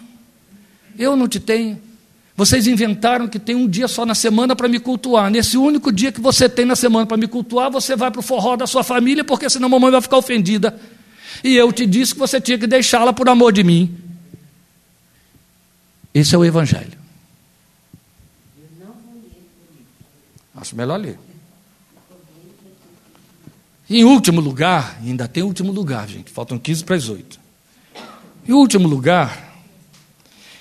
Eu 0.95 1.15
não 1.15 1.27
te 1.27 1.39
tenho. 1.39 1.81
Vocês 2.35 2.67
inventaram 2.67 3.27
que 3.27 3.39
tem 3.39 3.55
um 3.55 3.67
dia 3.67 3.87
só 3.87 4.05
na 4.05 4.13
semana 4.13 4.55
para 4.55 4.67
me 4.67 4.79
cultuar. 4.79 5.31
Nesse 5.31 5.57
único 5.57 5.91
dia 5.91 6.11
que 6.11 6.21
você 6.21 6.47
tem 6.47 6.65
na 6.65 6.75
semana 6.75 7.07
para 7.07 7.17
me 7.17 7.27
cultuar, 7.27 7.71
você 7.71 7.95
vai 7.95 8.11
para 8.11 8.19
o 8.19 8.21
forró 8.21 8.55
da 8.55 8.67
sua 8.67 8.83
família, 8.83 9.23
porque 9.23 9.49
senão 9.49 9.65
a 9.65 9.69
mamãe 9.69 9.89
vai 9.89 10.01
ficar 10.01 10.17
ofendida. 10.17 10.79
E 11.43 11.55
eu 11.55 11.71
te 11.71 11.85
disse 11.85 12.13
que 12.13 12.19
você 12.19 12.39
tinha 12.39 12.57
que 12.57 12.67
deixá-la 12.67 13.13
por 13.13 13.29
amor 13.29 13.53
de 13.53 13.63
mim. 13.63 13.97
Esse 16.13 16.35
é 16.35 16.37
o 16.37 16.45
Evangelho. 16.45 16.97
Acho 20.55 20.75
melhor 20.75 20.97
ler. 20.97 21.17
Em 23.89 24.03
último 24.03 24.41
lugar, 24.41 24.99
ainda 25.01 25.27
tem 25.27 25.41
último 25.41 25.71
lugar, 25.71 26.07
gente, 26.07 26.29
faltam 26.29 26.59
15 26.59 26.83
para 26.83 26.95
as 26.95 27.09
8. 27.09 27.39
Em 28.47 28.53
último 28.53 28.87
lugar, 28.87 29.49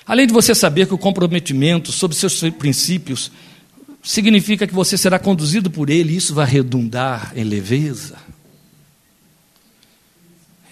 Além 0.08 0.26
de 0.26 0.32
você 0.32 0.54
saber 0.54 0.86
que 0.86 0.94
o 0.94 0.98
comprometimento 0.98 1.92
sobre 1.92 2.16
seus 2.16 2.40
princípios 2.52 3.30
significa 4.02 4.66
que 4.66 4.72
você 4.72 4.96
será 4.96 5.18
conduzido 5.18 5.70
por 5.70 5.90
ele, 5.90 6.16
isso 6.16 6.34
vai 6.34 6.46
redundar 6.46 7.30
em 7.36 7.44
leveza. 7.44 8.16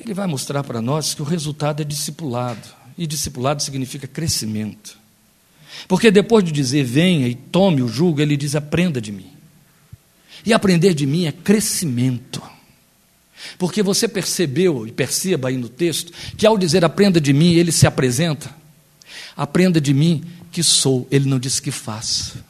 Ele 0.00 0.14
vai 0.14 0.26
mostrar 0.26 0.62
para 0.62 0.80
nós 0.80 1.14
que 1.14 1.22
o 1.22 1.24
resultado 1.24 1.82
é 1.82 1.84
discipulado, 1.84 2.68
e 2.96 3.06
discipulado 3.06 3.62
significa 3.62 4.06
crescimento. 4.06 4.98
Porque 5.88 6.10
depois 6.10 6.44
de 6.44 6.52
dizer 6.52 6.84
venha 6.84 7.28
e 7.28 7.34
tome 7.34 7.82
o 7.82 7.88
jugo, 7.88 8.20
ele 8.20 8.36
diz 8.36 8.54
aprenda 8.54 9.00
de 9.00 9.12
mim. 9.12 9.30
E 10.44 10.52
aprender 10.52 10.94
de 10.94 11.06
mim 11.06 11.26
é 11.26 11.32
crescimento. 11.32 12.42
Porque 13.58 13.82
você 13.82 14.08
percebeu 14.08 14.86
e 14.86 14.92
perceba 14.92 15.48
aí 15.48 15.56
no 15.56 15.68
texto 15.68 16.12
que 16.36 16.46
ao 16.46 16.56
dizer 16.56 16.84
aprenda 16.84 17.20
de 17.20 17.32
mim, 17.32 17.52
ele 17.54 17.72
se 17.72 17.86
apresenta 17.86 18.54
Aprenda 19.36 19.80
de 19.80 19.92
mim 19.92 20.24
que 20.50 20.62
sou. 20.62 21.06
Ele 21.10 21.28
não 21.28 21.38
disse 21.38 21.60
que 21.60 21.70
faço. 21.70 22.42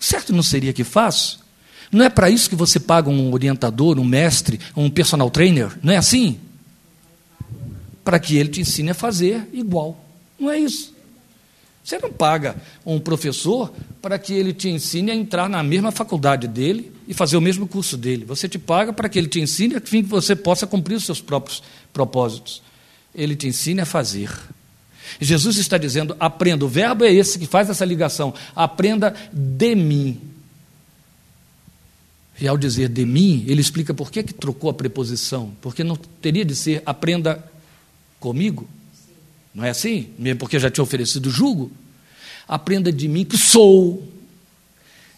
Certo 0.00 0.32
não 0.32 0.42
seria 0.42 0.72
que 0.72 0.82
faço? 0.82 1.43
Não 1.90 2.04
é 2.04 2.08
para 2.08 2.30
isso 2.30 2.48
que 2.48 2.56
você 2.56 2.80
paga 2.80 3.08
um 3.08 3.32
orientador, 3.32 3.98
um 3.98 4.04
mestre, 4.04 4.60
um 4.76 4.90
personal 4.90 5.30
trainer? 5.30 5.76
Não 5.82 5.92
é 5.92 5.96
assim? 5.96 6.38
Para 8.02 8.18
que 8.18 8.36
ele 8.36 8.48
te 8.48 8.60
ensine 8.60 8.90
a 8.90 8.94
fazer 8.94 9.48
igual. 9.52 10.04
Não 10.38 10.50
é 10.50 10.58
isso. 10.58 10.94
Você 11.84 11.98
não 11.98 12.10
paga 12.10 12.56
um 12.84 12.98
professor 12.98 13.72
para 14.00 14.18
que 14.18 14.32
ele 14.32 14.54
te 14.54 14.70
ensine 14.70 15.10
a 15.10 15.14
entrar 15.14 15.50
na 15.50 15.62
mesma 15.62 15.92
faculdade 15.92 16.48
dele 16.48 16.90
e 17.06 17.12
fazer 17.12 17.36
o 17.36 17.42
mesmo 17.42 17.68
curso 17.68 17.96
dele. 17.96 18.24
Você 18.24 18.48
te 18.48 18.58
paga 18.58 18.90
para 18.90 19.08
que 19.08 19.18
ele 19.18 19.28
te 19.28 19.38
ensine 19.38 19.76
a 19.76 19.80
fim 19.80 20.02
que 20.02 20.08
você 20.08 20.34
possa 20.34 20.66
cumprir 20.66 20.94
os 20.94 21.04
seus 21.04 21.20
próprios 21.20 21.62
propósitos. 21.92 22.62
Ele 23.14 23.36
te 23.36 23.46
ensina 23.46 23.82
a 23.82 23.86
fazer. 23.86 24.30
Jesus 25.20 25.58
está 25.58 25.76
dizendo: 25.76 26.16
aprenda. 26.18 26.64
O 26.64 26.68
verbo 26.68 27.04
é 27.04 27.12
esse 27.12 27.38
que 27.38 27.46
faz 27.46 27.68
essa 27.68 27.84
ligação. 27.84 28.32
Aprenda 28.56 29.14
de 29.30 29.74
mim. 29.74 30.20
E 32.40 32.48
ao 32.48 32.58
dizer 32.58 32.88
de 32.88 33.06
mim, 33.06 33.44
ele 33.46 33.60
explica 33.60 33.94
por 33.94 34.10
que, 34.10 34.22
que 34.22 34.34
trocou 34.34 34.68
a 34.68 34.74
preposição. 34.74 35.52
Porque 35.60 35.84
não 35.84 35.96
teria 35.96 36.44
de 36.44 36.54
ser 36.54 36.82
aprenda 36.84 37.42
comigo. 38.18 38.68
Não 39.54 39.64
é 39.64 39.70
assim? 39.70 40.10
Mesmo 40.18 40.40
porque 40.40 40.58
já 40.58 40.70
tinha 40.70 40.82
oferecido 40.82 41.30
jugo. 41.30 41.70
Aprenda 42.48 42.92
de 42.92 43.06
mim 43.06 43.24
que 43.24 43.38
sou. 43.38 44.06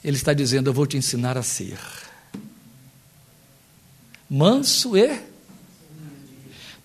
Ele 0.04 0.16
está 0.16 0.34
dizendo: 0.34 0.68
Eu 0.68 0.74
vou 0.74 0.86
te 0.86 0.96
ensinar 0.96 1.38
a 1.38 1.42
ser. 1.42 1.78
Manso 4.28 4.96
e. 4.96 5.18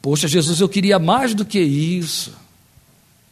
Poxa, 0.01 0.27
Jesus, 0.27 0.59
eu 0.59 0.69
queria 0.69 0.97
mais 0.97 1.35
do 1.35 1.45
que 1.45 1.59
isso. 1.59 2.40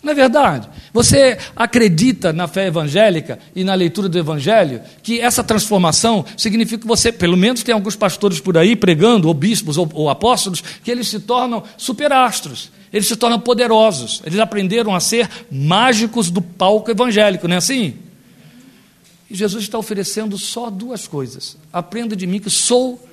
Não 0.01 0.13
é 0.13 0.15
verdade? 0.15 0.69
Você 0.93 1.37
acredita 1.53 2.31
na 2.31 2.47
fé 2.47 2.67
evangélica 2.67 3.37
e 3.53 3.65
na 3.65 3.73
leitura 3.73 4.07
do 4.07 4.17
evangelho 4.17 4.81
que 5.03 5.19
essa 5.19 5.43
transformação 5.43 6.25
significa 6.37 6.81
que 6.81 6.87
você, 6.87 7.11
pelo 7.11 7.35
menos 7.35 7.63
tem 7.63 7.73
alguns 7.73 7.97
pastores 7.97 8.39
por 8.39 8.57
aí 8.57 8.77
pregando, 8.77 9.27
ou 9.27 9.33
bispos 9.33 9.77
ou, 9.77 9.89
ou 9.93 10.09
apóstolos, 10.09 10.63
que 10.83 10.89
eles 10.89 11.09
se 11.09 11.19
tornam 11.19 11.63
superastros, 11.75 12.71
eles 12.93 13.07
se 13.07 13.15
tornam 13.17 13.41
poderosos, 13.41 14.21
eles 14.25 14.39
aprenderam 14.39 14.95
a 14.95 15.01
ser 15.01 15.29
mágicos 15.51 16.31
do 16.31 16.41
palco 16.41 16.89
evangélico, 16.89 17.45
não 17.45 17.55
é 17.55 17.57
assim? 17.57 17.95
E 19.29 19.35
Jesus 19.35 19.63
está 19.63 19.77
oferecendo 19.77 20.37
só 20.37 20.69
duas 20.69 21.07
coisas: 21.07 21.57
aprenda 21.73 22.15
de 22.15 22.25
mim 22.25 22.39
que 22.39 22.49
sou 22.49 23.05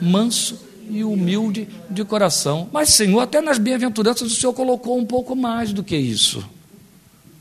manso 0.00 0.58
e 0.92 1.02
humilde 1.02 1.66
de 1.90 2.04
coração. 2.04 2.68
Mas, 2.72 2.90
Senhor, 2.90 3.20
até 3.20 3.40
nas 3.40 3.58
bem-aventuranças 3.58 4.30
o 4.30 4.34
Senhor 4.34 4.52
colocou 4.52 4.98
um 4.98 5.06
pouco 5.06 5.34
mais 5.34 5.72
do 5.72 5.82
que 5.82 5.96
isso. 5.96 6.44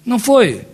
Não 0.06 0.18
foi? 0.18 0.66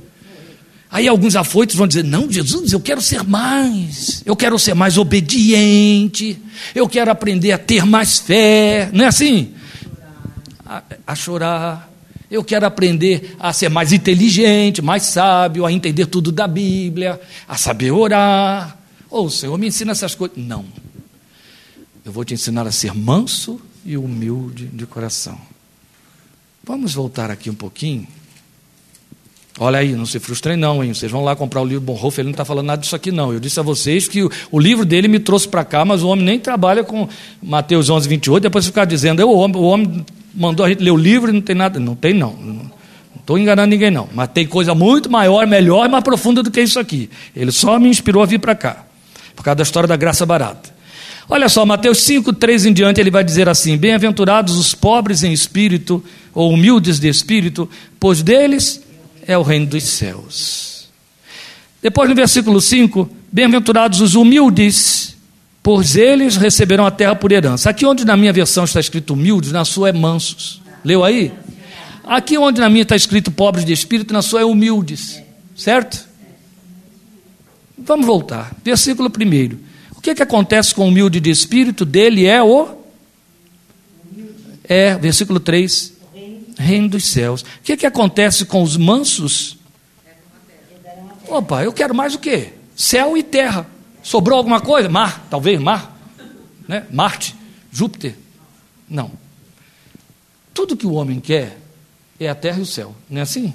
Aí 0.90 1.08
alguns 1.08 1.36
afoitos 1.36 1.76
vão 1.76 1.88
dizer: 1.88 2.04
Não, 2.04 2.32
Jesus, 2.32 2.72
eu 2.72 2.80
quero 2.80 3.02
ser 3.02 3.24
mais, 3.24 4.22
eu 4.26 4.36
quero 4.36 4.58
ser 4.58 4.74
mais 4.74 4.98
obediente, 4.98 6.40
eu 6.74 6.88
quero 6.88 7.12
aprender 7.12 7.52
a 7.52 7.58
ter 7.58 7.86
mais 7.86 8.20
fé. 8.20 8.90
Não 8.94 9.04
é 9.04 9.08
assim? 9.08 9.54
A, 10.66 10.84
a 11.06 11.16
chorar. 11.16 11.92
Eu 12.30 12.44
quero 12.44 12.66
aprender 12.66 13.36
a 13.40 13.54
ser 13.54 13.70
mais 13.70 13.94
inteligente, 13.94 14.82
mais 14.82 15.04
sábio, 15.04 15.66
a 15.66 15.72
entender 15.72 16.08
tudo 16.08 16.30
da 16.30 16.46
Bíblia, 16.46 17.20
a 17.48 17.56
saber 17.58 17.92
orar. 17.92 18.78
Ou 19.10 19.26
oh, 19.26 19.30
Senhor, 19.30 19.58
me 19.58 19.68
ensina 19.68 19.94
essas 19.94 20.14
coisas. 20.14 20.38
Não. 20.38 20.66
Eu 22.08 22.14
vou 22.14 22.24
te 22.24 22.34
ensinar 22.34 22.66
a 22.66 22.72
ser 22.72 22.94
manso 22.94 23.60
e 23.86 23.98
humilde 23.98 24.68
de 24.68 24.86
coração. 24.86 25.38
Vamos 26.64 26.94
voltar 26.94 27.30
aqui 27.30 27.50
um 27.50 27.54
pouquinho. 27.54 28.08
Olha 29.60 29.80
aí, 29.80 29.92
não 29.92 30.06
se 30.06 30.18
frustrem 30.18 30.56
não, 30.56 30.82
hein? 30.82 30.94
Vocês 30.94 31.12
vão 31.12 31.22
lá 31.22 31.36
comprar 31.36 31.62
o 31.62 31.66
livro 31.66 31.82
Bonhoeffer, 31.82 32.22
ele 32.22 32.30
não 32.30 32.32
está 32.32 32.46
falando 32.46 32.68
nada 32.68 32.82
disso 32.82 32.96
aqui 32.96 33.12
não. 33.12 33.34
Eu 33.34 33.42
disse 33.42 33.60
a 33.60 33.64
vocês 33.64 34.08
que 34.08 34.24
o, 34.24 34.32
o 34.54 34.58
livro 34.58 34.86
dele 34.86 35.10
me 35.10 35.20
trouxe 35.20 35.50
para 35.50 35.66
cá, 35.66 35.84
mas 35.84 36.02
o 36.02 36.08
homem 36.08 36.24
nem 36.24 36.40
trabalha 36.40 36.82
com 36.82 37.10
Mateus 37.44 37.90
11, 37.90 38.08
28, 38.08 38.44
depois 38.44 38.66
ficar 38.66 38.86
dizendo, 38.86 39.22
eu, 39.22 39.30
o, 39.30 39.36
homem, 39.36 39.58
o 39.58 39.66
homem 39.66 40.06
mandou 40.34 40.66
a 40.66 40.70
gente 40.70 40.82
ler 40.82 40.92
o 40.92 40.98
livro 40.98 41.30
e 41.30 41.34
não 41.34 41.42
tem 41.42 41.58
nada. 41.58 41.78
Não 41.78 41.94
tem 41.94 42.14
não. 42.14 42.32
Não 42.38 42.72
estou 43.20 43.38
enganando 43.38 43.68
ninguém 43.68 43.92
não. 43.92 44.08
Mas 44.16 44.30
tem 44.30 44.48
coisa 44.48 44.74
muito 44.74 45.10
maior, 45.10 45.46
melhor 45.46 45.86
e 45.86 45.90
mais 45.90 46.06
profunda 46.06 46.42
do 46.42 46.52
que 46.52 46.62
isso 46.62 46.80
aqui. 46.80 47.10
Ele 47.36 47.52
só 47.52 47.78
me 47.78 47.90
inspirou 47.90 48.24
a 48.24 48.26
vir 48.26 48.40
para 48.40 48.56
cá, 48.56 48.86
por 49.36 49.44
causa 49.44 49.56
da 49.56 49.64
história 49.64 49.88
da 49.90 49.98
graça 49.98 50.26
barata. 50.26 50.77
Olha 51.30 51.50
só, 51.50 51.66
Mateus 51.66 52.02
5, 52.04 52.32
3 52.34 52.68
em 52.68 52.74
diante, 52.74 53.02
ele 53.02 53.12
vai 53.12 53.24
dizer 53.24 53.50
assim: 53.50 53.78
Bem-aventurados 53.78 54.58
os 54.58 54.74
pobres 54.74 55.24
em 55.24 55.34
espírito, 55.34 56.04
ou 56.34 56.54
humildes 56.54 57.00
de 57.00 57.10
espírito, 57.10 57.70
pois 58.00 58.22
deles 58.22 58.82
é 59.26 59.38
o 59.38 59.42
reino 59.42 59.66
dos 59.66 59.84
céus. 59.84 60.88
Depois 61.82 62.10
no 62.10 62.16
versículo 62.16 62.62
5: 62.62 63.10
Bem-aventurados 63.30 64.00
os 64.00 64.16
humildes, 64.16 65.18
pois 65.62 65.98
eles 65.98 66.38
receberão 66.38 66.86
a 66.86 66.92
terra 66.92 67.16
por 67.16 67.32
herança. 67.34 67.70
Aqui 67.70 67.86
onde 67.86 68.06
na 68.06 68.16
minha 68.16 68.32
versão 68.32 68.64
está 68.64 68.80
escrito 68.80 69.14
humildes, 69.14 69.52
na 69.52 69.66
sua 69.66 69.90
é 69.90 69.94
mansos. 69.94 70.62
Leu 70.84 71.04
aí? 71.04 71.34
Aqui 72.06 72.38
onde 72.38 72.62
na 72.62 72.70
minha 72.70 72.84
está 72.84 72.96
escrito 72.96 73.32
pobres 73.32 73.66
de 73.66 73.74
espírito, 73.74 74.14
na 74.14 74.22
sua 74.22 74.42
é 74.42 74.46
humildes. 74.46 75.22
Certo? 75.58 76.08
Vamos 77.78 78.06
voltar. 78.06 78.56
Versículo 78.64 79.10
1 79.10 79.67
que, 80.08 80.16
que 80.16 80.24
acontece 80.24 80.74
com 80.74 80.86
o 80.86 80.88
humilde 80.88 81.20
de 81.20 81.30
espírito? 81.30 81.84
Dele 81.84 82.26
é 82.26 82.42
o. 82.42 82.78
É, 84.64 84.96
versículo 84.98 85.40
3. 85.40 85.94
Reino 86.58 86.90
dos 86.90 87.06
céus. 87.06 87.42
O 87.42 87.46
que, 87.64 87.76
que 87.76 87.86
acontece 87.86 88.46
com 88.46 88.64
os 88.64 88.78
mansos? 88.78 89.58
Opa, 91.28 91.64
eu 91.64 91.74
quero 91.74 91.94
mais 91.94 92.16
o 92.16 92.20
quê? 92.20 92.54
Céu 92.76 93.18
e 93.18 93.24
terra. 93.24 93.68
Sobrou 94.02 94.38
alguma 94.38 94.62
coisa? 94.62 94.88
Mar, 94.88 95.28
talvez, 95.30 95.60
mar. 95.60 95.96
Né? 96.68 96.86
Marte, 96.90 97.36
Júpiter. 97.72 98.16
Não. 98.90 99.12
Tudo 100.54 100.78
que 100.78 100.88
o 100.88 100.94
homem 100.94 101.20
quer 101.20 101.58
é 102.20 102.30
a 102.30 102.36
terra 102.36 102.60
e 102.60 102.62
o 102.62 102.66
céu. 102.66 102.96
Não 103.10 103.20
é 103.20 103.22
assim? 103.22 103.54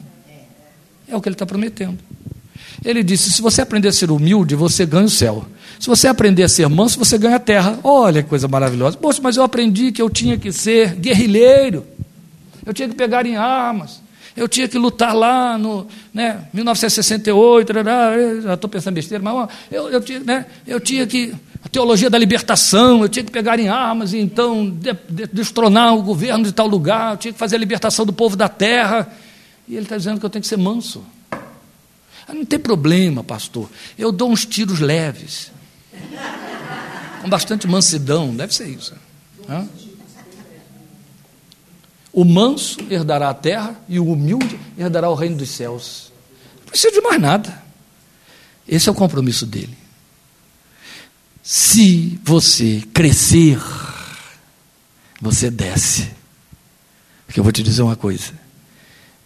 É 1.09 1.16
o 1.16 1.20
que 1.20 1.29
ele 1.29 1.35
está 1.35 1.47
prometendo. 1.47 1.99
Ele 2.85 3.03
disse: 3.03 3.31
se 3.33 3.41
você 3.41 3.62
aprender 3.62 3.89
a 3.89 3.93
ser 3.93 4.11
humilde, 4.11 4.55
você 4.55 4.85
ganha 4.85 5.07
o 5.07 5.11
céu. 5.11 5.47
Se 5.83 5.89
você 5.89 6.07
aprender 6.07 6.45
a 6.45 6.49
ser 6.49 6.69
manso, 6.69 6.97
você 6.97 7.19
ganha 7.19 7.35
a 7.35 7.41
terra. 7.41 7.77
Olha 7.83 8.23
que 8.23 8.29
coisa 8.29 8.47
maravilhosa. 8.47 8.97
Poxa, 8.97 9.19
mas 9.21 9.37
eu 9.37 9.43
aprendi 9.43 9.91
que 9.91 10.01
eu 10.01 10.09
tinha 10.09 10.39
que 10.39 10.53
ser 10.53 10.95
guerrilheiro. 10.95 11.85
Eu 12.65 12.73
tinha 12.73 12.89
que 12.89 12.95
pegar 12.95 13.27
em 13.27 13.35
armas. 13.35 14.01
Eu 14.37 14.47
tinha 14.47 14.69
que 14.69 14.79
lutar 14.79 15.13
lá 15.13 15.59
no 15.59 15.85
né, 16.15 16.45
1968. 16.53 17.73
Já 18.45 18.55
estou 18.55 18.71
pensando 18.71 18.95
besteira, 18.95 19.25
mas 19.25 19.49
eu, 19.73 19.89
eu, 19.89 20.01
tinha, 20.01 20.21
né, 20.21 20.47
eu 20.69 20.79
tinha 20.79 21.05
que 21.05 21.35
teologia 21.73 22.09
da 22.09 22.17
libertação, 22.17 23.03
eu 23.03 23.09
tinha 23.09 23.25
que 23.25 23.33
pegar 23.33 23.59
em 23.59 23.67
armas 23.67 24.13
e 24.13 24.19
então 24.19 24.71
de, 24.71 24.97
de, 25.09 25.27
destronar 25.33 25.97
o 25.97 26.03
governo 26.03 26.45
de 26.45 26.53
tal 26.53 26.69
lugar, 26.69 27.15
eu 27.15 27.17
tinha 27.17 27.33
que 27.33 27.39
fazer 27.39 27.57
a 27.57 27.59
libertação 27.59 28.07
do 28.07 28.13
povo 28.13 28.37
da 28.37 28.49
terra. 28.49 29.13
E 29.67 29.75
ele 29.75 29.83
está 29.83 29.97
dizendo 29.97 30.21
que 30.21 30.27
eu 30.27 30.31
tenho 30.31 30.43
que 30.43 30.49
ser 30.49 30.59
manso. 30.59 31.03
Ah, 31.33 32.33
não 32.33 32.45
tem 32.45 32.61
problema, 32.61 33.25
pastor. 33.25 33.69
Eu 33.99 34.13
dou 34.13 34.31
uns 34.31 34.47
tiros 34.47 34.79
leves. 34.79 35.51
Com 37.20 37.28
bastante 37.28 37.66
mansidão, 37.66 38.35
deve 38.35 38.55
ser 38.55 38.69
isso. 38.69 38.94
Hã? 39.48 39.69
O 42.12 42.24
manso 42.24 42.78
herdará 42.90 43.31
a 43.31 43.35
terra 43.35 43.81
e 43.89 43.98
o 43.98 44.06
humilde 44.06 44.59
herdará 44.77 45.09
o 45.09 45.14
reino 45.14 45.36
dos 45.36 45.48
céus. 45.51 46.12
Não 46.60 46.66
precisa 46.66 46.93
de 46.93 47.01
mais 47.01 47.20
nada. 47.20 47.62
Esse 48.69 48.89
é 48.89 48.93
o 48.93 48.94
compromisso 48.94 49.47
dele. 49.47 49.77
Se 51.43 52.20
você 52.23 52.85
crescer, 52.93 53.59
você 55.20 55.51
desce. 55.51 56.10
Porque 57.27 57.40
eu 57.40 57.44
vou 57.44 57.52
te 57.52 57.62
dizer 57.62 57.82
uma 57.82 57.97
coisa: 57.97 58.32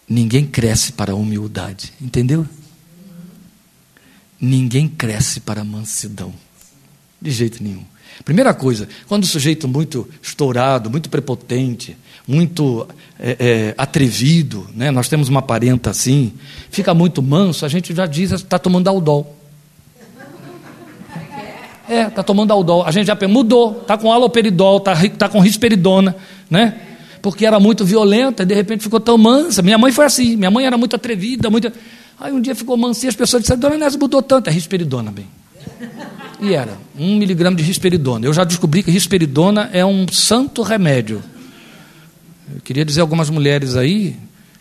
ninguém 0.07 0.47
cresce 0.47 0.93
para 0.93 1.11
a 1.11 1.15
humildade, 1.15 1.93
entendeu? 1.99 2.47
Ninguém 4.39 4.87
cresce 4.87 5.39
para 5.39 5.61
a 5.61 5.65
mansidão, 5.65 6.33
de 7.21 7.31
jeito 7.31 7.63
nenhum. 7.63 7.83
Primeira 8.23 8.53
coisa, 8.53 8.87
quando 9.07 9.23
o 9.23 9.27
sujeito 9.27 9.67
muito 9.67 10.07
estourado, 10.21 10.89
muito 10.89 11.09
prepotente, 11.09 11.95
muito 12.27 12.87
é, 13.19 13.37
é, 13.39 13.75
atrevido, 13.77 14.67
né? 14.75 14.91
nós 14.91 15.07
temos 15.07 15.29
uma 15.29 15.41
parenta 15.41 15.91
assim, 15.91 16.33
fica 16.69 16.93
muito 16.93 17.21
manso, 17.21 17.65
a 17.65 17.69
gente 17.69 17.93
já 17.93 18.05
diz, 18.05 18.31
está 18.31 18.59
tomando 18.59 18.87
aldol. 18.87 19.35
É, 21.89 22.07
está 22.07 22.21
tomando 22.21 22.51
aldol. 22.51 22.83
A 22.83 22.91
gente 22.91 23.07
já 23.07 23.17
mudou, 23.29 23.79
está 23.81 23.97
com 23.97 24.11
aloperidol, 24.11 24.79
está 24.79 24.93
tá 25.09 25.29
com 25.29 25.39
risperidona, 25.39 26.17
né? 26.49 26.81
Porque 27.21 27.45
era 27.45 27.61
muito 27.61 27.85
violenta 27.85 28.43
e 28.43 28.45
de 28.45 28.53
repente 28.53 28.83
ficou 28.83 28.99
tão 28.99 29.17
mansa. 29.17 29.61
Minha 29.61 29.77
mãe 29.77 29.93
foi 29.93 30.05
assim, 30.05 30.35
minha 30.35 30.51
mãe 30.51 30.65
era 30.65 30.77
muito 30.77 30.95
atrevida, 30.95 31.49
muito... 31.49 31.71
Aí 32.19 32.33
um 32.33 32.41
dia 32.41 32.55
ficou 32.55 32.75
mansa 32.75 33.05
e 33.05 33.09
as 33.09 33.15
pessoas 33.15 33.43
disseram, 33.43 33.61
Dona 33.61 33.75
Inés 33.75 33.95
mudou 33.95 34.21
tanto, 34.21 34.49
é 34.49 34.51
risperidona, 34.51 35.11
bem. 35.11 35.27
E 36.39 36.53
era, 36.53 36.77
um 36.97 37.17
miligrama 37.17 37.55
de 37.55 37.63
risperidona. 37.63 38.25
Eu 38.25 38.33
já 38.33 38.43
descobri 38.43 38.83
que 38.83 38.91
risperidona 38.91 39.69
é 39.73 39.85
um 39.85 40.07
santo 40.07 40.61
remédio. 40.61 41.21
Eu 42.53 42.61
queria 42.61 42.85
dizer 42.85 43.01
a 43.01 43.03
algumas 43.03 43.29
mulheres 43.29 43.75
aí 43.75 44.15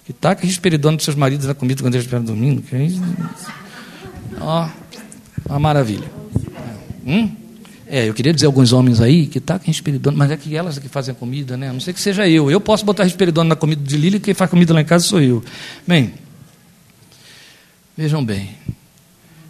que 0.05 0.13
taca 0.13 0.47
risperidona 0.47 0.97
dos 0.97 1.05
seus 1.05 1.17
maridos 1.17 1.47
na 1.47 1.55
comida 1.55 1.83
quando 1.83 1.95
eles 1.95 2.05
estiverem 2.05 2.27
dormindo. 2.27 2.63
Que 2.63 2.77
é 2.77 2.89
Ó, 4.41 4.69
uma 5.49 5.59
maravilha. 5.59 6.11
Hum? 7.07 7.31
É, 7.89 8.09
eu 8.09 8.15
queria 8.15 8.33
dizer 8.33 8.47
a 8.47 8.49
alguns 8.49 8.73
homens 8.73 9.01
aí 9.01 9.27
que 9.27 9.39
tacam 9.39 9.67
risperidona, 9.67 10.17
mas 10.17 10.31
é 10.31 10.37
que 10.37 10.57
elas 10.57 10.77
é 10.77 10.81
que 10.81 10.89
fazem 10.89 11.13
a 11.13 11.15
comida, 11.15 11.57
né? 11.57 11.69
A 11.69 11.73
não 11.73 11.81
sei 11.81 11.95
que 11.95 12.01
seja 12.01 12.29
eu. 12.29 12.51
Eu 12.51 12.61
posso 12.61 12.85
botar 12.85 13.05
risperidona 13.05 13.51
na 13.51 13.57
comida 13.57 13.83
de 13.83 13.97
Lília 13.97 14.17
e 14.17 14.21
quem 14.21 14.35
faz 14.35 14.51
comida 14.51 14.75
lá 14.75 14.81
em 14.81 14.85
casa 14.85 15.05
sou 15.05 15.21
eu. 15.21 15.43
Bem, 15.87 16.15
vejam 17.97 18.25
bem. 18.25 18.51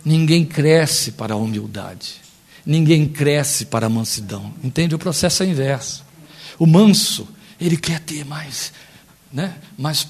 Ninguém 0.06 0.44
cresce 0.44 1.10
para 1.10 1.34
a 1.34 1.36
humildade. 1.36 2.14
Ninguém 2.64 3.08
cresce 3.08 3.66
para 3.66 3.86
a 3.86 3.90
mansidão. 3.90 4.54
Entende? 4.62 4.94
O 4.94 4.98
processo 5.00 5.42
é 5.42 5.46
inverso. 5.46 6.04
O 6.60 6.64
manso, 6.64 7.26
ele 7.60 7.76
quer 7.76 7.98
ter 7.98 8.24
mais, 8.24 8.72
né, 9.32 9.56
mais 9.76 10.06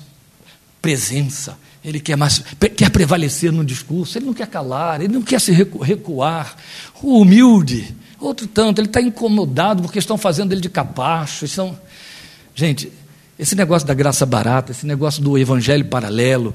presença, 0.83 1.59
ele 1.83 1.99
quer 1.99 2.15
mais, 2.15 2.45
quer 2.77 2.91
prevalecer 2.91 3.51
no 3.51 3.65
discurso, 3.65 4.19
ele 4.19 4.27
não 4.27 4.35
quer 4.35 4.49
calar, 4.49 5.01
ele 5.01 5.15
não 5.15 5.23
quer 5.23 5.41
se 5.41 5.51
recuar. 5.51 6.57
O 7.03 7.23
humilde, 7.23 7.97
outro 8.21 8.47
tanto, 8.47 8.83
ele 8.83 8.89
está 8.89 9.01
incomodado 9.01 9.83
porque 9.83 9.99
estão 9.99 10.19
fazendo 10.19 10.53
ele 10.53 10.61
de 10.61 10.69
capacho. 10.69 11.47
Estão... 11.47 11.79
Gente, 12.55 12.93
esse 13.39 13.55
negócio 13.55 13.89
da 13.89 13.95
graça 13.95 14.27
barata, 14.27 14.73
esse 14.73 14.85
negócio 14.87 15.23
do 15.23 15.39
evangelho 15.39 15.87
paralelo, 15.87 16.55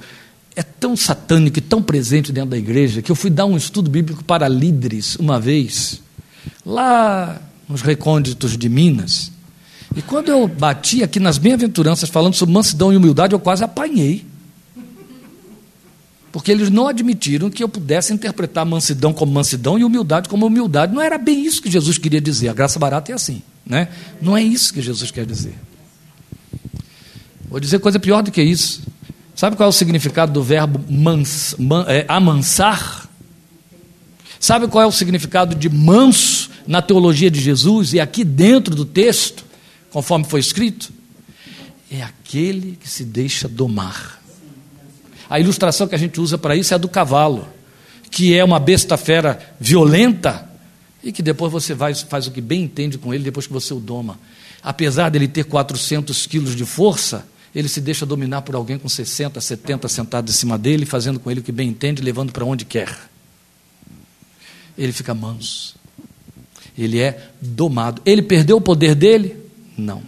é 0.56 0.64
tão 0.64 0.96
satânico 0.96 1.60
e 1.60 1.62
tão 1.62 1.82
presente 1.82 2.32
dentro 2.32 2.52
da 2.52 2.58
igreja 2.58 3.02
que 3.02 3.12
eu 3.12 3.16
fui 3.16 3.30
dar 3.30 3.46
um 3.46 3.56
estudo 3.56 3.90
bíblico 3.90 4.24
para 4.24 4.48
líderes 4.48 5.16
uma 5.16 5.40
vez, 5.40 6.02
lá 6.66 7.42
nos 7.68 7.82
recônditos 7.82 8.58
de 8.58 8.68
Minas. 8.68 9.32
E 9.96 10.02
quando 10.02 10.30
eu 10.30 10.48
bati 10.48 11.04
aqui 11.04 11.20
nas 11.20 11.38
bem-aventuranças 11.38 12.10
falando 12.10 12.34
sobre 12.34 12.54
mansidão 12.54 12.92
e 12.94 12.98
humildade, 12.98 13.34
eu 13.34 13.40
quase 13.40 13.64
apanhei. 13.64 14.26
Porque 16.32 16.50
eles 16.50 16.70
não 16.70 16.88
admitiram 16.88 17.50
que 17.50 17.62
eu 17.62 17.68
pudesse 17.68 18.14
interpretar 18.14 18.66
mansidão 18.66 19.12
como 19.12 19.34
mansidão 19.34 19.78
e 19.78 19.84
humildade 19.84 20.30
como 20.30 20.46
humildade. 20.46 20.94
Não 20.94 21.02
era 21.02 21.18
bem 21.18 21.46
isso 21.46 21.62
que 21.62 21.70
Jesus 21.70 21.98
queria 21.98 22.22
dizer. 22.22 22.48
A 22.48 22.54
graça 22.54 22.80
barata 22.80 23.12
é 23.12 23.16
assim. 23.16 23.42
Né? 23.66 23.90
Não 24.22 24.36
é 24.36 24.42
isso 24.42 24.74
que 24.74 24.82
Jesus 24.82 25.12
quer 25.12 25.26
dizer. 25.26 25.56
Vou 27.50 27.60
dizer 27.60 27.80
coisa 27.80 28.00
pior 28.00 28.22
do 28.24 28.32
que 28.32 28.42
isso. 28.42 28.82
Sabe 29.36 29.56
qual 29.56 29.68
é 29.68 29.70
o 29.70 29.74
significado 29.74 30.32
do 30.32 30.44
verbo 30.44 30.80
mans, 30.90 31.56
man, 31.58 31.86
é, 31.88 32.06
amansar? 32.08 33.10
Sabe 34.40 34.68
qual 34.68 34.84
é 34.84 34.88
o 34.88 34.92
significado 34.92 35.56
de 35.56 35.70
manso 35.70 36.50
na 36.68 36.82
teologia 36.82 37.30
de 37.30 37.40
Jesus 37.40 37.94
e 37.94 38.00
aqui 38.00 38.24
dentro 38.24 38.76
do 38.76 38.86
texto, 38.86 39.46
conforme 39.92 40.26
foi 40.26 40.40
escrito? 40.40 40.92
É 41.92 42.02
aquele 42.02 42.78
que 42.82 42.90
se 42.90 43.04
deixa 43.04 43.48
domar. 43.48 44.22
A 45.30 45.40
ilustração 45.40 45.88
que 45.88 45.96
a 45.96 45.98
gente 45.98 46.20
usa 46.20 46.38
para 46.38 46.56
isso 46.56 46.74
é 46.74 46.76
a 46.76 46.78
do 46.78 46.90
cavalo, 46.90 47.48
que 48.10 48.36
é 48.36 48.44
uma 48.44 48.60
besta 48.60 48.98
fera 48.98 49.40
violenta 49.60 50.50
e 51.04 51.12
que 51.12 51.22
depois 51.22 51.52
você 51.52 51.74
vai, 51.74 51.94
faz 51.96 52.28
o 52.28 52.32
que 52.32 52.42
bem 52.42 52.64
entende 52.64 52.98
com 52.98 53.14
ele 53.14 53.24
depois 53.24 53.48
que 53.48 53.54
você 53.54 53.74
o 53.74 53.80
doma. 53.80 54.20
Apesar 54.62 55.10
dele 55.10 55.28
ter 55.28 55.46
400 55.46 56.28
quilos 56.28 56.56
de 56.56 56.66
força, 56.66 57.26
ele 57.54 57.68
se 57.68 57.82
deixa 57.82 58.06
dominar 58.06 58.42
por 58.42 58.56
alguém 58.56 58.80
com 58.80 58.88
60, 58.88 59.40
70 59.42 59.88
sentados 59.88 60.34
em 60.34 60.38
cima 60.38 60.58
dele, 60.58 60.86
fazendo 60.86 61.20
com 61.20 61.30
ele 61.30 61.42
o 61.42 61.44
que 61.44 61.52
bem 61.52 61.70
entende, 61.70 62.02
levando 62.02 62.32
para 62.32 62.46
onde 62.46 62.64
quer. 62.64 62.98
Ele 64.78 64.94
fica 64.94 65.14
manso. 65.14 65.76
Ele 66.78 67.00
é 67.00 67.30
domado. 67.42 68.02
Ele 68.06 68.22
perdeu 68.22 68.58
o 68.58 68.62
poder 68.62 68.96
dele? 68.96 69.36
Não. 69.78 70.02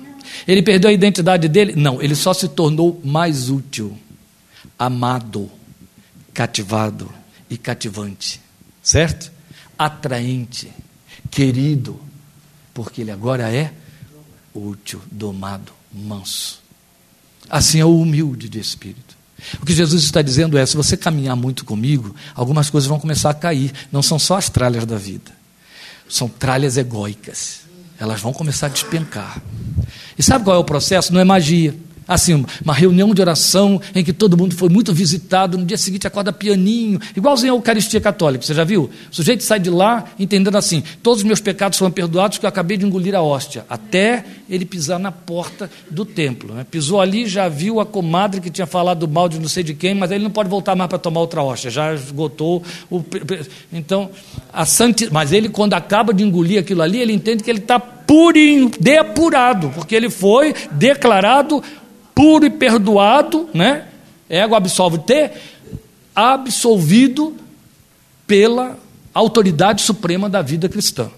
Ele 0.47 0.63
perdeu 0.63 0.89
a 0.89 0.93
identidade 0.93 1.49
dele? 1.49 1.73
Não. 1.75 2.01
Ele 2.01 2.15
só 2.15 2.33
se 2.33 2.47
tornou 2.47 3.01
mais 3.03 3.49
útil 3.49 3.97
amado, 4.79 5.51
cativado 6.33 7.11
e 7.49 7.57
cativante, 7.57 8.41
certo? 8.81 9.31
Atraente, 9.77 10.71
querido, 11.29 11.99
porque 12.73 13.01
ele 13.01 13.11
agora 13.11 13.53
é 13.53 13.73
útil, 14.53 15.01
domado, 15.11 15.71
manso. 15.91 16.62
Assim 17.49 17.79
é 17.79 17.85
o 17.85 17.97
humilde 17.97 18.49
de 18.49 18.59
espírito. 18.59 19.15
O 19.61 19.65
que 19.65 19.73
Jesus 19.73 20.03
está 20.03 20.21
dizendo 20.21 20.57
é: 20.57 20.65
se 20.65 20.75
você 20.75 20.95
caminhar 20.95 21.35
muito 21.35 21.65
comigo, 21.65 22.15
algumas 22.35 22.69
coisas 22.69 22.87
vão 22.87 22.99
começar 22.99 23.29
a 23.29 23.33
cair. 23.33 23.71
Não 23.91 24.01
são 24.01 24.17
só 24.17 24.37
as 24.37 24.49
tralhas 24.49 24.85
da 24.85 24.97
vida, 24.97 25.31
são 26.07 26.27
tralhas 26.27 26.77
egóicas. 26.77 27.61
Elas 27.99 28.19
vão 28.19 28.33
começar 28.33 28.67
a 28.67 28.69
despencar. 28.69 29.41
E 30.17 30.23
sabe 30.23 30.43
qual 30.43 30.55
é 30.55 30.59
o 30.59 30.63
processo? 30.63 31.13
Não 31.13 31.21
é 31.21 31.23
magia. 31.23 31.75
Assim, 32.07 32.45
uma 32.63 32.73
reunião 32.73 33.13
de 33.13 33.21
oração 33.21 33.81
em 33.95 34.03
que 34.03 34.13
todo 34.13 34.37
mundo 34.37 34.55
foi 34.55 34.69
muito 34.69 34.93
visitado, 34.93 35.57
no 35.57 35.65
dia 35.65 35.77
seguinte 35.77 36.05
acorda 36.07 36.33
pianinho, 36.33 36.99
igualzinho 37.15 37.53
a 37.53 37.57
Eucaristia 37.57 38.01
Católica, 38.01 38.45
você 38.45 38.53
já 38.53 38.63
viu? 38.63 38.89
O 39.11 39.15
sujeito 39.15 39.43
sai 39.43 39.59
de 39.59 39.69
lá 39.69 40.05
entendendo 40.19 40.57
assim: 40.57 40.83
todos 41.01 41.19
os 41.19 41.23
meus 41.23 41.39
pecados 41.39 41.77
foram 41.77 41.91
perdoados 41.91 42.37
porque 42.37 42.45
eu 42.45 42.49
acabei 42.49 42.77
de 42.77 42.85
engolir 42.85 43.15
a 43.15 43.21
hóstia, 43.21 43.65
até 43.69 44.25
ele 44.49 44.65
pisar 44.65 44.99
na 44.99 45.11
porta 45.11 45.69
do 45.89 46.05
templo. 46.05 46.53
Né? 46.53 46.65
Pisou 46.69 46.99
ali, 46.99 47.27
já 47.27 47.47
viu 47.47 47.79
a 47.79 47.85
comadre 47.85 48.41
que 48.41 48.49
tinha 48.49 48.67
falado 48.67 49.07
mal 49.07 49.29
de 49.29 49.39
não 49.39 49.47
sei 49.47 49.63
de 49.63 49.73
quem, 49.73 49.93
mas 49.93 50.11
ele 50.11 50.23
não 50.23 50.31
pode 50.31 50.49
voltar 50.49 50.75
mais 50.75 50.89
para 50.89 50.97
tomar 50.97 51.21
outra 51.21 51.41
hóstia, 51.41 51.71
já 51.71 51.93
esgotou 51.93 52.63
o. 52.89 53.03
Então, 53.71 54.09
a 54.51 54.65
santi... 54.65 55.09
mas 55.11 55.31
ele, 55.31 55.49
quando 55.49 55.73
acaba 55.73 56.13
de 56.13 56.23
engolir 56.23 56.59
aquilo 56.59 56.81
ali, 56.81 56.99
ele 56.99 57.13
entende 57.13 57.43
que 57.43 57.49
ele 57.49 57.59
está 57.59 57.79
purinho, 57.79 58.69
depurado, 58.79 59.71
porque 59.73 59.95
ele 59.95 60.09
foi 60.09 60.53
declarado 60.71 61.63
puro 62.13 62.45
e 62.45 62.49
perdoado, 62.49 63.49
né? 63.53 63.87
Ego 64.29 64.55
absolve 64.55 64.99
te, 64.99 65.31
absolvido 66.15 67.35
pela 68.25 68.77
autoridade 69.13 69.81
suprema 69.81 70.29
da 70.29 70.41
vida 70.41 70.67
cristã. 70.67 71.09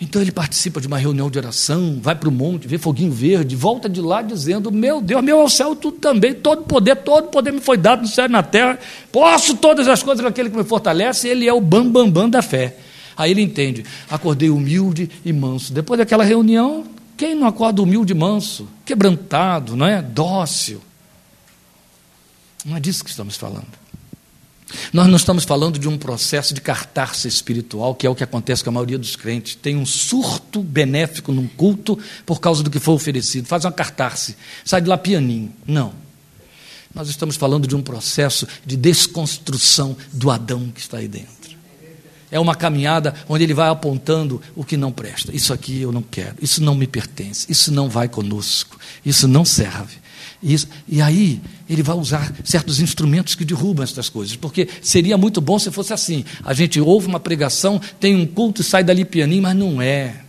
Então 0.00 0.20
ele 0.20 0.32
participa 0.32 0.80
de 0.80 0.88
uma 0.88 0.98
reunião 0.98 1.30
de 1.30 1.38
oração, 1.38 2.00
vai 2.02 2.16
para 2.16 2.28
o 2.28 2.32
monte, 2.32 2.66
vê 2.66 2.76
foguinho 2.76 3.12
verde, 3.12 3.54
volta 3.54 3.88
de 3.88 4.00
lá 4.00 4.20
dizendo: 4.20 4.72
Meu 4.72 5.00
Deus, 5.00 5.22
meu 5.22 5.40
é 5.40 5.44
o 5.44 5.48
céu 5.48 5.76
tudo 5.76 5.98
também, 5.98 6.34
todo 6.34 6.64
poder, 6.64 6.96
todo 6.96 7.28
poder 7.28 7.52
me 7.52 7.60
foi 7.60 7.76
dado 7.76 8.02
no 8.02 8.08
céu 8.08 8.24
e 8.24 8.28
na 8.28 8.42
terra, 8.42 8.80
posso 9.12 9.56
todas 9.56 9.86
as 9.86 10.02
coisas 10.02 10.24
naquele 10.24 10.50
que 10.50 10.56
me 10.56 10.64
fortalece, 10.64 11.28
ele 11.28 11.46
é 11.46 11.52
o 11.52 11.60
bambambam 11.60 12.10
bam, 12.10 12.22
bam 12.22 12.30
da 12.30 12.42
fé. 12.42 12.76
Aí 13.16 13.30
ele 13.30 13.42
entende: 13.42 13.84
acordei 14.10 14.50
humilde 14.50 15.08
e 15.24 15.32
manso. 15.32 15.72
Depois 15.72 15.98
daquela 15.98 16.24
reunião, 16.24 16.84
quem 17.16 17.34
não 17.34 17.46
acorda 17.46 17.82
humilde 17.82 18.14
manso, 18.14 18.68
quebrantado, 18.84 19.76
não 19.76 19.86
é? 19.86 20.02
Dócil. 20.02 20.80
Não 22.64 22.76
é 22.76 22.80
disso 22.80 23.04
que 23.04 23.10
estamos 23.10 23.36
falando. 23.36 23.82
Nós 24.92 25.06
não 25.06 25.16
estamos 25.16 25.44
falando 25.44 25.78
de 25.78 25.88
um 25.88 25.98
processo 25.98 26.54
de 26.54 26.60
cartarse 26.60 27.28
espiritual, 27.28 27.94
que 27.94 28.06
é 28.06 28.10
o 28.10 28.14
que 28.14 28.24
acontece 28.24 28.64
com 28.64 28.70
a 28.70 28.72
maioria 28.72 28.98
dos 28.98 29.16
crentes. 29.16 29.54
Tem 29.54 29.76
um 29.76 29.84
surto 29.84 30.62
benéfico 30.62 31.32
num 31.32 31.46
culto 31.46 31.98
por 32.24 32.40
causa 32.40 32.62
do 32.62 32.70
que 32.70 32.78
foi 32.78 32.94
oferecido. 32.94 33.46
Faz 33.46 33.64
uma 33.64 33.72
cartarse, 33.72 34.36
sai 34.64 34.80
de 34.80 34.88
lá 34.88 34.96
pianinho. 34.96 35.52
Não. 35.66 35.92
Nós 36.94 37.08
estamos 37.08 37.36
falando 37.36 37.66
de 37.66 37.74
um 37.74 37.82
processo 37.82 38.46
de 38.64 38.76
desconstrução 38.76 39.96
do 40.12 40.30
Adão 40.30 40.70
que 40.70 40.80
está 40.80 40.98
aí 40.98 41.08
dentro. 41.08 41.41
É 42.32 42.40
uma 42.40 42.54
caminhada 42.54 43.14
onde 43.28 43.44
ele 43.44 43.52
vai 43.52 43.68
apontando 43.68 44.40
o 44.56 44.64
que 44.64 44.74
não 44.74 44.90
presta. 44.90 45.36
Isso 45.36 45.52
aqui 45.52 45.82
eu 45.82 45.92
não 45.92 46.00
quero, 46.00 46.36
isso 46.40 46.62
não 46.62 46.74
me 46.74 46.86
pertence, 46.86 47.46
isso 47.50 47.70
não 47.70 47.90
vai 47.90 48.08
conosco, 48.08 48.78
isso 49.04 49.28
não 49.28 49.44
serve. 49.44 50.00
Isso, 50.42 50.66
e 50.88 51.02
aí 51.02 51.40
ele 51.68 51.82
vai 51.82 51.94
usar 51.94 52.32
certos 52.42 52.80
instrumentos 52.80 53.34
que 53.34 53.44
derrubam 53.44 53.84
essas 53.84 54.08
coisas, 54.08 54.34
porque 54.34 54.66
seria 54.80 55.16
muito 55.18 55.42
bom 55.42 55.58
se 55.58 55.70
fosse 55.70 55.92
assim. 55.92 56.24
A 56.42 56.54
gente 56.54 56.80
ouve 56.80 57.06
uma 57.06 57.20
pregação, 57.20 57.80
tem 58.00 58.16
um 58.16 58.26
culto 58.26 58.62
e 58.62 58.64
sai 58.64 58.82
dali 58.82 59.04
pianinho, 59.04 59.42
mas 59.42 59.54
não 59.54 59.80
é. 59.80 60.22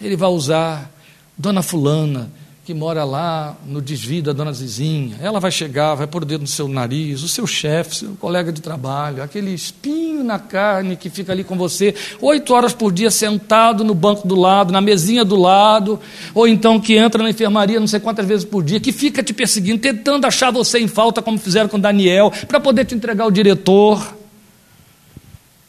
Ele 0.00 0.16
vai 0.16 0.30
usar 0.30 0.90
Dona 1.36 1.62
Fulana, 1.62 2.30
que 2.64 2.72
mora 2.72 3.04
lá 3.04 3.58
no 3.66 3.82
desvio 3.82 4.22
da 4.22 4.32
dona 4.32 4.50
Zizinha. 4.50 5.18
Ela 5.20 5.38
vai 5.38 5.50
chegar, 5.50 5.94
vai 5.96 6.06
pôr 6.06 6.22
o 6.22 6.24
dedo 6.24 6.40
no 6.40 6.46
seu 6.46 6.66
nariz, 6.66 7.22
o 7.22 7.28
seu 7.28 7.46
chefe, 7.46 7.96
seu 7.96 8.16
colega 8.16 8.50
de 8.50 8.62
trabalho, 8.62 9.22
aquele 9.22 9.50
espinho 9.50 10.24
na 10.24 10.38
carne 10.38 10.96
que 10.96 11.10
fica 11.10 11.30
ali 11.30 11.44
com 11.44 11.58
você, 11.58 11.94
oito 12.22 12.54
horas 12.54 12.72
por 12.72 12.90
dia 12.90 13.10
sentado 13.10 13.84
no 13.84 13.94
banco 13.94 14.26
do 14.26 14.34
lado, 14.34 14.72
na 14.72 14.80
mesinha 14.80 15.26
do 15.26 15.36
lado, 15.36 16.00
ou 16.32 16.48
então 16.48 16.80
que 16.80 16.94
entra 16.96 17.22
na 17.22 17.28
enfermaria 17.28 17.78
não 17.78 17.86
sei 17.86 18.00
quantas 18.00 18.24
vezes 18.24 18.46
por 18.46 18.64
dia, 18.64 18.80
que 18.80 18.92
fica 18.92 19.22
te 19.22 19.34
perseguindo, 19.34 19.80
tentando 19.80 20.26
achar 20.26 20.50
você 20.50 20.78
em 20.78 20.88
falta, 20.88 21.20
como 21.20 21.36
fizeram 21.36 21.68
com 21.68 21.78
Daniel, 21.78 22.32
para 22.48 22.58
poder 22.58 22.86
te 22.86 22.94
entregar 22.94 23.26
o 23.26 23.30
diretor. 23.30 24.16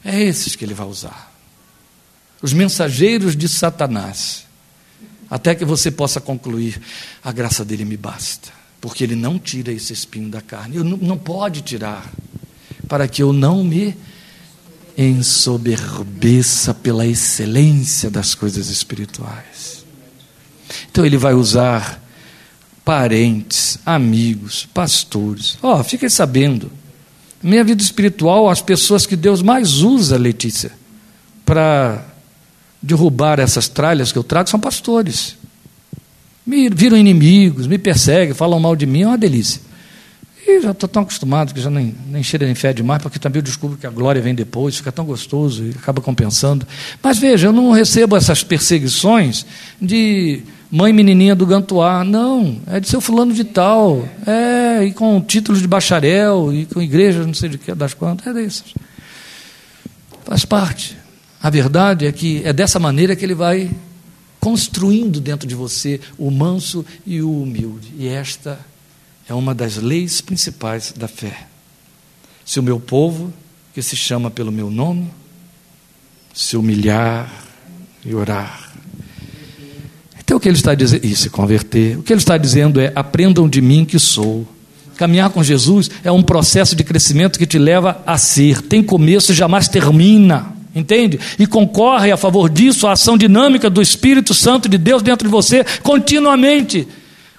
É 0.01 0.23
esses 0.23 0.55
que 0.55 0.63
ele 0.63 0.73
vai 0.73 0.88
usar. 0.88 1.34
Os 2.41 2.53
mensageiros 2.53 3.35
de 3.35 3.49
Satanás 3.49 4.44
até 5.36 5.53
que 5.53 5.66
você 5.66 5.91
possa 5.91 6.22
concluir: 6.22 6.82
a 7.22 7.30
graça 7.30 7.66
dele 7.66 7.84
me 7.84 7.98
basta, 7.98 8.49
porque 8.80 9.03
ele 9.03 9.16
não 9.16 9.38
tira 9.38 9.70
esse 9.70 9.91
espinho 9.91 10.30
da 10.30 10.40
carne, 10.40 10.78
eu 10.78 10.84
não, 10.84 10.95
não 10.95 11.18
pode 11.18 11.62
tirar, 11.62 12.10
para 12.88 13.06
que 13.06 13.22
eu 13.22 13.34
não 13.34 13.62
me 13.62 13.98
ensoberbeça 14.98 16.74
pela 16.74 17.06
excelência 17.06 18.10
das 18.10 18.34
coisas 18.34 18.70
espirituais. 18.70 19.86
Então 20.90 21.06
ele 21.06 21.18
vai 21.18 21.34
usar 21.34 22.02
parentes, 22.86 23.78
amigos, 23.86 24.66
pastores. 24.74 25.57
Ó, 25.62 25.82
oh, 25.82 25.84
fiquem 25.84 26.07
sabendo, 26.07 26.72
minha 27.44 27.64
vida 27.66 27.82
espiritual, 27.82 28.49
as 28.49 28.62
pessoas 28.62 29.06
que 29.06 29.18
Deus 29.18 29.41
mais 29.41 29.82
usa, 29.82 30.18
Letícia, 30.18 30.72
para 31.45 32.14
derrubar 32.86 33.40
essas 33.40 33.68
tralhas 33.68 34.12
que 34.12 34.18
eu 34.18 34.24
trago 34.24 34.49
são 34.49 34.60
pastores. 34.60 35.36
Me 36.45 36.70
viram 36.70 36.95
inimigos, 36.95 37.66
me 37.66 37.80
perseguem, 37.80 38.36
falam 38.36 38.60
mal 38.60 38.76
de 38.76 38.86
mim, 38.86 39.02
é 39.02 39.07
uma 39.07 39.18
delícia. 39.18 39.60
E 40.48 40.62
já 40.62 40.70
estou 40.70 40.88
tão 40.88 41.02
acostumado 41.02 41.52
que 41.56 41.60
já 41.60 41.72
nem, 41.72 41.95
nem 42.07 42.22
cheira 42.22 42.45
nem 42.45 42.53
fé 42.53 42.72
demais, 42.72 43.02
porque 43.02 43.18
também 43.18 43.40
eu 43.40 43.44
descubro 43.44 43.78
que 43.78 43.88
a 43.88 43.90
glória 43.90 44.22
vem 44.22 44.36
depois, 44.36 44.78
fica 44.78 44.91
tão 44.91 45.03
gostoso 45.03 45.64
e 45.64 45.72
acaba 45.72 45.99
compensando. 45.99 46.68
Mas 47.02 47.18
veja, 47.18 47.48
eu 47.48 47.52
não 47.52 47.72
recebo 47.72 48.16
essas 48.16 48.44
perseguições 48.44 49.44
de 49.82 50.44
mãe 50.70 50.94
menininha 50.94 51.34
do 51.34 51.48
Gantuá, 51.48 52.03
não, 52.03 52.60
é 52.68 52.80
de 52.80 52.88
seu 52.88 53.02
fulano 53.02 53.34
de 53.34 53.44
tal, 53.44 54.07
é, 54.28 54.86
e 54.86 54.94
com 54.94 55.20
títulos 55.20 55.62
de 55.62 55.68
bacharel, 55.68 56.53
e 56.53 56.68
com 56.68 56.80
igreja, 56.80 57.26
não 57.26 57.34
sei 57.34 57.49
de 57.49 57.57
que, 57.57 57.74
das 57.74 57.95
quantas, 57.95 58.28
é 58.28 58.34
dessas. 58.34 58.76
Faz 60.24 60.45
parte. 60.45 61.05
A 61.45 61.49
verdade 61.51 62.07
é 62.07 62.11
que 62.11 62.41
é 62.43 62.51
dessa 62.51 62.80
maneira 62.80 63.15
que 63.15 63.23
ele 63.23 63.35
vai 63.35 63.69
construindo 64.39 65.22
dentro 65.22 65.47
de 65.47 65.53
você 65.53 66.01
o 66.17 66.31
manso 66.31 66.84
e 67.05 67.22
o 67.22 67.43
humilde. 67.43 67.93
E 67.99 68.07
esta 68.07 68.57
é 69.30 69.34
uma 69.35 69.53
das 69.53 69.76
leis 69.76 70.22
principais 70.22 70.91
da 70.97 71.07
fé. 71.07 71.45
Se 72.43 72.59
o 72.59 72.63
meu 72.63 72.80
povo, 72.80 73.31
que 73.76 73.84
se 73.84 73.95
chama 73.95 74.31
pelo 74.31 74.51
meu 74.51 74.72
nome, 74.72 75.11
se 76.34 76.57
humilhar 76.57 77.31
e 78.03 78.15
orar. 78.15 78.73
Então 80.19 80.38
o 80.38 80.39
que 80.39 80.49
ele 80.49 80.57
está 80.57 80.73
dizendo, 80.73 81.05
e 81.05 81.15
se 81.15 81.30
converter, 81.30 81.99
o 81.99 82.01
que 82.01 82.11
ele 82.11 82.22
está 82.22 82.39
dizendo 82.39 82.81
é: 82.81 82.91
aprendam 82.95 83.47
de 83.47 83.61
mim 83.61 83.85
que 83.85 83.99
sou. 83.99 84.47
Caminhar 84.97 85.30
com 85.30 85.43
Jesus 85.43 85.91
é 86.03 86.11
um 86.11 86.23
processo 86.23 86.76
de 86.76 86.84
crescimento 86.84 87.38
que 87.38 87.45
te 87.45 87.59
leva 87.59 88.01
a 88.03 88.17
ser, 88.17 88.63
tem 88.63 88.81
começo 88.81 89.31
e 89.31 89.35
jamais 89.35 89.67
termina 89.67 90.55
entende? 90.76 91.19
E 91.39 91.47
concorre 91.47 92.11
a 92.11 92.18
favor 92.18 92.49
disso 92.49 92.85
a 92.85 92.91
ação 92.91 93.18
dinâmica 93.18 93.69
do 93.69 93.81
Espírito 93.81 94.34
Santo 94.34 94.68
de 94.68 94.77
Deus 94.77 95.02
dentro 95.02 95.27
de 95.27 95.31
você 95.31 95.65
continuamente. 95.81 96.88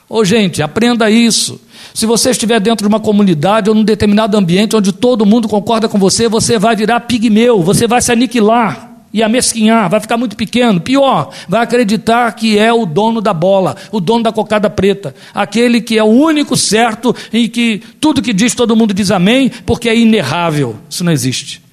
Ô 0.09 0.25
gente, 0.25 0.63
aprenda 0.63 1.11
isso. 1.11 1.61
Se 1.93 2.07
você 2.07 2.31
estiver 2.31 2.61
dentro 2.61 2.87
de 2.87 2.89
uma 2.89 3.01
comunidade 3.01 3.69
ou 3.69 3.75
num 3.75 3.85
determinado 3.85 4.37
ambiente 4.37 4.77
onde 4.77 4.93
todo 4.93 5.27
mundo 5.27 5.49
concorda 5.49 5.89
com 5.89 5.99
você, 5.99 6.29
você 6.29 6.59
vai 6.59 6.77
virar 6.77 7.01
pigmeu, 7.01 7.63
você 7.63 7.87
vai 7.87 8.01
se 8.01 8.13
aniquilar 8.13 8.97
e 9.13 9.23
amesquinhar, 9.23 9.89
vai 9.89 9.99
ficar 9.99 10.17
muito 10.17 10.37
pequeno. 10.37 10.81
Pior, 10.81 11.31
vai 11.49 11.63
acreditar 11.63 12.31
que 12.33 12.59
é 12.59 12.73
o 12.73 12.85
dono 12.85 13.21
da 13.21 13.33
bola, 13.33 13.75
o 13.91 13.99
dono 13.99 14.23
da 14.23 14.31
cocada 14.31 14.69
preta, 14.69 15.15
aquele 15.35 15.81
que 15.81 15.99
é 15.99 16.03
o 16.03 16.07
único 16.07 16.57
certo 16.57 17.17
e 17.33 17.49
que 17.49 17.83
tudo 17.99 18.23
que 18.23 18.33
diz 18.33 18.55
todo 18.55 18.77
mundo 18.77 18.93
diz 18.93 19.11
amém, 19.11 19.51
porque 19.65 19.89
é 19.89 19.97
inerrável. 19.97 20.77
Isso 20.89 21.03
não 21.03 21.13
existe. 21.13 21.66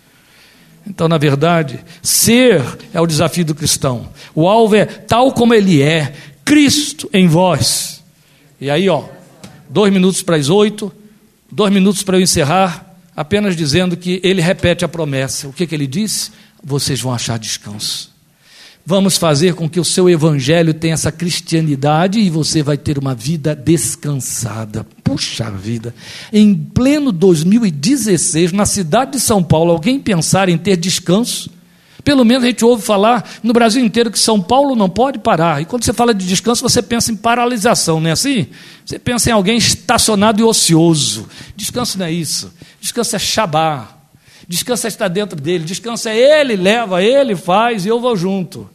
Então, 0.85 1.07
na 1.07 1.17
verdade, 1.17 1.79
ser 2.01 2.61
é 2.93 2.99
o 2.99 3.07
desafio 3.07 3.45
do 3.45 3.55
cristão. 3.55 4.09
O 4.35 4.47
alvo 4.47 4.75
é 4.75 4.85
tal 4.85 5.31
como 5.31 5.53
ele 5.53 5.81
é, 5.81 6.13
Cristo 6.43 7.09
em 7.13 7.27
vós. 7.27 8.03
E 8.59 8.69
aí, 8.69 8.87
ó, 8.89 9.05
dois 9.69 9.91
minutos 9.91 10.21
para 10.21 10.35
as 10.35 10.49
oito, 10.49 10.91
dois 11.51 11.71
minutos 11.71 12.03
para 12.03 12.17
eu 12.17 12.21
encerrar, 12.21 12.95
apenas 13.15 13.55
dizendo 13.55 13.97
que 13.97 14.19
ele 14.23 14.41
repete 14.41 14.85
a 14.85 14.87
promessa. 14.87 15.47
O 15.47 15.53
que, 15.53 15.65
que 15.65 15.73
ele 15.73 15.87
disse? 15.87 16.31
Vocês 16.63 17.01
vão 17.01 17.13
achar 17.13 17.39
descanso. 17.39 18.12
Vamos 18.85 19.17
fazer 19.17 19.53
com 19.53 19.69
que 19.69 19.79
o 19.79 19.85
seu 19.85 20.09
evangelho 20.09 20.73
tenha 20.73 20.95
essa 20.95 21.09
cristianidade 21.09 22.19
e 22.19 22.29
você 22.29 22.61
vai 22.61 22.77
ter 22.77 22.97
uma 22.97 23.15
vida 23.15 23.55
descansada. 23.55 24.85
Puxa 25.01 25.49
vida! 25.49 25.95
Em 26.33 26.53
pleno 26.53 27.13
2016, 27.13 28.51
na 28.51 28.65
cidade 28.65 29.11
de 29.11 29.19
São 29.21 29.41
Paulo, 29.41 29.71
alguém 29.71 30.01
pensar 30.01 30.49
em 30.49 30.57
ter 30.57 30.75
descanso? 30.75 31.49
Pelo 32.03 32.25
menos 32.25 32.43
a 32.43 32.47
gente 32.47 32.65
ouve 32.65 32.83
falar 32.83 33.23
no 33.41 33.53
Brasil 33.53 33.81
inteiro 33.81 34.11
que 34.11 34.19
São 34.19 34.41
Paulo 34.41 34.75
não 34.75 34.89
pode 34.89 35.19
parar. 35.19 35.61
E 35.61 35.65
quando 35.65 35.85
você 35.85 35.93
fala 35.93 36.13
de 36.13 36.27
descanso, 36.27 36.61
você 36.61 36.81
pensa 36.81 37.09
em 37.09 37.15
paralisação, 37.15 38.01
não 38.01 38.09
é 38.09 38.11
assim? 38.11 38.47
Você 38.85 38.99
pensa 38.99 39.29
em 39.29 39.33
alguém 39.33 39.57
estacionado 39.57 40.41
e 40.41 40.43
ocioso. 40.43 41.29
Descanso 41.55 41.97
não 41.97 42.05
é 42.05 42.11
isso. 42.11 42.53
Descanso 42.81 43.15
é. 43.15 43.19
Descanso 44.45 44.85
é 44.85 44.89
estar 44.89 45.07
dentro 45.07 45.39
dele. 45.39 45.63
Descanso 45.63 46.09
é 46.09 46.17
ele 46.17 46.57
leva, 46.57 47.01
ele 47.01 47.33
faz 47.33 47.85
e 47.85 47.87
eu 47.87 48.01
vou 48.01 48.17
junto. 48.17 48.72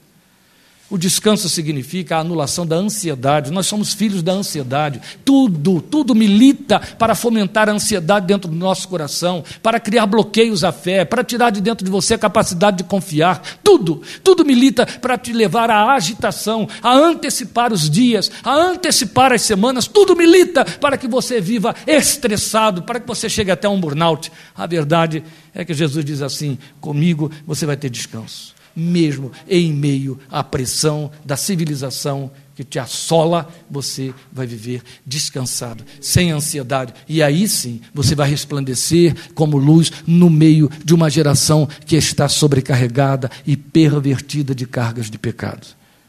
O 0.91 0.97
descanso 0.97 1.51
significa 1.51 2.17
a 2.17 2.21
anulação 2.21 2.67
da 2.67 2.77
ansiedade. 2.77 3.53
Nós 3.53 3.67
somos 3.67 3.93
filhos 3.93 4.23
da 4.23 4.33
ansiedade. 4.33 5.01
Tudo, 5.23 5.83
tudo 5.83 6.15
milita 6.15 6.81
para 6.99 7.15
fomentar 7.15 7.69
a 7.69 7.73
ansiedade 7.73 8.27
dentro 8.27 8.51
do 8.51 8.57
nosso 8.57 8.89
coração, 8.89 9.45
para 9.63 9.79
criar 9.79 10.07
bloqueios 10.07 10.65
à 10.65 10.73
fé, 10.73 11.05
para 11.05 11.23
tirar 11.23 11.51
de 11.51 11.61
dentro 11.61 11.85
de 11.85 11.91
você 11.91 12.15
a 12.15 12.19
capacidade 12.19 12.79
de 12.79 12.85
confiar. 12.85 13.43
Tudo, 13.63 14.01
tudo 14.25 14.47
milita 14.47 14.87
para 14.87 15.19
te 15.19 15.31
levar 15.31 15.71
à 15.71 15.93
agitação, 15.93 16.67
a 16.83 16.95
antecipar 16.95 17.71
os 17.71 17.91
dias, 17.91 18.31
a 18.43 18.55
antecipar 18.55 19.31
as 19.31 19.43
semanas. 19.43 19.87
Tudo 19.87 20.17
milita 20.17 20.65
para 20.65 20.97
que 20.97 21.07
você 21.07 21.39
viva 21.39 21.75
estressado, 21.87 22.83
para 22.83 22.99
que 22.99 23.07
você 23.07 23.29
chegue 23.29 23.51
até 23.51 23.69
um 23.69 23.79
burnout. 23.79 24.33
A 24.57 24.67
verdade 24.67 25.23
é 25.55 25.67
que 25.67 25.75
Jesus 25.75 26.03
diz 26.03 26.23
assim: 26.23 26.57
comigo 26.81 27.31
você 27.47 27.67
vai 27.67 27.77
ter 27.77 27.91
descanso 27.91 28.58
mesmo 28.79 29.33
em 29.49 29.73
meio 29.73 30.19
à 30.31 30.45
pressão 30.45 31.11
da 31.25 31.37
civilização 31.37 32.31
que 32.55 32.65
te 32.65 32.79
assola, 32.79 33.49
você 33.71 34.13
vai 34.33 34.47
viver 34.47 34.83
descansado, 35.07 35.85
sem 36.01 36.33
ansiedade. 36.33 36.93
E 37.09 37.23
aí 37.23 37.47
sim, 37.47 37.81
você 37.95 38.15
vai 38.15 38.29
resplandecer 38.29 39.15
como 39.35 39.57
luz 39.57 39.93
no 40.07 40.29
meio 40.29 40.71
de 40.85 40.95
uma 40.95 41.09
geração 41.09 41.69
que 41.87 41.97
está 41.97 42.29
sobrecarregada 42.29 43.31
e 43.47 43.57
pervertida 43.57 44.55
de 44.55 44.67
cargas 44.67 45.11
de 45.11 45.19
pecado. 45.19 45.67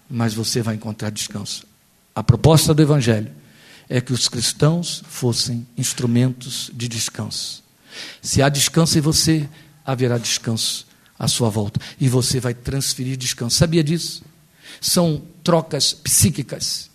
Mas 0.10 0.34
você 0.34 0.62
vai 0.62 0.76
encontrar 0.76 1.12
descanso. 1.12 1.68
A 2.16 2.24
proposta 2.24 2.74
do 2.74 2.82
Evangelho 2.82 3.32
é 3.88 4.02
que 4.02 4.14
os 4.14 4.28
cristãos 4.28 5.04
fossem 5.08 5.68
instrumentos 5.78 6.72
de 6.74 6.88
descanso. 6.88 7.64
Se 8.22 8.42
há 8.42 8.50
descanso 8.50 8.98
em 8.98 9.02
você, 9.02 9.48
haverá 9.86 10.18
descanso 10.18 10.89
à 11.20 11.28
sua 11.28 11.50
volta. 11.50 11.80
E 12.00 12.08
você 12.08 12.40
vai 12.40 12.54
transferir 12.54 13.18
descanso. 13.18 13.58
Sabia 13.58 13.84
disso? 13.84 14.24
São 14.80 15.22
trocas 15.44 15.92
psíquicas. 15.92 16.90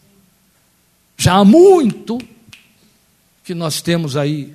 Já 1.17 1.35
há 1.35 1.45
muito 1.45 2.19
que 3.45 3.55
nós 3.55 3.83
temos 3.83 4.17
aí 4.17 4.55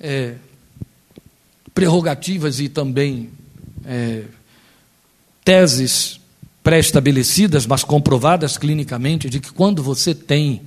é, 0.00 0.36
prerrogativas 1.74 2.58
e 2.58 2.68
também 2.68 3.30
é, 3.84 4.24
teses 5.44 6.18
pré-estabelecidas, 6.62 7.66
mas 7.66 7.84
comprovadas 7.84 8.56
clinicamente, 8.56 9.30
de 9.30 9.38
que 9.38 9.52
quando 9.52 9.82
você 9.82 10.14
tem 10.14 10.62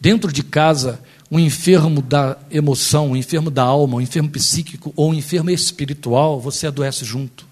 dentro 0.00 0.32
de 0.32 0.42
casa 0.42 1.00
um 1.30 1.38
enfermo 1.38 2.00
da 2.00 2.38
emoção, 2.50 3.10
um 3.10 3.16
enfermo 3.16 3.50
da 3.50 3.62
alma, 3.62 3.96
um 3.96 4.00
enfermo 4.00 4.30
psíquico 4.30 4.92
ou 4.94 5.10
um 5.10 5.14
enfermo 5.14 5.50
espiritual, 5.50 6.40
você 6.40 6.68
adoece 6.68 7.04
junto, 7.04 7.46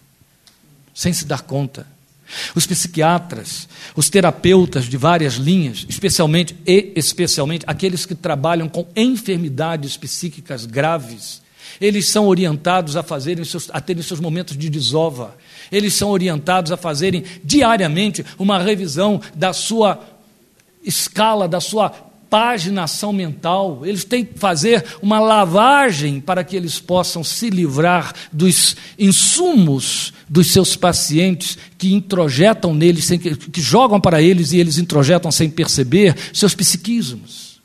sem 0.94 1.12
se 1.12 1.24
dar 1.24 1.42
conta. 1.42 1.86
Os 2.54 2.66
psiquiatras, 2.66 3.68
os 3.94 4.08
terapeutas 4.08 4.86
de 4.86 4.96
várias 4.96 5.34
linhas, 5.34 5.84
especialmente 5.88 6.56
e 6.66 6.92
especialmente 6.96 7.64
aqueles 7.66 8.06
que 8.06 8.14
trabalham 8.14 8.68
com 8.68 8.86
enfermidades 8.96 9.96
psíquicas 9.96 10.64
graves, 10.64 11.42
eles 11.80 12.08
são 12.08 12.26
orientados 12.26 12.96
a 12.96 13.02
fazerem 13.02 13.44
seus, 13.44 13.68
a 13.72 13.80
terem 13.80 14.02
seus 14.02 14.20
momentos 14.20 14.56
de 14.56 14.70
desova. 14.70 15.36
Eles 15.70 15.94
são 15.94 16.10
orientados 16.10 16.72
a 16.72 16.76
fazerem 16.76 17.24
diariamente 17.42 18.24
uma 18.38 18.58
revisão 18.58 19.20
da 19.34 19.52
sua 19.52 20.00
escala, 20.82 21.48
da 21.48 21.60
sua 21.60 21.92
paginação 22.34 23.12
mental, 23.12 23.86
eles 23.86 24.02
têm 24.02 24.24
que 24.24 24.36
fazer 24.36 24.84
uma 25.00 25.20
lavagem 25.20 26.20
para 26.20 26.42
que 26.42 26.56
eles 26.56 26.80
possam 26.80 27.22
se 27.22 27.48
livrar 27.48 28.12
dos 28.32 28.74
insumos 28.98 30.12
dos 30.28 30.48
seus 30.48 30.74
pacientes 30.74 31.56
que 31.78 31.94
introjetam 31.94 32.74
neles, 32.74 33.04
sem 33.04 33.20
que, 33.20 33.36
que 33.36 33.60
jogam 33.60 34.00
para 34.00 34.20
eles 34.20 34.50
e 34.50 34.58
eles 34.58 34.78
introjetam 34.78 35.30
sem 35.30 35.48
perceber 35.48 36.16
seus 36.32 36.56
psiquismos. 36.56 37.60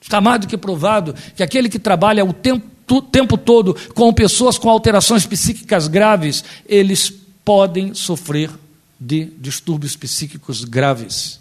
Está 0.00 0.20
mais 0.20 0.40
do 0.40 0.48
que 0.48 0.56
provado 0.56 1.14
que 1.36 1.42
aquele 1.44 1.68
que 1.68 1.78
trabalha 1.78 2.24
o 2.24 2.32
tempo, 2.32 2.66
o 2.90 3.00
tempo 3.00 3.38
todo 3.38 3.76
com 3.94 4.12
pessoas 4.12 4.58
com 4.58 4.68
alterações 4.68 5.24
psíquicas 5.24 5.86
graves, 5.86 6.42
eles 6.66 7.08
podem 7.44 7.94
sofrer 7.94 8.50
de 8.98 9.26
distúrbios 9.38 9.94
psíquicos 9.94 10.64
graves. 10.64 11.39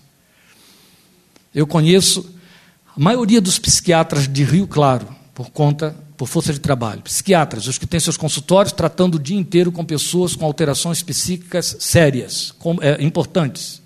Eu 1.53 1.65
conheço 1.65 2.29
a 2.95 2.99
maioria 2.99 3.41
dos 3.41 3.57
psiquiatras 3.57 4.27
de 4.27 4.43
Rio 4.43 4.67
Claro, 4.67 5.07
por 5.33 5.49
conta, 5.51 5.95
por 6.17 6.27
força 6.27 6.51
de 6.51 6.59
trabalho. 6.59 7.01
Psiquiatras, 7.01 7.65
os 7.65 7.77
que 7.77 7.87
têm 7.87 7.99
seus 7.99 8.17
consultórios 8.17 8.73
tratando 8.73 9.15
o 9.15 9.19
dia 9.19 9.37
inteiro 9.37 9.71
com 9.71 9.85
pessoas 9.85 10.35
com 10.35 10.45
alterações 10.45 11.01
psíquicas 11.01 11.77
sérias, 11.79 12.51
com, 12.59 12.77
é, 12.81 13.01
importantes. 13.01 13.81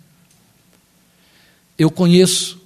Eu 1.78 1.92
conheço 1.92 2.60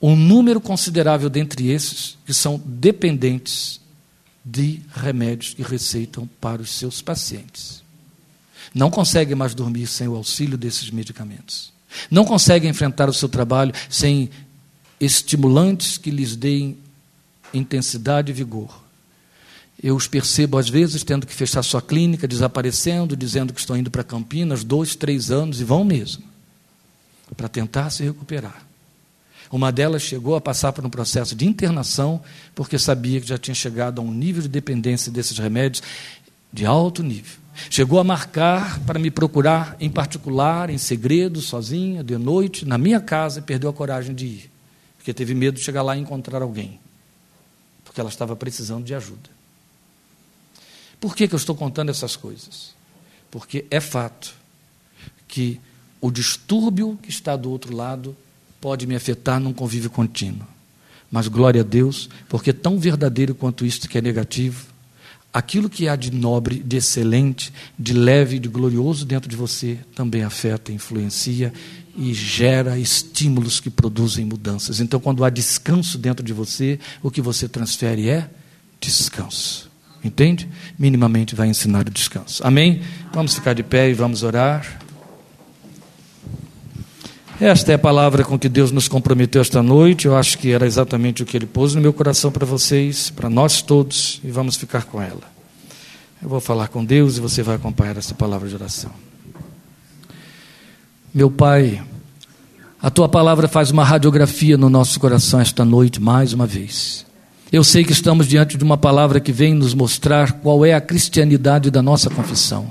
um 0.00 0.16
número 0.16 0.60
considerável 0.60 1.28
dentre 1.28 1.70
esses 1.70 2.16
que 2.24 2.32
são 2.32 2.60
dependentes 2.64 3.78
de 4.42 4.80
remédios 4.94 5.52
que 5.52 5.62
receitam 5.62 6.26
para 6.40 6.62
os 6.62 6.70
seus 6.70 7.02
pacientes. 7.02 7.82
Não 8.74 8.90
conseguem 8.90 9.34
mais 9.34 9.54
dormir 9.54 9.86
sem 9.86 10.08
o 10.08 10.16
auxílio 10.16 10.56
desses 10.56 10.90
medicamentos. 10.90 11.73
Não 12.10 12.24
conseguem 12.24 12.70
enfrentar 12.70 13.08
o 13.08 13.12
seu 13.12 13.28
trabalho 13.28 13.72
sem 13.88 14.30
estimulantes 15.00 15.98
que 15.98 16.10
lhes 16.10 16.36
deem 16.36 16.78
intensidade 17.52 18.30
e 18.30 18.34
vigor. 18.34 18.82
Eu 19.82 19.96
os 19.96 20.06
percebo, 20.06 20.56
às 20.56 20.68
vezes, 20.68 21.04
tendo 21.04 21.26
que 21.26 21.34
fechar 21.34 21.62
sua 21.62 21.82
clínica, 21.82 22.26
desaparecendo, 22.26 23.16
dizendo 23.16 23.52
que 23.52 23.60
estão 23.60 23.76
indo 23.76 23.90
para 23.90 24.02
Campinas 24.02 24.64
dois, 24.64 24.96
três 24.96 25.30
anos, 25.30 25.60
e 25.60 25.64
vão 25.64 25.84
mesmo, 25.84 26.22
para 27.36 27.48
tentar 27.48 27.90
se 27.90 28.02
recuperar. 28.02 28.64
Uma 29.50 29.70
delas 29.70 30.02
chegou 30.02 30.36
a 30.36 30.40
passar 30.40 30.72
por 30.72 30.84
um 30.86 30.90
processo 30.90 31.34
de 31.34 31.46
internação, 31.46 32.22
porque 32.54 32.78
sabia 32.78 33.20
que 33.20 33.26
já 33.28 33.36
tinha 33.36 33.54
chegado 33.54 34.00
a 34.00 34.04
um 34.04 34.10
nível 34.10 34.42
de 34.42 34.48
dependência 34.48 35.12
desses 35.12 35.38
remédios 35.38 35.82
de 36.52 36.64
alto 36.64 37.02
nível. 37.02 37.43
Chegou 37.70 37.98
a 37.98 38.04
marcar 38.04 38.80
para 38.80 38.98
me 38.98 39.10
procurar 39.10 39.76
em 39.80 39.90
particular, 39.90 40.70
em 40.70 40.78
segredo, 40.78 41.40
sozinha, 41.40 42.02
de 42.02 42.18
noite, 42.18 42.64
na 42.64 42.76
minha 42.76 43.00
casa, 43.00 43.38
e 43.38 43.42
perdeu 43.42 43.70
a 43.70 43.72
coragem 43.72 44.14
de 44.14 44.26
ir, 44.26 44.50
porque 44.96 45.14
teve 45.14 45.34
medo 45.34 45.56
de 45.56 45.64
chegar 45.64 45.82
lá 45.82 45.96
e 45.96 46.00
encontrar 46.00 46.42
alguém, 46.42 46.80
porque 47.84 48.00
ela 48.00 48.10
estava 48.10 48.34
precisando 48.34 48.84
de 48.84 48.94
ajuda. 48.94 49.30
Por 51.00 51.14
que, 51.14 51.28
que 51.28 51.34
eu 51.34 51.38
estou 51.38 51.54
contando 51.54 51.90
essas 51.90 52.16
coisas? 52.16 52.74
Porque 53.30 53.66
é 53.70 53.80
fato 53.80 54.34
que 55.28 55.60
o 56.00 56.10
distúrbio 56.10 56.98
que 57.02 57.10
está 57.10 57.36
do 57.36 57.50
outro 57.50 57.74
lado 57.74 58.16
pode 58.60 58.86
me 58.86 58.94
afetar 58.94 59.38
num 59.38 59.52
convívio 59.52 59.90
contínuo. 59.90 60.46
Mas 61.10 61.28
glória 61.28 61.60
a 61.60 61.64
Deus, 61.64 62.08
porque 62.28 62.52
tão 62.52 62.78
verdadeiro 62.78 63.34
quanto 63.34 63.64
isto 63.64 63.88
que 63.88 63.98
é 63.98 64.00
negativo, 64.02 64.73
aquilo 65.34 65.68
que 65.68 65.88
há 65.88 65.96
de 65.96 66.12
nobre, 66.12 66.62
de 66.64 66.76
excelente, 66.76 67.52
de 67.76 67.92
leve, 67.92 68.38
de 68.38 68.48
glorioso 68.48 69.04
dentro 69.04 69.28
de 69.28 69.34
você 69.34 69.76
também 69.92 70.22
afeta, 70.22 70.70
influencia 70.70 71.52
e 71.96 72.14
gera 72.14 72.78
estímulos 72.78 73.58
que 73.58 73.68
produzem 73.68 74.24
mudanças. 74.24 74.78
Então, 74.78 75.00
quando 75.00 75.24
há 75.24 75.30
descanso 75.30 75.98
dentro 75.98 76.24
de 76.24 76.32
você, 76.32 76.78
o 77.02 77.10
que 77.10 77.20
você 77.20 77.48
transfere 77.48 78.08
é 78.08 78.30
descanso. 78.80 79.68
Entende? 80.04 80.48
Minimamente 80.78 81.34
vai 81.34 81.48
ensinar 81.48 81.88
o 81.88 81.90
descanso. 81.90 82.46
Amém? 82.46 82.82
Vamos 83.12 83.34
ficar 83.34 83.54
de 83.54 83.64
pé 83.64 83.90
e 83.90 83.94
vamos 83.94 84.22
orar. 84.22 84.83
Esta 87.40 87.72
é 87.72 87.74
a 87.74 87.78
palavra 87.78 88.22
com 88.22 88.38
que 88.38 88.48
Deus 88.48 88.70
nos 88.70 88.86
comprometeu 88.86 89.42
esta 89.42 89.60
noite. 89.60 90.06
Eu 90.06 90.16
acho 90.16 90.38
que 90.38 90.52
era 90.52 90.64
exatamente 90.64 91.22
o 91.22 91.26
que 91.26 91.36
Ele 91.36 91.46
pôs 91.46 91.74
no 91.74 91.80
meu 91.80 91.92
coração 91.92 92.30
para 92.30 92.46
vocês, 92.46 93.10
para 93.10 93.28
nós 93.28 93.60
todos, 93.60 94.20
e 94.22 94.30
vamos 94.30 94.54
ficar 94.54 94.84
com 94.84 95.02
ela. 95.02 95.22
Eu 96.22 96.28
vou 96.28 96.40
falar 96.40 96.68
com 96.68 96.84
Deus 96.84 97.16
e 97.16 97.20
você 97.20 97.42
vai 97.42 97.56
acompanhar 97.56 97.96
essa 97.96 98.14
palavra 98.14 98.48
de 98.48 98.54
oração. 98.54 98.90
Meu 101.12 101.28
Pai, 101.28 101.82
a 102.80 102.88
tua 102.88 103.08
palavra 103.08 103.48
faz 103.48 103.72
uma 103.72 103.84
radiografia 103.84 104.56
no 104.56 104.70
nosso 104.70 105.00
coração 105.00 105.40
esta 105.40 105.64
noite, 105.64 106.00
mais 106.00 106.32
uma 106.32 106.46
vez. 106.46 107.04
Eu 107.50 107.64
sei 107.64 107.82
que 107.82 107.92
estamos 107.92 108.28
diante 108.28 108.56
de 108.56 108.62
uma 108.62 108.76
palavra 108.76 109.18
que 109.18 109.32
vem 109.32 109.54
nos 109.54 109.74
mostrar 109.74 110.32
qual 110.34 110.64
é 110.64 110.72
a 110.72 110.80
cristianidade 110.80 111.68
da 111.68 111.82
nossa 111.82 112.08
confissão, 112.08 112.70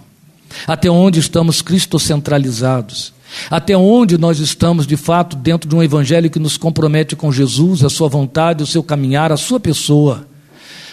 até 0.65 0.89
onde 0.89 1.19
estamos 1.19 1.61
cristocentralizados 1.61 3.13
até 3.49 3.75
onde 3.75 4.17
nós 4.17 4.39
estamos, 4.39 4.85
de 4.85 4.97
fato, 4.97 5.35
dentro 5.35 5.69
de 5.69 5.75
um 5.75 5.83
evangelho 5.83 6.29
que 6.29 6.39
nos 6.39 6.57
compromete 6.57 7.15
com 7.15 7.31
Jesus, 7.31 7.83
a 7.83 7.89
sua 7.89 8.07
vontade, 8.07 8.63
o 8.63 8.67
seu 8.67 8.83
caminhar, 8.83 9.31
a 9.31 9.37
sua 9.37 9.59
pessoa. 9.59 10.27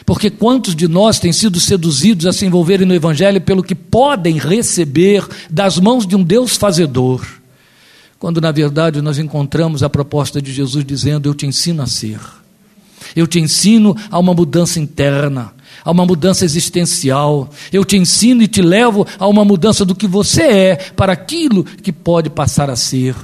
Porque 0.07 0.31
quantos 0.31 0.75
de 0.75 0.89
nós 0.89 1.19
têm 1.19 1.33
sido 1.33 1.61
seduzidos 1.61 2.27
a 2.27 2.33
se 2.33 2.47
envolverem 2.47 2.87
no 2.87 2.95
evangelho 2.95 3.41
pelo 3.41 3.63
que 3.63 3.75
podem 3.75 4.39
receber 4.39 5.27
das 5.51 5.79
mãos 5.79 6.07
de 6.07 6.17
um 6.17 6.23
Deus 6.23 6.57
fazedor, 6.57 7.25
quando 8.19 8.41
na 8.41 8.51
verdade 8.51 9.01
nós 9.01 9.19
encontramos 9.19 9.83
a 9.83 9.91
proposta 9.91 10.41
de 10.41 10.53
Jesus 10.53 10.85
dizendo: 10.85 11.29
Eu 11.29 11.35
te 11.35 11.47
ensino 11.47 11.83
a 11.83 11.87
ser. 11.87 12.19
Eu 13.15 13.27
te 13.27 13.41
ensino 13.41 13.97
a 14.11 14.19
uma 14.19 14.35
mudança 14.35 14.79
interna, 14.79 15.53
a 15.85 15.91
uma 15.91 16.07
mudança 16.07 16.45
existencial. 16.45 17.51
Eu 17.73 17.85
te 17.85 17.97
ensino 17.97 18.43
e 18.43 18.49
te 18.49 18.63
levo 18.63 19.07
a 19.19 19.27
uma 19.27 19.45
mudança 19.45 19.85
do 19.85 19.95
que 19.95 20.07
você 20.07 20.43
é 20.43 20.77
para 20.77 21.13
aquilo 21.13 21.65
que 21.65 21.93
pode 21.93 22.31
passar 22.31 22.71
a 22.71 22.77
ser 22.77 23.15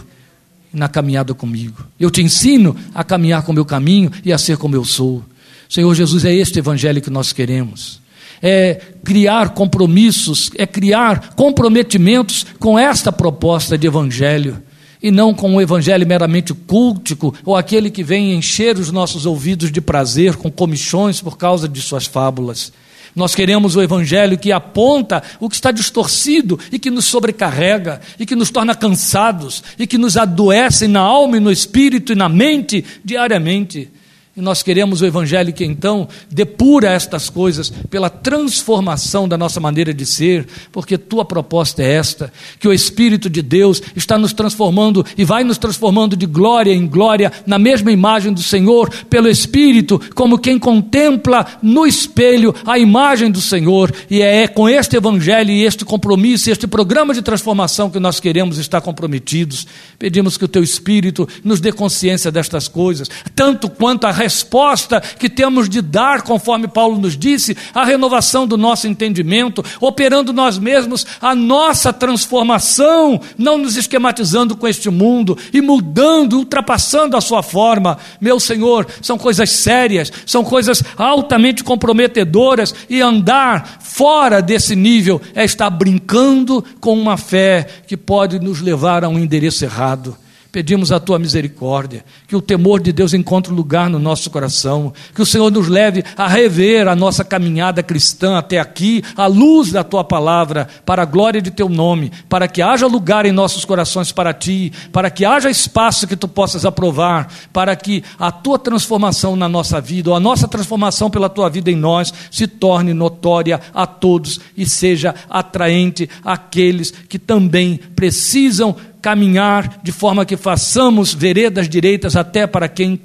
na 0.73 0.89
caminhada 0.89 1.35
comigo. 1.35 1.85
Eu 1.99 2.11
te 2.11 2.23
ensino 2.23 2.77
a 2.95 3.03
caminhar 3.03 3.43
com 3.43 3.53
o 3.53 3.55
meu 3.55 3.65
caminho 3.65 4.11
e 4.25 4.33
a 4.33 4.39
ser 4.39 4.57
como 4.57 4.75
eu 4.75 4.85
sou. 4.85 5.23
Senhor 5.69 5.93
Jesus, 5.95 6.25
é 6.25 6.35
este 6.35 6.59
evangelho 6.59 7.03
que 7.03 7.11
nós 7.11 7.33
queremos. 7.33 8.01
É 8.43 8.81
criar 9.03 9.51
compromissos, 9.51 10.51
é 10.57 10.67
criar 10.67 11.35
comprometimentos 11.35 12.45
com 12.59 12.79
esta 12.79 13.11
proposta 13.11 13.79
de 13.79 13.87
evangelho 13.87 14.63
e 15.03 15.11
não 15.11 15.35
com 15.35 15.51
um 15.51 15.61
evangelho 15.61 16.07
meramente 16.07 16.53
cultico 16.55 17.35
ou 17.45 17.57
aquele 17.57 17.91
que 17.91 18.03
vem 18.03 18.35
encher 18.35 18.79
os 18.79 18.91
nossos 18.91 19.27
ouvidos 19.27 19.71
de 19.71 19.81
prazer 19.81 20.37
com 20.37 20.51
comichões 20.51 21.21
por 21.21 21.37
causa 21.37 21.69
de 21.69 21.81
suas 21.81 22.07
fábulas. 22.07 22.73
Nós 23.17 23.35
queremos 23.35 23.75
o 23.75 23.83
evangelho 23.83 24.37
que 24.37 24.53
aponta 24.53 25.23
o 25.41 25.49
que 25.49 25.55
está 25.55 25.71
distorcido 25.71 26.61
e 26.71 26.79
que 26.79 26.91
nos 26.91 27.07
sobrecarrega 27.07 28.01
e 28.19 28.27
que 28.27 28.37
nos 28.37 28.51
torna 28.51 28.75
cansados 28.75 29.65
e 29.79 29.87
que 29.87 29.97
nos 29.97 30.19
adoece 30.19 30.87
na 30.87 31.01
alma 31.01 31.39
e 31.39 31.41
no 31.41 31.51
espírito 31.51 32.13
e 32.13 32.15
na 32.15 32.29
mente 32.29 32.85
diariamente. 33.03 33.91
E 34.37 34.41
nós 34.43 34.63
queremos 34.63 35.01
o 35.01 35.07
Evangelho 35.07 35.51
que 35.51 35.65
então 35.65 36.07
depura 36.31 36.91
estas 36.91 37.31
coisas 37.31 37.71
pela 37.89 38.11
transformação 38.11 39.27
da 39.27 39.39
nossa 39.39 39.59
maneira 39.59 39.95
de 39.95 40.05
ser, 40.05 40.47
porque 40.71 40.99
tua 40.99 41.25
proposta 41.25 41.83
é 41.83 41.95
esta: 41.95 42.31
que 42.61 42.69
o 42.69 42.73
Espírito 42.73 43.31
de 43.31 43.41
Deus 43.41 43.81
está 43.97 44.19
nos 44.19 44.35
transformando 44.35 45.07
e 45.17 45.25
vai 45.25 45.43
nos 45.43 45.57
transformando 45.57 46.15
de 46.15 46.27
glória 46.27 46.71
em 46.71 46.87
glória, 46.87 47.33
na 47.47 47.59
mesma 47.59 47.91
imagem 47.91 48.31
do 48.31 48.43
Senhor, 48.43 48.91
pelo 49.09 49.27
Espírito, 49.27 49.99
como 50.15 50.39
quem 50.39 50.59
contempla 50.59 51.47
no 51.63 51.87
espelho 51.87 52.55
a 52.67 52.79
imagem 52.79 53.31
do 53.31 53.41
Senhor. 53.41 53.91
E 54.11 54.21
é 54.21 54.47
com 54.47 54.69
este 54.69 54.99
Evangelho 54.99 55.51
e 55.51 55.65
este 55.65 55.83
compromisso, 55.83 56.51
este 56.51 56.67
programa 56.67 57.15
de 57.15 57.23
transformação 57.23 57.89
que 57.89 57.99
nós 57.99 58.21
queremos 58.21 58.59
estar 58.59 58.83
comprometidos. 58.83 59.67
Pedimos 59.99 60.37
que 60.37 60.45
o 60.45 60.49
teu 60.49 60.63
Espírito 60.63 61.27
nos 61.43 61.59
dê 61.59 61.73
consciência 61.73 62.31
destas 62.31 62.69
coisas, 62.69 63.09
tanto 63.35 63.71
quanto 63.71 64.07
a 64.07 64.26
resposta 64.27 65.01
que 65.01 65.31
temos 65.31 65.69
de 65.69 65.81
dar, 65.81 66.23
conforme 66.23 66.67
Paulo 66.67 66.99
nos 66.99 67.17
disse, 67.17 67.57
a 67.73 67.85
renovação 67.85 68.47
do 68.47 68.57
nosso 68.57 68.89
entendimento, 68.89 69.65
operando 69.81 70.33
nós 70.33 70.59
mesmos 70.59 71.07
a 71.21 71.35
nossa 71.35 71.93
transformação, 71.93 73.21
não 73.39 73.57
nos 73.57 73.77
esquematizando 73.77 74.57
com 74.57 74.67
este 74.67 74.91
mundo 74.91 75.39
e 75.53 75.61
mudando, 75.61 76.39
ultrapassando 76.39 77.17
a 77.17 77.21
sua 77.21 77.43
forma. 77.43 77.99
Meu 78.21 78.41
Senhor, 78.41 78.87
são 79.01 79.17
coisas 79.17 79.51
sérias, 79.51 80.13
são 80.27 80.43
coisas 80.43 80.83
altamente 80.97 81.63
comprometedoras 81.63 82.75
e 82.91 83.01
andar 83.01 83.79
fora 83.81 84.43
desse 84.43 84.75
nível 84.75 85.21
é 85.35 85.45
estar 85.45 85.71
brincando 85.71 86.65
com 86.81 86.99
uma 86.99 87.17
fé 87.17 87.67
que 87.87 87.97
pode 87.97 88.41
nos 88.41 88.61
levar 88.61 89.05
a 89.05 89.09
um 89.09 89.19
endereço 89.19 89.65
errado. 89.65 90.17
Pedimos 90.57 90.91
a 90.91 90.99
tua 90.99 91.19
misericórdia, 91.19 92.03
que 92.27 92.35
o 92.35 92.41
temor 92.41 92.81
de 92.81 92.91
Deus 92.91 93.13
encontre 93.13 93.53
lugar 93.53 93.91
no 93.91 93.99
nosso 93.99 94.31
coração, 94.31 94.91
que 95.15 95.21
o 95.21 95.27
Senhor 95.27 95.53
nos 95.53 95.69
leve 95.69 96.03
a 96.17 96.27
rever 96.27 96.89
a 96.89 96.97
nossa 96.97 97.23
caminhada 97.23 97.83
cristã 97.83 98.39
até 98.39 98.59
aqui, 98.59 99.03
à 99.15 99.27
luz 99.27 99.71
da 99.71 99.85
tua 99.85 100.03
palavra, 100.03 100.67
para 100.87 101.03
a 101.03 101.05
glória 101.05 101.43
de 101.43 101.51
teu 101.51 101.69
nome, 101.69 102.11
para 102.27 102.49
que 102.49 102.63
haja 102.63 102.87
lugar 102.87 103.27
em 103.27 103.33
nossos 103.33 103.67
corações 103.67 104.13
para 104.13 104.33
ti, 104.33 104.73
para 104.91 105.11
que 105.11 105.27
haja 105.27 105.51
espaço 105.51 106.07
que 106.07 106.17
tu 106.17 106.27
possas 106.27 106.65
aprovar, 106.65 107.31
para 107.53 107.77
que 107.77 108.03
a 108.19 108.33
tua 108.33 108.59
transformação 108.59 109.37
na 109.37 109.51
nossa 109.51 109.79
vida, 109.79 110.09
ou 110.09 110.17
a 110.17 110.21
nossa 110.21 110.49
transformação 110.49 111.11
pela 111.11 111.29
tua 111.29 111.51
vida 111.51 111.71
em 111.71 111.77
nós, 111.77 112.15
se 112.31 112.47
torne 112.47 112.95
notória 112.95 113.61
a 113.75 113.87
todos 113.87 114.41
e 114.57 114.65
seja 114.65 115.15
atraente 115.29 116.09
àqueles 116.25 116.91
que 116.91 117.19
também 117.19 117.79
precisam 117.95 118.75
caminhar 119.07 119.79
de 119.85 119.93
forma 119.93 120.27
que 120.27 120.37
façamos 120.37 121.15
veredas 121.15 121.69
direitas 121.69 122.17
até 122.17 122.45
para 122.45 122.69
quem 122.69 123.01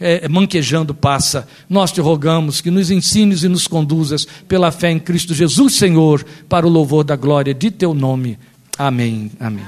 é, 0.00 0.28
manquejando 0.28 0.94
passa. 0.94 1.48
Nós 1.68 1.90
te 1.90 2.00
rogamos 2.00 2.60
que 2.60 2.70
nos 2.70 2.92
ensines 2.92 3.42
e 3.42 3.48
nos 3.48 3.66
conduzas 3.66 4.24
pela 4.46 4.70
fé 4.70 4.92
em 4.92 5.00
Cristo 5.00 5.34
Jesus, 5.34 5.74
Senhor, 5.74 6.24
para 6.48 6.64
o 6.64 6.70
louvor 6.70 7.02
da 7.02 7.16
glória 7.16 7.52
de 7.52 7.72
teu 7.72 7.92
nome. 7.92 8.38
Amém. 8.78 9.32
Amém. 9.40 9.64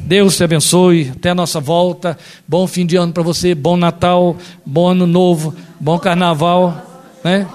Deus 0.00 0.36
te 0.36 0.44
abençoe. 0.44 1.10
Até 1.16 1.30
a 1.30 1.34
nossa 1.34 1.58
volta. 1.58 2.18
Bom 2.46 2.66
fim 2.66 2.84
de 2.84 2.96
ano 2.96 3.14
para 3.14 3.22
você. 3.22 3.54
Bom 3.54 3.78
Natal. 3.78 4.36
Bom 4.66 4.90
Ano 4.90 5.06
Novo. 5.06 5.54
Bom 5.80 5.98
Carnaval. 5.98 7.08
Né? 7.24 7.48